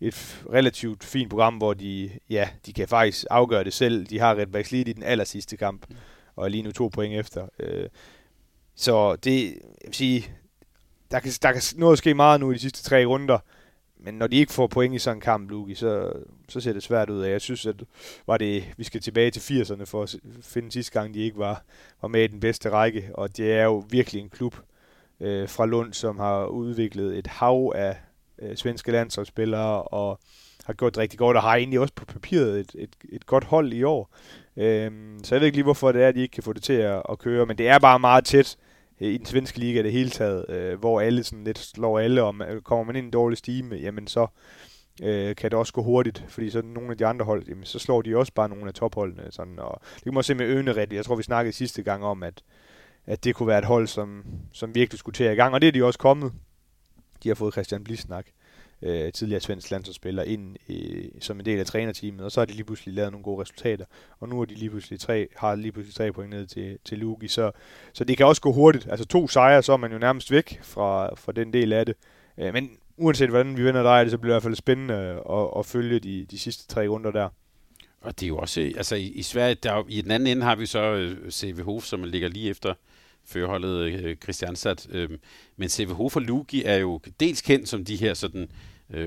et 0.00 0.42
relativt 0.52 1.04
fint 1.04 1.30
program, 1.30 1.54
hvor 1.54 1.74
de, 1.74 2.10
ja, 2.30 2.48
de 2.66 2.72
kan 2.72 2.88
faktisk 2.88 3.24
afgøre 3.30 3.64
det 3.64 3.72
selv. 3.72 4.06
De 4.06 4.18
har 4.18 4.34
Red 4.34 4.70
lige 4.70 4.90
i 4.90 4.92
den 4.92 5.02
aller 5.02 5.24
sidste 5.24 5.56
kamp, 5.56 5.86
og 6.36 6.44
er 6.44 6.48
lige 6.48 6.62
nu 6.62 6.72
to 6.72 6.88
point 6.88 7.14
efter. 7.14 7.46
Øh, 7.58 7.88
så 8.74 9.16
det, 9.16 9.44
jeg 9.44 9.86
vil 9.86 9.94
sige, 9.94 10.26
der 11.10 11.20
kan, 11.20 11.32
der 11.42 11.52
kan 11.52 11.62
noget 11.76 11.98
ske 11.98 12.14
meget 12.14 12.40
nu 12.40 12.50
i 12.50 12.54
de 12.54 12.58
sidste 12.58 12.82
tre 12.82 13.04
runder 13.04 13.38
men 14.04 14.14
når 14.14 14.26
de 14.26 14.36
ikke 14.36 14.52
får 14.52 14.66
point 14.66 14.94
i 14.94 14.98
sådan 14.98 15.16
en 15.16 15.20
kamp, 15.20 15.50
Luki, 15.50 15.74
så, 15.74 16.12
så 16.48 16.60
ser 16.60 16.72
det 16.72 16.82
svært 16.82 17.10
ud. 17.10 17.24
Jeg 17.24 17.40
synes, 17.40 17.66
at 17.66 17.84
var 18.26 18.36
det, 18.36 18.64
vi 18.76 18.84
skal 18.84 19.00
tilbage 19.00 19.30
til 19.30 19.40
80'erne 19.40 19.84
for 19.84 20.02
at 20.02 20.16
finde 20.42 20.72
sidste 20.72 20.92
gang, 20.92 21.14
de 21.14 21.20
ikke 21.20 21.38
var, 21.38 21.62
var 22.02 22.08
med 22.08 22.24
i 22.24 22.26
den 22.26 22.40
bedste 22.40 22.70
række. 22.70 23.10
Og 23.14 23.36
det 23.36 23.52
er 23.52 23.64
jo 23.64 23.84
virkelig 23.90 24.22
en 24.22 24.28
klub 24.28 24.56
øh, 25.20 25.48
fra 25.48 25.66
Lund, 25.66 25.92
som 25.92 26.18
har 26.18 26.46
udviklet 26.46 27.18
et 27.18 27.26
hav 27.26 27.72
af 27.74 27.96
øh, 28.38 28.56
svenske 28.56 28.92
landsholdsspillere, 28.92 29.82
og 29.82 30.20
har 30.64 30.72
gjort 30.72 30.94
det 30.94 30.98
rigtig 30.98 31.18
godt, 31.18 31.36
og 31.36 31.42
har 31.42 31.56
egentlig 31.56 31.80
også 31.80 31.94
på 31.94 32.04
papiret 32.04 32.60
et, 32.60 32.72
et, 32.74 32.96
et 33.12 33.26
godt 33.26 33.44
hold 33.44 33.72
i 33.72 33.82
år. 33.82 34.14
Øhm, 34.56 35.24
så 35.24 35.34
jeg 35.34 35.40
ved 35.40 35.46
ikke 35.46 35.56
lige, 35.56 35.64
hvorfor 35.64 35.92
det 35.92 36.02
er, 36.02 36.08
at 36.08 36.14
de 36.14 36.20
ikke 36.20 36.32
kan 36.32 36.42
få 36.42 36.52
det 36.52 36.62
til 36.62 36.72
at, 36.72 37.02
at 37.08 37.18
køre, 37.18 37.46
men 37.46 37.58
det 37.58 37.68
er 37.68 37.78
bare 37.78 37.98
meget 37.98 38.24
tæt 38.24 38.56
Øh, 39.02 39.08
i 39.08 39.16
den 39.16 39.26
svenske 39.26 39.58
liga 39.58 39.82
det 39.82 39.92
hele 39.92 40.10
taget, 40.10 40.50
øh, 40.50 40.78
hvor 40.78 41.00
alle 41.00 41.24
sådan 41.24 41.44
lidt 41.44 41.58
slår 41.58 41.98
alle 41.98 42.22
om, 42.22 42.42
kommer 42.64 42.84
man 42.84 42.96
ind 42.96 43.04
i 43.04 43.06
en 43.06 43.12
dårlig 43.12 43.38
stime, 43.38 43.76
jamen 43.76 44.06
så 44.06 44.26
øh, 45.02 45.36
kan 45.36 45.50
det 45.50 45.58
også 45.58 45.72
gå 45.72 45.82
hurtigt, 45.82 46.24
fordi 46.28 46.50
så 46.50 46.62
nogle 46.62 46.90
af 46.90 46.98
de 46.98 47.06
andre 47.06 47.24
hold, 47.24 47.48
jamen 47.48 47.64
så 47.64 47.78
slår 47.78 48.02
de 48.02 48.16
også 48.16 48.32
bare 48.34 48.48
nogle 48.48 48.68
af 48.68 48.74
topholdene. 48.74 49.22
Sådan, 49.30 49.58
og 49.58 49.80
det 49.94 50.02
kan 50.02 50.14
man 50.14 50.22
se 50.22 50.34
med 50.34 50.46
Øneret, 50.46 50.92
jeg 50.92 51.04
tror 51.04 51.16
vi 51.16 51.22
snakkede 51.22 51.52
sidste 51.52 51.82
gang 51.82 52.04
om, 52.04 52.22
at, 52.22 52.42
at 53.06 53.24
det 53.24 53.34
kunne 53.34 53.46
være 53.46 53.58
et 53.58 53.64
hold, 53.64 53.86
som, 53.86 54.24
som 54.52 54.74
virkelig 54.74 54.98
skulle 54.98 55.14
til 55.14 55.26
i 55.26 55.34
gang, 55.34 55.54
og 55.54 55.60
det 55.60 55.68
er 55.68 55.72
de 55.72 55.84
også 55.84 55.98
kommet. 55.98 56.32
De 57.22 57.28
har 57.28 57.34
fået 57.34 57.54
Christian 57.54 57.84
Blisnak, 57.84 58.26
øh, 58.26 58.41
Øh, 58.82 59.12
tidligere 59.12 59.40
svensk 59.40 59.70
landsholdsspiller 59.70 60.22
ind 60.22 60.56
i, 60.68 61.08
som 61.20 61.40
en 61.40 61.46
del 61.46 61.58
af 61.58 61.66
trænerteamet, 61.66 62.24
og 62.24 62.32
så 62.32 62.40
har 62.40 62.44
de 62.44 62.52
lige 62.52 62.64
pludselig 62.64 62.94
lavet 62.94 63.12
nogle 63.12 63.24
gode 63.24 63.40
resultater, 63.42 63.84
og 64.20 64.28
nu 64.28 64.40
er 64.40 64.44
de 64.44 64.54
lige 64.54 64.70
pludselig 64.70 65.00
tre, 65.00 65.28
har 65.36 65.54
lige 65.54 65.72
pludselig 65.72 65.94
tre 65.94 66.12
point 66.12 66.30
ned 66.30 66.46
til, 66.46 66.78
til 66.84 66.98
Lugi, 66.98 67.28
så, 67.28 67.50
så 67.92 68.04
det 68.04 68.16
kan 68.16 68.26
også 68.26 68.42
gå 68.42 68.52
hurtigt. 68.52 68.86
Altså 68.90 69.06
to 69.06 69.28
sejre, 69.28 69.62
så 69.62 69.72
er 69.72 69.76
man 69.76 69.92
jo 69.92 69.98
nærmest 69.98 70.30
væk 70.30 70.58
fra, 70.62 71.14
fra 71.14 71.32
den 71.32 71.52
del 71.52 71.72
af 71.72 71.86
det. 71.86 71.94
Øh, 72.38 72.52
men 72.52 72.70
uanset 72.96 73.28
hvordan 73.28 73.56
vi 73.56 73.62
vinder 73.62 73.82
dig, 73.82 74.10
så 74.10 74.18
bliver 74.18 74.34
det 74.34 74.34
i 74.34 74.34
hvert 74.34 74.42
fald 74.42 74.54
spændende 74.54 74.94
øh, 74.94 75.38
at, 75.38 75.48
at 75.58 75.66
følge 75.66 75.98
de, 75.98 76.26
de 76.30 76.38
sidste 76.38 76.74
tre 76.74 76.88
runder 76.88 77.10
der. 77.10 77.28
Og 78.00 78.20
det 78.20 78.26
er 78.26 78.28
jo 78.28 78.38
også, 78.38 78.60
øh, 78.60 78.72
altså 78.76 78.96
i, 78.96 79.06
i 79.06 79.22
Sverige, 79.22 79.54
der, 79.54 79.84
i 79.88 80.00
den 80.00 80.10
anden 80.10 80.26
ende 80.26 80.42
har 80.42 80.56
vi 80.56 80.66
så 80.66 80.94
øh, 80.94 81.30
CV 81.30 81.62
Hof, 81.62 81.84
som 81.84 82.04
ligger 82.04 82.28
lige 82.28 82.50
efter 82.50 82.74
førholdet 83.24 84.04
øh, 84.04 84.16
Christiansat. 84.16 84.86
Øh, 84.90 85.10
men 85.56 85.70
Hof 85.88 86.12
for 86.12 86.20
Lugi 86.20 86.62
er 86.64 86.76
jo 86.76 87.00
dels 87.20 87.42
kendt 87.42 87.68
som 87.68 87.84
de 87.84 87.96
her 87.96 88.14
sådan 88.14 88.42
øh, 88.42 88.48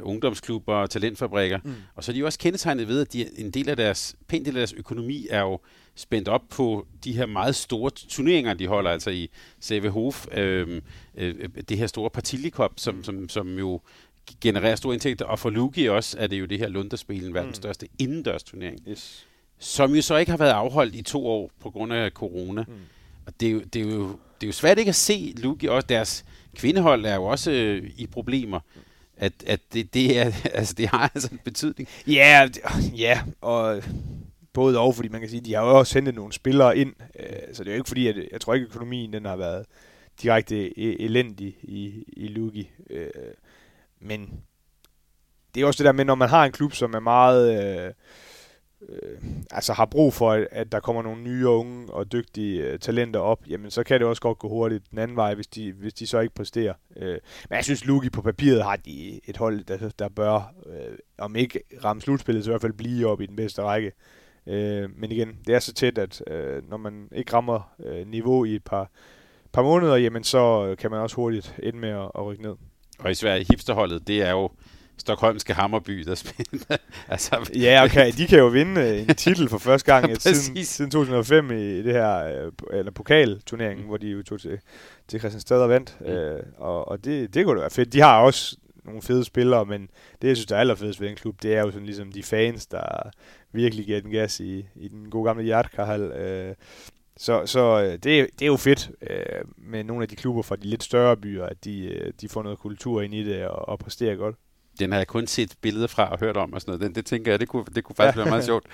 ungdomsklubber 0.02 0.74
og 0.74 0.90
talentfabrikker, 0.90 1.60
mm. 1.64 1.74
og 1.96 2.04
så 2.04 2.12
er 2.12 2.14
de 2.14 2.20
jo 2.20 2.26
også 2.26 2.40
kendetegnet 2.40 2.88
ved, 2.88 3.02
at 3.02 3.14
de, 3.14 3.40
en 3.40 3.52
del 3.52 3.70
af 3.70 3.76
deres, 3.76 4.16
pæn 4.28 4.46
del 4.46 4.48
af 4.48 4.60
deres 4.60 4.74
økonomi 4.74 5.28
er 5.30 5.42
jo 5.42 5.60
spændt 5.96 6.28
op 6.28 6.42
på 6.50 6.88
de 7.04 7.14
her 7.14 7.26
meget 7.26 7.56
store 7.56 7.92
turneringer, 7.92 8.54
de 8.54 8.68
holder, 8.68 8.92
altså 8.92 9.10
i 9.10 9.30
CV 9.62 9.90
Hof, 9.90 10.28
øh, 10.32 10.82
øh, 11.16 11.50
det 11.70 11.78
her 11.78 11.88
store 11.88 12.10
Partilikop, 12.10 12.74
som, 12.78 13.04
som, 13.04 13.30
som 13.30 13.58
jo 13.60 13.82
genererer 14.42 14.76
store 14.76 14.94
indtægter, 14.94 15.26
og 15.26 15.40
for 15.40 15.50
Lugi 15.50 15.90
også 15.90 16.18
er 16.20 16.28
det 16.28 16.40
jo 16.40 16.46
det 16.46 16.60
her 16.60 16.68
Lunderspelen, 16.68 17.34
verdens 17.34 17.58
mm. 17.58 17.62
største 17.62 17.88
indendørs 18.00 18.44
turnering, 18.44 18.80
yes. 18.90 19.28
som 19.60 19.96
jo 19.96 20.02
så 20.02 20.18
ikke 20.18 20.32
har 20.32 20.38
været 20.38 20.52
afholdt 20.52 20.96
i 20.96 21.02
to 21.02 21.28
år 21.28 21.52
på 21.60 21.70
grund 21.70 21.94
af 21.94 22.12
corona. 22.12 22.64
Mm. 22.68 22.74
Og 23.26 23.34
det 23.40 23.48
er, 23.48 23.52
jo, 23.52 23.60
det, 23.60 23.82
er 23.82 23.86
jo, 23.86 24.08
det 24.42 24.44
er 24.44 24.48
jo 24.48 24.52
svært 24.52 24.80
ikke 24.80 24.90
at 24.90 24.96
se 24.96 25.34
Lugi, 25.38 25.68
også 25.68 25.88
deres 25.88 26.26
kvindehold 26.56 27.06
er 27.06 27.16
jo 27.16 27.24
også 27.24 27.52
øh, 27.52 27.92
i 27.98 28.08
problemer. 28.08 28.60
At, 29.18 29.34
at 29.48 29.60
det, 29.74 29.94
det, 29.94 30.20
er, 30.20 30.32
altså, 30.60 30.74
det 30.78 30.88
har 30.88 31.12
altså 31.14 31.30
en 31.32 31.40
betydning. 31.44 31.90
Ja, 32.08 32.12
yeah, 32.12 33.00
ja, 33.00 33.06
yeah, 33.06 33.28
og 33.42 33.84
både 34.54 34.80
og, 34.80 34.96
fordi 34.96 35.10
man 35.10 35.22
kan 35.22 35.30
sige, 35.30 35.42
de 35.42 35.54
har 35.54 35.62
jo 35.62 35.80
også 35.80 35.94
sendt 35.94 36.16
nogle 36.16 36.34
spillere 36.34 36.78
ind, 36.78 36.94
øh, 37.20 37.54
så 37.54 37.64
det 37.64 37.70
er 37.70 37.76
jo 37.76 37.80
ikke 37.80 37.88
fordi, 37.88 38.08
at 38.08 38.16
jeg 38.32 38.42
tror 38.42 38.54
ikke, 38.54 38.66
at 38.66 38.70
økonomien 38.70 39.14
den 39.14 39.26
har 39.26 39.36
været 39.36 39.66
direkte 40.22 40.80
e, 40.80 41.02
elendig 41.02 41.56
i, 41.64 42.04
i 42.08 42.28
Lugi. 42.28 42.70
Øh, 42.90 43.10
men 44.00 44.30
det 45.56 45.62
er 45.62 45.68
også 45.68 45.78
det 45.78 45.86
der 45.86 45.92
med, 45.92 46.06
når 46.06 46.16
man 46.16 46.30
har 46.30 46.46
en 46.46 46.52
klub, 46.52 46.74
som 46.74 46.94
er 46.94 47.00
meget... 47.00 47.86
Øh, 47.86 47.94
øh, 48.90 49.22
altså 49.52 49.74
har 49.74 49.86
brug 49.86 50.14
for, 50.14 50.46
at 50.52 50.72
der 50.72 50.80
kommer 50.80 51.02
nogle 51.02 51.22
nye 51.22 51.48
unge 51.48 51.94
og 51.94 52.12
dygtige 52.12 52.64
øh, 52.64 52.80
talenter 52.80 53.20
op, 53.20 53.44
jamen 53.50 53.72
så 53.72 53.84
kan 53.84 54.00
det 54.00 54.08
også 54.08 54.22
godt 54.22 54.40
gå 54.40 54.50
hurtigt 54.50 54.84
den 54.92 55.00
anden 55.00 55.18
vej, 55.18 55.36
hvis 55.36 55.48
de, 55.48 55.72
hvis 55.72 55.94
de 55.94 56.08
så 56.08 56.20
ikke 56.20 56.36
præsterer. 56.36 56.74
Øh, 56.98 57.18
men 57.50 57.56
jeg 57.56 57.64
synes, 57.64 57.86
Lugi 57.86 58.10
på 58.10 58.22
papiret 58.22 58.64
har 58.64 58.76
de 58.76 59.20
et 59.26 59.38
hold, 59.38 59.64
der, 59.64 59.90
der 60.00 60.10
bør, 60.10 60.54
øh, 60.66 60.98
om 61.18 61.36
ikke 61.36 61.60
ramme 61.84 62.02
slutspillet, 62.02 62.44
så 62.44 62.50
i 62.50 62.52
hvert 62.52 62.62
fald 62.62 62.74
blive 62.74 63.08
op 63.08 63.22
i 63.22 63.26
den 63.26 63.36
bedste 63.36 63.62
række. 63.62 63.92
Øh, 64.48 64.90
men 64.98 65.12
igen, 65.12 65.38
det 65.48 65.56
er 65.56 65.60
så 65.60 65.74
tæt, 65.74 65.98
at 65.98 66.24
øh, 66.28 66.70
når 66.70 66.78
man 66.78 67.10
ikke 67.12 67.34
rammer 67.34 67.74
øh, 67.86 68.08
niveau 68.08 68.46
i 68.46 68.56
et 68.56 68.64
par, 68.64 68.92
par 69.52 69.64
måneder, 69.64 69.96
jamen 69.96 70.24
så 70.24 70.76
kan 70.80 70.92
man 70.92 71.00
også 71.00 71.16
hurtigt 71.16 71.56
ende 71.64 71.80
med 71.80 71.90
at, 71.90 72.12
at 72.16 72.26
rykke 72.26 72.44
ned. 72.44 72.56
Og 73.00 73.12
i 73.12 73.14
Sverige, 73.14 73.46
hipsterholdet, 73.50 74.08
det 74.08 74.22
er 74.22 74.32
jo 74.32 74.50
Stockholmske 74.98 75.54
Hammerby, 75.54 76.00
der 76.00 76.16
spiller. 76.16 76.78
altså, 77.08 77.52
ja, 77.56 77.84
okay, 77.84 78.12
de 78.18 78.28
kan 78.28 78.40
jo 78.40 78.48
vinde 78.48 78.82
øh, 78.82 79.00
en 79.00 79.16
titel 79.26 79.50
for 79.50 79.58
første 79.58 79.94
gang 79.94 80.10
ja, 80.10 80.16
siden, 80.16 80.64
siden 80.66 80.92
2005 80.92 81.52
i 81.52 81.82
det 81.82 81.94
her 81.94 82.26
øh, 82.26 82.52
eller 82.74 82.92
pokalturneringen, 82.92 83.84
mm. 83.84 83.88
hvor 83.88 83.98
de 83.98 84.08
jo 84.08 84.24
tog 84.24 84.42
til, 84.42 84.60
til 85.08 85.20
Christiansted 85.20 85.58
og 85.58 85.70
vandt. 85.70 85.98
Mm. 86.00 86.06
Øh, 86.08 86.44
og 86.58 86.88
og 86.88 87.06
det, 87.06 87.34
det 87.34 87.46
kunne 87.46 87.56
da 87.56 87.62
være 87.62 87.70
fedt. 87.70 87.94
De 87.94 88.02
har 88.02 88.22
også 88.22 88.58
nogle 88.86 89.02
fede 89.02 89.24
spillere, 89.24 89.66
men 89.66 89.90
det, 90.22 90.28
jeg 90.28 90.38
synes, 90.38 90.48
der 90.48 90.56
er 90.56 90.60
allerfedest 90.60 91.02
ved 91.02 91.10
en 91.10 91.16
klub, 91.16 91.42
det 91.42 91.56
er 91.56 91.62
jo 91.62 91.72
sådan 91.72 91.86
ligesom 91.86 92.12
de 92.12 92.24
fans, 92.24 92.66
der 92.66 93.10
virkelig 93.52 93.86
giver 93.86 94.02
den 94.02 94.12
gas 94.12 94.40
i, 94.40 94.66
i 94.76 94.88
den 94.88 95.10
gode 95.10 95.26
gamle 95.26 95.44
hjertekahal. 95.44 96.02
Øh, 96.02 96.56
så, 97.18 97.46
så 97.46 97.82
øh, 97.84 97.92
det, 97.92 98.04
det 98.04 98.42
er 98.42 98.46
jo 98.46 98.56
fedt 98.56 98.92
øh, 99.02 99.46
med 99.58 99.84
nogle 99.84 100.04
af 100.04 100.10
de 100.10 100.16
klubber 100.16 100.42
fra 100.42 100.56
de 100.56 100.68
lidt 100.68 100.84
større 100.84 101.18
byer, 101.18 101.46
at 101.46 101.66
de, 101.66 101.86
øh, 101.86 102.14
de 102.22 102.30
får 102.30 102.44
noget 102.44 102.60
kultur 102.60 103.02
ind 103.02 103.14
i 103.14 103.24
det 103.24 103.48
og, 103.48 103.70
og 103.70 103.80
præsterer 103.80 104.16
godt. 104.16 104.36
Den 104.80 104.92
har 104.92 105.00
jeg 105.00 105.08
kun 105.08 105.28
set 105.28 105.54
billeder 105.62 105.88
fra 105.88 106.12
og 106.12 106.20
hørt 106.20 106.38
om 106.38 106.54
og 106.54 106.62
sådan 106.62 106.72
noget. 106.72 106.82
Den, 106.82 106.96
det 106.96 107.06
tænker 107.06 107.32
jeg, 107.32 107.40
det 107.40 107.48
kunne, 107.48 107.66
det 107.76 107.84
kunne 107.84 107.96
faktisk 107.96 108.18
være 108.18 108.30
meget 108.30 108.46
sjovt 108.52 108.66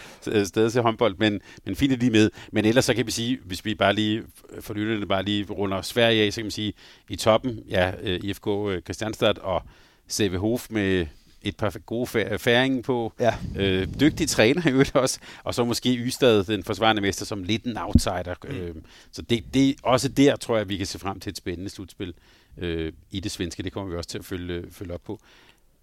sted 0.47 0.71
til 0.71 0.81
håndbold, 0.81 1.15
men, 1.17 1.41
men 1.65 1.75
fint 1.75 1.99
lige 1.99 2.11
med. 2.11 2.29
Men 2.51 2.65
ellers 2.65 2.85
så 2.85 2.93
kan 2.93 3.05
vi 3.05 3.11
sige, 3.11 3.39
hvis 3.45 3.65
vi 3.65 3.75
bare 3.75 3.93
lige, 3.93 4.23
for 4.59 4.73
lytterne 4.73 5.05
bare 5.05 5.23
lige 5.23 5.45
runder 5.49 5.81
Sverige 5.81 6.25
af, 6.25 6.33
så 6.33 6.41
kan 6.41 6.45
man 6.45 6.51
sige, 6.51 6.73
i 7.09 7.15
toppen, 7.15 7.59
ja, 7.69 7.91
IFK 8.03 8.47
Christianstad 8.83 9.37
og 9.37 9.63
CV 10.09 10.37
Hof 10.37 10.67
med 10.69 11.05
et 11.41 11.57
par 11.57 11.79
gode 11.85 12.07
færing 12.37 12.83
på. 12.83 13.13
Ja. 13.19 13.35
Øh, 13.57 13.87
dygtig 13.99 14.29
træner 14.29 14.67
i 14.67 14.71
øvrigt 14.71 14.95
også. 14.95 15.19
Og 15.43 15.55
så 15.55 15.63
måske 15.63 15.95
Ystad, 15.95 16.43
den 16.43 16.63
forsvarende 16.63 17.01
mester, 17.01 17.25
som 17.25 17.43
lidt 17.43 17.63
en 17.63 17.77
outsider. 17.77 18.35
Mm. 18.43 18.55
Øh, 18.55 18.75
så 19.11 19.21
det, 19.21 19.43
det, 19.53 19.75
også 19.83 20.09
der 20.09 20.35
tror 20.35 20.57
jeg, 20.57 20.69
vi 20.69 20.77
kan 20.77 20.85
se 20.85 20.99
frem 20.99 21.19
til 21.19 21.29
et 21.29 21.37
spændende 21.37 21.69
slutspil 21.69 22.13
øh, 22.57 22.93
i 23.11 23.19
det 23.19 23.31
svenske. 23.31 23.63
Det 23.63 23.71
kommer 23.71 23.91
vi 23.91 23.97
også 23.97 24.09
til 24.09 24.19
at 24.19 24.25
følge, 24.25 24.63
følge 24.71 24.93
op 24.93 25.03
på. 25.05 25.19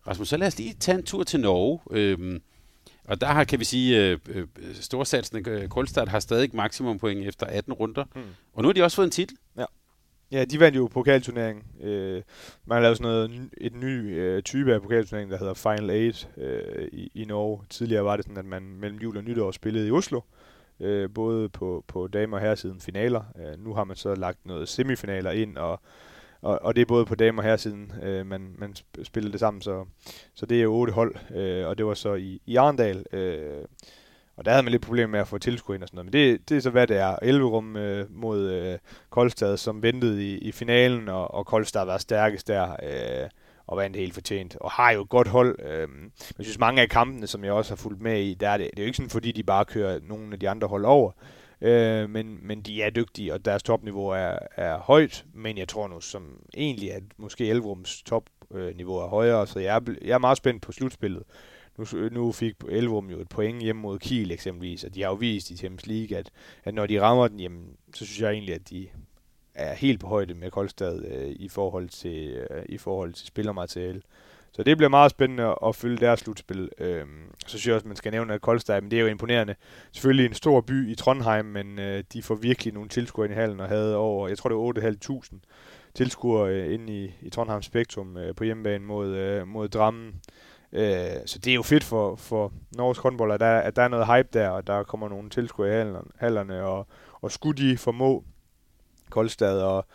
Rasmus, 0.08 0.28
så 0.28 0.36
lad 0.36 0.46
os 0.46 0.58
lige 0.58 0.74
tage 0.80 0.98
en 0.98 1.04
tur 1.04 1.24
til 1.24 1.40
Norge. 1.40 1.80
Øh, 1.90 2.40
og 3.04 3.20
der 3.20 3.26
har, 3.26 3.44
kan 3.44 3.58
vi 3.58 3.64
sige, 3.64 4.04
øh, 4.04 4.18
øh 4.28 4.46
storsatsende 4.74 5.50
øh, 5.50 5.68
Koldstad 5.68 6.06
har 6.06 6.20
stadig 6.20 6.50
maksimum 6.52 6.98
point 6.98 7.26
efter 7.26 7.46
18 7.46 7.72
runder. 7.72 8.04
Mm. 8.14 8.22
Og 8.54 8.62
nu 8.62 8.68
har 8.68 8.72
de 8.72 8.82
også 8.82 8.96
fået 8.96 9.06
en 9.06 9.10
titel. 9.10 9.36
Ja. 9.58 9.64
Ja, 10.32 10.44
de 10.44 10.60
vandt 10.60 10.76
jo 10.76 10.86
pokalturneringen. 10.86 11.64
Øh, 11.80 12.22
man 12.64 12.76
har 12.76 12.82
lavet 12.82 12.96
sådan 12.96 13.12
noget, 13.12 13.50
et 13.56 13.74
ny 13.74 14.18
øh, 14.18 14.42
type 14.42 14.74
af 14.74 14.82
pokalturnering, 14.82 15.30
der 15.30 15.38
hedder 15.38 15.54
Final 15.54 15.90
8 15.90 16.26
øh, 16.36 16.88
i, 16.92 17.10
i 17.14 17.24
Norge. 17.24 17.60
Tidligere 17.70 18.04
var 18.04 18.16
det 18.16 18.24
sådan, 18.24 18.38
at 18.38 18.44
man 18.44 18.62
mellem 18.62 18.98
jul 18.98 19.16
og 19.16 19.24
nytår 19.24 19.50
spillede 19.50 19.88
i 19.88 19.90
Oslo. 19.90 20.20
Øh, 20.80 21.10
både 21.14 21.48
på, 21.48 21.84
på 21.88 22.06
dame- 22.06 22.36
og 22.36 22.40
herresiden 22.40 22.80
finaler. 22.80 23.22
Øh, 23.38 23.64
nu 23.64 23.74
har 23.74 23.84
man 23.84 23.96
så 23.96 24.14
lagt 24.14 24.46
noget 24.46 24.68
semifinaler 24.68 25.30
ind, 25.30 25.56
og, 25.56 25.80
og, 26.42 26.58
og 26.62 26.76
det 26.76 26.82
er 26.82 26.86
både 26.86 27.06
på 27.06 27.14
dame- 27.14 27.40
og 27.40 27.44
herresiden, 27.44 27.92
øh, 28.02 28.26
man, 28.26 28.54
man 28.58 28.74
spillede 29.02 29.32
det 29.32 29.40
sammen. 29.40 29.62
Så, 29.62 29.84
så 30.34 30.46
det 30.46 30.58
er 30.58 30.62
jo 30.62 30.74
otte 30.74 30.92
hold, 30.92 31.14
øh, 31.34 31.66
og 31.66 31.78
det 31.78 31.86
var 31.86 31.94
så 31.94 32.14
i, 32.14 32.40
i 32.46 32.56
Arendal. 32.56 33.04
Øh, 33.12 33.64
og 34.36 34.44
der 34.44 34.50
havde 34.50 34.62
man 34.62 34.72
lidt 34.72 34.82
problemer 34.82 35.10
med 35.10 35.20
at 35.20 35.28
få 35.28 35.38
tilskud 35.38 35.74
ind 35.74 35.82
og 35.82 35.88
sådan 35.88 35.96
noget. 35.96 36.06
Men 36.06 36.12
det, 36.12 36.48
det 36.48 36.56
er 36.56 36.60
så, 36.60 36.70
hvad 36.70 36.86
det 36.86 36.96
er. 36.96 37.16
Elverum 37.22 37.76
øh, 37.76 38.06
mod 38.10 38.50
øh, 38.50 38.78
Koldstad, 39.10 39.56
som 39.56 39.82
ventede 39.82 40.24
i, 40.24 40.38
i 40.38 40.52
finalen, 40.52 41.08
og, 41.08 41.34
og 41.34 41.46
Koldstad 41.46 41.84
var 41.84 41.98
stærkest 41.98 42.48
der, 42.48 42.76
øh, 42.82 43.28
og 43.66 43.76
vandt 43.76 43.96
helt 43.96 44.14
fortjent. 44.14 44.56
Og 44.56 44.70
har 44.70 44.90
jo 44.90 45.02
et 45.02 45.08
godt 45.08 45.28
hold. 45.28 45.58
Øh, 45.62 45.88
jeg 46.38 46.44
synes, 46.44 46.58
mange 46.58 46.82
af 46.82 46.88
kampene, 46.88 47.26
som 47.26 47.44
jeg 47.44 47.52
også 47.52 47.70
har 47.70 47.76
fulgt 47.76 48.02
med 48.02 48.20
i, 48.20 48.34
der 48.34 48.48
er 48.48 48.56
det, 48.56 48.70
det 48.70 48.78
er 48.78 48.82
jo 48.82 48.86
ikke 48.86 48.96
sådan, 48.96 49.10
fordi 49.10 49.32
de 49.32 49.42
bare 49.42 49.64
kører 49.64 50.00
nogle 50.02 50.32
af 50.32 50.40
de 50.40 50.48
andre 50.48 50.68
hold 50.68 50.84
over. 50.84 51.12
Øh, 51.60 52.10
men, 52.10 52.38
men 52.42 52.60
de 52.60 52.82
er 52.82 52.90
dygtige, 52.90 53.34
og 53.34 53.44
deres 53.44 53.62
topniveau 53.62 54.08
er, 54.08 54.38
er 54.56 54.78
højt. 54.78 55.24
Men 55.34 55.58
jeg 55.58 55.68
tror 55.68 55.88
nu, 55.88 56.00
som 56.00 56.42
egentlig, 56.56 56.92
at 56.92 57.02
måske 57.16 57.46
Elvrums 57.46 58.02
topniveau 58.02 58.96
er 58.96 59.06
højere, 59.06 59.46
så 59.46 59.58
jeg 59.58 59.76
er, 59.76 59.94
jeg 60.02 60.14
er 60.14 60.18
meget 60.18 60.36
spændt 60.38 60.62
på 60.62 60.72
slutspillet. 60.72 61.22
Nu, 61.78 62.08
nu 62.08 62.32
fik 62.32 62.54
Elvum 62.68 63.10
jo 63.10 63.20
et 63.20 63.28
point 63.28 63.62
hjemme 63.62 63.82
mod 63.82 63.98
Kiel 63.98 64.30
eksempelvis, 64.30 64.84
og 64.84 64.94
de 64.94 65.02
har 65.02 65.08
jo 65.08 65.14
vist 65.14 65.50
i 65.50 65.56
Champions 65.56 65.86
League, 65.86 66.18
at, 66.18 66.30
at 66.64 66.74
når 66.74 66.86
de 66.86 67.00
rammer 67.00 67.28
den, 67.28 67.40
jamen, 67.40 67.76
så 67.94 68.06
synes 68.06 68.20
jeg 68.20 68.32
egentlig, 68.32 68.54
at 68.54 68.70
de 68.70 68.88
er 69.54 69.74
helt 69.74 70.00
på 70.00 70.06
højde 70.06 70.34
med 70.34 70.50
Koldstad 70.50 71.04
øh, 71.04 71.28
i, 71.28 71.48
forhold 71.48 71.88
til, 71.88 72.28
øh, 72.28 72.62
i 72.68 72.78
forhold 72.78 73.12
til 73.12 73.26
spillermateriale. 73.26 74.02
Så 74.58 74.62
det 74.64 74.76
bliver 74.76 74.90
meget 74.90 75.10
spændende 75.10 75.54
at 75.66 75.76
følge 75.76 75.96
deres 75.96 76.20
slutspil. 76.20 76.70
Øhm, 76.78 77.32
så 77.46 77.48
synes 77.48 77.66
jeg 77.66 77.74
også, 77.74 77.84
at 77.84 77.88
man 77.88 77.96
skal 77.96 78.12
nævne, 78.12 78.34
at 78.34 78.40
Koldstad, 78.40 78.80
men 78.80 78.90
det 78.90 78.96
er 78.96 79.00
jo 79.00 79.08
imponerende. 79.08 79.54
Selvfølgelig 79.92 80.26
en 80.26 80.34
stor 80.34 80.60
by 80.60 80.90
i 80.90 80.94
Trondheim, 80.94 81.44
men 81.44 81.78
øh, 81.78 82.04
de 82.12 82.22
får 82.22 82.34
virkelig 82.34 82.74
nogle 82.74 82.88
tilskuere 82.88 83.26
ind 83.26 83.34
i 83.34 83.40
hallen 83.40 83.60
og 83.60 83.68
havde 83.68 83.96
over, 83.96 84.28
jeg 84.28 84.38
tror 84.38 84.48
det 84.48 84.84
var 84.84 85.32
8.500 85.32 85.38
tilskuere 85.94 86.50
øh, 86.50 86.74
inde 86.74 86.92
i, 86.92 87.14
i 87.20 87.30
Trondheim 87.30 87.62
Spektrum 87.62 88.16
øh, 88.16 88.34
på 88.34 88.44
hjemmebane 88.44 88.84
mod, 88.84 89.08
øh, 89.08 89.48
mod 89.48 89.68
Drammen. 89.68 90.14
Øh, 90.72 91.06
så 91.26 91.38
det 91.38 91.50
er 91.50 91.54
jo 91.54 91.62
fedt 91.62 91.84
for, 91.84 92.16
for 92.16 92.52
Norges 92.76 92.98
håndbold, 92.98 93.32
at 93.32 93.40
der, 93.40 93.58
at 93.58 93.76
der 93.76 93.82
er 93.82 93.88
noget 93.88 94.06
hype 94.06 94.28
der, 94.32 94.48
og 94.48 94.66
der 94.66 94.82
kommer 94.82 95.08
nogle 95.08 95.30
tilskuere 95.30 95.90
i 95.90 95.94
hallerne, 96.16 96.64
og, 96.64 96.86
og 97.20 97.32
skulle 97.32 97.62
de 97.62 97.78
formå 97.78 98.24
Koldstad 99.10 99.62
og, 99.62 99.86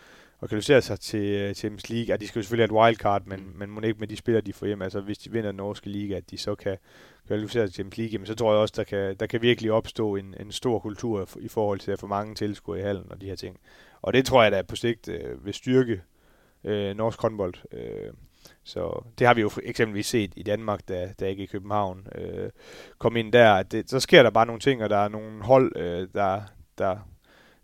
og 0.44 0.50
kvalificere 0.50 0.82
sig 0.82 1.00
til 1.00 1.30
øh, 1.30 1.54
Champions 1.54 1.90
League, 1.90 2.14
at 2.14 2.22
de 2.22 2.28
skal 2.28 2.40
jo 2.40 2.44
selvfølgelig 2.44 2.70
have 2.70 2.80
et 2.80 2.84
wildcard, 2.84 3.26
men, 3.26 3.52
men 3.56 3.70
må 3.70 3.82
ikke 3.82 4.00
med 4.00 4.08
de 4.08 4.16
spillere, 4.16 4.42
de 4.42 4.54
får 4.54 4.66
hjem, 4.66 4.82
altså 4.82 5.02
hvis 5.02 5.18
de 5.18 5.32
vinder 5.32 5.50
den 5.50 5.58
norske 5.58 5.90
liga, 5.90 6.16
at 6.16 6.32
de 6.32 6.38
så 6.38 6.56
kan 6.56 6.78
kvalificere 7.28 7.68
sig 7.68 7.70
til 7.70 7.74
Champions 7.74 7.98
League, 7.98 8.18
men 8.18 8.26
så 8.26 8.36
tror 8.36 8.52
jeg 8.52 8.62
også, 8.62 8.74
der 8.78 8.84
kan, 8.84 9.16
der 9.16 9.26
kan 9.26 9.42
virkelig 9.42 9.72
opstå 9.72 10.16
en, 10.16 10.36
en 10.40 10.52
stor 10.52 10.80
kultur 10.80 11.30
i 11.40 11.48
forhold 11.48 11.80
til 11.80 11.92
at 11.92 12.00
få 12.00 12.08
mange 12.08 12.36
tilskuere 12.36 12.80
i 12.80 12.84
hallen 12.84 13.06
og 13.10 13.22
de 13.22 13.26
her 13.26 13.36
ting. 13.36 13.60
Og 14.02 14.14
det 14.14 14.26
tror 14.26 14.44
jeg 14.44 14.52
da 14.52 14.62
på 14.62 14.76
sigt 14.76 15.10
øh, 15.10 15.46
vil 15.46 15.54
styrke 15.54 16.02
øh, 16.64 16.96
norsk 16.96 17.22
håndbold. 17.22 17.54
Øh, 17.72 18.14
så 18.64 19.06
det 19.20 19.28
har 19.28 19.34
vi 19.34 19.42
jo 19.42 19.52
eksempelvis 19.64 20.08
set 20.08 20.34
i 20.36 20.44
Danmark, 20.44 20.88
da, 20.88 21.14
da 21.20 21.28
ikke 21.28 21.44
i 21.44 21.46
København 21.46 22.08
øh, 22.16 22.50
kom 22.98 23.16
ind 23.16 23.34
der. 23.34 23.64
Det, 23.64 23.90
så 23.90 24.00
sker 24.00 24.24
der 24.24 24.30
bare 24.30 24.46
nogle 24.46 24.60
ting, 24.60 24.84
og 24.84 24.90
der 24.90 24.98
er 24.98 25.10
nogle 25.10 25.44
hold, 25.44 25.72
øh, 25.76 26.08
der, 26.14 26.42
der 26.78 26.98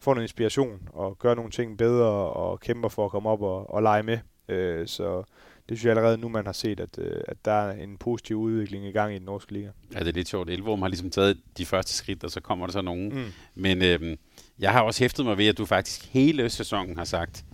får 0.02 0.14
noget 0.14 0.24
inspiration 0.24 0.89
og 0.93 1.20
gør 1.20 1.36
nogle 1.36 1.52
ting 1.52 1.78
bedre 1.78 2.10
og 2.10 2.60
kæmper 2.60 2.89
for 2.89 3.06
at 3.06 3.12
komme 3.12 3.30
op 3.30 3.41
og, 3.41 3.74
og 3.74 3.84
lege 3.84 4.04
med. 4.04 4.18
Øh, 4.50 4.88
så 4.88 5.24
det 5.70 5.78
synes 5.78 5.84
jeg 5.84 5.97
allerede 5.97 6.18
nu, 6.18 6.30
man 6.30 6.45
har 6.45 6.54
set, 6.54 6.80
at, 6.80 6.97
øh, 6.97 7.22
at 7.28 7.38
der 7.45 7.52
er 7.52 7.84
en 7.84 7.97
positiv 7.97 8.38
udvikling 8.38 8.86
i 8.86 8.91
gang 8.91 9.14
i 9.14 9.18
den 9.18 9.26
norske 9.26 9.52
liga. 9.52 9.70
Ja, 9.93 10.00
det 10.00 10.08
er 10.08 10.12
lidt 10.12 10.28
sjovt. 10.28 10.50
Elvorm 10.50 10.82
har 10.82 10.89
ligesom 10.89 11.10
taget 11.10 11.38
de 11.58 11.66
første 11.66 11.93
skridt, 11.93 12.24
og 12.24 12.32
så 12.32 12.41
kommer 12.41 12.66
der 12.66 12.74
så 12.74 12.82
nogen. 12.82 13.10
Mm. 13.10 13.26
Men 13.56 13.82
øh, 13.82 14.18
jeg 14.60 14.72
har 14.72 14.82
også 14.82 15.04
hæftet 15.04 15.26
mig 15.26 15.38
ved, 15.38 15.47
at 15.47 15.58
du 15.58 15.66
faktisk 15.66 16.14
hele 16.14 16.50
sæsonen 16.50 16.97
har 16.97 17.06
sagt, 17.06 17.45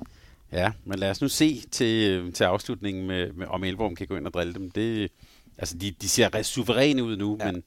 Ja, 0.52 0.72
men 0.84 1.00
lad 1.00 1.10
os 1.10 1.22
nu 1.22 1.28
se 1.28 1.62
til, 1.72 2.34
til 2.34 2.44
afslutningen, 2.44 3.08
med, 3.08 3.32
med, 3.32 3.48
om 3.48 3.64
Elvorm 3.64 3.96
kan 3.96 4.08
gå 4.08 4.16
ind 4.16 4.28
og 4.28 4.34
drille 4.34 4.54
dem. 4.54 4.72
Det, 4.72 5.12
altså, 5.58 5.78
de, 5.78 5.92
de 5.92 6.10
ser 6.10 6.36
ret 6.36 6.46
suveræne 6.46 7.04
ud 7.04 7.18
nu, 7.18 7.38
ja. 7.40 7.52
men 7.52 7.64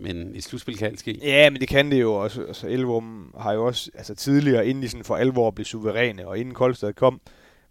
men 0.00 0.34
i 0.34 0.40
slutspil 0.40 0.78
kan 0.78 0.86
alt 0.86 1.00
ske. 1.00 1.18
Ja, 1.22 1.50
men 1.50 1.60
det 1.60 1.68
kan 1.68 1.90
det 1.90 2.00
jo 2.00 2.14
også. 2.14 2.42
Altså, 2.42 2.68
Elvum 2.68 3.34
har 3.38 3.52
jo 3.52 3.66
også 3.66 3.90
altså, 3.94 4.14
tidligere, 4.14 4.66
inden 4.66 4.82
de 4.82 4.88
sådan 4.88 5.04
for 5.04 5.16
alvor 5.16 5.50
blev 5.50 5.64
suveræne, 5.64 6.28
og 6.28 6.38
inden 6.38 6.54
Koldstad 6.54 6.92
kom, 6.92 7.20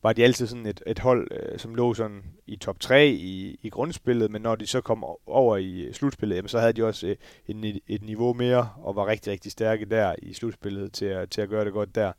var 0.03 0.13
de 0.13 0.23
altid 0.23 0.47
sådan 0.47 0.65
et, 0.65 0.81
et 0.87 0.99
hold, 0.99 1.27
øh, 1.31 1.59
som 1.59 1.75
lå 1.75 1.93
sådan 1.93 2.23
i 2.47 2.55
top 2.55 2.79
3 2.79 3.07
i, 3.07 3.59
i 3.63 3.69
grundspillet, 3.69 4.31
men 4.31 4.41
når 4.41 4.55
de 4.55 4.67
så 4.67 4.81
kom 4.81 5.03
over 5.25 5.57
i 5.57 5.81
øh, 5.81 5.93
slutspillet, 5.93 6.35
jamen, 6.35 6.49
så 6.49 6.59
havde 6.59 6.73
de 6.73 6.85
også 6.85 7.07
øh, 7.07 7.15
et, 7.47 7.79
et 7.87 8.03
niveau 8.03 8.33
mere, 8.33 8.69
og 8.81 8.95
var 8.95 9.07
rigtig, 9.07 9.31
rigtig 9.31 9.51
stærke 9.51 9.85
der 9.85 10.15
i 10.21 10.33
slutspillet 10.33 10.93
til 10.93 11.05
at, 11.05 11.29
til 11.29 11.41
at 11.41 11.49
gøre 11.49 11.65
det 11.65 11.73
godt 11.73 11.95
der. 11.95 12.11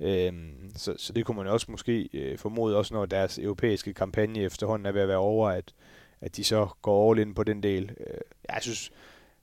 Øhm, 0.00 0.70
så, 0.76 0.94
så 0.96 1.12
det 1.12 1.24
kunne 1.24 1.36
man 1.36 1.46
også 1.46 1.66
måske 1.70 2.08
øh, 2.12 2.38
formode, 2.38 2.76
også 2.76 2.94
når 2.94 3.06
deres 3.06 3.38
europæiske 3.38 3.94
kampagne 3.94 4.40
efterhånden 4.40 4.86
er 4.86 4.92
ved 4.92 5.00
at 5.00 5.08
være 5.08 5.16
over, 5.16 5.50
at, 5.50 5.74
at 6.20 6.36
de 6.36 6.44
så 6.44 6.68
går 6.82 7.10
all 7.10 7.20
in 7.20 7.34
på 7.34 7.44
den 7.44 7.62
del. 7.62 7.90
Øh, 8.00 8.20
jeg 8.48 8.58
synes, 8.60 8.92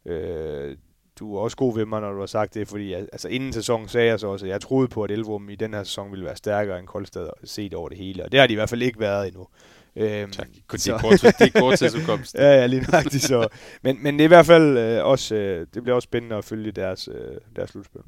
øh, 0.05 0.77
du 1.19 1.35
er 1.35 1.41
også 1.41 1.57
god 1.57 1.75
ved 1.75 1.85
mig, 1.85 2.01
når 2.01 2.11
du 2.11 2.19
har 2.19 2.25
sagt 2.25 2.53
det, 2.53 2.67
fordi 2.67 2.93
altså, 2.93 3.27
inden 3.27 3.53
sæsonen 3.53 3.87
sagde 3.87 4.07
jeg 4.07 4.19
så 4.19 4.27
også, 4.27 4.45
at 4.45 4.49
jeg 4.49 4.61
troede 4.61 4.87
på, 4.87 5.03
at 5.03 5.11
Elvum 5.11 5.49
i 5.49 5.55
den 5.55 5.73
her 5.73 5.83
sæson 5.83 6.11
ville 6.11 6.25
være 6.25 6.35
stærkere 6.35 6.79
end 6.79 6.87
Koldstad 6.87 7.29
set 7.43 7.73
over 7.73 7.89
det 7.89 7.97
hele, 7.97 8.23
og 8.23 8.31
det 8.31 8.39
har 8.39 8.47
de 8.47 8.53
i 8.53 8.55
hvert 8.55 8.69
fald 8.69 8.81
ikke 8.81 8.99
været 8.99 9.27
endnu. 9.27 9.47
Øhm, 9.95 10.31
tak. 10.31 10.47
Det 10.71 10.87
er 10.87 10.97
kort, 10.97 11.21
det 11.21 11.55
er 11.55 11.59
kort 11.59 11.79
tidsudkomst. 11.79 12.35
ja, 12.39 12.59
ja, 12.59 12.65
lige 12.65 12.81
nøjagtigt 12.81 13.23
så. 13.23 13.47
Men, 13.81 14.03
men 14.03 14.13
det 14.13 14.21
er 14.21 14.25
i 14.25 14.27
hvert 14.27 14.45
fald 14.45 14.77
øh, 14.77 15.05
også, 15.05 15.35
øh, 15.35 15.67
det 15.73 15.83
bliver 15.83 15.95
også 15.95 16.05
spændende 16.05 16.35
at 16.35 16.45
følge 16.45 16.71
deres, 16.71 17.09
øh, 17.11 17.37
deres 17.55 17.69
slutspil. 17.69 18.01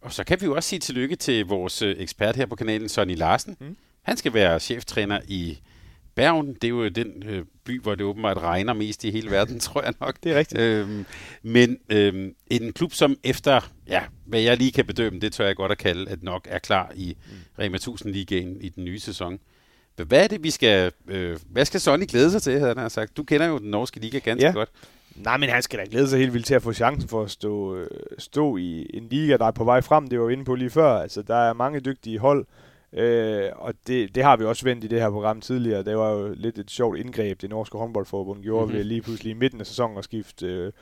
Og 0.00 0.12
så 0.12 0.24
kan 0.24 0.40
vi 0.40 0.46
jo 0.46 0.54
også 0.54 0.68
sige 0.68 0.78
tillykke 0.78 1.16
til 1.16 1.46
vores 1.46 1.82
øh, 1.82 1.96
ekspert 1.98 2.36
her 2.36 2.46
på 2.46 2.56
kanalen, 2.56 2.88
Sonny 2.88 3.16
Larsen. 3.16 3.56
Mm. 3.60 3.76
Han 4.02 4.16
skal 4.16 4.34
være 4.34 4.60
cheftræner 4.60 5.20
i 5.28 5.58
Bergen. 6.18 6.54
Det 6.54 6.64
er 6.64 6.68
jo 6.68 6.88
den 6.88 7.22
øh, 7.26 7.44
by, 7.64 7.80
hvor 7.82 7.94
det 7.94 8.06
åbenbart 8.06 8.38
regner 8.38 8.72
mest 8.72 9.04
i 9.04 9.10
hele 9.10 9.30
verden, 9.30 9.60
tror 9.66 9.82
jeg 9.82 9.94
nok. 10.00 10.16
Det 10.22 10.32
er 10.32 10.38
rigtigt. 10.38 10.60
Øhm, 10.60 11.06
men 11.42 11.78
øhm, 11.88 12.34
en 12.46 12.72
klub, 12.72 12.92
som 12.92 13.16
efter, 13.24 13.60
ja, 13.88 14.02
hvad 14.26 14.40
jeg 14.40 14.56
lige 14.56 14.72
kan 14.72 14.86
bedømme, 14.86 15.20
det 15.20 15.32
tør 15.32 15.46
jeg 15.46 15.56
godt 15.56 15.72
at 15.72 15.78
kalde, 15.78 16.10
at 16.10 16.22
nok 16.22 16.46
er 16.50 16.58
klar 16.58 16.92
i 16.94 17.16
mm. 17.26 17.32
Rema 17.58 17.76
1000 17.76 18.12
Ligaen 18.12 18.60
i 18.60 18.68
den 18.68 18.84
nye 18.84 19.00
sæson. 19.00 19.38
Hvad 19.96 20.24
er 20.24 20.26
det, 20.26 20.42
vi 20.42 20.50
skal... 20.50 20.92
Øh, 21.08 21.38
hvad 21.50 21.64
skal 21.64 21.80
Sonny 21.80 22.06
glæde 22.06 22.30
sig 22.30 22.42
til, 22.42 22.58
havde 22.60 22.74
han 22.78 22.90
sagt? 22.90 23.16
Du 23.16 23.22
kender 23.22 23.46
jo 23.46 23.58
den 23.58 23.70
norske 23.70 24.00
liga 24.00 24.18
ganske 24.18 24.46
ja. 24.46 24.52
godt. 24.52 24.70
Nej, 25.14 25.36
men 25.36 25.48
han 25.48 25.62
skal 25.62 25.78
da 25.78 25.84
glæde 25.90 26.08
sig 26.08 26.18
helt 26.18 26.32
vildt 26.32 26.46
til 26.46 26.54
at 26.54 26.62
få 26.62 26.72
chancen 26.72 27.08
for 27.08 27.22
at 27.22 27.30
stå, 27.30 27.76
øh, 27.76 27.88
stå 28.18 28.56
i 28.56 28.86
en 28.94 29.08
liga, 29.08 29.36
der 29.36 29.46
er 29.46 29.50
på 29.50 29.64
vej 29.64 29.80
frem. 29.80 30.06
Det 30.06 30.20
var 30.20 30.26
vi 30.26 30.32
inde 30.32 30.44
på 30.44 30.54
lige 30.54 30.70
før. 30.70 30.98
Altså, 30.98 31.22
der 31.22 31.36
er 31.36 31.52
mange 31.52 31.80
dygtige 31.80 32.18
hold, 32.18 32.40
øh, 32.40 32.67
og 33.56 33.74
det, 33.86 34.14
det 34.14 34.22
har 34.22 34.36
vi 34.36 34.44
også 34.44 34.64
vendt 34.64 34.84
i 34.84 34.86
det 34.86 35.00
her 35.00 35.10
program 35.10 35.40
tidligere. 35.40 35.82
Det 35.82 35.96
var 35.96 36.10
jo 36.10 36.34
lidt 36.36 36.58
et 36.58 36.70
sjovt 36.70 36.98
indgreb, 36.98 37.40
det 37.40 37.50
norske 37.50 37.78
håndboldforbund 37.78 38.42
gjorde 38.42 38.64
mm-hmm. 38.64 38.78
ved 38.78 38.84
lige 38.84 39.02
pludselig 39.02 39.30
i 39.30 39.34
midten 39.34 39.60
af 39.60 39.66
sæsonen 39.66 39.98
at 39.98 40.04
skifte 40.04 40.46
øh, 40.46 40.72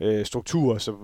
øh, 0.00 0.24
struktur, 0.24 0.78
så 0.78 0.94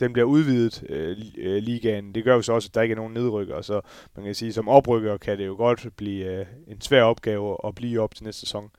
den 0.00 0.12
bliver 0.12 0.26
udvidet, 0.26 0.84
øh, 0.88 1.16
øh, 1.38 1.62
ligaen. 1.62 2.14
Det 2.14 2.24
gør 2.24 2.34
jo 2.34 2.42
så 2.42 2.52
også, 2.52 2.68
at 2.70 2.74
der 2.74 2.82
ikke 2.82 2.92
er 2.92 2.96
nogen 2.96 3.14
nedrykker, 3.14 3.60
så 3.62 3.80
man 4.16 4.24
kan 4.24 4.34
sige, 4.34 4.52
som 4.52 4.68
oprykker 4.68 5.16
kan 5.16 5.38
det 5.38 5.46
jo 5.46 5.54
godt 5.54 5.86
blive 5.96 6.24
øh, 6.24 6.46
en 6.68 6.80
svær 6.80 7.02
opgave 7.02 7.56
at 7.66 7.74
blive 7.74 8.00
op 8.00 8.14
til 8.14 8.24
næste 8.24 8.40
sæson. 8.40 8.70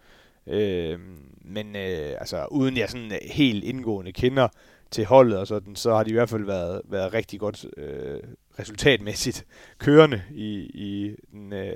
Øh, 0.47 0.99
men 1.41 1.75
øh, 1.75 2.13
altså, 2.19 2.45
uden 2.51 2.77
jeg 2.77 2.89
sådan 2.89 3.11
helt 3.21 3.63
indgående 3.63 4.11
kender 4.11 4.47
til 4.91 5.05
holdet 5.05 5.37
og 5.37 5.47
sådan, 5.47 5.75
så 5.75 5.95
har 5.95 6.03
de 6.03 6.09
i 6.09 6.13
hvert 6.13 6.29
fald 6.29 6.45
været, 6.45 6.81
været 6.85 7.13
rigtig 7.13 7.39
godt 7.39 7.65
øh, 7.77 8.19
resultatmæssigt 8.59 9.45
kørende 9.77 10.21
i, 10.31 10.53
i, 10.73 11.15
den, 11.31 11.53
øh, 11.53 11.75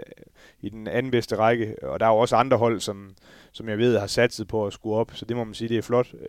i 0.61 0.69
den 0.69 0.87
anden 0.87 1.11
bedste 1.11 1.35
række. 1.35 1.75
Og 1.83 1.99
der 1.99 2.05
er 2.05 2.09
jo 2.09 2.17
også 2.17 2.35
andre 2.35 2.57
hold, 2.57 2.79
som, 2.79 3.15
som 3.51 3.69
jeg 3.69 3.77
ved 3.77 3.97
har 3.97 4.07
satset 4.07 4.47
på 4.47 4.65
at 4.65 4.73
skulle 4.73 4.95
op, 4.95 5.11
så 5.13 5.25
det 5.25 5.37
må 5.37 5.43
man 5.43 5.53
sige, 5.53 5.69
det 5.69 5.77
er 5.77 5.81
flot. 5.81 6.13
Øh, 6.13 6.27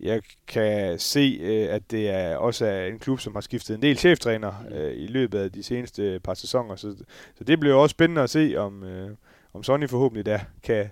jeg 0.00 0.22
kan 0.46 0.98
se, 0.98 1.38
øh, 1.40 1.74
at 1.74 1.90
det 1.90 2.10
er 2.10 2.36
også 2.36 2.66
er 2.66 2.86
en 2.86 2.98
klub, 2.98 3.20
som 3.20 3.34
har 3.34 3.40
skiftet 3.40 3.74
en 3.74 3.82
del 3.82 3.96
cheftræner 3.96 4.52
øh, 4.70 4.92
i 4.96 5.06
løbet 5.06 5.38
af 5.38 5.52
de 5.52 5.62
seneste 5.62 6.20
par 6.24 6.34
sæsoner, 6.34 6.76
så, 6.76 6.96
så 7.34 7.44
det 7.44 7.60
bliver 7.60 7.74
også 7.74 7.92
spændende 7.92 8.22
at 8.22 8.30
se, 8.30 8.54
om, 8.56 8.84
øh, 8.84 9.10
om 9.54 9.62
Sonny 9.62 9.88
forhåbentlig 9.88 10.26
der 10.26 10.38
kan, 10.62 10.90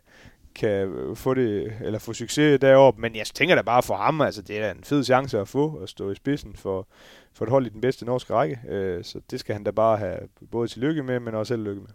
kan 0.57 1.12
få 1.14 1.34
det, 1.34 1.72
eller 1.80 1.98
få 1.98 2.12
succes 2.12 2.61
deroppe, 2.61 3.00
men 3.00 3.16
jeg 3.16 3.26
tænker 3.26 3.54
da 3.54 3.62
bare 3.62 3.82
for 3.82 3.96
ham, 3.96 4.20
altså 4.20 4.42
det 4.42 4.59
er 4.59 4.70
en 4.70 4.84
fed 4.84 5.04
chance 5.04 5.40
at 5.40 5.48
få, 5.48 5.76
at 5.76 5.88
stå 5.88 6.11
i 6.11 6.14
spidsen 6.14 6.57
for, 6.57 6.88
for 7.32 7.44
et 7.44 7.50
hold 7.50 7.66
i 7.66 7.68
den 7.68 7.80
bedste 7.80 8.04
norske 8.04 8.34
række, 8.34 8.61
øh, 8.68 9.04
så 9.04 9.20
det 9.30 9.40
skal 9.40 9.52
han 9.52 9.64
da 9.64 9.70
bare 9.70 9.98
have 9.98 10.18
både 10.50 10.68
til 10.68 10.82
lykke 10.82 11.02
med, 11.02 11.20
men 11.20 11.34
også 11.34 11.48
selv 11.48 11.62
lykke 11.62 11.80
med. 11.80 11.90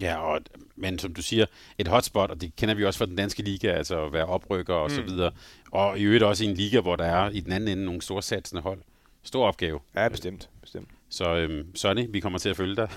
Ja, 0.00 0.16
og, 0.16 0.40
men 0.76 0.98
som 0.98 1.14
du 1.14 1.22
siger, 1.22 1.46
et 1.78 1.88
hotspot, 1.88 2.30
og 2.30 2.40
det 2.40 2.56
kender 2.56 2.74
vi 2.74 2.84
også 2.84 2.98
fra 2.98 3.06
den 3.06 3.16
danske 3.16 3.42
liga, 3.42 3.72
altså 3.72 4.06
at 4.06 4.12
være 4.12 4.26
oprykker 4.26 4.74
og 4.74 4.90
mm. 4.90 4.96
så 4.96 5.02
videre, 5.02 5.32
og 5.72 5.98
i 5.98 6.02
øvrigt 6.02 6.24
også 6.24 6.44
i 6.44 6.46
en 6.46 6.54
liga, 6.54 6.80
hvor 6.80 6.96
der 6.96 7.04
er 7.04 7.30
i 7.30 7.40
den 7.40 7.52
anden 7.52 7.68
ende 7.68 7.84
nogle 7.84 8.02
store 8.02 8.22
satsende 8.22 8.62
hold. 8.62 8.78
Stor 9.22 9.46
opgave. 9.46 9.80
Ja, 9.96 10.08
bestemt. 10.08 10.50
bestemt. 10.60 10.88
Så 11.08 11.36
øhm, 11.36 11.76
Sonny, 11.76 12.06
vi 12.08 12.20
kommer 12.20 12.38
til 12.38 12.48
at 12.48 12.56
følge 12.56 12.76
dig. 12.76 12.88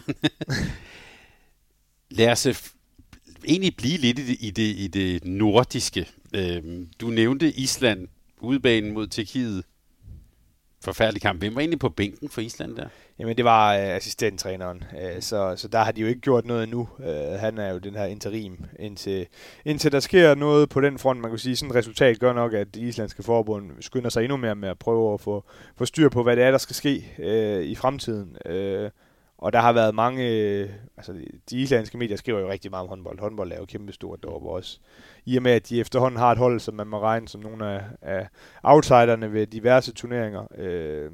Lad 2.17 2.31
os 2.31 2.47
egentlig 3.47 3.75
blive 3.75 3.97
lidt 3.97 4.19
i 4.19 4.23
det, 4.23 4.37
i 4.39 4.49
det, 4.49 4.75
i 4.77 4.87
det 4.87 5.25
nordiske. 5.25 6.07
Øh, 6.33 6.63
du 7.01 7.07
nævnte 7.07 7.51
Island, 7.51 8.07
udbanen 8.41 8.93
mod 8.93 9.07
Tjekkiet. 9.07 9.63
Forfærdelig 10.83 11.21
kamp. 11.21 11.39
Hvem 11.39 11.55
var 11.55 11.61
egentlig 11.61 11.79
på 11.79 11.89
bænken 11.89 12.29
for 12.29 12.41
Island 12.41 12.75
der? 12.75 12.87
Jamen, 13.19 13.37
det 13.37 13.45
var 13.45 13.73
øh, 13.73 13.81
assistenttræneren. 13.81 14.83
Øh, 15.01 15.21
så, 15.21 15.53
så 15.57 15.67
der 15.67 15.79
har 15.79 15.91
de 15.91 16.01
jo 16.01 16.07
ikke 16.07 16.21
gjort 16.21 16.45
noget 16.45 16.63
endnu. 16.63 16.87
Øh, 16.99 17.39
han 17.39 17.57
er 17.57 17.71
jo 17.71 17.77
den 17.77 17.95
her 17.95 18.05
interim, 18.05 18.57
indtil, 18.79 19.27
indtil 19.65 19.91
der 19.91 19.99
sker 19.99 20.35
noget 20.35 20.69
på 20.69 20.81
den 20.81 20.99
front. 20.99 21.19
Man 21.19 21.31
kan 21.31 21.37
sige, 21.37 21.55
sådan 21.55 21.69
et 21.69 21.75
resultat 21.75 22.19
gør 22.19 22.33
nok, 22.33 22.53
at 22.53 22.75
det 22.75 22.81
islandske 22.81 23.23
forbund 23.23 23.71
skynder 23.81 24.09
sig 24.09 24.23
endnu 24.23 24.37
mere 24.37 24.55
med 24.55 24.69
at 24.69 24.79
prøve 24.79 25.13
at 25.13 25.21
få, 25.21 25.43
få 25.77 25.85
styr 25.85 26.09
på, 26.09 26.23
hvad 26.23 26.35
det 26.35 26.43
er, 26.43 26.51
der 26.51 26.57
skal 26.57 26.75
ske 26.75 27.05
øh, 27.19 27.63
i 27.63 27.75
fremtiden. 27.75 28.37
Øh, 28.45 28.89
og 29.41 29.53
der 29.53 29.59
har 29.59 29.73
været 29.73 29.95
mange, 29.95 30.29
øh, 30.29 30.69
altså 30.97 31.13
de 31.49 31.57
islandske 31.57 31.97
medier 31.97 32.17
skriver 32.17 32.39
jo 32.39 32.49
rigtig 32.49 32.71
meget 32.71 32.83
om 32.83 32.89
håndbold. 32.89 33.19
Håndbold 33.19 33.51
er 33.51 33.57
jo 33.57 33.65
kæmpe 33.65 33.93
stort 33.93 34.23
deroppe 34.23 34.49
også. 34.49 34.79
I 35.25 35.37
og 35.37 35.43
med, 35.43 35.51
at 35.51 35.69
de 35.69 35.79
efterhånden 35.79 36.19
har 36.19 36.31
et 36.31 36.37
hold, 36.37 36.59
som 36.59 36.73
man 36.73 36.87
må 36.87 36.99
regne 36.99 37.27
som 37.27 37.41
nogle 37.41 37.65
af, 37.65 37.81
af 38.01 38.27
outsiderne 38.63 39.33
ved 39.33 39.47
diverse 39.47 39.93
turneringer. 39.93 40.47
Øh, 40.57 41.11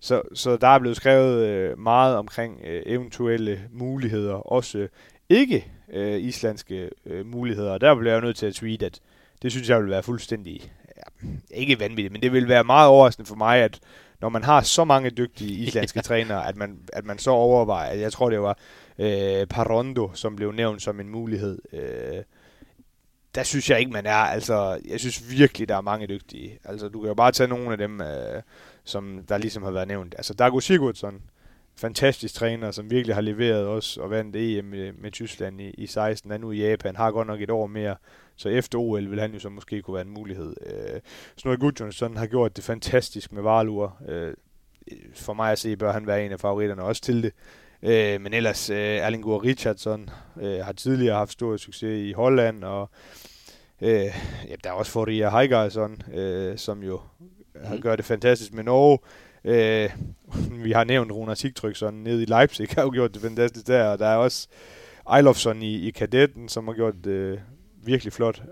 så, 0.00 0.22
så 0.34 0.56
der 0.56 0.66
er 0.66 0.78
blevet 0.78 0.96
skrevet 0.96 1.46
øh, 1.46 1.78
meget 1.78 2.16
omkring 2.16 2.60
øh, 2.64 2.82
eventuelle 2.86 3.60
muligheder, 3.70 4.34
også 4.34 4.88
ikke 5.28 5.72
øh, 5.92 6.20
islandske 6.20 6.90
øh, 7.06 7.26
muligheder. 7.26 7.72
Og 7.72 7.80
der 7.80 7.94
bliver 7.94 8.12
jeg 8.12 8.22
jo 8.22 8.26
nødt 8.26 8.36
til 8.36 8.46
at 8.46 8.54
tweete, 8.54 8.86
at 8.86 9.00
det 9.42 9.52
synes 9.52 9.68
jeg 9.68 9.80
vil 9.80 9.90
være 9.90 10.02
fuldstændig, 10.02 10.72
ja, 10.96 11.28
ikke 11.50 11.80
vanvittigt, 11.80 12.12
men 12.12 12.22
det 12.22 12.32
vil 12.32 12.48
være 12.48 12.64
meget 12.64 12.88
overraskende 12.88 13.28
for 13.28 13.36
mig, 13.36 13.58
at 13.58 13.80
når 14.22 14.28
man 14.28 14.44
har 14.44 14.60
så 14.60 14.84
mange 14.84 15.10
dygtige 15.10 15.50
islandske 15.50 15.96
ja. 15.98 16.02
trænere, 16.02 16.48
at 16.48 16.56
man, 16.56 16.78
at 16.92 17.04
man 17.04 17.18
så 17.18 17.30
overvejer, 17.30 17.92
jeg 17.92 18.12
tror 18.12 18.30
det 18.30 18.40
var 18.40 18.58
øh, 18.98 19.46
Parondo, 19.46 20.10
som 20.14 20.36
blev 20.36 20.52
nævnt 20.52 20.82
som 20.82 21.00
en 21.00 21.08
mulighed. 21.08 21.58
Øh, 21.72 22.22
der 23.34 23.42
synes 23.42 23.70
jeg 23.70 23.80
ikke, 23.80 23.92
man 23.92 24.06
er. 24.06 24.14
Altså, 24.14 24.80
jeg 24.88 25.00
synes 25.00 25.30
virkelig, 25.30 25.68
der 25.68 25.76
er 25.76 25.80
mange 25.80 26.06
dygtige. 26.06 26.58
Altså, 26.64 26.88
du 26.88 27.00
kan 27.00 27.08
jo 27.08 27.14
bare 27.14 27.32
tage 27.32 27.48
nogle 27.48 27.72
af 27.72 27.78
dem, 27.78 28.00
øh, 28.00 28.42
som 28.84 29.24
der 29.28 29.38
ligesom 29.38 29.62
har 29.62 29.70
været 29.70 29.88
nævnt. 29.88 30.14
Altså, 30.18 30.34
Dago 30.34 30.60
Sigurdsson, 30.60 31.22
fantastisk 31.76 32.34
træner, 32.34 32.70
som 32.70 32.90
virkelig 32.90 33.14
har 33.14 33.22
leveret 33.22 33.66
os 33.66 33.96
og 33.96 34.10
vandt 34.10 34.36
EM 34.36 34.64
med, 34.64 34.92
med 34.92 35.10
Tyskland 35.10 35.60
i, 35.60 35.70
i 35.70 35.86
16, 35.86 36.32
er 36.32 36.38
nu 36.38 36.50
i 36.50 36.68
Japan, 36.68 36.96
har 36.96 37.10
godt 37.10 37.26
nok 37.26 37.40
et 37.40 37.50
år 37.50 37.66
mere, 37.66 37.96
så 38.42 38.48
efter 38.48 38.78
OL 38.78 39.10
vil 39.10 39.20
han 39.20 39.32
jo 39.32 39.38
så 39.38 39.48
måske 39.48 39.82
kunne 39.82 39.94
være 39.94 40.04
en 40.04 40.14
mulighed. 40.14 40.54
Øh, 40.66 41.00
Snorre 41.36 41.56
Gudjonsson 41.56 42.16
har 42.16 42.26
gjort 42.26 42.56
det 42.56 42.64
fantastisk 42.64 43.32
med 43.32 43.42
Varlur. 43.42 43.96
Øh, 44.08 44.34
for 45.14 45.32
mig 45.32 45.52
at 45.52 45.58
se, 45.58 45.76
bør 45.76 45.92
han 45.92 46.06
være 46.06 46.26
en 46.26 46.32
af 46.32 46.40
favoritterne 46.40 46.82
også 46.82 47.02
til 47.02 47.22
det. 47.22 47.32
Øh, 47.82 48.20
men 48.20 48.34
ellers, 48.34 48.70
øh, 48.70 48.76
Erlingur 48.76 49.44
Richardson 49.44 50.10
øh, 50.40 50.58
har 50.64 50.72
tidligere 50.72 51.16
haft 51.16 51.32
stor 51.32 51.56
succes 51.56 52.08
i 52.08 52.12
Holland, 52.12 52.64
og 52.64 52.90
øh, 53.80 53.90
ja, 54.48 54.54
der 54.64 54.70
er 54.70 54.74
også 54.74 54.92
Foria 54.92 55.30
Heigarsson, 55.30 56.02
øh, 56.14 56.58
som 56.58 56.82
jo 56.82 57.00
mm. 57.20 57.26
har 57.64 57.76
gjort 57.76 57.98
det 57.98 58.06
fantastisk 58.06 58.54
med 58.54 58.64
Norge. 58.64 58.98
Øh, 59.44 59.90
vi 60.64 60.72
har 60.72 60.84
nævnt 60.84 61.12
Runa 61.12 61.34
Sigtryksson 61.34 61.94
nede 61.94 62.22
i 62.22 62.26
Leipzig, 62.26 62.68
har 62.74 62.82
jo 62.82 62.90
gjort 62.90 63.14
det 63.14 63.22
fantastisk 63.22 63.66
der, 63.66 63.84
og 63.84 63.98
der 63.98 64.06
er 64.06 64.16
også 64.16 64.48
Eilofsson 65.16 65.62
i, 65.62 65.88
i 65.88 65.90
kadetten, 65.90 66.48
som 66.48 66.68
har 66.68 66.74
gjort 66.74 66.94
det 67.04 67.10
øh, 67.10 67.38
virkelig 67.82 68.12
flot. 68.12 68.42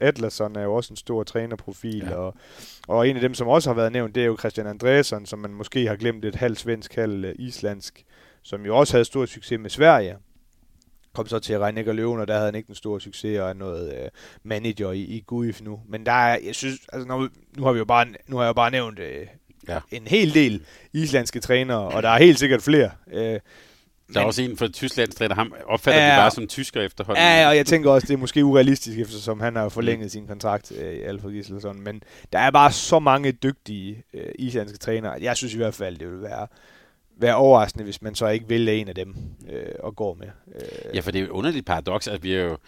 Atlasson 0.00 0.56
er 0.56 0.62
jo 0.62 0.74
også 0.74 0.92
en 0.92 0.96
stor 0.96 1.22
trænerprofil, 1.24 2.04
ja. 2.06 2.14
og, 2.14 2.34
og 2.88 3.08
en 3.08 3.16
af 3.16 3.22
dem, 3.22 3.34
som 3.34 3.48
også 3.48 3.70
har 3.70 3.74
været 3.74 3.92
nævnt, 3.92 4.14
det 4.14 4.20
er 4.22 4.26
jo 4.26 4.36
Christian 4.38 4.66
Andresson, 4.66 5.26
som 5.26 5.38
man 5.38 5.50
måske 5.50 5.86
har 5.86 5.96
glemt 5.96 6.24
et 6.24 6.34
halvt 6.34 6.58
svensk, 6.58 6.94
halvt 6.94 7.24
øh, 7.24 7.34
islandsk, 7.38 8.04
som 8.42 8.66
jo 8.66 8.76
også 8.76 8.92
havde 8.92 9.04
stor 9.04 9.26
succes 9.26 9.60
med 9.60 9.70
Sverige. 9.70 10.16
Kom 11.14 11.26
så 11.26 11.38
til 11.38 11.58
Reinecker 11.58 11.92
Løven, 11.92 12.20
og 12.20 12.28
der 12.28 12.34
havde 12.34 12.46
han 12.46 12.54
ikke 12.54 12.66
den 12.66 12.74
store 12.74 13.00
succes, 13.00 13.40
og 13.40 13.48
er 13.48 13.52
noget 13.52 13.94
øh, 13.94 14.08
manager 14.42 14.92
i, 14.92 15.00
i 15.00 15.24
Guif 15.26 15.60
nu. 15.60 15.80
Men 15.88 16.06
der 16.06 16.12
er, 16.12 16.38
jeg 16.44 16.54
synes, 16.54 16.80
altså 16.92 17.08
nu, 17.08 17.28
nu 17.56 17.64
har 17.64 17.72
vi 17.72 17.78
jo 17.78 17.84
bare, 17.84 18.06
nu 18.28 18.36
har 18.36 18.44
jeg 18.44 18.48
jo 18.48 18.52
bare 18.52 18.70
nævnt 18.70 18.98
øh, 18.98 19.26
ja. 19.68 19.80
en 19.90 20.06
hel 20.06 20.34
del 20.34 20.64
islandske 20.92 21.40
trænere, 21.40 21.88
og 21.88 22.02
der 22.02 22.08
er 22.08 22.18
helt 22.18 22.38
sikkert 22.38 22.62
flere. 22.62 22.90
Øh, 23.12 23.40
Der 24.14 24.20
er 24.20 24.24
Men- 24.24 24.26
også 24.26 24.42
en 24.42 24.56
fra 24.56 24.68
Tyskland, 24.68 25.10
træner 25.12 25.34
ham 25.34 25.54
opfatter 25.66 26.00
Ja, 26.00 26.08
ja. 26.08 26.16
bare 26.20 26.30
som 26.30 26.46
tysker 26.46 26.82
efterhånden. 26.82 27.22
Ja, 27.24 27.48
og 27.48 27.56
jeg 27.56 27.66
tænker 27.66 27.90
også, 27.90 28.06
det 28.06 28.14
er 28.14 28.18
måske 28.18 28.44
urealistisk, 28.44 28.98
eftersom 28.98 29.40
han 29.40 29.56
har 29.56 29.68
forlænget 29.68 30.12
sin 30.12 30.26
kontrakt 30.26 30.72
øh, 30.72 30.94
i 30.94 31.00
Alfred 31.02 31.32
Gislason. 31.32 31.80
Men 31.80 32.02
der 32.32 32.38
er 32.38 32.50
bare 32.50 32.72
så 32.72 32.98
mange 32.98 33.32
dygtige 33.32 34.02
øh, 34.14 34.26
islandske 34.38 34.78
trænere, 34.78 35.16
jeg 35.20 35.36
synes 35.36 35.54
i 35.54 35.56
hvert 35.56 35.74
fald, 35.74 35.96
det 35.98 36.10
vil 36.12 36.22
være, 36.22 36.46
være 37.20 37.34
overraskende, 37.34 37.84
hvis 37.84 38.02
man 38.02 38.14
så 38.14 38.28
ikke 38.28 38.48
vælger 38.48 38.72
en 38.72 38.88
af 38.88 38.94
dem 38.94 39.14
øh, 39.52 39.62
og 39.80 39.96
går 39.96 40.14
med. 40.14 40.28
Øh, 40.54 40.94
Ja, 40.96 41.00
for 41.00 41.10
det 41.10 41.18
er 41.18 41.22
jo 41.22 41.26
et 41.26 41.30
underligt 41.38 41.66
paradoks, 41.66 42.08
at 42.08 42.22
vi 42.22 42.34
er 42.34 42.42
jo 42.42 42.58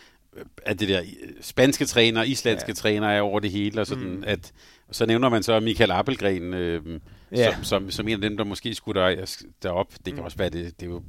at 0.63 0.81
det 0.81 0.89
der 0.89 1.01
øh, 1.01 1.07
spanske 1.41 1.85
træner, 1.85 2.23
islandske 2.23 2.69
Ja. 2.71 2.75
træner 2.75 3.09
er 3.09 3.21
over 3.21 3.41
det 3.41 3.51
hele, 3.51 3.81
og 3.81 3.87
sådan, 3.87 4.11
mm. 4.11 4.25
at 4.27 4.53
og 4.89 4.95
så 4.95 5.07
nævner 5.07 5.29
man 5.29 5.43
så 5.43 5.61
Michael 5.61 5.91
Appelgren, 5.91 6.55
øh, 6.55 7.01
Ja. 7.33 7.55
som, 7.55 7.65
som, 7.65 7.91
som 7.91 8.09
en 8.09 8.15
af 8.15 8.21
dem, 8.21 8.37
der 8.37 8.45
måske 8.45 8.75
skulle 8.75 9.01
der, 9.01 9.37
derop. 9.63 9.93
Det 9.93 10.05
kan 10.05 10.15
Mm. 10.17 10.21
også 10.25 10.37
være, 10.37 10.51
det, 10.51 10.81
det 10.81 10.87
er 10.87 10.91
jo 10.91 11.03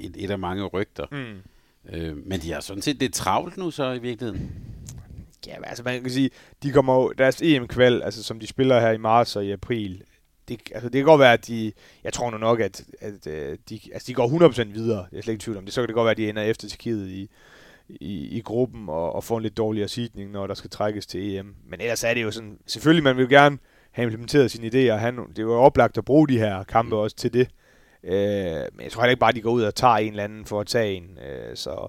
et, 0.00 0.12
et 0.18 0.30
af 0.30 0.38
mange 0.38 0.64
rygter. 0.64 1.06
mm. 1.12 1.38
Øh, 1.92 2.16
men 2.26 2.40
de 2.40 2.52
har 2.52 2.60
sådan 2.60 2.82
set 2.82 2.96
lidt 2.96 3.14
travlt 3.14 3.56
nu 3.56 3.70
så 3.70 3.92
i 3.92 3.98
virkeligheden. 3.98 4.50
Ja, 5.46 5.54
altså 5.64 5.84
man 5.84 6.02
kan 6.02 6.10
sige, 6.10 6.30
de 6.62 6.70
kommer 6.72 6.94
jo, 6.94 7.12
deres 7.18 7.42
EM-kval, 7.42 8.02
altså 8.02 8.22
som 8.22 8.40
de 8.40 8.46
spiller 8.46 8.80
her 8.80 8.90
i 8.90 8.98
marts 8.98 9.36
og 9.36 9.44
i 9.44 9.50
april, 9.50 10.02
det, 10.48 10.60
altså 10.74 10.88
det 10.88 10.98
kan 10.98 11.04
godt 11.04 11.18
være, 11.20 11.32
at 11.32 11.46
de, 11.46 11.72
jeg 12.04 12.12
tror 12.12 12.30
nu 12.30 12.38
nok, 12.38 12.60
at, 12.60 12.82
at 13.00 13.26
øh, 13.26 13.58
de, 13.68 13.80
altså 13.92 14.06
de 14.06 14.14
går 14.14 14.48
100% 14.48 14.62
videre, 14.72 15.06
jeg 15.12 15.18
er 15.18 15.22
slet 15.22 15.32
ikke 15.32 15.42
i 15.42 15.44
tvivl 15.44 15.56
om 15.58 15.64
det, 15.64 15.74
så 15.74 15.80
kan 15.80 15.86
det 15.88 15.94
godt 15.94 16.04
være, 16.04 16.10
at 16.10 16.16
de 16.16 16.28
ender 16.28 16.42
efter 16.42 16.68
Tjekkiet 16.68 17.08
i, 17.08 17.30
i, 18.00 18.38
i 18.38 18.40
gruppen 18.40 18.88
og, 18.88 19.12
og 19.12 19.24
får 19.24 19.36
en 19.36 19.42
lidt 19.42 19.56
dårligere 19.56 19.88
sidning, 19.88 20.30
når 20.30 20.46
der 20.46 20.54
skal 20.54 20.70
trækkes 20.70 21.06
til 21.06 21.36
EM. 21.36 21.54
Men 21.66 21.80
ellers 21.80 22.04
er 22.04 22.14
det 22.14 22.22
jo 22.22 22.30
sådan, 22.30 22.58
selvfølgelig 22.66 23.04
man 23.04 23.16
vil 23.16 23.28
gerne 23.28 23.58
have 23.90 24.04
implementeret 24.04 24.50
sine 24.50 24.66
idéer, 24.66 24.96
han, 24.96 25.18
det 25.28 25.38
er 25.38 25.42
jo 25.42 25.54
oplagt 25.54 25.98
at 25.98 26.04
bruge 26.04 26.28
de 26.28 26.38
her 26.38 26.62
kampe 26.62 26.96
også 26.96 27.16
til 27.16 27.32
det. 27.32 27.48
Øh, 28.04 28.12
men 28.72 28.82
jeg 28.82 28.92
tror 28.92 29.02
heller 29.02 29.10
ikke 29.10 29.20
bare, 29.20 29.28
at 29.28 29.36
de 29.36 29.40
går 29.40 29.50
ud 29.50 29.62
og 29.62 29.74
tager 29.74 29.94
en 29.94 30.10
eller 30.10 30.24
anden 30.24 30.44
for 30.44 30.60
at 30.60 30.66
tage 30.66 30.94
en. 30.94 31.18
Øh, 31.28 31.56
så, 31.56 31.88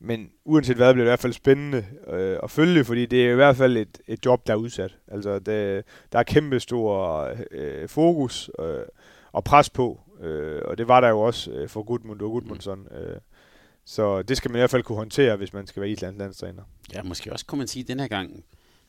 men 0.00 0.30
uanset 0.44 0.76
hvad, 0.76 0.94
bliver 0.94 1.04
det 1.04 1.08
i 1.08 1.12
hvert 1.12 1.20
fald 1.20 1.32
spændende 1.32 1.84
øh, 2.08 2.38
at 2.42 2.50
følge, 2.50 2.84
fordi 2.84 3.06
det 3.06 3.26
er 3.26 3.32
i 3.32 3.34
hvert 3.34 3.56
fald 3.56 3.76
et, 3.76 4.00
et 4.06 4.26
job, 4.26 4.46
der 4.46 4.52
er 4.52 4.56
udsat. 4.56 4.96
Altså, 5.08 5.38
det, 5.38 5.84
der 6.12 6.18
er 6.18 6.22
kæmpe 6.22 6.60
stor 6.60 7.28
øh, 7.50 7.88
fokus 7.88 8.50
øh, 8.58 8.80
og 9.32 9.44
pres 9.44 9.70
på, 9.70 10.00
øh, 10.22 10.62
og 10.64 10.78
det 10.78 10.88
var 10.88 11.00
der 11.00 11.08
jo 11.08 11.20
også 11.20 11.50
øh, 11.50 11.68
for 11.68 11.82
Gudmund 11.82 12.20
og 12.20 12.30
Gudmundsson. 12.30 12.86
Øh, 12.90 13.16
så 13.84 14.22
det 14.22 14.36
skal 14.36 14.50
man 14.50 14.56
i 14.58 14.60
hvert 14.60 14.70
fald 14.70 14.82
kunne 14.82 14.98
håndtere, 14.98 15.36
hvis 15.36 15.52
man 15.52 15.66
skal 15.66 15.80
være 15.82 15.90
Islands 15.90 16.18
landstræner. 16.18 16.62
Ja, 16.94 17.02
måske 17.02 17.32
også 17.32 17.46
kunne 17.46 17.58
man 17.58 17.68
sige, 17.68 17.82
den 17.84 18.00
her 18.00 18.08
gang 18.08 18.44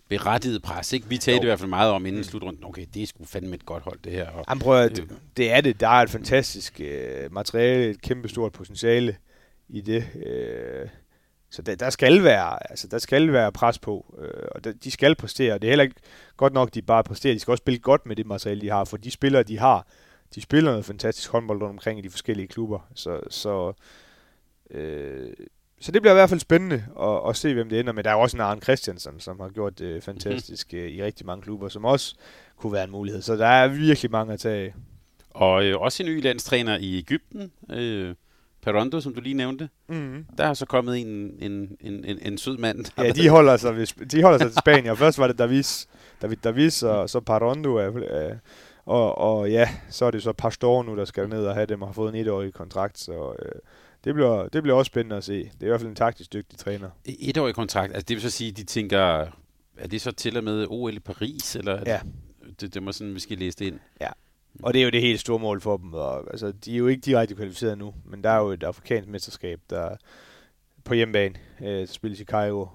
berettiget 0.10 0.62
pres. 0.64 0.94
Ikke? 0.94 1.08
Vi 1.10 1.18
talte 1.18 1.38
Jo. 1.38 1.44
i 1.44 1.50
hvert 1.50 1.60
fald 1.60 1.70
meget 1.70 1.92
om 1.92 2.06
inden 2.06 2.20
Mm. 2.20 2.24
slutrunden. 2.24 2.64
Okay, 2.66 2.86
det 2.94 3.04
er 3.04 3.08
sgu 3.08 3.26
fandme 3.26 3.56
et 3.56 3.66
godt 3.66 3.84
hold, 3.84 4.00
det 4.04 4.12
her. 4.12 4.30
Og, 4.30 4.46
Jamen 4.50 4.62
prøv 4.62 4.82
at, 4.82 5.00
Øh. 5.00 5.08
det 5.38 5.52
er 5.52 5.62
det. 5.62 5.80
Der 5.80 5.88
er 5.88 5.92
et 6.02 6.10
fantastisk 6.10 6.82
øh, 6.84 7.34
materiale, 7.34 7.90
et 7.90 8.02
kæmpe 8.02 8.30
stort 8.30 8.52
potentiale 8.52 9.18
i 9.70 9.82
det. 9.82 10.06
Øh, 10.26 10.88
så 11.50 11.62
der, 11.62 11.76
der 11.76 11.90
skal 11.90 12.24
være, 12.24 12.72
altså 12.72 12.88
der 12.88 12.98
skal 12.98 13.32
være 13.34 13.52
pres 13.52 13.80
på, 13.80 14.16
øh, 14.22 14.48
og 14.52 14.64
der, 14.64 14.74
de 14.74 14.92
skal 14.92 15.16
præstere. 15.16 15.54
Det 15.54 15.64
er 15.64 15.70
heller 15.72 15.84
ikke 15.84 15.96
godt 16.38 16.54
nok, 16.54 16.74
de 16.74 16.82
bare 16.82 17.04
præsterer. 17.04 17.34
De 17.34 17.40
skal 17.40 17.52
også 17.52 17.62
spille 17.62 17.80
godt 17.80 18.06
med 18.06 18.16
det 18.16 18.26
materiale, 18.26 18.62
de 18.62 18.70
har, 18.70 18.84
for 18.86 18.98
de 18.98 19.12
spillere, 19.12 19.44
de 19.44 19.60
har, 19.60 19.88
de 20.36 20.42
spiller 20.42 20.72
noget 20.72 20.86
fantastisk 20.86 21.30
håndbold 21.30 21.62
rundt 21.62 21.72
omkring 21.72 22.00
i 22.00 22.02
de 22.02 22.10
forskellige 22.10 22.48
klubber. 22.48 22.80
Så, 22.96 23.20
så, 23.30 23.74
øh, 24.72 25.34
så 25.82 25.92
det 25.92 26.02
bliver 26.02 26.14
i 26.14 26.16
hvert 26.16 26.30
fald 26.30 26.40
spændende 26.40 26.86
at, 27.02 27.30
at 27.30 27.36
se, 27.36 27.54
hvem 27.54 27.70
det 27.70 27.80
ender 27.80 27.94
med. 27.94 28.04
Der 28.04 28.10
er 28.10 28.14
jo 28.14 28.22
også 28.22 28.38
en 28.38 28.42
Arne 28.42 28.62
Christiansen, 28.62 29.20
som 29.20 29.40
har 29.40 29.50
gjort 29.50 29.80
det 29.80 30.04
fantastisk 30.04 30.74
øh, 30.74 30.90
i 30.92 31.04
rigtig 31.04 31.26
mange 31.26 31.42
klubber, 31.42 31.70
som 31.70 31.86
også 31.86 32.16
kunne 32.58 32.74
være 32.74 32.84
en 32.84 32.92
mulighed. 32.92 33.22
Så 33.22 33.36
der 33.36 33.48
er 33.48 33.68
virkelig 33.68 34.12
mange 34.12 34.34
at 34.34 34.40
tage 34.40 34.74
og 35.34 35.66
øh, 35.66 35.82
også 35.82 36.04
en 36.04 36.10
ny 36.10 36.24
landstræner 36.24 36.78
i 36.78 36.98
Ægypten, 36.98 37.52
øh, 37.70 38.16
Perondo, 38.62 39.00
som 39.00 39.14
du 39.14 39.22
lige 39.22 39.34
nævnte. 39.34 39.70
Mm. 39.88 40.26
Der 40.38 40.46
er 40.46 40.54
så 40.54 40.66
kommet 40.66 41.02
en, 41.02 41.08
en, 41.40 41.78
en, 41.82 42.06
en, 42.06 42.20
en 42.22 42.38
sød 42.38 42.58
mand. 42.58 42.86
der 42.98 43.04
Ja, 43.04 43.12
de 43.12 43.30
holder 43.30 43.58
sig, 43.58 43.76
ved, 43.76 44.08
de 44.08 44.24
holder 44.24 44.38
sig 44.38 44.48
til 44.48 44.60
Spanien. 44.60 44.88
Og 44.88 44.98
først 44.98 45.18
var 45.18 45.28
det 45.28 45.38
Davis, 45.38 45.88
David 46.22 46.38
Davis, 46.44 46.84
og 46.84 47.10
så 47.10 47.20
Parondo. 47.20 47.80
Øh, 47.80 48.36
og, 48.86 49.18
og 49.18 49.52
ja, 49.52 49.70
så 49.90 50.06
er 50.06 50.12
det 50.12 50.24
så 50.24 50.34
Pastor 50.34 50.84
nu, 50.84 50.96
der 50.96 51.06
skal 51.06 51.30
ned 51.30 51.46
og 51.46 51.54
have 51.54 51.66
dem 51.66 51.82
og 51.82 51.88
har 51.88 51.94
fået 51.94 52.16
en 52.16 52.22
etårig 52.22 52.54
kontrakt. 52.54 53.00
Så 53.00 53.36
øh, 53.40 53.52
det, 54.04 54.14
bliver, 54.14 54.48
det 54.48 54.64
bliver 54.64 54.76
også 54.78 54.90
spændende 54.90 55.16
at 55.16 55.24
se. 55.24 55.34
Det 55.44 55.62
er 55.62 55.66
i 55.66 55.68
hvert 55.68 55.80
fald 55.80 55.90
en 55.90 55.96
taktisk 55.96 56.34
dygtig 56.34 56.60
træner. 56.60 56.90
Et 57.06 57.38
år 57.38 57.48
i 57.48 57.52
kontrakt, 57.52 57.94
altså 57.94 58.06
det 58.06 58.16
vil 58.16 58.22
så 58.22 58.30
sige, 58.30 58.52
de 58.52 58.64
tænker, 58.64 59.00
er 59.78 59.88
det 59.92 60.02
så 60.02 60.12
til 60.12 60.38
og 60.38 60.44
med 60.44 60.68
OL 60.70 60.94
i 60.96 61.00
Paris, 61.00 61.56
eller 61.56 61.74
er 61.74 61.84
Ja. 61.86 62.00
det, 62.46 62.62
det, 62.62 62.74
det 62.74 62.84
må 62.84 62.92
sådan, 62.92 63.14
vi 63.16 63.20
skal 63.20 63.38
læse 63.38 63.58
det 63.60 63.66
ind. 63.66 63.80
Og 64.64 64.74
det 64.74 64.80
er 64.80 64.84
jo 64.84 64.90
det 64.90 65.02
helt 65.02 65.20
store 65.20 65.40
mål 65.40 65.62
for 65.62 65.78
dem. 65.78 65.94
Og, 65.94 66.32
altså, 66.32 66.52
de 66.52 66.74
er 66.74 66.78
jo 66.78 66.88
ikke 66.88 67.02
direkte 67.02 67.36
kvalificeret 67.36 67.78
nu, 67.78 67.94
men 68.06 68.24
der 68.24 68.30
er 68.30 68.38
jo 68.40 68.48
et 68.50 68.64
afrikansk 68.64 69.10
mesterskab, 69.10 69.60
der 69.70 69.96
på 70.84 70.94
hjemmebane, 70.94 71.36
øh, 71.62 71.68
der 71.68 71.86
spilles 71.86 72.20
i 72.20 72.26
Cairo, 72.26 72.68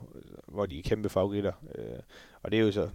hvor 0.49 0.66
de 0.66 0.79
er 0.79 0.83
kæmpe 0.83 1.09
favoritter. 1.09 1.53
Øh, 1.74 1.85
og 2.43 2.51
det 2.53 2.59
er 2.59 2.62
jo 2.64 2.72
så, 2.72 2.89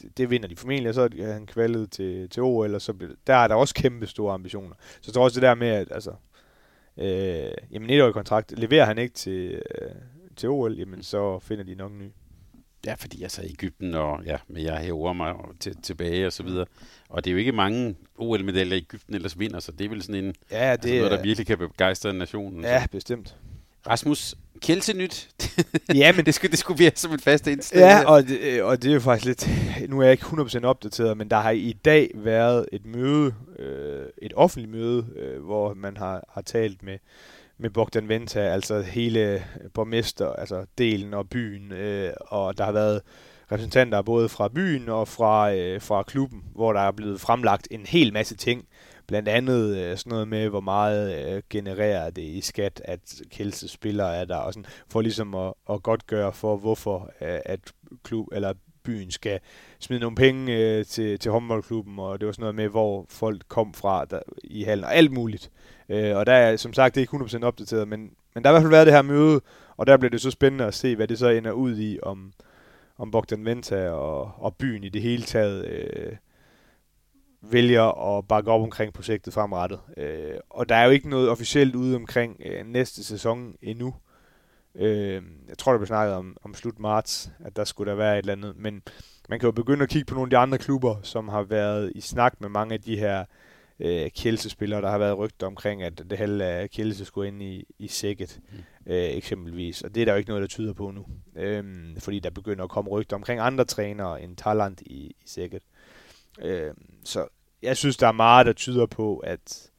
det, 0.00 0.18
det 0.18 0.30
vinder 0.30 0.48
de 0.48 0.56
formentlig, 0.56 0.88
og 0.88 0.94
så 0.94 1.08
er 1.18 1.32
han 1.32 1.46
kvalet 1.46 1.90
til, 1.90 2.28
til 2.30 2.42
OL, 2.42 2.74
og 2.74 2.82
så 2.82 2.94
der 3.26 3.34
er 3.34 3.48
der 3.48 3.54
også 3.54 3.74
kæmpe 3.74 4.06
store 4.06 4.34
ambitioner. 4.34 4.74
Så 4.78 5.02
jeg 5.06 5.14
tror 5.14 5.24
også 5.24 5.34
det 5.40 5.46
der 5.46 5.54
med, 5.54 5.68
at 5.68 5.88
altså, 5.90 6.12
øh, 6.96 7.50
jamen 7.70 7.90
et 7.90 8.02
årig 8.02 8.14
kontrakt, 8.14 8.58
leverer 8.58 8.84
han 8.84 8.98
ikke 8.98 9.14
til, 9.14 9.62
øh, 9.80 9.90
til 10.36 10.48
OL, 10.48 10.78
jamen 10.78 11.02
så 11.02 11.38
finder 11.38 11.64
de 11.64 11.74
nok 11.74 11.92
en 11.92 11.98
ny. 11.98 12.10
Ja, 12.86 12.94
fordi 12.94 13.22
altså 13.22 13.42
Ægypten, 13.44 13.94
og 13.94 14.24
ja, 14.24 14.36
men 14.48 14.62
jeg 14.62 14.76
hæver 14.78 15.12
mig 15.12 15.34
til, 15.60 15.76
tilbage 15.82 16.26
og 16.26 16.32
så 16.32 16.42
videre. 16.42 16.66
Og 17.08 17.24
det 17.24 17.30
er 17.30 17.32
jo 17.32 17.38
ikke 17.38 17.52
mange 17.52 17.96
OL-medaljer 18.18 18.76
Ægypten 18.76 19.14
ellers 19.14 19.38
vinder, 19.38 19.60
så 19.60 19.72
det 19.72 19.84
er 19.84 19.88
vel 19.88 20.02
sådan 20.02 20.24
en, 20.24 20.34
Ja, 20.50 20.56
det 20.56 20.70
altså 20.70 20.88
det 20.88 20.96
noget, 20.96 21.10
der 21.10 21.18
er, 21.18 21.22
virkelig 21.22 21.46
kan 21.46 21.58
begejstre 21.58 22.12
nationen. 22.14 22.64
ja, 22.64 22.86
bestemt. 22.92 23.36
Rasmus, 23.86 24.34
Kjelsenyt, 24.60 25.28
Ja, 25.94 26.12
men 26.12 26.26
det 26.26 26.34
skulle, 26.34 26.50
det 26.50 26.58
skulle 26.58 26.76
blive 26.76 26.90
som 26.94 27.12
et 27.12 27.22
fast 27.22 27.46
indslag. 27.46 27.80
Ja, 27.80 28.04
og 28.04 28.28
det, 28.28 28.40
øh, 28.40 28.66
og 28.66 28.82
det 28.82 28.90
er 28.90 28.94
jo 28.94 29.00
faktisk 29.00 29.26
lidt... 29.26 29.48
Nu 29.90 30.00
er 30.00 30.04
jeg 30.04 30.12
ikke 30.12 30.24
100% 30.24 30.64
opdateret, 30.64 31.16
men 31.16 31.30
der 31.30 31.36
har 31.36 31.50
i 31.50 31.76
dag 31.84 32.10
været 32.14 32.66
et 32.72 32.86
møde, 32.86 33.34
øh, 33.58 34.06
et 34.22 34.32
offentligt 34.36 34.70
møde, 34.70 35.06
øh, 35.16 35.44
hvor 35.44 35.74
man 35.74 35.96
har, 35.96 36.24
har 36.28 36.42
talt 36.42 36.82
med, 36.82 36.98
med 37.58 37.70
Bogdan 37.70 38.08
Venta, 38.08 38.40
altså 38.40 38.80
hele 38.82 39.44
borgmester, 39.74 40.32
altså 40.32 40.64
delen 40.78 41.14
og 41.14 41.28
byen, 41.28 41.72
øh, 41.72 42.12
og 42.20 42.58
der 42.58 42.64
har 42.64 42.72
været 42.72 43.00
repræsentanter 43.52 44.02
både 44.02 44.28
fra 44.28 44.48
byen 44.48 44.88
og 44.88 45.08
fra, 45.08 45.54
øh, 45.54 45.80
fra 45.80 46.02
klubben, 46.02 46.42
hvor 46.54 46.72
der 46.72 46.80
er 46.80 46.92
blevet 46.92 47.20
fremlagt 47.20 47.68
en 47.70 47.86
hel 47.86 48.12
masse 48.12 48.36
ting. 48.36 48.64
Blandt 49.12 49.28
andet 49.28 49.76
øh, 49.76 49.96
sådan 49.96 50.10
noget 50.10 50.28
med, 50.28 50.48
hvor 50.48 50.60
meget 50.60 51.34
øh, 51.34 51.42
genererer 51.50 52.10
det 52.10 52.22
i 52.22 52.40
skat, 52.40 52.82
at 52.84 53.00
Kelse 53.30 53.68
spiller 53.68 54.04
er 54.04 54.24
der, 54.24 54.36
og 54.36 54.52
sådan, 54.52 54.66
for 54.88 55.00
ligesom 55.00 55.34
at, 55.34 55.54
at 55.70 55.82
godt 55.82 56.06
gøre 56.06 56.32
for, 56.32 56.56
hvorfor 56.56 57.10
øh, 57.20 57.38
at 57.44 57.60
klub 58.02 58.26
eller 58.32 58.52
byen 58.82 59.10
skal 59.10 59.40
smide 59.78 60.00
nogle 60.00 60.16
penge 60.16 60.56
øh, 60.56 60.84
til, 60.84 61.18
til 61.18 61.30
håndboldklubben, 61.30 61.98
og 61.98 62.20
det 62.20 62.26
var 62.26 62.32
sådan 62.32 62.42
noget 62.42 62.54
med, 62.54 62.68
hvor 62.68 63.06
folk 63.08 63.42
kom 63.48 63.74
fra 63.74 64.04
der, 64.04 64.20
i 64.44 64.62
hallen, 64.62 64.84
og 64.84 64.94
alt 64.94 65.12
muligt. 65.12 65.50
Øh, 65.88 66.16
og 66.16 66.26
der 66.26 66.32
er 66.32 66.56
som 66.56 66.72
sagt 66.72 66.94
det 66.94 67.00
er 67.00 67.14
ikke 67.18 67.36
100% 67.36 67.44
opdateret, 67.44 67.88
men, 67.88 68.10
men 68.34 68.44
der 68.44 68.50
har 68.50 68.50
i 68.50 68.54
hvert 68.54 68.62
fald 68.62 68.70
været 68.70 68.86
det 68.86 68.94
her 68.94 69.02
møde, 69.02 69.40
og 69.76 69.86
der 69.86 69.96
bliver 69.96 70.10
det 70.10 70.20
så 70.20 70.30
spændende 70.30 70.64
at 70.64 70.74
se, 70.74 70.96
hvad 70.96 71.08
det 71.08 71.18
så 71.18 71.28
ender 71.28 71.52
ud 71.52 71.78
i, 71.78 71.98
om, 72.02 72.32
om 72.98 73.10
Bogdan 73.10 73.44
Venta 73.44 73.90
og, 73.90 74.32
og 74.36 74.56
byen 74.56 74.84
i 74.84 74.88
det 74.88 75.02
hele 75.02 75.22
taget 75.22 75.64
øh, 75.64 76.12
vælger 77.42 78.16
at 78.16 78.28
bakke 78.28 78.50
op 78.50 78.62
omkring 78.62 78.92
projektet 78.92 79.34
fremrettet. 79.34 79.80
Øh, 79.96 80.34
og 80.50 80.68
der 80.68 80.74
er 80.74 80.84
jo 80.84 80.90
ikke 80.90 81.08
noget 81.08 81.28
officielt 81.28 81.74
ude 81.74 81.96
omkring 81.96 82.40
øh, 82.46 82.66
næste 82.66 83.04
sæson 83.04 83.54
endnu. 83.62 83.94
Øh, 84.74 85.22
jeg 85.48 85.58
tror, 85.58 85.72
der 85.72 85.78
blev 85.78 85.86
snakket 85.86 86.14
om, 86.14 86.36
om 86.42 86.54
slut 86.54 86.78
marts, 86.78 87.30
at 87.44 87.56
der 87.56 87.64
skulle 87.64 87.90
der 87.90 87.96
være 87.96 88.14
et 88.14 88.18
eller 88.18 88.32
andet. 88.32 88.56
Men 88.56 88.82
man 89.28 89.40
kan 89.40 89.46
jo 89.46 89.52
begynde 89.52 89.82
at 89.82 89.88
kigge 89.88 90.06
på 90.06 90.14
nogle 90.14 90.26
af 90.26 90.30
de 90.30 90.38
andre 90.38 90.58
klubber, 90.58 90.96
som 91.02 91.28
har 91.28 91.42
været 91.42 91.92
i 91.94 92.00
snak 92.00 92.40
med 92.40 92.48
mange 92.48 92.74
af 92.74 92.80
de 92.80 92.98
her 92.98 93.24
øh, 93.80 94.10
Kielse-spillere. 94.10 94.82
Der 94.82 94.90
har 94.90 94.98
været 94.98 95.18
rygter 95.18 95.46
omkring, 95.46 95.82
at 95.82 96.02
det 96.10 96.18
halve 96.18 96.44
af 96.44 96.70
Kielse 96.70 97.04
skulle 97.04 97.28
ind 97.28 97.42
i, 97.42 97.64
i 97.78 97.88
sækket, 97.88 98.40
øh, 98.86 99.04
eksempelvis. 99.04 99.82
Og 99.82 99.94
det 99.94 100.00
er 100.00 100.04
der 100.04 100.12
jo 100.12 100.18
ikke 100.18 100.30
noget, 100.30 100.42
der 100.42 100.48
tyder 100.48 100.72
på 100.72 100.90
nu. 100.90 101.06
Øh, 101.36 101.64
fordi 101.98 102.18
der 102.18 102.30
begynder 102.30 102.64
at 102.64 102.70
komme 102.70 102.90
rygter 102.90 103.16
omkring 103.16 103.40
andre 103.40 103.64
trænere 103.64 104.22
end 104.22 104.36
Thailand 104.36 104.76
i, 104.80 104.94
i 104.94 105.16
sækket. 105.26 105.62
Øh, 106.40 106.74
så 107.04 107.28
jeg 107.62 107.76
synes, 107.76 107.96
der 107.96 108.06
er 108.06 108.12
meget, 108.12 108.46
der 108.46 108.52
tyder 108.52 108.86
på, 108.86 109.18
at 109.18 109.70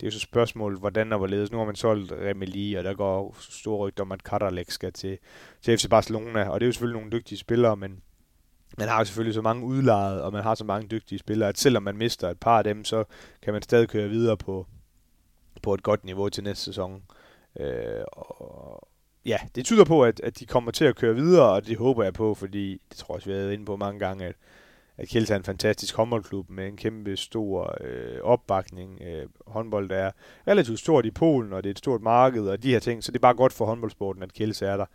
det 0.00 0.06
er 0.06 0.10
jo 0.10 0.10
så 0.10 0.18
spørgsmålet, 0.18 0.78
hvordan 0.78 1.12
og 1.12 1.18
hvorledes. 1.18 1.52
Nu 1.52 1.58
har 1.58 1.64
man 1.64 1.76
solgt 1.76 2.12
Remeli, 2.12 2.74
og 2.74 2.84
der 2.84 2.94
går 2.94 3.36
store 3.40 3.78
rygter 3.78 4.02
om, 4.02 4.12
at 4.12 4.24
Katarlek 4.24 4.70
skal 4.70 4.92
til, 4.92 5.18
til 5.62 5.78
FC 5.78 5.88
Barcelona, 5.88 6.48
og 6.48 6.60
det 6.60 6.64
er 6.64 6.68
jo 6.68 6.72
selvfølgelig 6.72 7.00
nogle 7.00 7.12
dygtige 7.12 7.38
spillere, 7.38 7.76
men 7.76 8.00
man 8.78 8.88
har 8.88 8.98
jo 8.98 9.04
selvfølgelig 9.04 9.34
så 9.34 9.42
mange 9.42 9.64
udlejet, 9.64 10.22
og 10.22 10.32
man 10.32 10.42
har 10.42 10.54
så 10.54 10.64
mange 10.64 10.88
dygtige 10.88 11.18
spillere, 11.18 11.48
at 11.48 11.58
selvom 11.58 11.82
man 11.82 11.96
mister 11.96 12.30
et 12.30 12.40
par 12.40 12.58
af 12.58 12.64
dem, 12.64 12.84
så 12.84 13.04
kan 13.42 13.52
man 13.52 13.62
stadig 13.62 13.88
køre 13.88 14.08
videre 14.08 14.36
på, 14.36 14.66
på 15.62 15.74
et 15.74 15.82
godt 15.82 16.04
niveau 16.04 16.28
til 16.28 16.44
næste 16.44 16.64
sæson. 16.64 17.02
Øh, 17.60 18.04
og 18.12 18.88
ja, 19.24 19.38
det 19.54 19.64
tyder 19.64 19.84
på, 19.84 20.04
at, 20.04 20.20
at 20.20 20.38
de 20.38 20.46
kommer 20.46 20.70
til 20.70 20.84
at 20.84 20.96
køre 20.96 21.14
videre, 21.14 21.52
og 21.52 21.66
det 21.66 21.78
håber 21.78 22.04
jeg 22.04 22.14
på, 22.14 22.34
fordi 22.34 22.82
det 22.88 22.96
tror 22.96 23.14
jeg 23.14 23.16
også, 23.16 23.28
vi 23.28 23.34
har 23.34 23.42
været 23.42 23.52
inde 23.52 23.64
på 23.64 23.76
mange 23.76 23.98
gange, 23.98 24.24
at, 24.24 24.34
at 24.98 25.08
Kielse 25.08 25.32
er 25.32 25.38
en 25.38 25.44
fantastisk 25.44 25.96
håndboldklub 25.96 26.50
med 26.50 26.66
en 26.66 26.76
kæmpe 26.76 27.16
stor 27.16 27.76
øh, 27.80 28.18
opbakning. 28.22 29.02
Øh, 29.02 29.26
håndbold 29.46 29.90
er 29.90 30.10
relativt 30.48 30.78
stort 30.78 31.06
i 31.06 31.10
Polen, 31.10 31.52
og 31.52 31.64
det 31.64 31.68
er 31.68 31.74
et 31.74 31.78
stort 31.78 32.02
marked 32.02 32.42
og 32.42 32.62
de 32.62 32.70
her 32.70 32.78
ting, 32.78 33.04
så 33.04 33.12
det 33.12 33.18
er 33.18 33.20
bare 33.20 33.34
godt 33.34 33.52
for 33.52 33.64
håndboldsporten, 33.64 34.22
at 34.22 34.32
Kielse 34.32 34.66
er 34.66 34.76
der. 34.76 34.86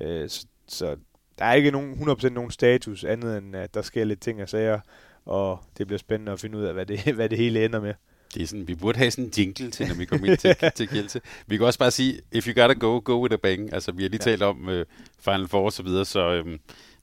Øh, 0.00 0.28
så, 0.28 0.46
så 0.68 0.96
der 1.38 1.44
er 1.44 1.54
ikke 1.54 1.70
nogen, 1.70 1.94
100% 1.94 2.28
nogen 2.28 2.50
status 2.50 3.04
andet 3.04 3.38
end, 3.38 3.56
at 3.56 3.74
der 3.74 3.82
sker 3.82 4.04
lidt 4.04 4.20
ting 4.20 4.42
og 4.42 4.48
sager, 4.48 4.80
og 5.26 5.58
det 5.78 5.86
bliver 5.86 5.98
spændende 5.98 6.32
at 6.32 6.40
finde 6.40 6.58
ud 6.58 6.64
af, 6.64 6.74
hvad 6.74 6.86
det, 6.86 7.00
hvad 7.14 7.28
det 7.28 7.38
hele 7.38 7.64
ender 7.64 7.80
med. 7.80 7.94
Det 8.34 8.42
er 8.42 8.46
sådan, 8.46 8.68
vi 8.68 8.74
burde 8.74 8.98
have 8.98 9.10
sådan 9.10 9.24
en 9.24 9.30
jingle 9.38 9.70
til, 9.70 9.88
når 9.88 9.94
vi 9.94 10.04
kommer 10.04 10.26
ind 10.26 10.38
til, 10.38 10.56
til 10.76 10.88
Kielse. 10.88 11.20
Vi 11.46 11.56
kan 11.56 11.66
også 11.66 11.78
bare 11.78 11.90
sige, 11.90 12.20
if 12.32 12.46
you 12.46 12.62
gotta 12.62 12.74
go, 12.74 13.00
go 13.04 13.22
with 13.22 13.34
a 13.34 13.36
bang. 13.36 13.72
Altså, 13.72 13.92
vi 13.92 14.02
har 14.02 14.10
lige 14.10 14.20
ja. 14.26 14.30
talt 14.30 14.42
om 14.42 14.68
uh, 14.68 14.80
Final 15.20 15.48
Four 15.48 15.64
og 15.64 15.72
så 15.72 15.82
videre, 15.82 16.04
så 16.04 16.32
øhm, 16.32 16.58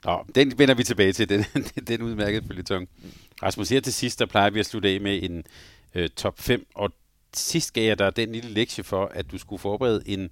nå, 0.05 0.25
den 0.35 0.59
vender 0.59 0.75
vi 0.75 0.83
tilbage 0.83 1.13
til, 1.13 1.29
den, 1.29 1.45
den 1.87 2.01
udmærkede 2.01 2.47
følgetong. 2.47 2.87
Rasmus, 3.43 3.69
her 3.69 3.79
til 3.79 3.93
sidst, 3.93 4.19
der 4.19 4.25
plejer 4.25 4.49
vi 4.49 4.59
at 4.59 4.65
slutte 4.65 4.89
af 4.89 5.01
med 5.01 5.23
en 5.23 5.43
øh, 5.95 6.09
top 6.09 6.39
5, 6.39 6.67
og 6.75 6.91
sidst 7.33 7.73
gav 7.73 7.87
jeg 7.87 7.99
dig 7.99 8.15
den 8.15 8.31
lille 8.31 8.49
lektie 8.49 8.83
for, 8.83 9.05
at 9.05 9.31
du 9.31 9.37
skulle 9.37 9.59
forberede 9.59 10.03
en 10.05 10.29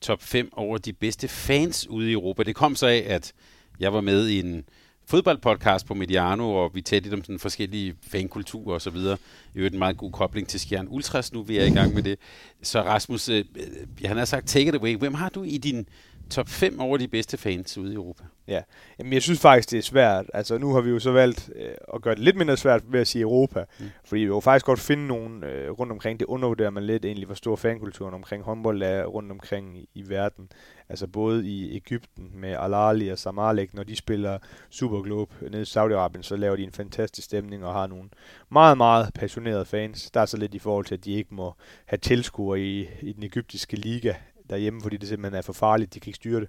top 0.00 0.22
5 0.22 0.48
over 0.52 0.78
de 0.78 0.92
bedste 0.92 1.28
fans 1.28 1.88
ude 1.88 2.10
i 2.10 2.12
Europa. 2.12 2.42
Det 2.42 2.54
kom 2.54 2.76
så 2.76 2.86
af, 2.86 3.04
at 3.06 3.32
jeg 3.80 3.92
var 3.92 4.00
med 4.00 4.28
i 4.28 4.40
en 4.40 4.64
fodboldpodcast 5.06 5.86
på 5.86 5.94
Mediano, 5.94 6.54
og 6.54 6.74
vi 6.74 6.82
talte 6.82 7.04
lidt 7.04 7.14
om 7.14 7.24
sådan 7.24 7.38
forskellige 7.38 7.94
fankulturer 8.02 8.74
og 8.74 8.82
så 8.82 8.90
videre. 8.90 9.18
I 9.54 9.58
øvrigt 9.58 9.72
en 9.72 9.78
meget 9.78 9.96
god 9.96 10.12
kobling 10.12 10.48
til 10.48 10.60
Skjern 10.60 10.86
Ultras 10.90 11.32
nu, 11.32 11.42
vi 11.42 11.58
er 11.58 11.64
i 11.64 11.70
gang 11.70 11.94
med 11.94 12.02
det. 12.02 12.18
Så 12.62 12.82
Rasmus, 12.82 13.28
øh, 13.28 13.44
øh, 13.56 13.64
han 14.04 14.16
har 14.16 14.24
sagt, 14.24 14.48
take 14.48 14.68
it 14.68 14.74
away. 14.74 14.96
Hvem 14.96 15.14
har 15.14 15.28
du 15.28 15.42
i 15.42 15.58
din 15.58 15.88
top 16.30 16.48
5 16.48 16.80
over 16.80 16.96
de 16.96 17.08
bedste 17.08 17.36
fans 17.36 17.78
ude 17.78 17.92
i 17.92 17.94
Europa? 17.94 18.24
Ja, 18.48 18.62
Jamen, 18.98 19.12
jeg 19.12 19.22
synes 19.22 19.40
faktisk, 19.40 19.70
det 19.70 19.78
er 19.78 19.82
svært. 19.82 20.26
Altså, 20.34 20.58
nu 20.58 20.72
har 20.72 20.80
vi 20.80 20.90
jo 20.90 20.98
så 20.98 21.10
valgt 21.10 21.50
øh, 21.56 21.70
at 21.94 22.02
gøre 22.02 22.14
det 22.14 22.22
lidt 22.22 22.36
mindre 22.36 22.56
svært 22.56 22.82
ved 22.88 23.00
at 23.00 23.06
sige 23.06 23.22
Europa. 23.22 23.64
Mm. 23.80 23.86
Fordi 24.04 24.20
vi 24.20 24.26
jo 24.26 24.40
faktisk 24.40 24.66
godt 24.66 24.80
finde 24.80 25.06
nogen 25.06 25.44
øh, 25.44 25.70
rundt 25.70 25.92
omkring. 25.92 26.20
Det 26.20 26.26
undervurderer 26.26 26.70
man 26.70 26.82
lidt 26.82 27.04
egentlig, 27.04 27.26
hvor 27.26 27.34
stor 27.34 27.56
fankulturen 27.56 28.14
omkring 28.14 28.42
håndbold 28.42 28.82
er 28.82 29.04
rundt 29.04 29.32
omkring 29.32 29.78
i, 29.78 29.88
i 29.94 30.08
verden. 30.08 30.48
Altså 30.88 31.06
både 31.06 31.46
i 31.46 31.76
Ægypten 31.76 32.30
med 32.34 32.56
Al-Ali 32.58 33.08
og 33.08 33.18
Samalek, 33.18 33.74
når 33.74 33.82
de 33.82 33.96
spiller 33.96 34.38
Superglobe 34.70 35.34
nede 35.50 35.62
i 35.62 35.64
Saudi-Arabien, 35.64 36.22
så 36.22 36.36
laver 36.36 36.56
de 36.56 36.62
en 36.62 36.72
fantastisk 36.72 37.24
stemning 37.24 37.64
og 37.64 37.72
har 37.72 37.86
nogle 37.86 38.08
meget, 38.50 38.76
meget 38.76 39.14
passionerede 39.14 39.64
fans. 39.64 40.10
Der 40.10 40.20
er 40.20 40.26
så 40.26 40.36
lidt 40.36 40.54
i 40.54 40.58
forhold 40.58 40.84
til, 40.84 40.94
at 40.94 41.04
de 41.04 41.12
ikke 41.12 41.34
må 41.34 41.54
have 41.86 41.98
tilskuere 41.98 42.60
i, 42.60 42.88
i 43.00 43.12
den 43.12 43.22
egyptiske 43.22 43.76
liga 43.76 44.14
derhjemme, 44.50 44.82
fordi 44.82 44.96
det 44.96 45.08
simpelthen 45.08 45.38
er 45.38 45.42
for 45.42 45.52
farligt, 45.52 45.94
de 45.94 46.00
kan 46.00 46.08
ikke 46.08 46.16
styre 46.16 46.40
det. 46.40 46.48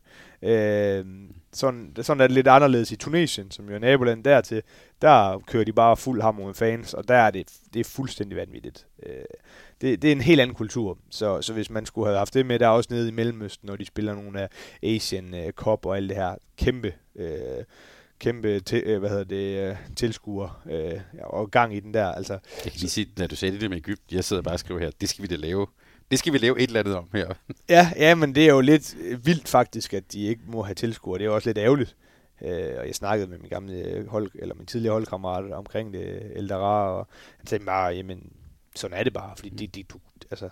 Øh, 0.49 1.05
sådan, 1.53 1.95
sådan 2.01 2.21
er 2.21 2.27
det 2.27 2.33
lidt 2.33 2.47
anderledes 2.47 2.91
i 2.91 2.95
Tunesien, 2.95 3.51
som 3.51 3.69
jo 3.69 3.75
er 3.75 3.79
naboland 3.79 4.23
dertil. 4.23 4.61
Der 5.01 5.39
kører 5.47 5.63
de 5.63 5.73
bare 5.73 5.97
fuld 5.97 6.21
hammer 6.21 6.45
med 6.45 6.53
fans, 6.53 6.93
og 6.93 7.07
der 7.07 7.15
er 7.15 7.31
det, 7.31 7.53
det 7.73 7.79
er 7.79 7.83
fuldstændig 7.83 8.37
vanvittigt. 8.37 8.87
Øh, 9.03 9.11
det, 9.81 10.01
det 10.01 10.07
er 10.07 10.11
en 10.11 10.21
helt 10.21 10.41
anden 10.41 10.55
kultur, 10.55 10.97
så, 11.09 11.41
så 11.41 11.53
hvis 11.53 11.69
man 11.69 11.85
skulle 11.85 12.07
have 12.07 12.17
haft 12.17 12.33
det 12.33 12.45
med, 12.45 12.59
der 12.59 12.65
er 12.65 12.71
også 12.71 12.89
nede 12.91 13.07
i 13.07 13.11
Mellemøsten, 13.11 13.67
når 13.67 13.75
de 13.75 13.85
spiller 13.85 14.15
nogle 14.15 14.41
af 14.41 14.49
Asian 14.83 15.33
uh, 15.33 15.39
øh, 15.39 15.51
Cup 15.51 15.85
og 15.85 15.97
alt 15.97 16.09
det 16.09 16.17
her 16.17 16.35
kæmpe... 16.57 16.93
Øh, 17.15 17.63
kæmpe 18.19 18.59
til, 18.59 18.83
øh, 18.85 18.99
hvad 18.99 19.09
hedder 19.09 19.23
det, 19.23 19.69
øh, 19.69 19.75
tilskuer 19.95 20.61
øh, 20.71 20.99
og 21.23 21.51
gang 21.51 21.75
i 21.75 21.79
den 21.79 21.93
der. 21.93 22.11
Altså, 22.11 22.33
jeg 22.33 22.71
kan 22.71 22.79
lige 22.79 22.89
sige, 22.89 23.07
når 23.17 23.27
du 23.27 23.35
sagde 23.35 23.59
det 23.59 23.69
med 23.69 23.77
Ægypten, 23.77 24.15
jeg 24.15 24.23
sidder 24.23 24.41
bare 24.41 24.55
og 24.55 24.59
skriver 24.59 24.79
her, 24.79 24.91
det 25.01 25.09
skal 25.09 25.21
vi 25.21 25.27
da 25.27 25.35
lave 25.35 25.67
det 26.11 26.19
skal 26.19 26.33
vi 26.33 26.37
lave 26.37 26.59
et 26.59 26.67
eller 26.67 26.79
andet 26.79 26.95
om 26.95 27.09
her. 27.13 27.33
ja, 27.69 27.91
ja, 27.95 28.15
men 28.15 28.35
det 28.35 28.45
er 28.45 28.53
jo 28.53 28.61
lidt 28.61 28.95
vildt 29.25 29.47
faktisk, 29.47 29.93
at 29.93 30.13
de 30.13 30.21
ikke 30.23 30.41
må 30.47 30.63
have 30.63 30.75
tilskuere. 30.75 31.17
Det 31.17 31.23
er 31.23 31.29
jo 31.29 31.35
også 31.35 31.49
lidt 31.49 31.57
ærgerligt. 31.57 31.95
Øh, 32.41 32.75
og 32.79 32.87
jeg 32.87 32.95
snakkede 32.95 33.29
med 33.29 33.37
min 33.37 33.49
gamle 33.49 34.05
hold, 34.07 34.31
eller 34.35 34.55
min 34.55 34.65
tidligere 34.65 34.93
holdkammerat 34.93 35.51
omkring 35.51 35.93
det, 35.93 36.31
Eldara, 36.35 36.91
og 36.99 37.07
han 37.37 37.47
sagde 37.47 37.65
bare, 37.65 37.93
jamen, 37.93 38.31
sådan 38.75 38.97
er 38.97 39.03
det 39.03 39.13
bare, 39.13 39.35
fordi 39.35 39.49
de, 39.49 39.67
de, 39.67 39.83
du, 39.83 39.99
altså, 40.31 40.49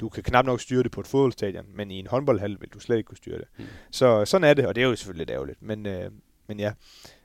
du 0.00 0.08
kan 0.08 0.22
knap 0.22 0.44
nok 0.44 0.60
styre 0.60 0.82
det 0.82 0.90
på 0.90 1.00
et 1.00 1.06
fodboldstadion, 1.06 1.66
men 1.74 1.90
i 1.90 1.98
en 1.98 2.06
håndboldhal 2.06 2.56
vil 2.60 2.68
du 2.68 2.78
slet 2.78 2.96
ikke 2.96 3.06
kunne 3.06 3.16
styre 3.16 3.38
det. 3.38 3.46
Mm. 3.58 3.64
Så 3.90 4.24
sådan 4.24 4.44
er 4.50 4.54
det, 4.54 4.66
og 4.66 4.74
det 4.74 4.82
er 4.82 4.88
jo 4.88 4.96
selvfølgelig 4.96 5.26
lidt 5.26 5.34
ærgerligt. 5.34 5.62
Men, 5.62 5.86
øh, 5.86 6.10
men 6.46 6.60
ja, 6.60 6.72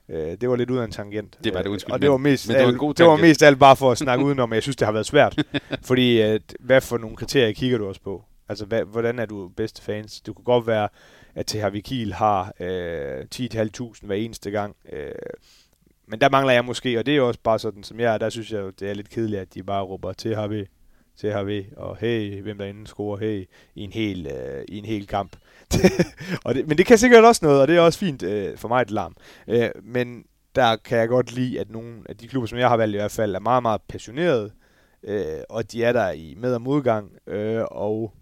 Øh, 0.09 0.37
det 0.41 0.49
var 0.49 0.55
lidt 0.55 0.69
ud 0.69 0.77
af 0.77 0.85
en 0.85 0.91
tangent. 0.91 1.37
Det 1.43 1.53
var 1.53 1.61
det, 1.61 1.69
undskyld. 1.69 1.93
Og 1.93 2.01
det 2.01 2.09
var 2.09 2.17
mest, 2.17 2.47
men, 2.47 2.53
men 2.53 2.59
det, 2.59 2.65
var 2.65 2.71
en 2.71 2.77
god 2.77 2.93
det 2.93 3.05
var 3.05 3.15
mest 3.15 3.43
alt 3.43 3.59
bare 3.59 3.75
for 3.75 3.91
at 3.91 3.97
snakke 3.97 4.25
udenom, 4.27 4.53
jeg 4.53 4.61
synes, 4.61 4.75
det 4.75 4.85
har 4.85 4.91
været 4.91 5.05
svært. 5.05 5.43
fordi, 5.87 6.19
at, 6.19 6.41
hvad 6.59 6.81
for 6.81 6.97
nogle 6.97 7.15
kriterier 7.15 7.53
kigger 7.53 7.77
du 7.77 7.87
også 7.87 8.01
på? 8.01 8.23
Altså, 8.49 8.65
hvad, 8.65 8.83
hvordan 8.83 9.19
er 9.19 9.25
du 9.25 9.49
bedste 9.57 9.81
fans? 9.81 10.21
Det 10.21 10.35
kunne 10.35 10.45
godt 10.45 10.67
være, 10.67 10.89
at 11.35 11.45
THV 11.45 11.81
Kiel 11.81 12.13
har 12.13 12.53
øh, 12.59 13.19
10.500 13.35 14.05
hver 14.05 14.15
eneste 14.15 14.51
gang. 14.51 14.75
Øh, 14.91 15.11
men 16.07 16.21
der 16.21 16.29
mangler 16.29 16.53
jeg 16.53 16.65
måske, 16.65 16.99
og 16.99 17.05
det 17.05 17.11
er 17.11 17.15
jo 17.15 17.27
også 17.27 17.39
bare 17.43 17.59
sådan, 17.59 17.83
som 17.83 17.99
jeg 17.99 18.13
er, 18.13 18.17
der 18.17 18.29
synes 18.29 18.51
jeg, 18.51 18.63
det 18.79 18.89
er 18.89 18.93
lidt 18.93 19.09
kedeligt, 19.09 19.41
at 19.41 19.53
de 19.53 19.63
bare 19.63 19.83
råber 19.83 20.13
THV, 21.19 21.29
THV, 21.31 21.65
og 21.77 21.97
hey, 21.97 22.41
hvem 22.41 22.57
der 22.57 22.65
inden 22.65 22.85
scorer, 22.85 23.17
hey, 23.17 23.49
i 23.75 23.81
en 23.81 23.91
hel, 23.91 24.27
øh, 24.27 24.63
i 24.67 24.77
en 24.77 24.85
hel 24.85 25.07
kamp. 25.07 25.35
og 26.45 26.55
det, 26.55 26.67
men 26.67 26.77
det 26.77 26.85
kan 26.85 26.97
sikkert 26.97 27.25
også 27.25 27.45
noget, 27.45 27.61
og 27.61 27.67
det 27.67 27.75
er 27.75 27.81
også 27.81 27.99
fint 27.99 28.23
øh, 28.23 28.57
for 28.57 28.67
mig 28.67 28.81
et 28.81 28.91
larm. 28.91 29.15
Øh, 29.47 29.69
men 29.83 30.23
der 30.55 30.75
kan 30.75 30.97
jeg 30.97 31.07
godt 31.07 31.35
lide, 31.35 31.59
at 31.59 31.69
nogle 31.69 31.95
af 32.09 32.17
de 32.17 32.27
klubber, 32.27 32.47
som 32.47 32.57
jeg 32.57 32.69
har 32.69 32.77
valgt 32.77 32.95
i 32.95 32.97
hvert 32.97 33.11
fald, 33.11 33.35
er 33.35 33.39
meget, 33.39 33.61
meget 33.61 33.81
passionerede, 33.89 34.51
øh, 35.03 35.39
og 35.49 35.71
de 35.71 35.83
er 35.83 35.93
der 35.93 36.11
i 36.11 36.35
med- 36.37 36.53
og 36.53 36.61
modgang, 36.61 37.11
øh, 37.27 37.63
og 37.71 38.13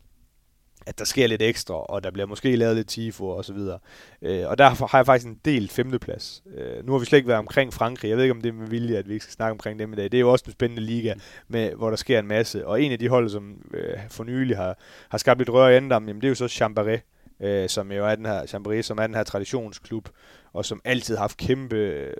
at 0.87 0.99
der 0.99 1.05
sker 1.05 1.27
lidt 1.27 1.41
ekstra, 1.41 1.73
og 1.73 2.03
der 2.03 2.11
bliver 2.11 2.25
måske 2.25 2.55
lavet 2.55 2.75
lidt 2.75 2.87
tifo 2.87 3.27
og 3.27 3.45
så 3.45 3.53
videre. 3.53 3.79
Øh, 4.21 4.47
og 4.47 4.57
derfor 4.57 4.87
har 4.87 4.97
jeg 4.97 5.05
faktisk 5.05 5.27
en 5.27 5.39
del 5.45 5.69
femteplads. 5.69 6.43
Øh, 6.57 6.85
nu 6.85 6.91
har 6.91 6.99
vi 6.99 7.05
slet 7.05 7.17
ikke 7.17 7.27
været 7.27 7.39
omkring 7.39 7.73
Frankrig. 7.73 8.09
Jeg 8.09 8.17
ved 8.17 8.23
ikke, 8.23 8.35
om 8.35 8.41
det 8.41 8.49
er 8.49 8.53
med 8.53 8.67
vilje, 8.67 8.97
at 8.97 9.07
vi 9.07 9.13
ikke 9.13 9.23
skal 9.23 9.33
snakke 9.33 9.51
omkring 9.51 9.79
dem 9.79 9.93
i 9.93 9.95
dag. 9.95 10.03
Det 10.03 10.13
er 10.13 10.19
jo 10.19 10.31
også 10.31 10.43
en 10.47 10.51
spændende 10.51 10.83
liga, 10.83 11.13
med, 11.47 11.71
hvor 11.73 11.89
der 11.89 11.97
sker 11.97 12.19
en 12.19 12.27
masse. 12.27 12.67
Og 12.67 12.81
en 12.81 12.91
af 12.91 12.99
de 12.99 13.09
hold, 13.09 13.29
som 13.29 13.71
øh, 13.73 13.97
for 14.09 14.23
nylig 14.23 14.57
har, 14.57 14.77
har 15.09 15.17
skabt 15.17 15.37
lidt 15.37 15.49
rør 15.49 15.69
i 15.69 15.77
endam, 15.77 16.07
jamen 16.07 16.21
det 16.21 16.27
er 16.27 16.29
jo 16.41 16.47
så 16.47 16.63
Chambaré, 16.63 16.99
øh, 17.45 17.69
som 17.69 17.91
jo 17.91 18.05
er 18.05 18.15
den 18.15 18.25
her, 18.25 18.41
Chambéry, 18.45 18.81
som 18.81 18.97
er 18.97 19.07
den 19.07 19.15
her 19.15 19.23
traditionsklub, 19.23 20.09
og 20.53 20.65
som 20.65 20.81
altid 20.85 21.15
har 21.15 21.21
haft 21.21 21.37
kæmpe 21.37 21.75
øh, 21.75 22.13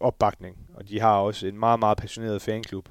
opbakning. 0.00 0.56
Og 0.74 0.88
de 0.88 1.00
har 1.00 1.16
også 1.16 1.46
en 1.46 1.58
meget, 1.58 1.80
meget 1.80 1.98
passioneret 1.98 2.42
fanklub. 2.42 2.88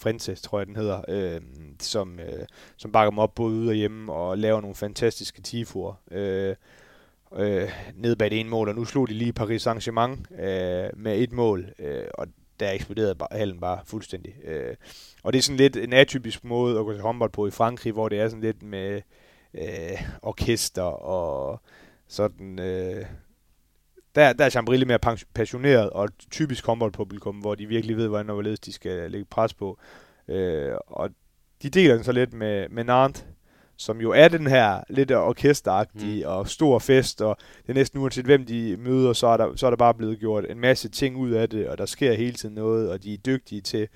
Frente, 0.00 0.34
tror 0.34 0.58
jeg 0.58 0.66
den 0.66 0.76
hedder, 0.76 1.02
øh, 1.08 1.40
som, 1.80 2.20
øh, 2.20 2.46
som 2.76 2.92
bakker 2.92 3.10
dem 3.10 3.18
op 3.18 3.34
både 3.34 3.54
ude 3.54 3.68
og 3.68 3.74
hjemme 3.74 4.12
og 4.12 4.38
laver 4.38 4.60
nogle 4.60 4.76
fantastiske 4.76 5.42
tifoer. 5.42 5.94
Øh, 6.10 6.56
øh, 7.36 7.70
ned 7.94 8.16
bag 8.16 8.30
det 8.30 8.40
ene 8.40 8.50
mål, 8.50 8.68
og 8.68 8.74
nu 8.74 8.84
slog 8.84 9.08
de 9.08 9.14
lige 9.14 9.32
Paris 9.32 9.66
Saint-Germain 9.66 10.42
øh, 10.42 10.90
med 10.96 11.18
et 11.18 11.32
mål, 11.32 11.66
øh, 11.78 12.04
og 12.14 12.26
der 12.60 12.70
eksploderede 12.70 13.16
hallen 13.30 13.60
bare 13.60 13.80
fuldstændig. 13.84 14.34
Øh, 14.44 14.76
og 15.22 15.32
det 15.32 15.38
er 15.38 15.42
sådan 15.42 15.56
lidt 15.56 15.76
en 15.76 15.92
atypisk 15.92 16.44
måde 16.44 16.78
at 16.78 16.84
gå 16.84 16.92
til 16.92 17.02
håndbold 17.02 17.30
på 17.30 17.46
i 17.46 17.50
Frankrig, 17.50 17.92
hvor 17.92 18.08
det 18.08 18.20
er 18.20 18.28
sådan 18.28 18.40
lidt 18.40 18.62
med 18.62 19.00
øh, 19.54 20.02
orkester 20.22 20.82
og 20.82 21.60
sådan... 22.08 22.58
Øh, 22.58 23.04
der, 24.14 24.32
der 24.32 24.44
er 24.44 24.50
Chambry 24.50 24.76
lidt 24.76 24.86
mere 24.86 25.16
passioneret 25.34 25.90
og 25.90 26.08
typisk 26.30 26.66
håndboldpublikum, 26.66 27.36
hvor 27.36 27.54
de 27.54 27.66
virkelig 27.66 27.96
ved, 27.96 28.08
hvordan 28.08 28.30
og 28.30 28.34
hvorledes 28.34 28.60
de 28.60 28.72
skal 28.72 29.10
lægge 29.10 29.26
pres 29.30 29.54
på. 29.54 29.78
Øh, 30.28 30.72
og 30.86 31.10
de 31.62 31.70
deler 31.70 31.94
den 31.94 32.04
så 32.04 32.12
lidt 32.12 32.32
med, 32.32 32.68
med 32.68 32.84
Nantes, 32.84 33.26
som 33.76 34.00
jo 34.00 34.10
er 34.10 34.28
den 34.28 34.46
her 34.46 34.80
lidt 34.88 35.12
orkesteragtige 35.12 36.24
mm. 36.24 36.30
og 36.30 36.48
stor 36.48 36.78
fest, 36.78 37.22
og 37.22 37.36
det 37.62 37.68
er 37.68 37.74
næsten 37.74 38.00
uanset 38.00 38.24
hvem 38.24 38.46
de 38.46 38.76
møder, 38.78 39.12
så 39.12 39.26
er, 39.26 39.36
der, 39.36 39.56
så 39.56 39.66
er 39.66 39.70
der 39.70 39.76
bare 39.76 39.94
blevet 39.94 40.18
gjort 40.18 40.44
en 40.50 40.60
masse 40.60 40.88
ting 40.88 41.16
ud 41.16 41.30
af 41.30 41.48
det, 41.48 41.68
og 41.68 41.78
der 41.78 41.86
sker 41.86 42.12
hele 42.12 42.32
tiden 42.32 42.54
noget, 42.54 42.90
og 42.90 43.02
de 43.02 43.14
er 43.14 43.18
dygtige 43.18 43.60
til 43.60 43.88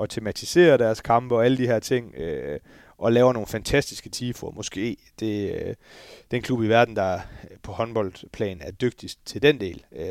at 0.00 0.10
tematisere 0.10 0.78
deres 0.78 1.00
kampe 1.00 1.34
og 1.34 1.44
alle 1.44 1.58
de 1.58 1.66
her 1.66 1.78
ting. 1.78 2.14
Øh, 2.14 2.60
og 3.04 3.12
laver 3.12 3.32
nogle 3.32 3.46
fantastiske 3.46 4.10
tifo. 4.10 4.50
Måske 4.56 4.96
det, 5.20 5.54
øh, 5.54 5.74
den 6.30 6.42
klub 6.42 6.62
i 6.62 6.66
verden, 6.66 6.96
der 6.96 7.20
på 7.62 7.72
håndboldplan 7.72 8.60
er 8.60 8.70
dygtigst 8.70 9.18
til 9.26 9.42
den 9.42 9.60
del. 9.60 9.84
Øh, 9.96 10.06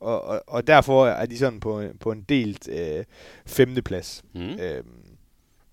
og, 0.00 0.24
og, 0.24 0.42
og 0.46 0.66
derfor 0.66 1.06
er 1.06 1.26
de 1.26 1.38
sådan 1.38 1.60
på, 1.60 1.84
på 2.00 2.12
en 2.12 2.22
delt 2.28 2.68
øh, 2.68 3.04
femteplads. 3.46 4.22
Mm. 4.34 4.40
Øh, 4.40 4.84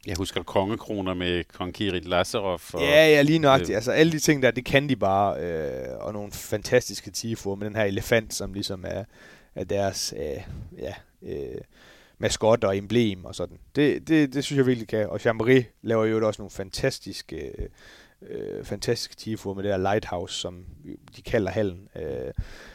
jeg 0.07 0.15
husker 0.17 0.43
kongekroner 0.43 1.13
med 1.13 1.43
kong 1.43 1.73
Kirit 1.73 2.05
Lazarov. 2.05 2.59
Og, 2.73 2.81
ja, 2.81 3.09
ja, 3.09 3.21
lige 3.21 3.39
nøjagtigt. 3.39 3.69
Øh, 3.69 3.75
altså 3.75 3.91
alle 3.91 4.11
de 4.11 4.19
ting 4.19 4.43
der, 4.43 4.51
det 4.51 4.65
kan 4.65 4.89
de 4.89 4.95
bare. 4.95 5.41
Øh, 5.41 5.97
og 5.99 6.13
nogle 6.13 6.31
fantastiske 6.31 7.11
tifo 7.11 7.55
med 7.55 7.67
den 7.67 7.75
her 7.75 7.83
elefant, 7.83 8.33
som 8.33 8.53
ligesom 8.53 8.85
er, 8.87 9.03
er 9.55 9.63
deres 9.63 10.13
øh, 10.17 10.41
ja, 10.77 10.93
øh, 11.21 11.61
maskot 12.17 12.63
og 12.63 12.77
emblem 12.77 13.25
og 13.25 13.35
sådan. 13.35 13.57
Det, 13.75 14.07
det, 14.07 14.33
det 14.33 14.43
synes 14.43 14.57
jeg 14.57 14.67
virkelig 14.67 14.87
kan. 14.87 15.09
Og 15.09 15.19
Chambéry 15.19 15.63
laver 15.81 16.05
jo 16.05 16.27
også 16.27 16.41
nogle 16.41 16.51
fantastiske, 16.51 17.51
øh, 17.57 17.69
øh 18.21 18.63
fantastiske 18.63 19.15
tifo 19.15 19.53
med 19.53 19.63
det 19.63 19.71
der 19.71 19.77
lighthouse, 19.77 20.35
som 20.35 20.65
de 21.17 21.21
kalder 21.21 21.51
hallen. 21.51 21.87
Øh, 21.95 22.33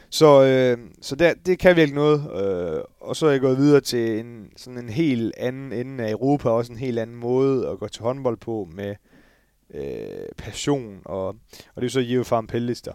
så 0.09 0.43
øh, 0.43 0.77
så 1.01 1.15
der, 1.15 1.33
det 1.45 1.59
kan 1.59 1.75
virkelig 1.75 1.95
noget. 1.95 2.43
Øh, 2.43 2.81
og 2.99 3.15
så 3.15 3.27
er 3.27 3.31
jeg 3.31 3.41
gået 3.41 3.57
videre 3.57 3.81
til 3.81 4.19
en, 4.19 4.51
sådan 4.57 4.79
en 4.79 4.89
helt 4.89 5.33
anden 5.37 5.71
ende 5.71 6.03
af 6.03 6.11
Europa, 6.11 6.49
også 6.49 6.71
en 6.71 6.79
helt 6.79 6.99
anden 6.99 7.15
måde 7.15 7.69
at 7.69 7.79
gå 7.79 7.87
til 7.87 8.03
håndbold 8.03 8.37
på 8.37 8.67
med 8.71 8.95
øh, 9.73 10.29
passion. 10.37 11.01
Og, 11.05 11.27
og 11.75 11.81
det 11.81 11.85
er 11.85 11.89
så 11.89 12.23
Farm 12.23 12.47
Pellister. 12.47 12.93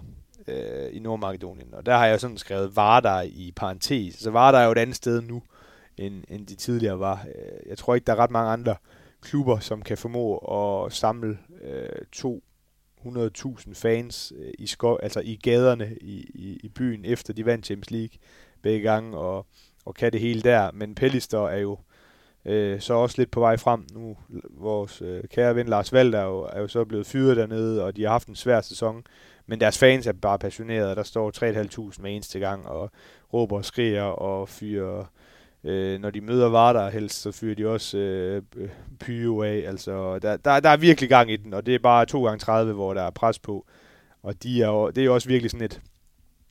øh, 0.49 0.89
i 0.93 0.99
Nordmakedonien. 0.99 1.75
Og 1.75 1.87
der 1.87 1.97
har 1.97 2.07
jeg 2.07 2.21
sådan 2.21 2.39
skrevet 2.39 2.77
Vardar 2.77 3.23
i 3.23 3.53
parentes. 3.57 4.15
Så 4.15 4.31
Vardar 4.31 4.61
er 4.61 4.65
jo 4.65 4.73
et 4.73 4.79
andet 4.79 4.97
sted 4.97 5.23
nu, 5.23 5.43
end, 5.99 6.25
end 6.29 6.47
de 6.47 6.55
tidligere 6.55 7.01
var. 7.01 7.27
Øh, 7.35 7.69
jeg 7.69 7.79
tror 7.79 7.95
ikke, 7.95 8.05
der 8.05 8.13
er 8.13 8.17
ret 8.17 8.31
mange 8.31 8.51
andre 8.51 8.77
klubber, 9.23 9.59
som 9.59 9.83
kan 9.83 9.99
formå 9.99 10.37
at 10.39 10.93
samle 10.93 11.39
øh, 11.63 11.89
200.000 12.17 13.75
fans 13.75 14.33
øh, 14.37 14.53
i, 14.59 14.67
sko- 14.67 14.99
altså 15.03 15.21
i 15.21 15.37
gaderne 15.43 15.97
i, 16.01 16.31
i, 16.35 16.61
i 16.63 16.69
byen, 16.69 17.05
efter 17.05 17.33
de 17.33 17.47
vandt 17.47 17.67
Champions 17.67 17.91
League 17.91 18.19
begge 18.63 18.91
gange, 18.91 19.19
og, 19.19 19.47
og 19.85 19.95
kan 19.95 20.13
det 20.13 20.21
hele 20.21 20.43
der. 20.43 20.71
Men 20.73 20.95
Pellister 20.95 21.47
er 21.49 21.59
jo 21.59 21.79
øh, 22.45 22.81
så 22.81 22.95
også 22.95 23.15
lidt 23.19 23.31
på 23.31 23.41
vej 23.41 23.57
frem 23.57 23.87
nu. 23.93 24.17
Vores 24.51 25.03
øh, 25.03 25.25
kære 25.25 25.57
ven 25.57 25.69
Lars 25.69 25.93
Valder 25.93 26.19
er 26.19 26.25
jo, 26.25 26.41
er 26.43 26.61
jo 26.61 26.69
så 26.69 26.85
blevet 26.85 27.07
fyret 27.07 27.37
dernede, 27.37 27.85
og 27.85 27.97
de 27.97 28.03
har 28.03 28.11
haft 28.11 28.29
en 28.29 28.37
svær 28.37 28.61
sæson. 28.61 29.05
Men 29.47 29.61
deres 29.61 29.79
fans 29.79 30.07
er 30.07 30.13
bare 30.13 30.39
passionerede, 30.39 30.95
der 30.95 31.03
står 31.03 31.33
3.500 31.91 32.01
hver 32.01 32.11
eneste 32.11 32.39
gang, 32.39 32.67
og 32.69 32.91
råber 33.33 33.57
og 33.57 33.65
skriger 33.65 34.03
og 34.03 34.49
fyrer... 34.49 35.05
Øh, 35.67 36.01
når 36.01 36.11
de 36.11 36.21
møder 36.21 36.49
Vardar 36.49 36.91
helst, 36.91 37.23
så 37.23 37.33
fyrer 37.33 37.55
de 37.55 37.69
også 37.69 37.99
øh, 37.99 38.43
øh 38.57 38.69
pyro 39.01 39.43
af. 39.43 39.65
Altså, 39.67 40.19
der, 40.19 40.37
der, 40.37 40.61
der 40.61 40.69
er 40.69 40.77
virkelig 40.77 41.09
gang 41.09 41.31
i 41.31 41.37
den, 41.37 41.55
og 41.55 41.67
det 41.67 41.75
er 41.75 41.79
bare 41.79 42.07
2 42.07 42.25
gange 42.25 42.39
30 42.39 42.73
hvor 42.73 42.95
der 42.95 43.03
er 43.03 43.11
pres 43.11 43.39
på. 43.39 43.67
Og 44.23 44.43
de 44.43 44.63
er, 44.63 44.91
det 44.95 45.01
er 45.01 45.05
jo 45.05 45.15
også 45.15 45.29
virkelig 45.29 45.51
sådan 45.51 45.65
et, 45.65 45.81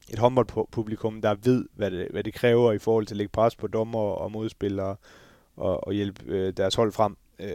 et 0.10 0.20
håndboldpublikum, 0.20 1.22
der 1.22 1.36
ved, 1.44 1.66
hvad 1.76 1.92
det, 1.92 2.08
hvad 2.12 2.24
det 2.24 2.34
kræver 2.34 2.72
i 2.72 2.78
forhold 2.78 3.06
til 3.06 3.14
at 3.14 3.18
lægge 3.18 3.32
pres 3.32 3.56
på 3.56 3.68
dommer 3.68 4.00
og 4.00 4.32
modspillere 4.32 4.96
og, 5.56 5.88
og 5.88 5.94
hjælpe 5.94 6.24
øh, 6.28 6.54
deres 6.58 6.76
hold 6.76 6.92
frem. 6.92 7.18
Øh, 7.40 7.48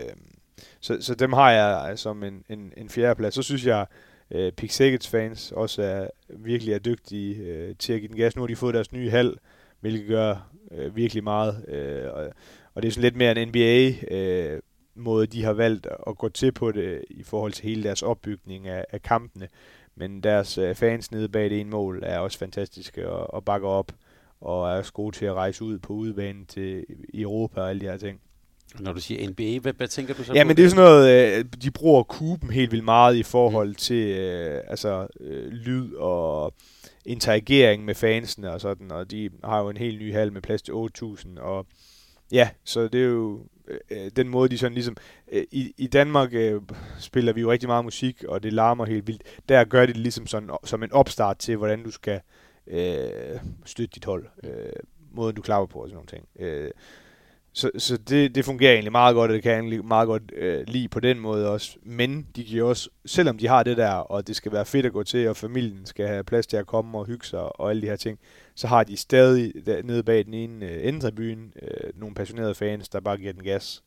så, 0.80 0.96
så 1.00 1.14
dem 1.14 1.32
har 1.32 1.50
jeg 1.50 1.90
øh, 1.92 1.98
som 1.98 2.22
en, 2.22 2.44
en, 2.48 2.72
en 2.76 2.88
fjerdeplads. 2.88 3.34
Så 3.34 3.42
synes 3.42 3.66
jeg, 3.66 3.86
øh, 4.30 4.52
Pixegets 4.52 5.08
fans 5.08 5.52
også 5.52 5.82
er 5.82 6.08
virkelig 6.28 6.74
er 6.74 6.78
dygtige 6.78 7.36
øh, 7.36 7.76
til 7.78 7.92
at 7.92 8.00
give 8.00 8.08
den 8.08 8.16
gas. 8.16 8.36
Nu 8.36 8.42
har 8.42 8.46
de 8.46 8.56
fået 8.56 8.74
deres 8.74 8.92
nye 8.92 9.10
hal, 9.10 9.36
hvilket 9.80 10.06
gør 10.08 10.50
øh, 10.72 10.96
virkelig 10.96 11.24
meget. 11.24 11.64
Øh, 11.68 12.12
og, 12.12 12.32
og 12.74 12.82
det 12.82 12.88
er 12.88 12.92
sådan 12.92 13.02
lidt 13.02 13.16
mere 13.16 13.42
en 13.42 13.48
NBA 13.48 13.92
øh, 14.16 14.60
måde, 14.94 15.26
de 15.26 15.44
har 15.44 15.52
valgt 15.52 15.86
at 16.06 16.18
gå 16.18 16.28
til 16.28 16.52
på 16.52 16.72
det 16.72 17.04
i 17.10 17.22
forhold 17.22 17.52
til 17.52 17.64
hele 17.64 17.82
deres 17.82 18.02
opbygning 18.02 18.68
af, 18.68 18.84
af 18.90 19.02
kampene. 19.02 19.48
Men 19.94 20.22
deres 20.22 20.58
øh, 20.58 20.74
fans 20.74 21.12
nede 21.12 21.28
bag 21.28 21.50
det 21.50 21.60
ene 21.60 21.70
mål 21.70 22.02
er 22.06 22.18
også 22.18 22.38
fantastiske 22.38 23.08
og, 23.08 23.34
og 23.34 23.44
bakker 23.44 23.68
op 23.68 23.92
og 24.40 24.70
er 24.70 24.78
også 24.78 24.92
gode 24.92 25.16
til 25.16 25.26
at 25.26 25.34
rejse 25.34 25.64
ud 25.64 25.78
på 25.78 25.92
udebanen 25.92 26.46
til 26.46 26.84
Europa 27.14 27.60
og 27.60 27.70
alle 27.70 27.80
de 27.80 27.86
her 27.86 27.96
ting. 27.96 28.20
Når 28.78 28.92
du 28.92 29.00
siger 29.00 29.30
NBA, 29.30 29.58
hvad, 29.58 29.72
hvad 29.72 29.88
tænker 29.88 30.14
du 30.14 30.24
så 30.24 30.32
Ja, 30.34 30.44
men 30.44 30.56
det 30.56 30.64
er 30.64 30.68
sådan 30.68 30.84
noget, 30.84 31.38
øh, 31.38 31.44
de 31.62 31.70
bruger 31.70 32.02
kuben 32.02 32.50
helt 32.50 32.72
vildt 32.72 32.84
meget 32.84 33.16
i 33.16 33.22
forhold 33.22 33.68
mm. 33.68 33.74
til 33.74 34.06
øh, 34.06 34.60
altså, 34.68 35.06
øh, 35.20 35.52
lyd 35.52 35.94
og 35.94 36.54
interagering 37.04 37.84
med 37.84 37.94
fansene 37.94 38.52
og 38.52 38.60
sådan, 38.60 38.92
og 38.92 39.10
de 39.10 39.30
har 39.44 39.60
jo 39.60 39.68
en 39.68 39.76
helt 39.76 40.00
ny 40.00 40.12
hal 40.12 40.32
med 40.32 40.42
plads 40.42 40.62
til 40.62 40.72
8.000, 40.72 41.40
og 41.40 41.66
ja, 42.32 42.50
så 42.64 42.88
det 42.88 43.00
er 43.00 43.04
jo 43.04 43.40
øh, 43.68 43.78
øh, 43.90 44.10
den 44.16 44.28
måde, 44.28 44.48
de 44.48 44.58
sådan 44.58 44.74
ligesom... 44.74 44.96
Øh, 45.32 45.44
i, 45.50 45.74
I 45.78 45.86
Danmark 45.86 46.34
øh, 46.34 46.62
spiller 46.98 47.32
vi 47.32 47.40
jo 47.40 47.50
rigtig 47.50 47.68
meget 47.68 47.84
musik, 47.84 48.24
og 48.24 48.42
det 48.42 48.52
larmer 48.52 48.84
helt 48.84 49.06
vildt. 49.06 49.22
Der 49.48 49.64
gør 49.64 49.80
de 49.80 49.86
det 49.86 49.96
ligesom 49.96 50.26
sådan, 50.26 50.50
som 50.64 50.82
en 50.82 50.92
opstart 50.92 51.38
til, 51.38 51.56
hvordan 51.56 51.82
du 51.82 51.90
skal 51.90 52.20
øh, 52.66 53.40
støtte 53.64 53.94
dit 53.94 54.04
hold. 54.04 54.26
Øh, 54.44 54.72
måden 55.12 55.36
du 55.36 55.42
klapper 55.42 55.66
på 55.66 55.78
og 55.78 55.88
sådan 55.88 55.94
nogle 55.94 56.08
ting. 56.08 56.28
Øh, 56.38 56.70
så 57.52 57.70
så 57.78 57.96
det, 57.96 58.34
det 58.34 58.44
fungerer 58.44 58.72
egentlig 58.72 58.92
meget 58.92 59.14
godt, 59.14 59.30
og 59.30 59.34
det 59.34 59.42
kan 59.42 59.52
jeg 59.52 59.58
egentlig 59.58 59.84
meget 59.84 60.06
godt 60.06 60.22
øh, 60.36 60.64
lide 60.68 60.88
på 60.88 61.00
den 61.00 61.20
måde 61.20 61.48
også. 61.50 61.76
Men 61.82 62.26
de 62.36 62.44
giver 62.44 62.64
også, 62.64 62.90
selvom 63.06 63.38
de 63.38 63.48
har 63.48 63.62
det 63.62 63.76
der, 63.76 63.92
og 63.92 64.26
det 64.26 64.36
skal 64.36 64.52
være 64.52 64.66
fedt 64.66 64.86
at 64.86 64.92
gå 64.92 65.02
til, 65.02 65.28
og 65.28 65.36
familien 65.36 65.86
skal 65.86 66.06
have 66.06 66.24
plads 66.24 66.46
til 66.46 66.56
at 66.56 66.66
komme 66.66 66.98
og 66.98 67.06
hygge 67.06 67.26
sig 67.26 67.60
og 67.60 67.70
alle 67.70 67.82
de 67.82 67.86
her 67.86 67.96
ting, 67.96 68.18
så 68.54 68.66
har 68.66 68.84
de 68.84 68.96
stadig 68.96 69.52
der, 69.66 69.82
nede 69.82 70.02
bag 70.02 70.24
den 70.24 70.34
ene 70.34 70.66
øh, 70.66 70.88
endtribune 70.88 71.50
øh, 71.62 71.90
nogle 71.94 72.14
passionerede 72.14 72.54
fans, 72.54 72.88
der 72.88 73.00
bare 73.00 73.16
giver 73.16 73.32
den 73.32 73.44
gas 73.44 73.82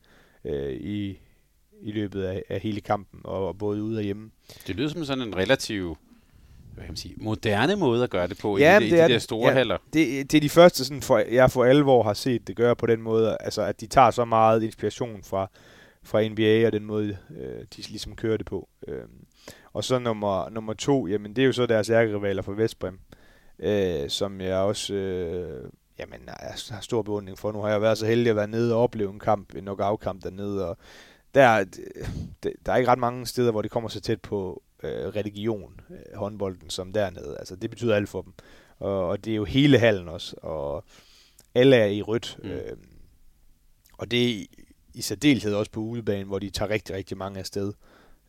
øh, 0.46 0.74
i, 0.74 1.20
i 1.82 1.92
løbet 1.92 2.24
af, 2.24 2.44
af 2.50 2.60
hele 2.60 2.82
kampen, 2.82 3.20
og, 3.24 3.48
og 3.48 3.58
både 3.58 3.84
ude 3.84 3.98
og 3.98 4.04
hjemme. 4.04 4.32
Det 4.68 4.76
lyder 4.76 4.90
som 4.90 5.06
sådan 5.06 5.28
en 5.28 5.38
relativ 5.38 5.98
hvad 6.74 6.84
kan 6.84 6.92
man 6.92 6.98
sige, 6.98 7.16
moderne 7.18 7.76
måde 7.76 8.04
at 8.04 8.10
gøre 8.10 8.28
det 8.28 8.38
på 8.38 8.58
ja, 8.58 8.80
i 8.80 8.84
de, 8.84 8.90
det 8.90 8.98
i 8.98 9.02
de 9.02 9.14
der 9.14 9.20
store 9.20 9.48
ja, 9.48 9.54
haller. 9.54 9.78
Det, 9.94 10.32
det 10.32 10.38
er 10.38 10.42
de 10.42 10.50
første, 10.50 10.86
sådan 10.86 11.02
for, 11.02 11.18
jeg 11.18 11.52
for 11.52 11.64
alvor 11.64 12.04
har 12.04 12.14
set 12.14 12.48
det 12.48 12.56
gøre 12.56 12.76
på 12.76 12.86
den 12.86 13.02
måde, 13.02 13.38
altså 13.40 13.62
at 13.62 13.82
de 13.82 13.88
tager 13.88 14.12
så 14.12 14.26
meget 14.26 14.64
inspiration 14.64 15.24
fra, 15.24 15.50
fra 16.04 16.28
NBA 16.28 16.66
og 16.66 16.72
den 16.72 16.86
måde, 16.86 17.18
øh, 17.38 17.60
de 17.76 17.82
ligesom 17.90 18.16
kører 18.16 18.38
det 18.38 18.46
på. 18.46 18.70
Øh, 18.88 19.04
og 19.74 19.84
så 19.84 20.00
nummer, 20.00 20.50
nummer 20.50 20.74
to, 20.74 21.08
jamen 21.08 21.36
det 21.36 21.42
er 21.42 21.46
jo 21.46 21.52
så 21.52 21.66
deres 21.66 21.90
ærkerivaler 21.90 22.42
fra 22.42 22.54
Vestbrem, 22.56 23.00
øh, 23.60 24.10
som 24.10 24.42
jeg 24.42 24.58
også 24.58 24.94
øh, 24.94 25.70
jamen, 26.00 26.20
jeg 26.28 26.54
har 26.70 26.82
stor 26.82 27.02
beundring 27.02 27.38
for. 27.38 27.52
Nu 27.52 27.62
har 27.62 27.70
jeg 27.70 27.82
været 27.82 27.98
så 27.98 28.06
heldig 28.06 28.30
at 28.30 28.36
være 28.36 28.48
nede 28.48 28.76
og 28.76 28.84
opleve 28.84 29.14
en 29.14 29.20
kamp, 29.20 29.56
en 29.56 29.62
knockout-kamp 29.62 30.24
dernede, 30.24 30.70
og 30.70 30.78
der, 31.36 31.66
der 32.66 32.72
er 32.72 32.76
ikke 32.76 32.92
ret 32.92 33.00
mange 33.00 33.26
steder, 33.26 33.52
hvor 33.52 33.62
det 33.62 33.72
kommer 33.72 33.90
så 33.90 34.02
tæt 34.02 34.22
på, 34.22 34.64
øh, 34.84 35.08
religion, 35.08 35.82
øh, 35.90 36.18
håndbolden, 36.18 36.70
som 36.70 36.94
dernede. 36.94 37.36
Altså, 37.40 37.56
det 37.56 37.70
betyder 37.70 37.96
alt 37.96 38.10
for 38.10 38.22
dem. 38.22 38.34
Og, 38.80 39.08
og 39.08 39.26
det 39.26 39.32
er 39.32 39.36
jo 39.36 39.44
hele 39.44 39.80
hallen 39.80 40.08
også, 40.08 40.36
og 40.42 40.84
alle 41.56 41.76
er 41.76 41.86
i 41.86 42.02
rødt. 42.02 42.40
Mm. 42.44 42.50
Øh, 42.50 42.78
og 43.98 44.12
det 44.12 44.30
er 44.30 44.46
i 44.94 45.02
særdeleshed 45.02 45.54
også 45.54 45.72
på 45.72 45.80
udebanen, 45.80 46.28
hvor 46.28 46.40
de 46.40 46.50
tager 46.50 46.70
rigtig, 46.70 46.96
rigtig 46.96 47.18
mange 47.18 47.40
afsted. 47.40 47.74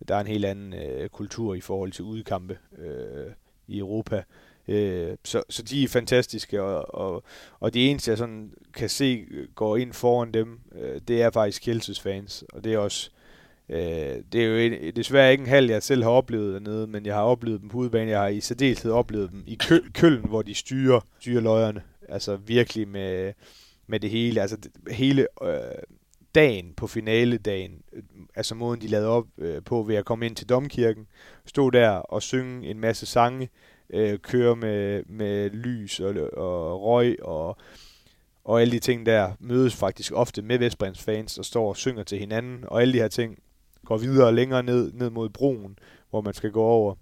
Der 0.08 0.16
er 0.16 0.20
en 0.20 0.26
helt 0.26 0.44
anden 0.44 0.72
øh, 0.72 1.08
kultur 1.08 1.54
i 1.54 1.60
forhold 1.60 1.92
til 1.92 2.04
udekampe 2.04 2.58
øh, 2.78 3.32
i 3.66 3.78
Europa. 3.78 4.22
Øh, 4.68 5.16
så, 5.24 5.42
så 5.50 5.62
de 5.62 5.84
er 5.84 5.88
fantastiske, 5.88 6.62
og, 6.62 6.94
og, 6.94 7.22
og 7.60 7.74
det 7.74 7.90
eneste, 7.90 8.10
jeg 8.10 8.18
sådan 8.18 8.52
kan 8.74 8.88
se 8.88 9.26
går 9.54 9.76
ind 9.76 9.92
foran 9.92 10.32
dem, 10.32 10.60
øh, 10.74 11.00
det 11.08 11.22
er 11.22 11.30
faktisk 11.30 11.62
Kjelses 11.62 12.00
fans, 12.00 12.44
og 12.52 12.64
det 12.64 12.74
er 12.74 12.78
også 12.78 13.10
Øh, 13.10 13.23
Øh, 13.68 14.22
det 14.32 14.34
er 14.34 14.46
jo 14.46 14.56
en, 14.56 14.96
desværre 14.96 15.32
ikke 15.32 15.42
en 15.42 15.48
halv, 15.48 15.70
jeg 15.70 15.82
selv 15.82 16.02
har 16.02 16.10
oplevet 16.10 16.54
dernede, 16.54 16.86
men 16.86 17.06
jeg 17.06 17.14
har 17.14 17.22
oplevet 17.22 17.60
dem 17.60 17.68
på 17.68 17.78
udebane. 17.78 18.10
Jeg 18.10 18.20
har 18.20 18.28
i 18.28 18.40
særdeleshed 18.40 18.90
oplevet 18.90 19.30
dem 19.30 19.44
i 19.46 19.54
kø, 19.54 19.80
Køln, 19.94 20.24
hvor 20.28 20.42
de 20.42 20.54
styrer, 20.54 21.00
styrer 21.20 21.40
løjerne. 21.40 21.82
Altså 22.08 22.36
virkelig 22.36 22.88
med, 22.88 23.32
med 23.86 24.00
det 24.00 24.10
hele. 24.10 24.40
Altså 24.40 24.56
det, 24.56 24.72
hele 24.90 25.26
øh, 25.42 25.58
dagen 26.34 26.72
på 26.76 26.86
finaledagen, 26.86 27.82
øh, 27.92 28.02
altså 28.34 28.54
måden 28.54 28.80
de 28.80 28.86
lavede 28.86 29.08
op 29.08 29.26
øh, 29.38 29.62
på 29.62 29.82
ved 29.82 29.96
at 29.96 30.04
komme 30.04 30.26
ind 30.26 30.36
til 30.36 30.48
domkirken, 30.48 31.06
stå 31.46 31.70
der 31.70 31.90
og 31.90 32.22
synge 32.22 32.68
en 32.70 32.80
masse 32.80 33.06
sange, 33.06 33.48
øh, 33.90 34.18
køre 34.18 34.56
med, 34.56 35.02
med 35.06 35.50
lys 35.50 36.00
og, 36.00 36.14
og 36.36 36.82
røg 36.82 37.22
og 37.22 37.56
og 38.44 38.60
alle 38.60 38.72
de 38.72 38.78
ting 38.78 39.06
der 39.06 39.32
mødes 39.40 39.74
faktisk 39.74 40.12
ofte 40.12 40.42
med 40.42 40.58
Vestbrands 40.58 41.02
fans 41.02 41.38
og 41.38 41.44
står 41.44 41.68
og 41.68 41.76
synger 41.76 42.02
til 42.02 42.18
hinanden, 42.18 42.64
og 42.66 42.82
alle 42.82 42.92
de 42.92 42.98
her 42.98 43.08
ting 43.08 43.38
går 43.84 43.96
videre 43.96 44.34
længere 44.34 44.62
ned, 44.62 44.92
ned 44.92 45.10
mod 45.10 45.28
broen, 45.28 45.78
hvor 46.10 46.20
man 46.20 46.34
skal 46.34 46.50
gå 46.50 46.62
over 46.62 46.94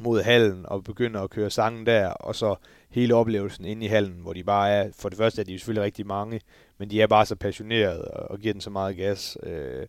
mod 0.00 0.22
hallen 0.22 0.66
og 0.66 0.84
begynder 0.84 1.20
at 1.20 1.30
køre 1.30 1.50
sangen 1.50 1.86
der, 1.86 2.08
og 2.08 2.34
så 2.34 2.54
hele 2.90 3.14
oplevelsen 3.14 3.64
inde 3.64 3.86
i 3.86 3.88
hallen, 3.88 4.20
hvor 4.20 4.32
de 4.32 4.44
bare 4.44 4.70
er, 4.70 4.90
for 4.98 5.08
det 5.08 5.18
første 5.18 5.40
er 5.40 5.44
de 5.44 5.58
selvfølgelig 5.58 5.84
rigtig 5.84 6.06
mange, 6.06 6.40
men 6.78 6.90
de 6.90 7.02
er 7.02 7.06
bare 7.06 7.26
så 7.26 7.36
passionerede 7.36 8.04
og 8.04 8.38
giver 8.38 8.54
den 8.54 8.60
så 8.60 8.70
meget 8.70 8.96
gas. 8.96 9.38
Øh, 9.42 9.86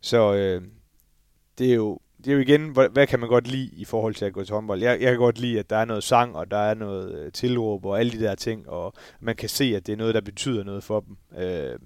så 0.00 0.34
øh, 0.34 0.62
det 1.58 1.70
er 1.70 1.74
jo 1.74 1.98
det 2.24 2.30
er 2.30 2.34
jo 2.34 2.40
igen, 2.40 2.68
hvad, 2.68 2.88
hvad 2.88 3.06
kan 3.06 3.20
man 3.20 3.28
godt 3.28 3.48
lide 3.48 3.70
i 3.72 3.84
forhold 3.84 4.14
til 4.14 4.24
at 4.24 4.32
gå 4.32 4.44
til 4.44 4.54
håndbold? 4.54 4.82
Jeg, 4.82 5.00
jeg 5.00 5.10
kan 5.10 5.18
godt 5.18 5.38
lide, 5.38 5.58
at 5.58 5.70
der 5.70 5.76
er 5.76 5.84
noget 5.84 6.04
sang, 6.04 6.36
og 6.36 6.50
der 6.50 6.56
er 6.56 6.74
noget 6.74 7.14
øh, 7.14 7.32
tilråb, 7.32 7.84
og 7.84 8.00
alle 8.00 8.12
de 8.12 8.24
der 8.24 8.34
ting, 8.34 8.68
og 8.68 8.92
man 9.20 9.36
kan 9.36 9.48
se, 9.48 9.64
at 9.76 9.86
det 9.86 9.92
er 9.92 9.96
noget, 9.96 10.14
der 10.14 10.20
betyder 10.20 10.64
noget 10.64 10.84
for 10.84 11.00
dem. 11.00 11.16
Øh, 11.38 11.78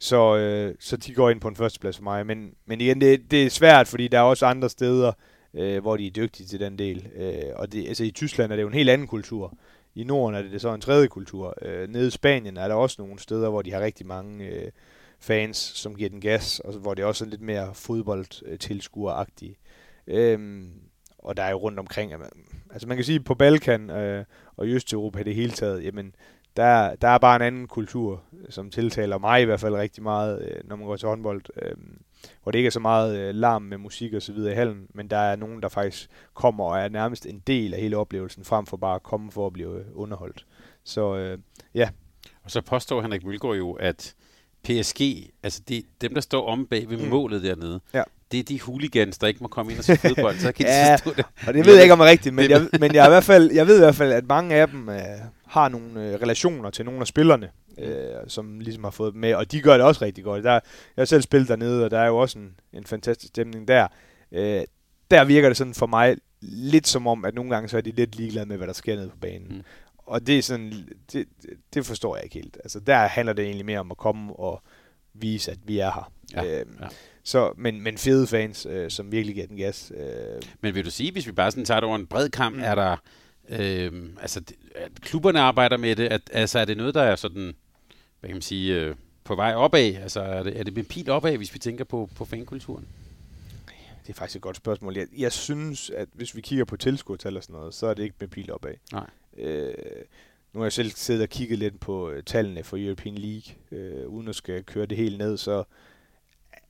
så, 0.00 0.36
øh, 0.36 0.74
så 0.78 0.96
de 0.96 1.14
går 1.14 1.30
ind 1.30 1.40
på 1.40 1.48
en 1.48 1.56
førsteplads 1.56 1.96
for 1.96 2.04
mig. 2.04 2.26
Men, 2.26 2.54
men 2.66 2.80
igen, 2.80 3.00
det, 3.00 3.30
det 3.30 3.46
er 3.46 3.50
svært, 3.50 3.88
fordi 3.88 4.08
der 4.08 4.18
er 4.18 4.22
også 4.22 4.46
andre 4.46 4.70
steder, 4.70 5.12
øh, 5.54 5.82
hvor 5.82 5.96
de 5.96 6.06
er 6.06 6.10
dygtige 6.10 6.46
til 6.46 6.60
den 6.60 6.78
del. 6.78 7.08
Øh, 7.16 7.52
og 7.56 7.72
det, 7.72 7.88
altså, 7.88 8.04
i 8.04 8.10
Tyskland 8.10 8.52
er 8.52 8.56
det 8.56 8.62
jo 8.62 8.68
en 8.68 8.74
helt 8.74 8.90
anden 8.90 9.06
kultur. 9.06 9.58
I 9.94 10.04
Norden 10.04 10.34
er 10.34 10.42
det 10.42 10.60
så 10.60 10.74
en 10.74 10.80
tredje 10.80 11.08
kultur. 11.08 11.54
Øh, 11.62 11.88
nede 11.88 12.06
i 12.06 12.10
Spanien 12.10 12.56
er 12.56 12.68
der 12.68 12.74
også 12.74 12.96
nogle 12.98 13.18
steder, 13.18 13.48
hvor 13.48 13.62
de 13.62 13.72
har 13.72 13.80
rigtig 13.80 14.06
mange 14.06 14.46
øh, 14.46 14.70
fans, 15.20 15.56
som 15.56 15.94
giver 15.94 16.10
den 16.10 16.20
gas, 16.20 16.60
og 16.60 16.72
hvor 16.72 16.94
det 16.94 17.04
også 17.04 17.24
er 17.24 17.28
lidt 17.28 17.42
mere 17.42 17.74
fodboldtilskueragtigt. 17.74 19.58
Øh, 20.06 20.62
og 21.18 21.36
der 21.36 21.42
er 21.42 21.50
jo 21.50 21.56
rundt 21.56 21.78
omkring, 21.78 22.12
altså 22.72 22.88
man 22.88 22.96
kan 22.96 23.04
sige, 23.04 23.20
på 23.20 23.34
Balkan 23.34 23.90
øh, 23.90 24.24
og 24.56 24.66
i 24.66 24.70
Østeuropa 24.70 25.20
i 25.20 25.24
det 25.24 25.34
hele 25.34 25.52
taget, 25.52 25.84
jamen, 25.84 26.14
der, 26.56 26.94
der 26.94 27.08
er 27.08 27.18
bare 27.18 27.36
en 27.36 27.42
anden 27.42 27.68
kultur, 27.68 28.22
som 28.48 28.70
tiltaler 28.70 29.18
mig 29.18 29.42
i 29.42 29.44
hvert 29.44 29.60
fald 29.60 29.74
rigtig 29.74 30.02
meget, 30.02 30.42
øh, 30.42 30.68
når 30.68 30.76
man 30.76 30.86
går 30.86 30.96
til 30.96 31.08
håndbold. 31.08 31.42
Øh, 31.62 31.76
hvor 32.42 32.52
det 32.52 32.58
ikke 32.58 32.66
er 32.66 32.70
så 32.70 32.80
meget 32.80 33.18
øh, 33.18 33.34
larm 33.34 33.62
med 33.62 33.78
musik 33.78 34.12
og 34.12 34.22
så 34.22 34.32
videre 34.32 34.52
i 34.52 34.56
hallen, 34.56 34.86
men 34.94 35.08
der 35.08 35.16
er 35.16 35.36
nogen, 35.36 35.62
der 35.62 35.68
faktisk 35.68 36.10
kommer 36.34 36.64
og 36.64 36.78
er 36.78 36.88
nærmest 36.88 37.26
en 37.26 37.42
del 37.46 37.74
af 37.74 37.80
hele 37.80 37.96
oplevelsen, 37.96 38.44
frem 38.44 38.66
for 38.66 38.76
bare 38.76 38.94
at 38.94 39.02
komme 39.02 39.32
for 39.32 39.46
at 39.46 39.52
blive 39.52 39.96
underholdt. 39.96 40.46
Så 40.84 41.16
øh, 41.16 41.38
ja. 41.74 41.88
Og 42.44 42.50
så 42.50 42.60
påstår 42.60 43.02
Henrik 43.02 43.24
Mølgaard 43.24 43.56
jo, 43.56 43.72
at 43.72 44.14
PSG, 44.64 45.00
altså 45.42 45.62
de, 45.68 45.82
dem, 46.00 46.14
der 46.14 46.20
står 46.20 46.48
om 46.48 46.66
bag 46.66 46.90
ved 46.90 46.96
mm. 46.96 47.08
målet 47.08 47.42
dernede, 47.42 47.80
ja. 47.94 48.02
det 48.32 48.40
er 48.40 48.44
de 48.44 48.60
hooligans, 48.60 49.18
der 49.18 49.26
ikke 49.26 49.40
må 49.40 49.48
komme 49.48 49.72
ind 49.72 49.78
og 49.78 49.84
se 49.84 49.96
fodbold, 49.96 50.36
så 50.38 50.52
kan 50.52 50.66
de 50.66 50.70
Ja, 50.86 50.94
forstå 50.94 51.14
det. 51.14 51.24
Og 51.46 51.54
det 51.54 51.66
ved 51.66 51.74
jeg 51.74 51.82
ikke 51.82 51.92
om 51.92 52.00
er 52.00 52.04
rigtigt, 52.04 52.34
men 52.34 52.50
jeg, 52.50 52.68
men 52.80 52.94
jeg, 52.94 53.06
i 53.06 53.08
hvert 53.08 53.24
fald, 53.24 53.50
jeg 53.52 53.66
ved 53.66 53.76
i 53.76 53.80
hvert 53.80 53.94
fald, 53.94 54.12
at 54.12 54.26
mange 54.28 54.54
af 54.54 54.68
dem 54.68 54.88
øh, 54.88 54.96
har 55.50 55.68
nogle 55.68 56.08
øh, 56.08 56.14
relationer 56.20 56.70
til 56.70 56.84
nogle 56.84 57.00
af 57.00 57.06
spillerne, 57.06 57.50
øh, 57.78 58.14
som 58.28 58.60
ligesom 58.60 58.84
har 58.84 58.90
fået 58.90 59.14
med, 59.14 59.34
og 59.34 59.52
de 59.52 59.60
gør 59.60 59.72
det 59.76 59.86
også 59.86 60.04
rigtig 60.04 60.24
godt. 60.24 60.44
Der, 60.44 60.52
jeg 60.52 60.60
har 60.98 61.04
selv 61.04 61.22
spillet 61.22 61.48
dernede, 61.48 61.84
og 61.84 61.90
der 61.90 61.98
er 61.98 62.06
jo 62.06 62.16
også 62.16 62.38
en, 62.38 62.54
en 62.72 62.84
fantastisk 62.84 63.28
stemning 63.28 63.68
der. 63.68 63.88
Øh, 64.32 64.62
der 65.10 65.24
virker 65.24 65.48
det 65.48 65.56
sådan 65.56 65.74
for 65.74 65.86
mig 65.86 66.16
lidt 66.40 66.86
som 66.88 67.06
om, 67.06 67.24
at 67.24 67.34
nogle 67.34 67.50
gange 67.50 67.68
så 67.68 67.76
er 67.76 67.80
de 67.80 67.90
lidt 67.90 68.16
ligeglade 68.16 68.46
med, 68.46 68.56
hvad 68.56 68.66
der 68.66 68.72
sker 68.72 68.96
nede 68.96 69.08
på 69.08 69.16
banen. 69.16 69.48
Mm. 69.48 69.54
Mm. 69.54 69.62
Og 69.96 70.26
det 70.26 70.38
er 70.38 70.42
sådan, 70.42 70.72
det, 71.12 71.26
det 71.74 71.86
forstår 71.86 72.16
jeg 72.16 72.24
ikke 72.24 72.34
helt. 72.34 72.56
Altså 72.64 72.80
der 72.80 72.96
handler 72.96 73.32
det 73.32 73.44
egentlig 73.44 73.66
mere 73.66 73.80
om 73.80 73.90
at 73.90 73.96
komme 73.96 74.32
og 74.36 74.62
vise, 75.14 75.50
at 75.50 75.58
vi 75.64 75.78
er 75.78 75.90
her. 75.92 76.12
Ja, 76.34 76.60
Øhm, 76.60 76.76
ja. 76.80 76.86
Så, 77.24 77.52
men, 77.56 77.80
men 77.80 77.98
fede 77.98 78.26
fans, 78.26 78.66
øh, 78.70 78.90
som 78.90 79.12
virkelig 79.12 79.34
giver 79.34 79.46
den 79.46 79.56
gas. 79.56 79.92
Øh, 79.96 80.42
Men 80.60 80.74
vil 80.74 80.84
du 80.84 80.90
sige, 80.90 81.12
hvis 81.12 81.26
vi 81.26 81.32
bare 81.32 81.50
sådan 81.50 81.64
tager 81.64 81.80
det 81.80 81.86
over 81.88 81.96
en 81.96 82.06
bred 82.06 82.28
kamp, 82.28 82.56
Mm. 82.56 82.62
er 82.62 82.74
der, 82.74 82.96
øh, 83.50 83.92
altså, 84.20 84.40
det- 84.40 84.56
at 84.74 84.92
klubberne 85.00 85.40
arbejder 85.40 85.76
med 85.76 85.96
det, 85.96 86.06
at, 86.08 86.20
altså 86.32 86.58
er 86.58 86.64
det 86.64 86.76
noget, 86.76 86.94
der 86.94 87.02
er 87.02 87.16
sådan, 87.16 87.54
hvad 88.20 88.28
kan 88.28 88.34
man 88.34 88.42
sige, 88.42 88.74
øh, 88.80 88.94
på 89.24 89.34
vej 89.34 89.54
opad? 89.54 89.94
Altså 89.94 90.20
er 90.20 90.42
det, 90.42 90.58
er 90.60 90.64
det 90.64 90.76
med 90.76 90.84
pil 90.84 91.10
opad, 91.10 91.36
hvis 91.36 91.54
vi 91.54 91.58
tænker 91.58 91.84
på, 91.84 92.10
på 92.16 92.24
fankulturen? 92.24 92.86
Det 94.06 94.08
er 94.08 94.18
faktisk 94.18 94.36
et 94.36 94.42
godt 94.42 94.56
spørgsmål. 94.56 94.96
Jeg, 94.96 95.06
jeg 95.18 95.32
synes, 95.32 95.90
at 95.90 96.08
hvis 96.12 96.36
vi 96.36 96.40
kigger 96.40 96.64
på 96.64 96.76
tilskuertal 96.76 97.36
og 97.36 97.42
sådan 97.42 97.54
noget, 97.54 97.74
så 97.74 97.86
er 97.86 97.94
det 97.94 98.02
ikke 98.02 98.14
med 98.20 98.28
pil 98.28 98.52
opad. 98.52 98.74
Nej. 98.92 99.06
Øh, 99.36 99.74
nu 100.52 100.60
har 100.60 100.64
jeg 100.64 100.72
selv 100.72 100.90
siddet 100.90 101.22
og 101.22 101.28
kigget 101.28 101.58
lidt 101.58 101.80
på 101.80 102.10
øh, 102.10 102.22
tallene 102.22 102.64
for 102.64 102.76
European 102.76 103.14
League, 103.14 103.54
øh, 103.72 104.06
uden 104.08 104.28
at 104.28 104.34
skal 104.34 104.64
køre 104.64 104.86
det 104.86 104.96
helt 104.98 105.18
ned, 105.18 105.36
så 105.36 105.64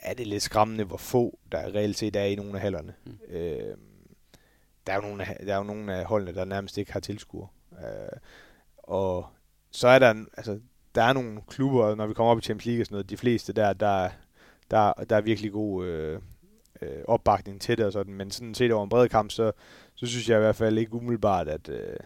er 0.00 0.14
det 0.14 0.26
lidt 0.26 0.42
skræmmende, 0.42 0.84
hvor 0.84 0.96
få 0.96 1.38
der 1.52 1.74
reelt 1.74 1.98
set 1.98 2.16
er 2.16 2.24
i 2.24 2.34
nogle 2.34 2.54
af 2.54 2.60
hallerne. 2.60 2.94
Mm. 3.04 3.18
Mm. 3.30 3.34
Øh, 3.36 3.76
der, 4.90 4.96
er 4.96 5.02
jo 5.02 5.08
nogle 5.08 5.24
af, 5.24 5.46
der 5.46 5.52
er 5.52 5.56
jo 5.56 5.62
nogle 5.62 5.94
af 5.94 6.04
holdene, 6.04 6.34
der 6.34 6.44
nærmest 6.44 6.78
ikke 6.78 6.92
har 6.92 7.00
tilskuer. 7.00 7.46
Øh, 7.72 8.18
og 8.76 9.26
så 9.70 9.88
er 9.88 9.98
der, 9.98 10.14
altså, 10.36 10.60
der 10.94 11.02
er 11.02 11.12
nogle 11.12 11.40
klubber, 11.48 11.94
når 11.94 12.06
vi 12.06 12.14
kommer 12.14 12.30
op 12.30 12.38
i 12.38 12.42
Champions 12.42 12.66
League 12.66 12.82
og 12.82 12.86
sådan 12.86 12.94
noget, 12.94 13.10
de 13.10 13.16
fleste 13.16 13.52
der, 13.52 13.72
der, 13.72 14.08
der, 14.70 14.92
der 14.92 15.16
er 15.16 15.20
virkelig 15.20 15.52
god 15.52 15.86
øh, 15.86 16.20
øh, 16.82 17.02
opbakning 17.04 17.60
til 17.60 17.78
det 17.78 17.86
og 17.86 17.92
sådan, 17.92 18.14
men 18.14 18.30
sådan 18.30 18.54
set 18.54 18.72
over 18.72 18.84
en 18.84 18.90
bred 18.90 19.08
kamp, 19.08 19.30
så, 19.30 19.52
så 19.94 20.06
synes 20.06 20.28
jeg 20.28 20.36
i 20.36 20.40
hvert 20.40 20.56
fald 20.56 20.78
ikke 20.78 20.94
umiddelbart, 20.94 21.48
at, 21.48 21.68
øh, 21.68 21.96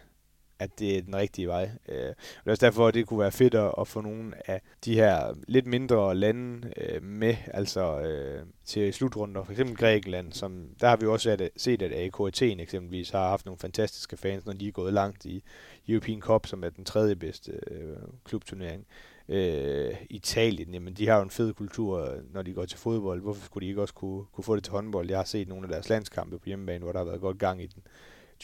at 0.65 0.78
det 0.78 0.99
er 0.99 1.03
den 1.03 1.16
rigtige 1.16 1.49
vej. 1.49 1.70
Øh, 1.89 2.09
og 2.09 2.45
det 2.45 2.47
er 2.47 2.51
også 2.51 2.66
derfor, 2.66 2.89
at 2.89 2.95
det 2.95 3.07
kunne 3.07 3.20
være 3.20 3.32
fedt 3.32 3.55
at, 3.55 3.73
at 3.81 3.89
få 3.89 4.01
nogle 4.01 4.51
af 4.51 4.61
de 4.85 4.95
her 4.95 5.35
lidt 5.49 5.66
mindre 5.66 6.15
lande 6.15 6.73
øh, 6.77 7.03
med, 7.03 7.36
altså 7.47 8.01
øh, 8.01 8.43
til 8.65 8.93
slutrunder. 8.93 9.45
For 9.45 9.53
eksempel 9.53 9.77
Grækenland, 9.77 10.32
som, 10.32 10.69
der 10.81 10.89
har 10.89 10.97
vi 10.97 11.07
også 11.07 11.36
set, 11.39 11.51
set 11.57 11.82
at 11.82 11.93
AK 11.93 12.41
eksempelvis 12.61 13.11
har 13.11 13.28
haft 13.28 13.47
nogle 13.47 13.59
fantastiske 13.59 14.16
fans, 14.16 14.47
når 14.47 14.53
de 14.53 14.69
er 14.69 14.73
gået 14.73 14.93
langt 14.93 15.24
i 15.24 15.43
European 15.89 16.20
Cup, 16.20 16.47
som 16.47 16.65
er 16.65 16.70
den 16.70 16.85
tredje 16.85 17.16
bedste 17.16 17.53
øh, 17.70 17.97
klubturnering. 18.24 18.86
Øh, 19.28 19.95
Italien, 20.11 20.74
jamen 20.74 20.95
de 20.95 21.09
har 21.09 21.16
jo 21.16 21.23
en 21.23 21.31
fed 21.31 21.53
kultur, 21.53 22.16
når 22.32 22.43
de 22.43 22.53
går 22.53 22.65
til 22.65 22.78
fodbold. 22.78 23.20
Hvorfor 23.23 23.45
skulle 23.45 23.65
de 23.65 23.69
ikke 23.69 23.82
også 23.82 23.95
kunne, 23.95 24.24
kunne 24.32 24.45
få 24.45 24.57
det 24.57 24.65
til 24.65 24.73
håndbold? 24.73 25.09
Jeg 25.09 25.19
har 25.19 25.24
set 25.24 25.49
nogle 25.49 25.65
af 25.65 25.69
deres 25.69 25.89
landskampe 25.89 26.39
på 26.39 26.45
hjemmebane, 26.47 26.82
hvor 26.82 26.93
der 26.93 26.99
har 26.99 27.05
været 27.05 27.20
godt 27.20 27.39
gang 27.39 27.62
i 27.62 27.66
den. 27.66 27.82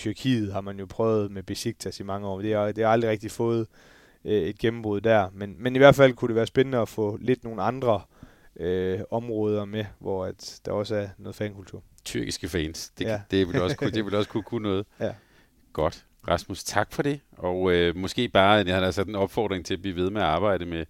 Tyrkiet 0.01 0.53
har 0.53 0.61
man 0.61 0.79
jo 0.79 0.87
prøvet 0.87 1.31
med 1.31 1.43
Besiktas 1.43 2.01
i 2.01 2.03
mange 2.03 2.29
år, 2.29 2.41
det 2.41 2.55
har, 2.55 2.73
det 2.73 2.85
har 2.85 2.93
aldrig 2.93 3.11
rigtig 3.11 3.31
fået 3.31 3.67
øh, 4.25 4.43
et 4.43 4.59
gennembrud 4.59 5.01
der. 5.01 5.29
Men, 5.33 5.57
men 5.59 5.75
i 5.75 5.79
hvert 5.79 5.95
fald 5.95 6.13
kunne 6.13 6.29
det 6.29 6.37
være 6.37 6.47
spændende 6.47 6.79
at 6.79 6.89
få 6.89 7.19
lidt 7.21 7.45
nogle 7.45 7.63
andre 7.63 8.01
øh, 8.57 9.01
områder 9.11 9.65
med, 9.65 9.85
hvor 9.99 10.25
at 10.25 10.61
der 10.65 10.73
også 10.73 10.95
er 10.95 11.09
noget 11.19 11.37
fankultur. 11.37 11.83
Tyrkiske 12.05 12.49
fans, 12.49 12.93
det, 12.99 13.05
ja. 13.05 13.11
Ja. 13.11 13.21
det, 13.31 13.49
vil 13.49 13.63
også 13.63 13.77
kunne, 13.77 13.91
det 13.91 14.05
vil 14.05 14.15
også 14.15 14.31
kunne, 14.31 14.43
kunne 14.43 14.63
noget. 14.63 14.87
Ja. 15.01 15.15
Godt. 15.73 16.05
Rasmus, 16.29 16.65
tak 16.65 16.93
for 16.93 17.03
det. 17.03 17.21
Og 17.33 17.73
øh, 17.73 17.97
måske 17.97 18.29
bare, 18.29 18.53
jeg 18.67 18.75
har 18.75 18.81
da 18.81 18.91
sat 18.91 19.07
en 19.07 19.15
opfordring 19.15 19.67
til 19.67 19.75
at 19.75 19.83
blive 19.83 19.97
ved 19.97 20.11
med 20.11 20.21
at 20.21 20.27
arbejde 20.27 20.67
med, 20.67 20.87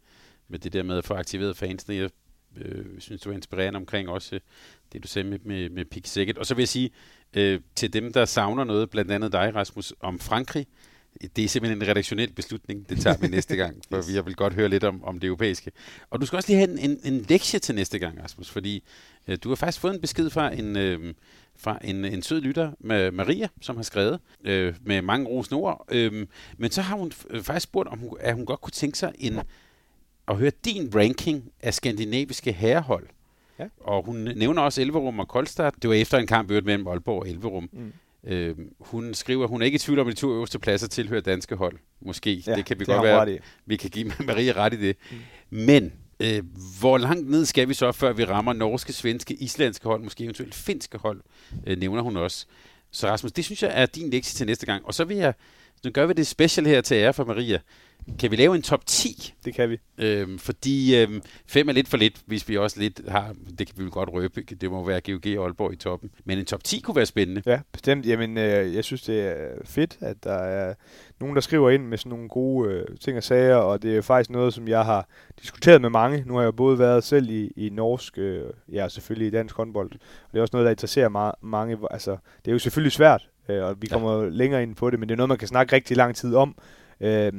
med 0.48 0.58
det 0.58 0.72
der 0.72 0.82
med 0.82 0.98
at 0.98 1.04
få 1.04 1.14
aktiveret 1.14 1.56
fansene. 1.56 1.96
Jeg 1.96 2.10
øh, 2.56 2.84
synes, 2.98 3.20
du 3.20 3.30
er 3.30 3.34
inspirerende 3.34 3.76
omkring 3.76 4.08
også 4.08 4.34
øh, 4.34 4.40
det, 4.92 5.02
du 5.02 5.08
sagde 5.08 5.28
med, 5.28 5.38
med, 5.44 5.70
med 5.70 5.84
Pik 5.84 6.06
Sækket. 6.06 6.38
Og 6.38 6.46
så 6.46 6.54
vil 6.54 6.62
jeg 6.62 6.68
sige 6.68 6.90
øh, 7.36 7.60
til 7.74 7.92
dem, 7.92 8.12
der 8.12 8.24
savner 8.24 8.64
noget, 8.64 8.90
blandt 8.90 9.10
andet 9.10 9.32
dig, 9.32 9.54
Rasmus, 9.54 9.92
om 10.00 10.18
Frankrig. 10.18 10.66
Det 11.36 11.44
er 11.44 11.48
simpelthen 11.48 11.82
en 11.82 11.88
redaktionel 11.88 12.32
beslutning. 12.32 12.88
Det 12.88 13.00
tager 13.00 13.16
vi 13.16 13.26
næste 13.36 13.56
gang, 13.56 13.82
for 13.90 14.12
vi 14.12 14.24
vil 14.24 14.34
godt 14.34 14.54
høre 14.54 14.68
lidt 14.68 14.84
om, 14.84 15.04
om 15.04 15.20
det 15.20 15.26
europæiske. 15.26 15.72
Og 16.10 16.20
du 16.20 16.26
skal 16.26 16.36
også 16.36 16.48
lige 16.48 16.58
have 16.58 16.70
en, 16.70 16.90
en, 16.90 17.00
en 17.04 17.26
lektie 17.28 17.58
til 17.58 17.74
næste 17.74 17.98
gang, 17.98 18.22
Rasmus, 18.22 18.50
fordi 18.50 18.84
øh, 19.28 19.38
du 19.44 19.48
har 19.48 19.56
faktisk 19.56 19.80
fået 19.80 19.94
en 19.94 20.00
besked 20.00 20.30
fra 20.30 20.54
en, 20.54 20.76
øh, 20.76 21.14
fra 21.56 21.78
en, 21.84 22.04
en 22.04 22.22
sød 22.22 22.40
lytter, 22.40 22.72
med 22.80 23.10
Maria, 23.10 23.48
som 23.60 23.76
har 23.76 23.82
skrevet 23.82 24.20
øh, 24.44 24.74
med 24.82 25.02
mange 25.02 25.26
rosende 25.26 25.56
ord. 25.56 25.86
Øh, 25.92 26.26
men 26.56 26.70
så 26.70 26.82
har 26.82 26.96
hun 26.96 27.12
faktisk 27.42 27.64
spurgt, 27.64 27.88
om 27.88 27.98
hun, 27.98 28.16
at 28.20 28.34
hun 28.34 28.46
godt 28.46 28.60
kunne 28.60 28.72
tænke 28.72 28.98
sig 28.98 29.12
en, 29.18 29.40
at 30.30 30.36
høre 30.36 30.50
din 30.64 30.92
ranking 30.94 31.52
af 31.62 31.74
skandinaviske 31.74 32.52
herrehold. 32.52 33.06
Ja. 33.58 33.64
Og 33.80 34.04
hun 34.04 34.16
nævner 34.16 34.62
også 34.62 34.80
Elverum 34.80 35.18
og 35.18 35.28
Koldstad. 35.28 35.72
Det 35.82 35.90
var 35.90 35.96
efter 35.96 36.18
en 36.18 36.26
kamp 36.26 36.50
øvrigt 36.50 36.66
mellem 36.66 36.86
Aalborg 36.86 37.20
og 37.20 37.28
Elverum. 37.28 37.68
Mm. 37.72 37.92
Øh, 38.24 38.56
hun 38.80 39.14
skriver, 39.14 39.44
at 39.44 39.50
hun 39.50 39.62
er 39.62 39.66
ikke 39.66 39.76
i 39.76 39.78
tvivl 39.78 39.98
om, 39.98 40.08
at 40.08 40.16
de 40.16 40.20
to 40.20 40.34
øverste 40.34 40.58
pladser 40.58 40.88
tilhører 40.88 41.20
danske 41.20 41.56
hold. 41.56 41.78
Måske. 42.00 42.42
Ja, 42.46 42.56
det 42.56 42.64
kan 42.64 42.78
vi 42.78 42.84
det 42.84 42.94
godt 42.94 43.04
være. 43.04 43.38
Vi 43.66 43.76
kan 43.76 43.90
give 43.90 44.12
Maria 44.26 44.52
ret 44.52 44.74
i 44.74 44.80
det. 44.80 44.96
Mm. 45.10 45.16
Men 45.50 45.92
øh, 46.20 46.42
hvor 46.80 46.98
langt 46.98 47.30
ned 47.30 47.44
skal 47.44 47.68
vi 47.68 47.74
så, 47.74 47.92
før 47.92 48.12
vi 48.12 48.24
rammer 48.24 48.52
norske, 48.52 48.92
svenske, 48.92 49.34
islandske 49.34 49.88
hold, 49.88 50.02
måske 50.02 50.24
eventuelt 50.24 50.54
finske 50.54 50.98
hold, 50.98 51.20
øh, 51.66 51.78
nævner 51.78 52.02
hun 52.02 52.16
også. 52.16 52.46
Så 52.90 53.08
Rasmus, 53.08 53.32
det 53.32 53.44
synes 53.44 53.62
jeg 53.62 53.70
er 53.74 53.86
din 53.86 54.10
lektie 54.10 54.36
til 54.36 54.46
næste 54.46 54.66
gang. 54.66 54.86
Og 54.86 54.94
så 54.94 55.04
vil 55.04 55.16
jeg, 55.16 55.34
nu 55.84 55.90
gør 55.90 56.06
vi 56.06 56.12
det 56.12 56.26
special 56.26 56.66
her 56.66 56.80
til 56.80 56.94
ære 56.94 57.12
for 57.12 57.24
Maria. 57.24 57.58
Kan 58.18 58.30
vi 58.30 58.36
lave 58.36 58.54
en 58.54 58.62
top 58.62 58.86
10? 58.86 59.34
Det 59.44 59.54
kan 59.54 59.70
vi. 59.70 59.78
Øhm, 59.98 60.38
fordi 60.38 60.96
øhm, 60.96 61.22
fem 61.46 61.68
er 61.68 61.72
lidt 61.72 61.88
for 61.88 61.96
lidt, 61.96 62.22
hvis 62.26 62.48
vi 62.48 62.56
også 62.56 62.80
lidt 62.80 63.00
har, 63.08 63.34
det 63.58 63.66
kan 63.66 63.84
vi 63.84 63.90
godt 63.90 64.08
røbe, 64.12 64.40
det 64.40 64.70
må 64.70 64.84
være 64.84 65.00
GOG 65.00 65.38
og 65.38 65.44
Aalborg 65.44 65.72
i 65.72 65.76
toppen. 65.76 66.10
Men 66.24 66.38
en 66.38 66.44
top 66.44 66.64
10 66.64 66.80
kunne 66.80 66.96
være 66.96 67.06
spændende. 67.06 67.42
Ja, 67.46 67.60
bestemt. 67.72 68.06
Jamen, 68.06 68.38
øh, 68.38 68.74
jeg 68.74 68.84
synes, 68.84 69.02
det 69.02 69.20
er 69.20 69.48
fedt, 69.64 69.98
at 70.00 70.24
der 70.24 70.34
er 70.34 70.74
nogen, 71.20 71.34
der 71.34 71.40
skriver 71.40 71.70
ind 71.70 71.86
med 71.86 71.98
sådan 71.98 72.10
nogle 72.10 72.28
gode 72.28 72.72
øh, 72.72 72.98
ting 73.00 73.16
og 73.16 73.22
sager, 73.22 73.56
og 73.56 73.82
det 73.82 73.96
er 73.96 74.02
faktisk 74.02 74.30
noget, 74.30 74.54
som 74.54 74.68
jeg 74.68 74.84
har 74.84 75.08
diskuteret 75.42 75.80
med 75.80 75.90
mange. 75.90 76.24
Nu 76.26 76.34
har 76.34 76.42
jeg 76.42 76.56
både 76.56 76.78
været 76.78 77.04
selv 77.04 77.30
i, 77.30 77.52
i 77.56 77.68
norsk, 77.68 78.18
øh, 78.18 78.44
ja, 78.72 78.88
selvfølgelig 78.88 79.26
i 79.26 79.30
dansk 79.30 79.56
håndbold, 79.56 79.92
og 79.92 80.32
det 80.32 80.38
er 80.38 80.42
også 80.42 80.56
noget, 80.56 80.64
der 80.64 80.70
interesserer 80.70 81.08
meget, 81.08 81.34
mange. 81.42 81.78
Altså, 81.90 82.10
det 82.44 82.50
er 82.50 82.52
jo 82.52 82.58
selvfølgelig 82.58 82.92
svært, 82.92 83.28
øh, 83.48 83.64
og 83.64 83.82
vi 83.82 83.86
Ja. 83.90 83.94
kommer 83.96 84.28
længere 84.28 84.62
ind 84.62 84.74
på 84.74 84.90
det, 84.90 84.98
men 85.00 85.08
det 85.08 85.12
er 85.12 85.16
noget, 85.16 85.28
man 85.28 85.38
kan 85.38 85.48
snakke 85.48 85.76
rigtig 85.76 85.96
lang 85.96 86.16
tid 86.16 86.34
om, 86.34 86.56
øh, 87.00 87.32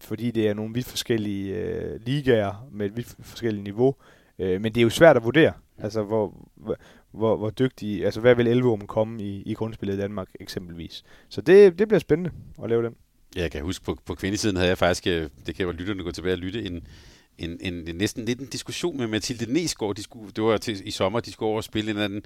fordi 0.00 0.30
det 0.30 0.48
er 0.48 0.54
nogle 0.54 0.74
vidt 0.74 0.86
forskellige 0.86 1.54
øh, 1.56 2.00
ligaer 2.06 2.68
med 2.72 2.86
et 2.86 2.96
vidt 2.96 3.16
forskelligt 3.20 3.64
niveau. 3.64 3.94
Øh, 4.38 4.60
men 4.60 4.74
det 4.74 4.80
er 4.80 4.82
jo 4.84 4.90
svært 4.90 5.16
at 5.16 5.24
vurdere, 5.24 5.52
altså 5.78 6.02
hvor, 6.02 6.34
hvor, 7.10 7.36
hvor, 7.36 7.50
dygtige, 7.50 8.04
altså 8.04 8.20
hvad 8.20 8.34
vil 8.34 8.46
Elverum 8.46 8.86
komme 8.86 9.22
i, 9.22 9.42
i 9.46 9.54
grundspillet 9.54 9.94
i 9.96 10.00
Danmark 10.00 10.28
eksempelvis. 10.40 11.04
Så 11.28 11.40
det, 11.40 11.78
det 11.78 11.88
bliver 11.88 11.98
spændende 12.00 12.30
at 12.62 12.68
lave 12.70 12.82
den. 12.82 12.94
Jeg 13.36 13.50
kan 13.50 13.62
huske, 13.62 13.84
på, 13.84 13.98
på 14.06 14.14
kvindesiden 14.14 14.56
havde 14.56 14.68
jeg 14.68 14.78
faktisk, 14.78 15.06
øh, 15.06 15.28
det 15.46 15.54
kan 15.54 15.66
jo 15.66 15.72
lytterne 15.72 16.02
gå 16.02 16.10
tilbage 16.10 16.34
og 16.34 16.38
lytte, 16.38 16.64
en, 16.64 16.86
en, 17.38 17.58
en, 17.60 17.88
en 17.88 17.96
næsten 17.96 18.24
lidt 18.24 18.40
en 18.40 18.46
diskussion 18.46 18.96
med 18.98 19.06
Mathilde 19.06 19.52
Nesgaard. 19.52 19.94
De 19.96 20.02
skulle, 20.02 20.30
det 20.36 20.44
var 20.44 20.56
til, 20.56 20.88
i 20.88 20.90
sommer, 20.90 21.20
de 21.20 21.32
skulle 21.32 21.46
over 21.48 21.56
og 21.56 21.64
spille 21.64 21.90
en 21.90 21.96
eller 21.96 22.04
anden 22.04 22.22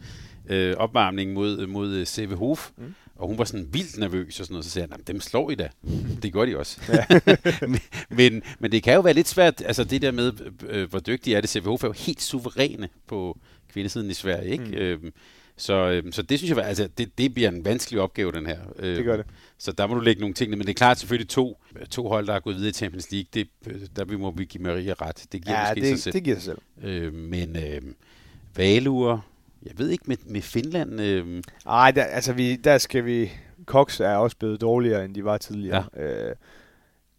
øh, 0.48 0.76
opvarmning 0.76 1.32
mod, 1.32 1.66
mod 1.66 1.94
øh, 1.94 2.06
CV 2.06 2.34
Hof, 2.34 2.70
mm. 2.76 2.94
Og 3.16 3.28
hun 3.28 3.38
var 3.38 3.44
sådan 3.44 3.68
vildt 3.72 3.98
nervøs 3.98 4.40
og 4.40 4.46
sådan 4.46 4.54
noget. 4.54 4.64
Så 4.64 4.70
sagde 4.70 4.88
jeg, 4.90 4.98
"Nå, 4.98 5.02
dem 5.06 5.20
slår 5.20 5.50
I 5.50 5.54
da. 5.54 5.68
det 6.22 6.32
gør 6.32 6.44
de 6.44 6.58
også. 6.58 6.80
Ja. 6.88 7.36
men, 7.68 7.80
men, 8.10 8.42
men 8.58 8.72
det 8.72 8.82
kan 8.82 8.94
jo 8.94 9.00
være 9.00 9.14
lidt 9.14 9.28
svært, 9.28 9.62
altså 9.66 9.84
det 9.84 10.02
der 10.02 10.10
med, 10.10 10.32
øh, 10.68 10.90
hvor 10.90 10.98
dygtige 10.98 11.36
er 11.36 11.40
det. 11.40 11.50
CV 11.50 11.64
Hof 11.64 11.84
er 11.84 11.88
jo 11.88 11.92
helt 11.92 12.22
suveræne 12.22 12.88
på 13.06 13.38
kvindesiden 13.72 14.10
i 14.10 14.14
Sverige, 14.14 14.50
ikke? 14.52 14.64
Mm. 14.64 14.74
Øhm, 14.74 15.12
så, 15.56 15.74
øhm, 15.74 16.12
så 16.12 16.22
det 16.22 16.38
synes 16.38 16.56
jeg, 16.56 16.64
altså, 16.64 16.88
det, 16.98 17.18
det 17.18 17.34
bliver 17.34 17.48
en 17.48 17.64
vanskelig 17.64 18.00
opgave, 18.00 18.32
den 18.32 18.46
her. 18.46 18.58
Øh, 18.78 18.96
Det 18.96 19.04
gør 19.04 19.16
det. 19.16 19.26
Så 19.58 19.72
der 19.72 19.86
må 19.86 19.94
du 19.94 20.00
lægge 20.00 20.20
nogle 20.20 20.34
ting, 20.34 20.50
ned. 20.50 20.56
men 20.58 20.66
det 20.66 20.72
er 20.72 20.76
klart 20.76 20.98
selvfølgelig 20.98 21.28
to, 21.28 21.58
to 21.90 22.08
hold, 22.08 22.26
der 22.26 22.34
er 22.34 22.40
gået 22.40 22.56
videre 22.56 22.68
i 22.70 22.72
Champions 22.72 23.10
League, 23.12 23.26
det, 23.34 23.48
øh, 23.66 23.80
der 23.96 24.04
vi 24.04 24.16
må 24.16 24.30
vi 24.30 24.44
give 24.44 24.62
Maria 24.62 24.92
ret. 25.00 25.24
Det 25.32 25.44
giver 25.44 25.58
Ja, 25.58 25.62
måske 25.74 25.80
sig 25.86 25.90
det, 25.92 26.02
selv. 26.02 26.12
det 26.12 26.24
giver 26.24 26.36
sig 26.36 26.44
selv. 26.44 26.58
Øh, 26.90 27.14
men 27.14 27.56
øh, 27.56 27.80
Valur, 28.56 29.24
jeg 29.66 29.72
ved 29.76 29.90
ikke 29.90 30.04
med, 30.06 30.16
med 30.26 30.42
Finland, 30.42 31.00
øh, 31.00 31.42
Ej, 31.66 31.90
der, 31.90 32.04
altså 32.04 32.32
vi, 32.32 32.56
der 32.56 32.78
skal 32.78 33.04
vi... 33.04 33.30
Cox 33.64 34.00
er 34.00 34.14
også 34.16 34.36
blevet 34.36 34.60
dårligere, 34.60 35.04
end 35.04 35.14
de 35.14 35.24
var 35.24 35.38
tidligere. 35.38 35.84
Ja. 35.96 36.28
Øh, 36.28 36.34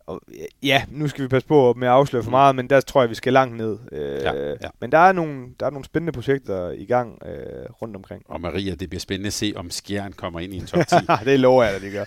og, 0.08 0.22
ja, 0.64 0.84
nu 0.90 1.08
skal 1.08 1.24
vi 1.24 1.28
passe 1.28 1.48
på 1.48 1.74
med 1.78 1.88
at 1.88 1.94
afsløre 1.94 2.24
for 2.24 2.30
Mm. 2.30 2.34
meget, 2.34 2.56
men 2.56 2.70
der 2.70 2.82
tror 2.82 3.02
jeg, 3.02 3.10
vi 3.10 3.16
skal 3.16 3.34
langt 3.34 3.58
ned. 3.58 3.78
Øh, 3.92 4.22
Ja, 4.24 4.50
ja. 4.50 4.56
Men 4.82 4.92
der 4.92 4.98
er, 4.98 5.12
nogle, 5.12 5.48
der 5.60 5.66
er 5.66 5.70
nogle 5.70 5.86
spændende 5.86 6.12
projekter 6.14 6.70
i 6.70 6.86
gang 6.86 7.22
øh, 7.26 7.66
rundt 7.82 7.96
omkring. 7.96 8.24
og 8.26 8.42
Maria, 8.42 8.76
det 8.76 8.90
bliver 8.90 9.00
spændende 9.00 9.28
at 9.28 9.34
se, 9.34 9.54
om 9.56 9.70
Skjern 9.72 10.14
kommer 10.14 10.40
ind 10.40 10.54
i 10.54 10.58
en 10.58 10.66
top 10.66 10.88
10. 10.88 10.96
det 11.26 11.40
lover 11.40 11.64
jeg 11.64 11.74
dig, 11.74 11.82
det 11.88 11.92
gør. 11.94 12.06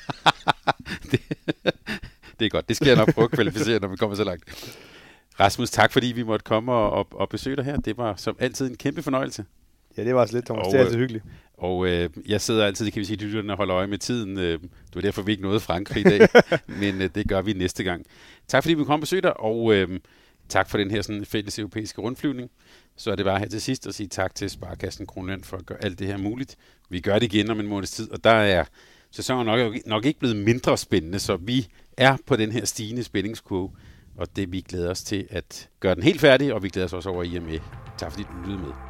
det 2.41 2.47
er 2.47 2.49
godt, 2.51 2.69
det 2.69 2.77
skal 2.77 2.89
jeg 2.89 2.97
nok 2.97 3.15
prøve 3.15 3.25
at 3.25 3.31
kvalificere, 3.31 3.79
når 3.81 3.89
vi 3.89 3.97
kommer 3.97 4.17
så 4.17 4.25
langt. 4.25 4.77
Rasmus, 5.41 5.71
tak 5.71 5.93
fordi 5.93 6.07
vi 6.07 6.23
måtte 6.23 6.45
komme 6.45 6.73
og, 6.73 6.91
og, 6.91 7.07
og 7.13 7.29
besøge 7.29 7.57
dig 7.57 7.65
her. 7.65 7.77
Det 7.77 7.97
var 7.97 8.15
som 8.17 8.37
altid 8.39 8.71
en 8.71 8.77
kæmpe 8.77 9.03
fornøjelse. 9.03 9.45
Ja, 9.97 10.05
det 10.05 10.15
var 10.15 10.21
også 10.21 10.35
lidt, 10.35 10.47
Thomas. 10.47 10.67
Og, 10.67 10.73
det 10.73 10.81
er 10.81 10.85
altid 10.85 10.99
hyggeligt. 10.99 11.25
Og 11.55 11.87
øh, 11.87 12.11
jeg 12.27 12.41
sidder 12.41 12.67
altid, 12.67 12.85
det 12.85 12.93
kan 12.93 13.01
vi 13.01 13.05
sige, 13.05 13.17
lytterne 13.17 13.55
holder 13.55 13.77
øje 13.77 13.87
med 13.87 13.99
tiden. 13.99 14.39
Øh, 14.39 14.59
det 14.63 14.95
var 14.95 15.01
derfor, 15.01 15.23
vi 15.23 15.33
ikke 15.33 15.43
nåede 15.43 15.61
Frankrig 15.61 16.07
i 16.07 16.19
dag, 16.19 16.29
men 16.81 17.03
øh, 17.03 17.11
det 17.15 17.29
gør 17.29 17.43
vi 17.43 17.53
næste 17.53 17.85
gang. 17.85 18.07
Tak 18.49 18.63
fordi 18.63 18.75
vi 18.75 18.85
kom 18.85 18.93
og 18.95 19.01
besøgte 19.01 19.29
dig, 19.29 19.41
og 19.41 19.75
øh, 19.75 20.01
tak 20.49 20.71
for 20.71 20.79
den 20.79 20.91
her 20.91 21.03
sådan, 21.03 21.25
fælles 21.25 21.59
europæiske 21.59 22.01
rundflyvning. 22.01 22.51
Så 22.97 23.11
er 23.11 23.17
det 23.17 23.25
bare 23.25 23.39
her 23.39 23.49
til 23.49 23.61
sidst 23.61 23.87
at 23.87 23.95
sige 23.95 24.09
tak 24.09 24.35
til 24.35 24.51
Sparkassen 24.51 25.07
Kronland 25.07 25.45
for 25.45 25.57
at 25.57 25.67
gøre 25.67 25.85
alt 25.85 25.99
det 25.99 26.07
her 26.07 26.17
muligt. 26.17 26.57
Vi 26.89 27.01
gør 27.01 27.19
det 27.19 27.33
igen 27.33 27.51
om 27.51 27.61
en 27.61 27.67
måneds 27.67 27.91
tid, 27.91 28.11
og 28.11 28.25
der 28.25 28.31
er 28.31 28.65
sæsonen 29.11 29.47
nok, 29.47 29.75
nok 29.87 30.05
ikke 30.05 30.19
blevet 30.19 30.37
mindre 30.37 30.79
spændende, 30.79 31.19
så 31.19 31.37
vi 31.37 31.69
er 31.97 32.17
på 32.27 32.37
den 32.37 32.53
her 32.53 32.65
stigende 32.65 33.05
spændingskurve, 33.05 33.71
og 34.17 34.37
det 34.37 34.53
vi 34.53 34.61
glæder 34.61 34.91
os 34.91 35.03
til 35.03 35.27
at 35.31 35.69
gøre 35.81 35.95
den 35.95 36.03
helt 36.03 36.21
færdig, 36.21 36.55
og 36.55 36.63
vi 36.63 36.69
glæder 36.69 36.87
os 36.87 36.93
også 36.93 37.11
over, 37.11 37.23
at 37.23 37.29
I 37.29 37.37
er 37.37 37.41
med. 37.41 37.59
Tak 37.99 38.13
fordi 38.13 38.25
du 38.25 38.39
lyttede 38.39 38.59
med. 38.59 38.90